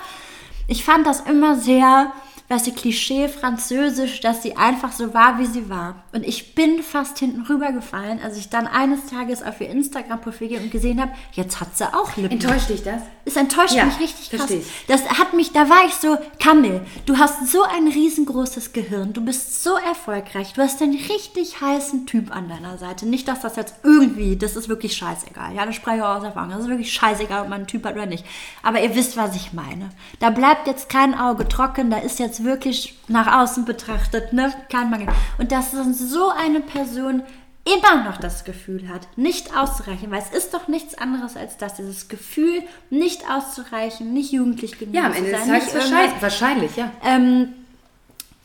ich 0.67 0.83
fand 0.83 1.07
das 1.07 1.21
immer 1.21 1.55
sehr, 1.55 2.11
weißt 2.49 2.67
du, 2.67 2.71
Klischee 2.71 3.27
französisch, 3.27 4.21
dass 4.21 4.41
sie 4.41 4.57
einfach 4.57 4.91
so 4.91 5.13
war, 5.13 5.37
wie 5.39 5.45
sie 5.45 5.69
war. 5.69 6.03
Und 6.13 6.25
ich 6.25 6.55
bin 6.55 6.81
fast 6.81 7.19
hinten 7.19 7.41
rübergefallen, 7.43 8.19
als 8.23 8.37
ich 8.37 8.49
dann 8.49 8.65
eines 8.67 9.05
Tages 9.05 9.43
auf 9.43 9.61
ihr 9.61 9.69
Instagram-Profil 9.69 10.47
gehe 10.47 10.59
und 10.59 10.71
gesehen 10.71 10.99
habe, 10.99 11.11
jetzt 11.33 11.61
hat 11.61 11.77
sie 11.77 11.85
auch 11.93 12.15
Lippen. 12.17 12.39
Enttäuscht 12.39 12.69
dich 12.69 12.83
das? 12.83 13.03
Es 13.25 13.35
enttäuscht 13.35 13.75
Ja, 13.75 13.85
mich 13.85 13.99
richtig 13.99 14.31
krass. 14.31 14.49
ich. 14.49 14.65
Das 14.87 15.07
hat 15.19 15.33
mich, 15.33 15.51
da 15.51 15.69
war 15.69 15.85
ich 15.85 15.93
so, 15.93 16.17
Kamil, 16.39 16.81
du 17.05 17.17
hast 17.19 17.47
so 17.51 17.61
ein 17.63 17.87
riesengroßes 17.87 18.73
Gehirn, 18.73 19.13
du 19.13 19.23
bist 19.23 19.63
so 19.63 19.75
erfolgreich, 19.77 20.53
du 20.53 20.61
hast 20.63 20.81
einen 20.81 20.95
richtig 20.97 21.61
heißen 21.61 22.07
Typ 22.07 22.35
an 22.35 22.49
deiner 22.49 22.79
Seite. 22.79 23.05
Nicht, 23.07 23.27
dass 23.27 23.41
das 23.41 23.55
jetzt 23.57 23.75
irgendwie, 23.83 24.35
das 24.37 24.55
ist 24.55 24.69
wirklich 24.69 24.97
scheißegal. 24.97 25.53
Ja, 25.53 25.65
das 25.67 25.75
spreche 25.75 25.97
ich 25.97 26.03
auch 26.03 26.15
aus 26.17 26.23
Erfahrung. 26.23 26.49
Das 26.49 26.61
ist 26.61 26.67
wirklich 26.69 26.91
scheißegal, 26.91 27.43
ob 27.43 27.49
man 27.49 27.59
einen 27.59 27.67
Typ 27.67 27.85
hat 27.85 27.93
oder 27.93 28.07
nicht. 28.07 28.25
Aber 28.63 28.81
ihr 28.81 28.95
wisst, 28.95 29.17
was 29.17 29.35
ich 29.35 29.53
meine. 29.53 29.89
Da 30.19 30.31
bleibt 30.31 30.65
jetzt 30.65 30.89
kein 30.89 31.13
Auge 31.13 31.47
trocken, 31.47 31.91
da 31.91 31.97
ist 31.97 32.17
jetzt 32.17 32.38
wirklich 32.43 32.97
nach 33.07 33.41
außen 33.41 33.65
betrachtet, 33.65 34.33
ne, 34.33 34.53
kein 34.69 34.89
Mangel. 34.89 35.07
Und 35.37 35.51
dass 35.51 35.71
so 35.71 36.29
eine 36.29 36.61
Person 36.61 37.23
immer 37.65 38.03
noch 38.03 38.17
das 38.17 38.45
Gefühl 38.45 38.87
hat, 38.89 39.07
nicht 39.17 39.55
auszureichen, 39.55 40.09
weil 40.11 40.21
es 40.21 40.31
ist 40.31 40.53
doch 40.53 40.67
nichts 40.67 40.97
anderes 40.97 41.35
als 41.35 41.57
das, 41.57 41.75
dieses 41.75 42.07
Gefühl, 42.07 42.63
nicht 42.89 43.29
auszureichen, 43.29 44.13
nicht 44.13 44.31
jugendlich 44.31 44.79
genug 44.79 44.95
Ja, 44.95 45.05
am 45.05 45.11
zu 45.11 45.19
Ende 45.19 45.31
des 45.31 45.45
sein, 45.45 45.51
nicht 45.51 45.73
wahrscheinlich, 45.73 46.21
wahrscheinlich, 46.21 46.75
ja. 46.77 46.91
ähm, 47.03 47.53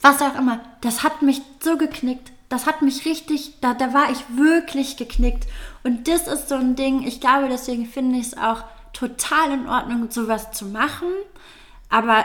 was 0.03 0.21
auch 0.21 0.37
immer, 0.37 0.61
das 0.83 1.03
hat 1.03 1.23
mich 1.23 1.41
so 1.61 1.77
geknickt. 1.79 2.33
das 2.51 2.67
hat 2.67 2.83
mich 2.83 3.05
richtig, 3.05 3.55
da, 3.61 3.75
da 3.75 3.95
war 3.95 4.11
ich 4.11 4.19
wirklich 4.37 4.97
geknickt. 4.97 5.45
Und 5.83 6.07
das 6.09 6.29
ist 6.29 6.49
so 6.49 6.55
ein 6.55 6.77
Ding, 6.77 7.03
ich 7.07 7.21
glaube, 7.21 7.49
deswegen 7.49 7.87
finde 7.87 8.19
ich 8.19 8.29
es 8.29 8.39
auch 8.39 8.65
total 8.93 9.53
in 9.53 9.69
Ordnung, 9.69 10.11
sowas 10.11 10.53
zu 10.53 10.67
machen. 10.67 11.09
Aber 11.89 12.25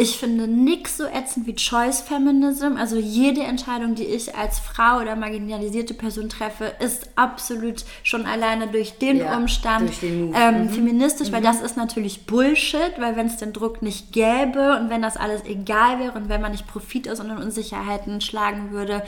ich 0.00 0.16
finde 0.16 0.48
nichts 0.48 0.96
so 0.96 1.04
ätzend 1.04 1.46
wie 1.46 1.54
Choice 1.54 2.00
Feminism. 2.00 2.76
Also 2.78 2.96
jede 2.96 3.42
Entscheidung, 3.42 3.94
die 3.94 4.04
ich 4.04 4.34
als 4.34 4.58
Frau 4.58 5.00
oder 5.00 5.14
marginalisierte 5.16 5.94
Person 5.94 6.28
treffe, 6.28 6.72
ist 6.80 7.10
absolut 7.16 7.84
schon 8.02 8.24
alleine 8.26 8.68
durch 8.68 8.98
den 8.98 9.18
Ja, 9.18 9.36
Umstand 9.36 9.88
durch 9.88 10.00
den 10.00 10.32
ähm, 10.34 10.62
Mhm. 10.64 10.70
feministisch, 10.70 11.32
weil 11.32 11.42
das 11.42 11.60
ist 11.60 11.76
natürlich 11.76 12.26
Bullshit, 12.26 12.92
weil 12.98 13.16
wenn 13.16 13.26
es 13.26 13.36
den 13.36 13.52
Druck 13.52 13.82
nicht 13.82 14.12
gäbe 14.12 14.78
und 14.80 14.88
wenn 14.90 15.02
das 15.02 15.16
alles 15.16 15.44
egal 15.44 15.98
wäre 15.98 16.12
und 16.18 16.28
wenn 16.28 16.40
man 16.40 16.52
nicht 16.52 16.66
Profit 16.66 17.08
aus 17.08 17.20
und 17.20 17.30
Unsicherheiten 17.30 18.20
schlagen 18.20 18.70
würde, 18.70 19.02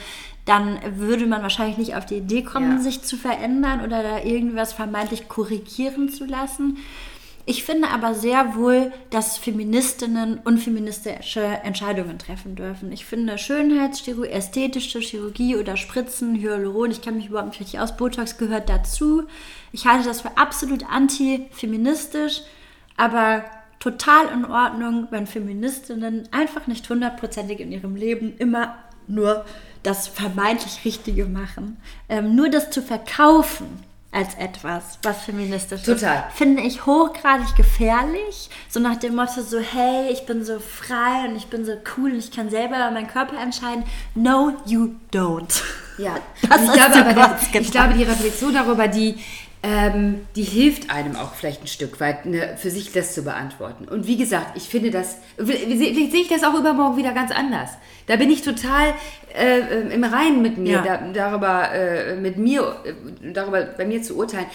dann 0.45 0.79
würde 0.97 1.27
man 1.27 1.43
wahrscheinlich 1.43 1.79
nicht 1.79 1.95
auf 1.95 2.05
die 2.05 2.17
Idee 2.17 2.43
kommen, 2.43 2.73
Ja. 2.77 2.83
sich 2.83 3.03
zu 3.03 3.17
verändern 3.17 3.81
oder 3.85 4.03
da 4.03 4.23
irgendwas 4.25 4.73
vermeintlich 4.73 5.29
korrigieren 5.29 6.09
zu 6.09 6.25
lassen. 6.27 6.79
Ich 7.45 7.65
finde 7.65 7.89
aber 7.89 8.15
sehr 8.15 8.55
wohl, 8.55 8.93
dass 9.11 9.37
Feministinnen 9.37 10.39
unfeministische 10.45 11.41
Entscheidungen 11.41 12.19
treffen 12.19 12.55
dürfen. 12.55 12.93
Ich 12.93 13.05
finde 13.05 13.37
Schönheitschirurgie, 13.37 14.31
ästhetische 14.31 15.01
Chirurgie 15.01 15.57
oder 15.57 15.77
Spritzen, 15.77 16.37
Hyaluron, 16.37 16.93
ich 16.93 17.03
kenne 17.03 17.17
mich 17.17 17.27
überhaupt 17.29 17.49
nicht 17.49 17.61
richtig 17.61 17.81
aus, 17.81 17.97
Botox 17.97 18.39
gehört 18.39 18.69
dazu. 18.69 19.25
Ich 19.73 19.87
halte 19.87 20.07
das 20.07 20.21
für 20.21 20.37
absolut 20.37 20.89
anti-feministisch, 20.89 22.43
aber 22.97 23.45
total 23.81 24.29
in 24.33 24.45
Ordnung, 24.45 25.09
wenn 25.11 25.27
Feministinnen 25.27 26.29
einfach 26.31 26.69
nicht 26.69 26.89
hundertprozentig 26.89 27.59
in 27.59 27.73
ihrem 27.73 27.97
Leben 27.97 28.37
immer 28.39 28.77
nur 29.09 29.45
das 29.83 30.07
vermeintlich 30.07 30.85
Richtige 30.85 31.25
machen. 31.25 31.77
Ähm, 32.09 32.37
nur 32.37 32.49
das 32.49 32.71
zu 32.71 32.83
verkaufen 32.83 33.67
als 34.13 34.35
etwas, 34.35 34.99
was 35.03 35.23
feministisch 35.25 35.83
Total. 35.83 36.25
ist, 36.29 36.37
finde 36.37 36.63
ich 36.63 36.85
hochgradig 36.85 37.57
gefährlich. 37.57 38.51
So 38.69 38.79
nach 38.79 38.97
dem 38.97 39.17
Motto 39.17 39.41
so, 39.43 39.59
hey, 39.59 40.11
ich 40.13 40.27
bin 40.27 40.45
so 40.45 40.59
frei 40.61 41.29
und 41.29 41.37
ich 41.37 41.47
bin 41.47 41.65
so 41.65 41.73
cool 41.97 42.13
und 42.13 42.19
ich 42.19 42.31
kann 42.31 42.51
selber 42.51 42.77
über 42.77 42.91
meinen 42.91 43.09
Körper 43.09 43.41
entscheiden. 43.41 43.85
No, 44.15 44.53
you 44.67 44.91
don't. 45.13 45.63
Ja, 45.99 46.17
Das 46.49 46.63
ich, 46.63 46.73
glaube, 46.73 47.07
aber 47.07 47.39
ich 47.53 47.71
glaube, 47.71 47.95
die 47.95 48.03
Reflexion 48.03 48.53
darüber, 48.55 48.87
die, 48.89 49.19
ähm, 49.63 50.27
die 50.35 50.43
hilft 50.43 50.91
einem 50.91 51.15
auch 51.15 51.35
vielleicht 51.35 51.63
ein 51.63 51.69
Stück 51.69 52.01
weit, 52.01 52.27
ne, 52.27 52.57
für 52.57 52.71
sich 52.71 52.91
das 52.93 53.15
zu 53.15 53.23
beantworten. 53.23 53.87
Und 53.87 54.07
wie 54.09 54.17
gesagt, 54.17 54.57
ich 54.57 54.65
finde 54.65 54.91
das, 54.91 55.19
sehe 55.39 56.11
ich 56.11 56.29
das 56.29 56.43
auch 56.43 56.59
übermorgen 56.59 56.97
wieder 56.97 57.13
ganz 57.13 57.31
anders. 57.31 57.71
Da 58.09 58.17
bin 58.17 58.31
ich 58.31 58.43
total 58.43 58.93
äh, 59.39 59.61
äh, 59.61 59.95
im 59.95 60.03
Reinen 60.03 60.43
mit 60.43 60.59
mir, 60.59 60.83
Ja. 60.85 60.97
da, 60.99 61.13
darüber, 61.13 61.73
äh, 61.73 62.17
mit 62.17 62.39
mir, 62.39 62.77
äh, 62.85 63.33
darüber 63.33 63.63
bei 63.63 63.85
mir 63.85 64.03
zu 64.03 64.17
urteilen. 64.17 64.47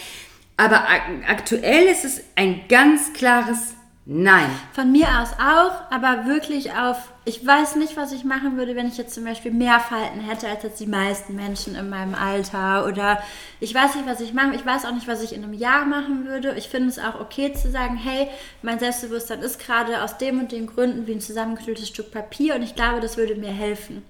Aber 0.58 0.80
ak 0.88 1.02
aktuell 1.26 1.84
ist 1.86 2.04
es 2.04 2.20
ein 2.36 2.62
ganz 2.68 3.12
klares 3.14 3.74
Nein. 4.10 4.48
Von 4.72 4.90
mir 4.90 5.06
aus 5.20 5.34
auch, 5.34 5.92
aber 5.92 6.24
wirklich 6.24 6.72
auf, 6.72 7.12
ich 7.26 7.46
weiß 7.46 7.76
nicht, 7.76 7.94
was 7.98 8.10
ich 8.12 8.24
machen 8.24 8.56
würde, 8.56 8.74
wenn 8.74 8.88
ich 8.88 8.96
jetzt 8.96 9.12
zum 9.12 9.26
Beispiel 9.26 9.50
mehr 9.50 9.80
Falten 9.80 10.20
hätte 10.20 10.48
als 10.48 10.62
jetzt 10.62 10.80
die 10.80 10.86
meisten 10.86 11.36
Menschen 11.36 11.74
in 11.74 11.90
meinem 11.90 12.14
Alter. 12.14 12.86
Oder 12.86 13.22
ich 13.60 13.74
weiß 13.74 13.96
nicht, 13.96 14.08
was 14.08 14.22
ich 14.22 14.32
mache. 14.32 14.54
Ich 14.54 14.64
weiß 14.64 14.86
auch 14.86 14.94
nicht, 14.94 15.08
was 15.08 15.22
ich 15.22 15.34
in 15.34 15.44
einem 15.44 15.52
Jahr 15.52 15.84
machen 15.84 16.24
würde. 16.24 16.54
Ich 16.56 16.70
finde 16.70 16.88
es 16.88 16.98
auch 16.98 17.20
okay 17.20 17.52
zu 17.52 17.70
sagen, 17.70 17.98
hey, 17.98 18.28
mein 18.62 18.78
Selbstbewusstsein 18.78 19.40
ist 19.40 19.58
gerade 19.58 20.02
aus 20.02 20.16
dem 20.16 20.40
und 20.40 20.52
den 20.52 20.68
Gründen 20.68 21.06
wie 21.06 21.12
ein 21.12 21.20
zusammengeknülltes 21.20 21.88
Stück 21.88 22.10
Papier 22.10 22.54
und 22.54 22.62
ich 22.62 22.74
glaube, 22.74 23.00
das 23.00 23.18
würde 23.18 23.34
mir 23.34 23.52
helfen. 23.52 24.02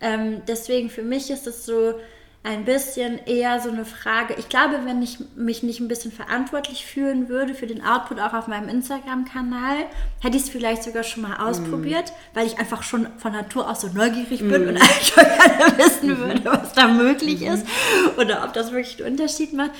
Ähm, 0.00 0.42
deswegen 0.46 0.88
für 0.88 1.02
mich 1.02 1.32
ist 1.32 1.48
es 1.48 1.66
so 1.66 1.94
ein 2.44 2.64
bisschen 2.64 3.24
eher 3.24 3.60
so 3.60 3.70
eine 3.70 3.84
Frage. 3.84 4.34
Ich 4.36 4.48
glaube, 4.48 4.80
wenn 4.84 5.00
ich 5.00 5.18
mich 5.36 5.62
nicht 5.62 5.78
ein 5.78 5.86
bisschen 5.86 6.10
verantwortlich 6.10 6.84
fühlen 6.84 7.28
würde 7.28 7.54
für 7.54 7.68
den 7.68 7.84
Output 7.84 8.18
auch 8.18 8.34
auf 8.34 8.48
meinem 8.48 8.68
Instagram-Kanal, 8.68 9.76
hätte 10.20 10.36
ich 10.36 10.44
es 10.44 10.48
vielleicht 10.48 10.82
sogar 10.82 11.04
schon 11.04 11.22
mal 11.22 11.36
ausprobiert, 11.36 12.12
weil 12.34 12.46
ich 12.46 12.58
einfach 12.58 12.82
schon 12.82 13.06
von 13.18 13.32
Natur 13.32 13.70
aus 13.70 13.82
so 13.82 13.88
neugierig 13.88 14.40
bin 14.40 14.68
und 14.68 14.76
eigentlich 14.76 15.12
auch 15.12 15.38
gerne 15.38 15.78
wissen 15.78 16.18
würde, 16.18 16.44
was 16.44 16.72
da 16.72 16.88
möglich 16.88 17.42
ist 17.42 17.64
oder 18.16 18.42
ob 18.44 18.52
das 18.54 18.72
wirklich 18.72 19.04
einen 19.04 19.12
Unterschied 19.12 19.52
macht. 19.52 19.70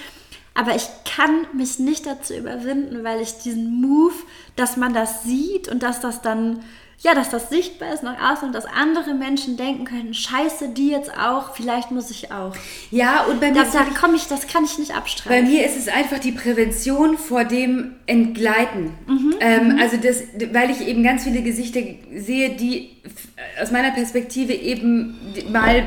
Aber 0.55 0.77
ich 0.77 0.87
kann 1.05 1.47
mich 1.55 1.79
nicht 1.79 2.07
dazu 2.07 2.35
überwinden, 2.35 3.05
weil 3.05 3.21
ich 3.21 3.39
diesen 3.39 3.81
Move, 3.81 4.15
dass 4.55 4.77
man 4.77 4.93
das 4.93 5.25
sieht 5.25 5.69
und 5.69 5.83
dass 5.83 6.01
das 6.01 6.21
dann, 6.21 6.61
ja, 7.03 7.14
dass 7.14 7.30
das 7.30 7.48
sichtbar 7.48 7.92
ist 7.92 8.03
nach 8.03 8.32
außen 8.32 8.48
und 8.48 8.55
dass 8.55 8.64
andere 8.64 9.14
Menschen 9.14 9.57
denken 9.57 9.84
können, 9.84 10.14
scheiße, 10.14 10.68
die 10.70 10.88
jetzt 10.90 11.11
auch, 11.18 11.55
vielleicht 11.55 11.90
muss 11.90 12.11
ich 12.11 12.30
auch. 12.32 12.55
Ja, 12.90 13.24
und 13.24 13.40
bei 13.40 13.50
mir 13.50 13.64
Da, 13.64 13.70
da 13.72 13.84
komme 14.00 14.16
ich, 14.16 14.26
das 14.28 14.46
kann 14.46 14.64
ich 14.64 14.78
nicht 14.78 14.90
Bei 14.92 14.96
abstreiten. 14.98 15.48
mir 15.50 15.66
ist 15.66 15.76
es 15.76 15.88
einfach 15.88 16.18
die 16.20 16.32
Prävention 16.32 17.18
vor 17.18 17.44
dem 17.44 17.96
Entgleiten. 18.07 18.94
ähm, 19.40 19.78
also 19.80 19.96
das, 19.96 20.22
weil 20.53 20.70
ich 20.70 20.86
eben 20.86 21.03
ganz 21.03 21.24
viele 21.24 21.42
Gesichter 21.42 21.80
sehe, 22.14 22.50
die 22.50 22.90
aus 23.61 23.72
meiner 23.72 23.90
Perspektive 23.90 24.53
eben 24.53 25.18
mal 25.50 25.84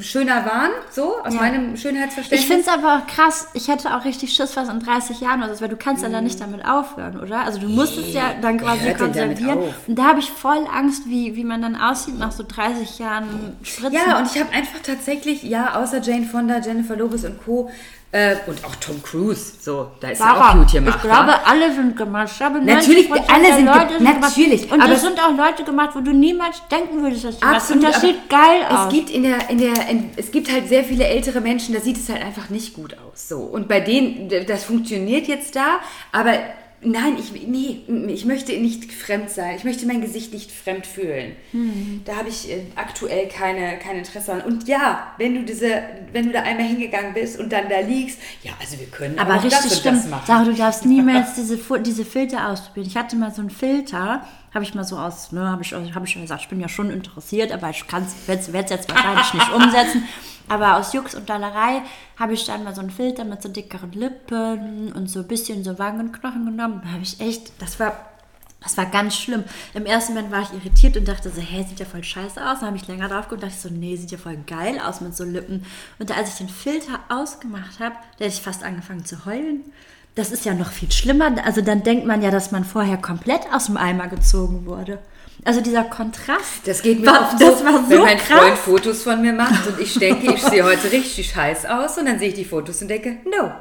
schöner 0.00 0.44
waren, 0.44 0.70
so 0.90 1.16
aus 1.24 1.32
Ja. 1.34 1.40
meinem 1.40 1.74
Ich 1.74 1.80
Schönheitsverständnis. 1.80 2.44
finde 2.46 2.62
es 2.62 2.68
aber 2.68 3.02
krass, 3.06 3.48
ich 3.54 3.68
hätte 3.68 3.96
auch 3.96 4.04
richtig 4.04 4.32
Schiss, 4.34 4.54
was 4.56 4.68
in 4.68 4.78
30 4.80 5.20
Jahren 5.20 5.42
oder 5.42 5.54
so, 5.54 5.62
weil 5.62 5.70
du 5.70 5.76
kannst 5.76 6.02
ja 6.02 6.08
dann 6.10 6.24
nicht 6.24 6.40
damit 6.40 6.64
aufhören, 6.64 7.18
oder? 7.18 7.40
Also 7.40 7.58
du 7.58 7.68
musst 7.68 7.96
es 7.96 8.12
ja 8.12 8.34
dann 8.40 8.58
quasi 8.58 8.92
konservieren. 8.92 9.58
Und 9.86 9.98
da 9.98 10.04
habe 10.08 10.20
ich 10.20 10.30
voll 10.30 10.57
Angst, 10.66 11.02
wie, 11.06 11.36
wie 11.36 11.44
man 11.44 11.62
dann 11.62 11.76
aussieht 11.76 12.18
nach 12.18 12.32
so 12.32 12.44
30 12.46 12.98
Jahren 12.98 13.56
Spritzen. 13.62 13.92
ja, 13.92 14.18
und 14.18 14.26
ich 14.34 14.40
habe 14.40 14.52
einfach 14.52 14.80
tatsächlich, 14.82 15.42
ja, 15.42 15.74
außer 15.76 16.00
Jane 16.02 16.26
Fonda, 16.26 16.58
Jennifer 16.60 16.96
Lopez 16.96 17.24
und 17.24 17.42
Co. 17.44 17.70
Äh, 18.10 18.36
und 18.46 18.64
auch 18.64 18.74
Tom 18.76 19.02
Cruise, 19.02 19.52
so, 19.60 19.90
da 20.00 20.08
ist 20.08 20.20
ja 20.20 20.32
auch 20.32 20.54
gut 20.54 20.70
hier 20.70 20.80
ich 20.80 21.02
glaube, 21.02 21.46
alle 21.46 21.74
sind 21.74 21.94
gemacht. 21.94 22.30
Ich 22.32 22.38
glaube, 22.38 22.58
Natürlich, 22.62 23.10
90% 23.10 23.22
alle 23.30 23.54
sind 23.54 23.66
Leute 23.66 23.98
gemacht. 23.98 24.20
natürlich, 24.22 24.72
Und 24.72 24.80
aber 24.80 24.94
es- 24.94 25.02
sind 25.02 25.20
auch 25.20 25.36
Leute 25.36 25.62
gemacht, 25.62 25.90
wo 25.94 26.00
du 26.00 26.12
niemals 26.12 26.62
denken 26.70 27.02
würdest, 27.02 27.24
dass 27.24 27.36
die 27.36 27.42
was. 27.42 27.70
Und 27.70 27.84
Absolut, 27.84 27.84
das 27.84 28.00
sieht 28.00 28.30
geil 28.30 28.62
es 28.66 28.76
aus. 28.78 28.88
gibt 28.90 29.10
in 29.10 29.24
der, 29.24 29.50
in 29.50 29.58
der, 29.58 29.88
in, 29.90 30.10
es 30.16 30.30
gibt 30.30 30.50
halt 30.50 30.70
sehr 30.70 30.84
viele 30.84 31.04
ältere 31.06 31.42
Menschen, 31.42 31.74
da 31.74 31.82
sieht 31.82 31.98
es 31.98 32.08
halt 32.08 32.24
einfach 32.24 32.48
nicht 32.48 32.72
gut 32.72 32.94
aus. 32.94 33.28
So. 33.28 33.40
Und 33.40 33.68
bei 33.68 33.80
denen, 33.80 34.30
das 34.46 34.64
funktioniert 34.64 35.28
jetzt 35.28 35.54
da, 35.54 35.80
aber 36.10 36.32
nein, 36.80 37.16
ich, 37.18 37.32
nee, 37.46 37.82
ich 38.08 38.24
möchte 38.24 38.52
nicht 38.58 38.92
fremd 38.92 39.30
sein. 39.30 39.56
Ich 39.56 39.64
möchte 39.64 39.86
mein 39.86 40.00
Gesicht 40.00 40.32
nicht 40.32 40.50
fremd 40.52 40.86
fühlen. 40.86 41.34
Hm. 41.50 42.02
Da 42.04 42.16
habe 42.16 42.28
ich 42.28 42.50
äh, 42.50 42.66
aktuell 42.76 43.28
keine, 43.28 43.78
kein 43.78 43.98
Interesse 43.98 44.32
an. 44.32 44.40
Und 44.42 44.68
ja, 44.68 45.12
wenn 45.18 45.34
du 45.34 45.42
diese, 45.42 45.82
wenn 46.12 46.26
du 46.26 46.32
da 46.32 46.42
einmal 46.42 46.66
hingegangen 46.66 47.14
bist 47.14 47.38
und 47.38 47.52
dann 47.52 47.68
da 47.68 47.80
liegst, 47.80 48.18
ja, 48.42 48.52
also 48.60 48.78
wir 48.78 48.86
können 48.86 49.18
Aber 49.18 49.36
auch 49.36 49.44
richtig 49.44 49.60
das 49.62 49.78
stimmt. 49.78 49.98
das 49.98 50.08
machen. 50.08 50.24
Sarah, 50.26 50.44
du 50.44 50.54
darfst 50.54 50.86
niemals 50.86 51.34
diese, 51.34 51.58
diese 51.80 52.04
Filter 52.04 52.48
ausprobieren. 52.48 52.86
Ich 52.86 52.96
hatte 52.96 53.16
mal 53.16 53.32
so 53.34 53.40
einen 53.40 53.50
Filter, 53.50 54.24
habe 54.54 54.64
ich 54.64 54.74
mal 54.74 54.84
so 54.84 54.96
aus, 54.96 55.32
ne, 55.32 55.48
habe 55.50 55.62
ich, 55.62 55.72
hab 55.72 56.04
ich 56.04 56.10
schon 56.10 56.22
gesagt, 56.22 56.42
ich 56.42 56.48
bin 56.48 56.60
ja 56.60 56.68
schon 56.68 56.90
interessiert, 56.90 57.52
aber 57.52 57.70
ich 57.70 57.84
werde 57.92 58.40
es 58.64 58.70
jetzt 58.70 58.88
wahrscheinlich 58.88 59.34
nicht 59.34 59.52
umsetzen. 59.54 60.04
Aber 60.48 60.76
aus 60.76 60.92
Jux 60.92 61.14
und 61.14 61.28
Dollerei 61.28 61.82
habe 62.18 62.32
ich 62.32 62.44
dann 62.46 62.64
mal 62.64 62.74
so 62.74 62.80
einen 62.80 62.90
Filter 62.90 63.24
mit 63.24 63.42
so 63.42 63.48
dickeren 63.48 63.92
Lippen 63.92 64.92
und 64.92 65.08
so 65.08 65.20
ein 65.20 65.28
bisschen 65.28 65.64
so 65.64 65.78
Wangenknochen 65.78 66.46
genommen. 66.46 66.80
Da 66.82 66.92
habe 66.92 67.02
ich 67.02 67.20
echt, 67.20 67.52
das 67.60 67.78
war 67.78 68.08
das 68.60 68.76
war 68.76 68.86
ganz 68.86 69.16
schlimm. 69.16 69.44
Im 69.72 69.86
ersten 69.86 70.14
Moment 70.14 70.32
war 70.32 70.42
ich 70.42 70.52
irritiert 70.52 70.96
und 70.96 71.06
dachte 71.06 71.30
so, 71.30 71.40
hey, 71.40 71.64
sieht 71.64 71.78
ja 71.78 71.86
voll 71.86 72.02
scheiße 72.02 72.44
aus. 72.44 72.58
Dann 72.58 72.68
habe 72.68 72.76
ich 72.76 72.88
länger 72.88 73.08
drauf 73.08 73.28
geguckt 73.28 73.44
und 73.44 73.50
dachte 73.50 73.68
so, 73.68 73.72
nee, 73.72 73.96
sieht 73.96 74.10
ja 74.10 74.18
voll 74.18 74.36
geil 74.46 74.80
aus 74.84 75.00
mit 75.00 75.16
so 75.16 75.24
Lippen. 75.24 75.64
Und 75.98 76.16
als 76.16 76.30
ich 76.30 76.34
den 76.38 76.48
Filter 76.48 76.98
ausgemacht 77.08 77.78
habe, 77.78 77.94
da 78.18 78.24
hätte 78.24 78.34
ich 78.34 78.42
fast 78.42 78.64
angefangen 78.64 79.04
zu 79.04 79.24
heulen. 79.24 79.60
Das 80.16 80.32
ist 80.32 80.44
ja 80.44 80.54
noch 80.54 80.72
viel 80.72 80.90
schlimmer. 80.90 81.32
Also 81.44 81.60
dann 81.60 81.84
denkt 81.84 82.04
man 82.04 82.20
ja, 82.20 82.32
dass 82.32 82.50
man 82.50 82.64
vorher 82.64 82.96
komplett 82.96 83.42
aus 83.52 83.66
dem 83.66 83.76
Eimer 83.76 84.08
gezogen 84.08 84.66
wurde. 84.66 84.98
Also 85.44 85.60
dieser 85.60 85.84
Kontrast. 85.84 86.66
Das 86.66 86.82
geht 86.82 87.00
mir 87.00 87.06
war, 87.06 87.22
oft 87.22 87.40
das 87.40 87.60
so, 87.60 87.64
war 87.64 87.84
so 87.84 87.90
wenn 87.90 88.00
mein 88.00 88.18
krass. 88.18 88.40
Freund 88.40 88.58
Fotos 88.58 89.02
von 89.02 89.20
mir 89.20 89.32
macht 89.32 89.66
und 89.66 89.80
ich 89.80 89.94
denke, 89.98 90.34
ich 90.34 90.42
sehe 90.42 90.64
heute 90.64 90.90
richtig 90.90 91.30
scheiß 91.30 91.66
aus 91.66 91.96
und 91.98 92.06
dann 92.06 92.18
sehe 92.18 92.28
ich 92.28 92.34
die 92.34 92.44
Fotos 92.44 92.82
und 92.82 92.88
denke, 92.88 93.18
no. 93.24 93.52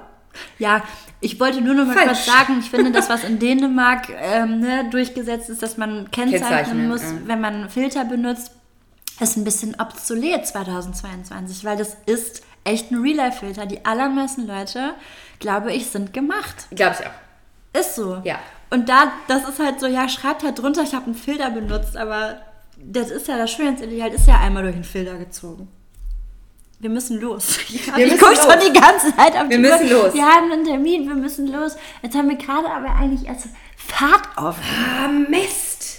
Ja, 0.60 0.84
ich 1.20 1.40
wollte 1.40 1.62
nur 1.62 1.74
noch 1.74 1.86
mal 1.86 1.96
Falsch. 1.96 2.10
kurz 2.10 2.26
sagen, 2.26 2.58
ich 2.60 2.70
finde, 2.70 2.92
das, 2.92 3.10
was 3.10 3.24
in 3.24 3.40
Dänemark 3.40 4.10
ähm, 4.20 4.60
ne, 4.60 4.88
durchgesetzt 4.92 5.50
ist, 5.50 5.64
dass 5.64 5.78
man 5.78 6.12
kennzeichnen 6.12 6.48
Kennzeichnen, 6.50 6.88
muss, 6.90 7.02
ja. 7.02 7.12
wenn 7.26 7.42
man 7.42 7.70
Filter 7.70 8.06
benutzt, 8.06 8.52
ist 9.20 9.38
ein 9.38 9.44
bisschen 9.44 9.76
obsolet 9.80 10.46
2022, 10.46 11.66
weil 11.66 11.78
das 11.78 11.98
ist 12.06 12.44
echt 12.64 12.92
ein 12.92 13.02
Real-Life-Filter. 13.02 13.66
Die 13.66 13.84
allermeisten 13.86 14.46
Leute, 14.46 14.94
glaube 15.40 15.74
ich, 15.74 15.88
sind 15.88 16.14
gemacht. 16.14 16.68
Glaube 16.72 16.98
ich 17.00 17.06
auch. 17.06 17.82
Ist 17.82 17.96
so. 17.96 18.22
Ja. 18.24 18.40
Und 18.70 18.90
da, 18.90 19.12
das 19.28 19.48
ist 19.48 19.60
halt 19.60 19.80
so, 19.80 19.88
ja, 19.88 20.10
schreibt 20.10 20.44
halt 20.44 20.60
drunter, 20.60 20.84
ich 20.84 20.94
habe 20.94 21.06
einen 21.06 21.16
Filter 21.16 21.50
benutzt, 21.50 21.96
aber 21.96 22.42
das 22.78 23.12
ist 23.12 23.28
ja 23.28 23.38
das 23.38 23.52
Schönheitsideal, 23.52 24.12
ist 24.12 24.28
ja 24.28 24.40
einmal 24.40 24.64
durch 24.64 24.76
den 24.76 24.84
Filter 24.84 25.18
gezogen. 25.18 25.68
Wir 26.80 26.90
müssen 26.92 27.20
los. 27.20 27.58
Ich, 27.70 27.88
Wir 27.96 28.06
ich 28.06 28.20
gucke 28.20 28.36
schon 28.36 28.60
die 28.60 28.80
ganze 28.80 29.16
Zeit 29.16 29.36
auf 29.36 29.50
Wir 29.50 29.58
die 29.58 29.64
Uhr. 29.66 29.72
müssen 29.72 29.90
los. 29.90 30.14
Wir 30.14 30.26
haben 30.26 30.52
einen 30.52 30.64
Termin, 30.66 31.08
wir 31.08 31.16
müssen 31.16 31.48
los. 31.52 31.76
Jetzt 32.04 32.16
haben 32.16 32.30
wir 32.30 32.36
gerade 32.38 32.70
aber 32.70 32.94
eigentlich 32.96 33.28
erst 33.28 33.48
Fahrt 33.76 34.28
auf. 34.36 34.58
Ah, 34.60 35.08
Mist. 35.08 35.97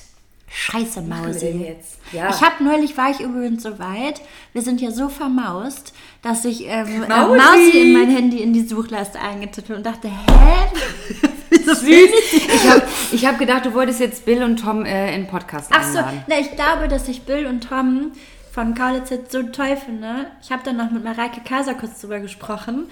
Scheiße, 0.60 1.02
Mausi. 1.02 1.76
Ja. 2.12 2.30
Ich 2.30 2.42
habe 2.42 2.64
neulich, 2.64 2.96
war 2.96 3.10
ich 3.10 3.20
übrigens 3.20 3.62
so 3.62 3.78
weit, 3.78 4.20
wir 4.52 4.60
sind 4.60 4.80
ja 4.80 4.90
so 4.90 5.08
vermaust, 5.08 5.94
dass 6.20 6.44
ich 6.44 6.66
ähm, 6.66 7.04
äh, 7.04 7.08
Mausi. 7.08 7.38
Mausi 7.38 7.78
in 7.78 7.92
mein 7.92 8.10
Handy 8.10 8.42
in 8.42 8.52
die 8.52 8.66
Suchleiste 8.66 9.20
eingetippt 9.20 9.70
und 9.70 9.86
dachte, 9.86 10.08
hä? 10.08 11.26
Süß. 11.64 11.84
Ich 11.86 12.68
habe 12.68 12.82
ich 13.12 13.24
hab 13.24 13.38
gedacht, 13.38 13.66
du 13.66 13.74
wolltest 13.74 14.00
jetzt 14.00 14.24
Bill 14.24 14.42
und 14.42 14.56
Tom 14.56 14.84
äh, 14.84 15.14
in 15.14 15.28
Podcast 15.28 15.70
Ach 15.72 15.84
so, 15.84 15.98
einladen. 15.98 16.24
na, 16.26 16.40
ich 16.40 16.50
glaube, 16.56 16.88
dass 16.88 17.06
ich 17.06 17.22
Bill 17.22 17.46
und 17.46 17.68
Tom 17.68 18.10
von 18.50 18.74
Kaulitz 18.74 19.10
jetzt 19.10 19.30
so 19.30 19.44
toll 19.44 19.76
finde. 19.76 20.26
Ich 20.42 20.50
habe 20.50 20.64
dann 20.64 20.76
noch 20.76 20.90
mit 20.90 21.04
Mareike 21.04 21.40
Kaiser 21.42 21.74
kurz 21.74 22.00
drüber 22.00 22.18
gesprochen, 22.18 22.86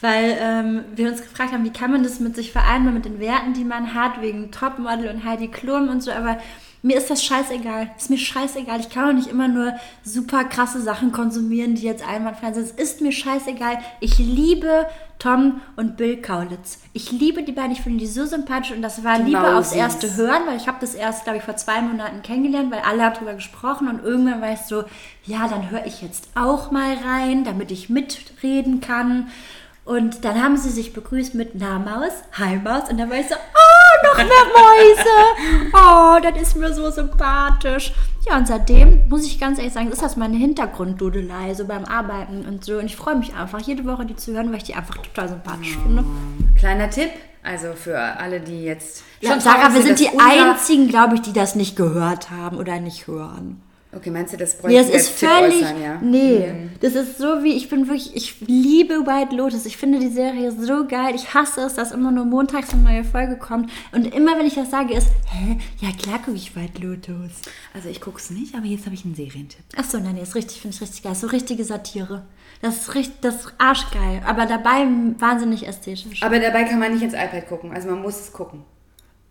weil 0.00 0.38
ähm, 0.40 0.84
wir 0.96 1.10
uns 1.10 1.20
gefragt 1.20 1.52
haben, 1.52 1.64
wie 1.64 1.72
kann 1.72 1.90
man 1.90 2.02
das 2.02 2.18
mit 2.18 2.34
sich 2.34 2.50
vereinbaren, 2.50 2.94
mit 2.94 3.04
den 3.04 3.20
Werten, 3.20 3.52
die 3.52 3.64
man 3.64 3.92
hat, 3.92 4.22
wegen 4.22 4.50
Topmodel 4.50 5.08
und 5.08 5.24
Heidi 5.24 5.48
Klum 5.48 5.90
und 5.90 6.02
so, 6.02 6.12
aber 6.12 6.38
mir 6.82 6.96
ist 6.96 7.10
das 7.10 7.22
scheißegal. 7.24 7.90
Ist 7.96 8.10
mir 8.10 8.18
scheißegal. 8.18 8.80
Ich 8.80 8.88
kann 8.88 9.08
auch 9.08 9.12
nicht 9.12 9.28
immer 9.28 9.48
nur 9.48 9.74
super 10.02 10.44
krasse 10.44 10.80
Sachen 10.80 11.12
konsumieren, 11.12 11.74
die 11.74 11.82
jetzt 11.82 12.06
einwandfrei 12.06 12.52
sind. 12.52 12.64
Es 12.64 12.72
ist 12.72 13.00
mir 13.00 13.12
scheißegal. 13.12 13.78
Ich 14.00 14.18
liebe 14.18 14.86
Tom 15.18 15.60
und 15.76 15.98
Bill 15.98 16.16
Kaulitz. 16.22 16.78
Ich 16.94 17.12
liebe 17.12 17.42
die 17.42 17.52
beiden. 17.52 17.72
Ich 17.72 17.82
finde 17.82 17.98
die 17.98 18.06
so 18.06 18.24
sympathisch 18.24 18.72
und 18.72 18.80
das 18.80 19.04
war 19.04 19.18
Die 19.18 19.24
Liebe 19.24 19.54
aufs 19.54 19.72
erste 19.72 20.16
Hören, 20.16 20.46
weil 20.46 20.56
ich 20.56 20.66
habe 20.66 20.78
das 20.80 20.94
erst, 20.94 21.24
glaube 21.24 21.38
ich, 21.38 21.44
vor 21.44 21.56
zwei 21.56 21.82
Monaten 21.82 22.22
kennengelernt, 22.22 22.72
weil 22.72 22.80
alle 22.80 23.04
haben 23.04 23.16
drüber 23.16 23.34
gesprochen 23.34 23.88
und 23.88 24.02
irgendwann 24.02 24.40
war 24.40 24.52
ich 24.52 24.60
so, 24.60 24.84
ja, 25.24 25.46
dann 25.48 25.70
höre 25.70 25.84
ich 25.84 26.00
jetzt 26.00 26.30
auch 26.34 26.70
mal 26.70 26.94
rein, 26.94 27.44
damit 27.44 27.70
ich 27.70 27.90
mitreden 27.90 28.80
kann. 28.80 29.28
Und 29.84 30.24
dann 30.24 30.42
haben 30.42 30.56
sie 30.56 30.70
sich 30.70 30.92
begrüßt 30.92 31.34
mit 31.34 31.50
Na 31.54 31.78
Maus, 31.78 32.12
Hi 32.38 32.56
Maus 32.56 32.88
und 32.88 32.98
dann 32.98 33.10
war 33.10 33.18
ich 33.18 33.28
so, 33.28 33.34
oh, 33.34 33.69
noch 34.04 34.16
mehr 34.16 34.26
Mäuse. 34.54 35.72
Oh, 35.72 36.18
das 36.22 36.42
ist 36.42 36.56
mir 36.56 36.72
so 36.72 36.90
sympathisch. 36.90 37.92
Ja, 38.28 38.36
und 38.36 38.46
seitdem, 38.46 39.08
muss 39.08 39.24
ich 39.24 39.40
ganz 39.40 39.58
ehrlich 39.58 39.72
sagen, 39.72 39.90
ist 39.90 40.02
das 40.02 40.16
meine 40.16 40.36
Hintergrunddudelei, 40.36 41.54
so 41.54 41.64
beim 41.64 41.84
Arbeiten 41.84 42.44
und 42.46 42.64
so. 42.64 42.78
Und 42.78 42.86
ich 42.86 42.96
freue 42.96 43.16
mich 43.16 43.34
einfach, 43.34 43.60
jede 43.60 43.84
Woche 43.86 44.04
die 44.04 44.16
zu 44.16 44.32
hören, 44.32 44.50
weil 44.50 44.58
ich 44.58 44.64
die 44.64 44.74
einfach 44.74 44.96
total 44.96 45.28
sympathisch 45.28 45.78
finde. 45.82 46.04
Kleiner 46.58 46.90
Tipp, 46.90 47.10
also 47.42 47.72
für 47.72 47.98
alle, 47.98 48.40
die 48.40 48.64
jetzt 48.64 49.02
Ja, 49.20 49.40
Sarah, 49.40 49.72
wir 49.72 49.82
sind 49.82 49.98
die 49.98 50.10
einzigen, 50.18 50.88
glaube 50.88 51.14
ich, 51.14 51.22
die 51.22 51.32
das 51.32 51.54
nicht 51.54 51.76
gehört 51.76 52.30
haben 52.30 52.58
oder 52.58 52.78
nicht 52.78 53.06
hören. 53.06 53.62
Okay, 53.92 54.10
meinst 54.10 54.32
du, 54.32 54.36
das 54.36 54.56
Nee, 54.62 54.76
das 54.76 54.86
bräuchte 54.86 54.96
ist 54.98 55.08
völlig. 55.10 55.62
äußern, 55.62 55.82
ja? 55.82 55.98
Nee, 56.00 56.70
das 56.80 56.94
ist 56.94 57.18
so 57.18 57.42
wie, 57.42 57.54
ich 57.56 57.68
bin 57.68 57.88
wirklich, 57.88 58.14
ich 58.14 58.36
liebe 58.46 59.04
White 59.04 59.34
Lotus. 59.34 59.66
Ich 59.66 59.76
finde 59.76 59.98
die 59.98 60.10
Serie 60.10 60.52
so 60.52 60.86
geil. 60.86 61.12
Ich 61.16 61.34
hasse 61.34 61.62
es, 61.62 61.74
dass 61.74 61.90
immer 61.90 62.12
nur 62.12 62.24
montags 62.24 62.72
eine 62.72 62.82
neue 62.82 63.02
Folge 63.04 63.36
kommt. 63.36 63.68
Und 63.90 64.14
immer 64.14 64.38
wenn 64.38 64.46
ich 64.46 64.54
das 64.54 64.70
sage, 64.70 64.94
ist, 64.94 65.08
hä? 65.32 65.58
Ja, 65.80 65.88
klar 66.00 66.18
gucke 66.20 66.36
ich 66.36 66.54
White 66.54 66.80
Lotus. 66.80 67.32
Also 67.74 67.88
ich 67.88 68.00
gucke 68.00 68.18
es 68.18 68.30
nicht, 68.30 68.54
aber 68.54 68.66
jetzt 68.66 68.84
habe 68.86 68.94
ich 68.94 69.04
einen 69.04 69.16
Serientipp. 69.16 69.64
Achso, 69.76 69.98
nein, 69.98 70.14
nee, 70.14 70.22
ist 70.22 70.36
richtig, 70.36 70.60
finde 70.60 70.76
ich 70.76 70.82
richtig 70.82 71.02
geil. 71.02 71.16
So 71.16 71.26
richtige 71.26 71.64
Satire. 71.64 72.26
Das 72.62 72.76
ist 72.82 72.94
richtig, 72.94 73.20
das 73.22 73.34
ist 73.46 73.54
arschgeil. 73.58 74.22
Aber 74.24 74.46
dabei 74.46 74.86
wahnsinnig 75.18 75.66
ästhetisch. 75.66 76.22
Aber 76.22 76.38
dabei 76.38 76.62
kann 76.62 76.78
man 76.78 76.92
nicht 76.92 77.02
ins 77.02 77.14
iPad 77.14 77.48
gucken, 77.48 77.72
also 77.72 77.88
man 77.88 78.02
muss 78.02 78.20
es 78.20 78.32
gucken. 78.32 78.62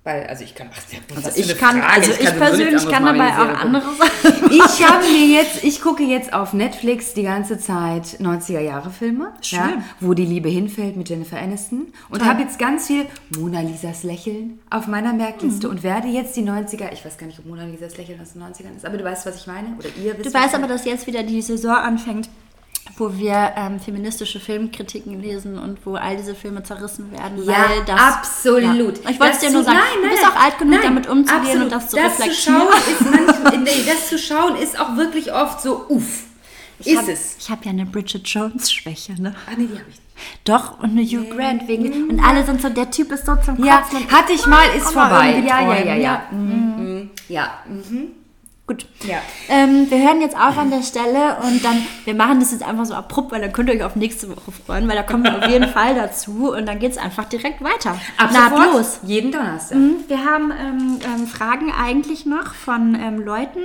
Weil, 0.05 0.25
also 0.27 0.45
ich 0.45 0.55
kann, 0.55 0.69
ach, 0.73 0.81
was 1.13 1.25
Also 1.25 1.41
ich 1.41 1.57
kann, 1.57 1.81
Frage. 1.81 1.93
also 1.93 2.11
ich, 2.11 2.19
kann 2.19 2.33
so 2.33 2.39
persönlich 2.39 2.89
kann 2.89 3.05
dabei 3.05 3.27
auch 3.33 3.59
andere 3.59 3.93
Sachen. 3.95 4.28
Ich 4.51 4.85
habe 4.87 5.03
mir 5.05 5.25
jetzt, 5.27 5.63
ich 5.63 5.81
gucke 5.81 6.03
jetzt 6.03 6.33
auf 6.33 6.53
Netflix 6.53 7.13
die 7.13 7.23
ganze 7.23 7.57
Zeit 7.59 8.05
90er 8.19 8.59
Jahre 8.59 8.89
Filme, 8.89 9.31
Ja, 9.43 9.69
Schön. 9.69 9.83
wo 9.99 10.13
die 10.13 10.25
Liebe 10.25 10.49
hinfällt 10.49 10.95
mit 10.97 11.09
Jennifer 11.09 11.37
Aniston 11.39 11.87
und 12.09 12.25
habe 12.25 12.41
jetzt 12.41 12.57
ganz 12.57 12.87
viel 12.87 13.05
Mona 13.37 13.61
Lisas 13.61 14.03
Lächeln 14.03 14.59
auf 14.69 14.87
meiner 14.87 15.13
Merkliste 15.13 15.67
Mhm. 15.67 15.73
und 15.73 15.83
werde 15.83 16.07
jetzt 16.07 16.35
die 16.35 16.41
90er, 16.43 16.91
ich 16.91 17.05
weiß 17.05 17.17
gar 17.17 17.27
nicht, 17.27 17.39
ob 17.39 17.45
Mona 17.45 17.65
Lisas 17.65 17.97
Lächeln 17.97 18.19
aus 18.21 18.33
den 18.33 18.41
90ern 18.41 18.75
ist, 18.75 18.85
aber 18.85 18.97
du 18.97 19.03
weißt, 19.03 19.25
was 19.25 19.35
ich 19.35 19.47
meine 19.47 19.75
oder 19.77 19.89
ihr 20.03 20.17
wisst. 20.17 20.25
Du 20.25 20.33
weißt 20.33 20.55
aber, 20.55 20.67
dass 20.67 20.85
jetzt 20.85 21.05
wieder 21.07 21.23
die 21.23 21.41
Saison 21.41 21.75
anfängt, 21.75 22.29
wo 22.99 23.17
wir 23.17 23.53
ähm, 23.55 23.79
feministische 23.79 24.39
Filmkritiken 24.39 25.21
lesen 25.21 25.57
und 25.57 25.85
wo 25.85 25.95
all 25.95 26.17
diese 26.17 26.35
Filme 26.35 26.63
zerrissen 26.63 27.11
werden. 27.11 27.43
Ja, 27.45 27.69
weil 27.69 27.85
das, 27.85 27.99
absolut. 27.99 29.03
Ja. 29.03 29.09
Ich 29.09 29.19
wollte 29.19 29.33
es 29.33 29.39
dir 29.39 29.51
nur 29.51 29.63
sagen, 29.63 29.77
nein, 29.77 29.87
du 29.95 30.01
nein, 30.01 30.09
bist 30.11 30.23
nein. 30.23 30.31
auch 30.31 30.43
alt 30.43 30.57
genug, 30.59 30.73
Nein, 30.75 30.83
damit 30.83 31.07
umzugehen 31.07 31.41
absolut. 31.41 31.63
und 31.63 31.71
das 31.71 31.89
zu 31.89 31.95
das 31.95 32.05
reflektieren. 32.19 32.61
Zu 32.97 33.03
manchmal, 33.05 33.57
nee, 33.59 33.83
das 33.87 34.09
zu 34.09 34.17
schauen 34.17 34.55
ist 34.57 34.79
auch 34.79 34.95
wirklich 34.97 35.31
oft 35.33 35.61
so, 35.61 35.85
uff, 35.87 36.23
ich 36.79 36.87
ist 36.87 36.97
hab, 36.97 37.07
es. 37.07 37.35
Ich 37.39 37.49
habe 37.49 37.65
ja 37.65 37.71
eine 37.71 37.85
Bridget 37.85 38.27
Jones-Schwäche, 38.27 39.21
ne? 39.21 39.35
Ah, 39.47 39.51
nee, 39.57 39.67
die 39.67 39.79
habe 39.79 39.89
ich. 39.89 39.99
Doch, 40.43 40.79
und 40.79 40.91
eine 40.91 41.03
Hugh 41.03 41.29
Grant 41.33 41.67
wegen. 41.67 42.09
Und 42.09 42.19
alle 42.19 42.45
sind 42.45 42.61
so, 42.61 42.69
der 42.69 42.91
Typ 42.91 43.11
ist 43.11 43.25
so 43.25 43.35
zum 43.37 43.63
Ja, 43.63 43.81
Kotzen. 43.81 43.97
und 43.97 44.11
hatte 44.11 44.33
ich 44.33 44.45
mal, 44.45 44.65
ist 44.77 44.91
vorbei. 44.91 45.29
irgendwie 45.29 45.47
Ja, 45.47 45.61
ja, 45.61 45.65
träumen, 45.65 45.87
ja, 45.87 45.95
ja. 45.95 46.21
Mhm. 46.31 47.09
Ja, 47.29 47.53
mhm. 47.67 48.07
Gut. 48.69 48.85
Ja. 49.03 49.17
Ähm, 49.47 49.89
wir 49.89 49.97
hören 49.97 50.21
jetzt 50.21 50.35
auf 50.37 50.55
an 50.55 50.69
der 50.69 50.83
Stelle 50.83 51.37
und 51.41 51.65
dann, 51.65 51.83
wir 52.05 52.13
machen 52.13 52.39
das 52.39 52.51
jetzt 52.51 52.61
einfach 52.61 52.85
so 52.85 52.93
abrupt, 52.93 53.31
weil 53.31 53.41
dann 53.41 53.51
könnt 53.51 53.67
ihr 53.67 53.73
euch 53.73 53.83
auf 53.83 53.95
nächste 53.95 54.29
Woche 54.29 54.51
freuen, 54.51 54.87
weil 54.87 54.95
da 54.95 55.01
kommen 55.01 55.23
wir 55.23 55.39
auf 55.39 55.49
jeden 55.49 55.67
Fall 55.73 55.95
dazu 55.95 56.51
und 56.53 56.67
dann 56.67 56.77
geht 56.77 56.91
es 56.91 56.99
einfach 56.99 57.25
direkt 57.25 57.63
weiter. 57.63 57.99
Ab 58.17 58.31
Nahtlos. 58.31 58.93
sofort, 58.93 59.09
jeden 59.09 59.31
Donnerstag. 59.31 59.75
Mhm, 59.75 59.95
Wir 60.07 60.23
haben 60.23 60.51
ähm, 60.51 60.99
ähm, 61.03 61.25
Fragen 61.25 61.71
eigentlich 61.71 62.27
noch 62.27 62.53
von 62.53 62.93
ähm, 62.93 63.17
Leuten, 63.25 63.57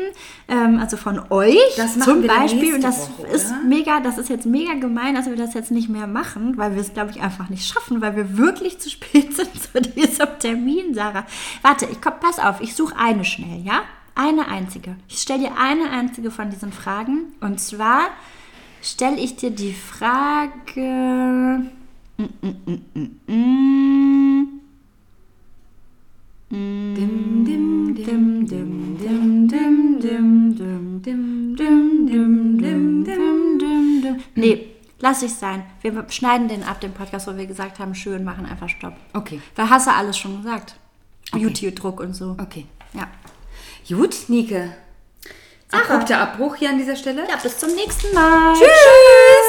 ähm, 0.49 0.79
also 0.81 0.97
von 0.97 1.21
euch 1.29 1.59
Das 1.77 1.99
zum 1.99 2.27
Beispiel. 2.27 2.77
Und 2.77 2.83
das 2.83 3.11
Woche, 3.19 3.27
ist 3.27 3.51
oder? 3.51 3.61
mega, 3.63 4.01
das 4.01 4.17
ist 4.17 4.31
jetzt 4.31 4.47
mega 4.47 4.73
gemein, 4.73 5.17
dass 5.17 5.27
wir 5.27 5.37
das 5.37 5.53
jetzt 5.53 5.71
nicht 5.71 5.91
mehr 5.91 6.07
machen, 6.07 6.57
weil 6.57 6.77
wir 6.77 6.81
es, 6.81 6.95
glaube 6.95 7.11
ich, 7.11 7.21
einfach 7.21 7.51
nicht 7.51 7.67
schaffen, 7.69 8.01
weil 8.01 8.17
wir 8.17 8.39
wirklich 8.39 8.79
zu 8.81 8.89
spät 8.89 9.37
sind 9.37 9.51
zu 9.63 9.83
diesem 9.83 10.29
Termin, 10.39 10.95
Sarah. 10.95 11.27
Warte, 11.61 11.85
ich 11.93 12.01
komm, 12.01 12.15
pass 12.21 12.39
auf, 12.39 12.63
ich 12.63 12.75
suche 12.75 12.95
eine 12.99 13.27
schnell, 13.27 13.61
ja? 13.63 13.83
Eine 14.15 14.47
einzige. 14.49 14.97
Ich 15.09 15.19
stelle 15.19 15.41
dir 15.41 15.59
eine 15.59 15.91
einzige 15.91 16.31
von 16.31 16.51
diesen 16.51 16.73
Fragen. 16.73 17.33
Und 17.41 17.61
zwar 17.61 18.09
stelle 18.83 19.17
ich 19.17 19.37
dir 19.37 19.51
die 19.51 19.73
Frage. 19.73 20.51
Mm, 22.17 22.23
mm, 22.23 22.57
mm, 22.67 22.81
mm, 22.95 23.33
mm. 23.33 24.49
Dim, 26.51 27.45
dim, 27.45 27.95
dim, 27.97 28.47
dim, 28.47 28.97
dim, 28.99 29.49
Dim, 29.49 29.49
dim, 29.49 30.01
dim, 30.01 30.55
dim, 30.57 31.03
dim, 31.03 31.57
dim, 31.57 32.07
dim, 32.07 32.07
dim, 32.07 33.05
dim, 33.05 33.59
dim, 33.59 34.03
dim. 34.03 34.17
Nee, 34.37 34.67
lass 35.01 35.23
ich 35.23 35.33
sein. 35.35 35.65
Wir 35.81 36.07
schneiden 36.09 36.49
den 36.49 36.63
ab, 36.63 36.81
den 36.81 36.93
Podcast, 36.93 37.27
wo 37.27 37.37
wir 37.37 37.47
gesagt 37.47 37.79
haben, 37.81 37.95
schön, 37.95 38.23
machen 38.25 38.47
einfach 38.47 38.69
Stopp. 38.69 38.95
Okay, 39.13 39.41
Weil 39.57 39.69
hast 39.71 39.87
du 39.89 39.93
alles 39.93 40.17
schon 40.17 40.37
gesagt. 40.43 40.77
Okay. 41.33 41.43
YouTube-Druck 41.43 42.01
und 42.01 42.15
so. 42.15 42.37
okay. 42.41 42.67
Ja. 42.93 43.09
Gut, 43.89 44.15
Nike. 44.29 44.73
Abrupter 45.71 46.19
Abbruch 46.19 46.57
hier 46.57 46.71
an 46.71 46.79
dieser 46.79 46.97
Stelle. 46.97 47.27
Ja, 47.29 47.37
bis 47.37 47.59
zum 47.59 47.75
nächsten 47.75 48.15
Mal. 48.15 48.55
Tschüss. 48.55 49.44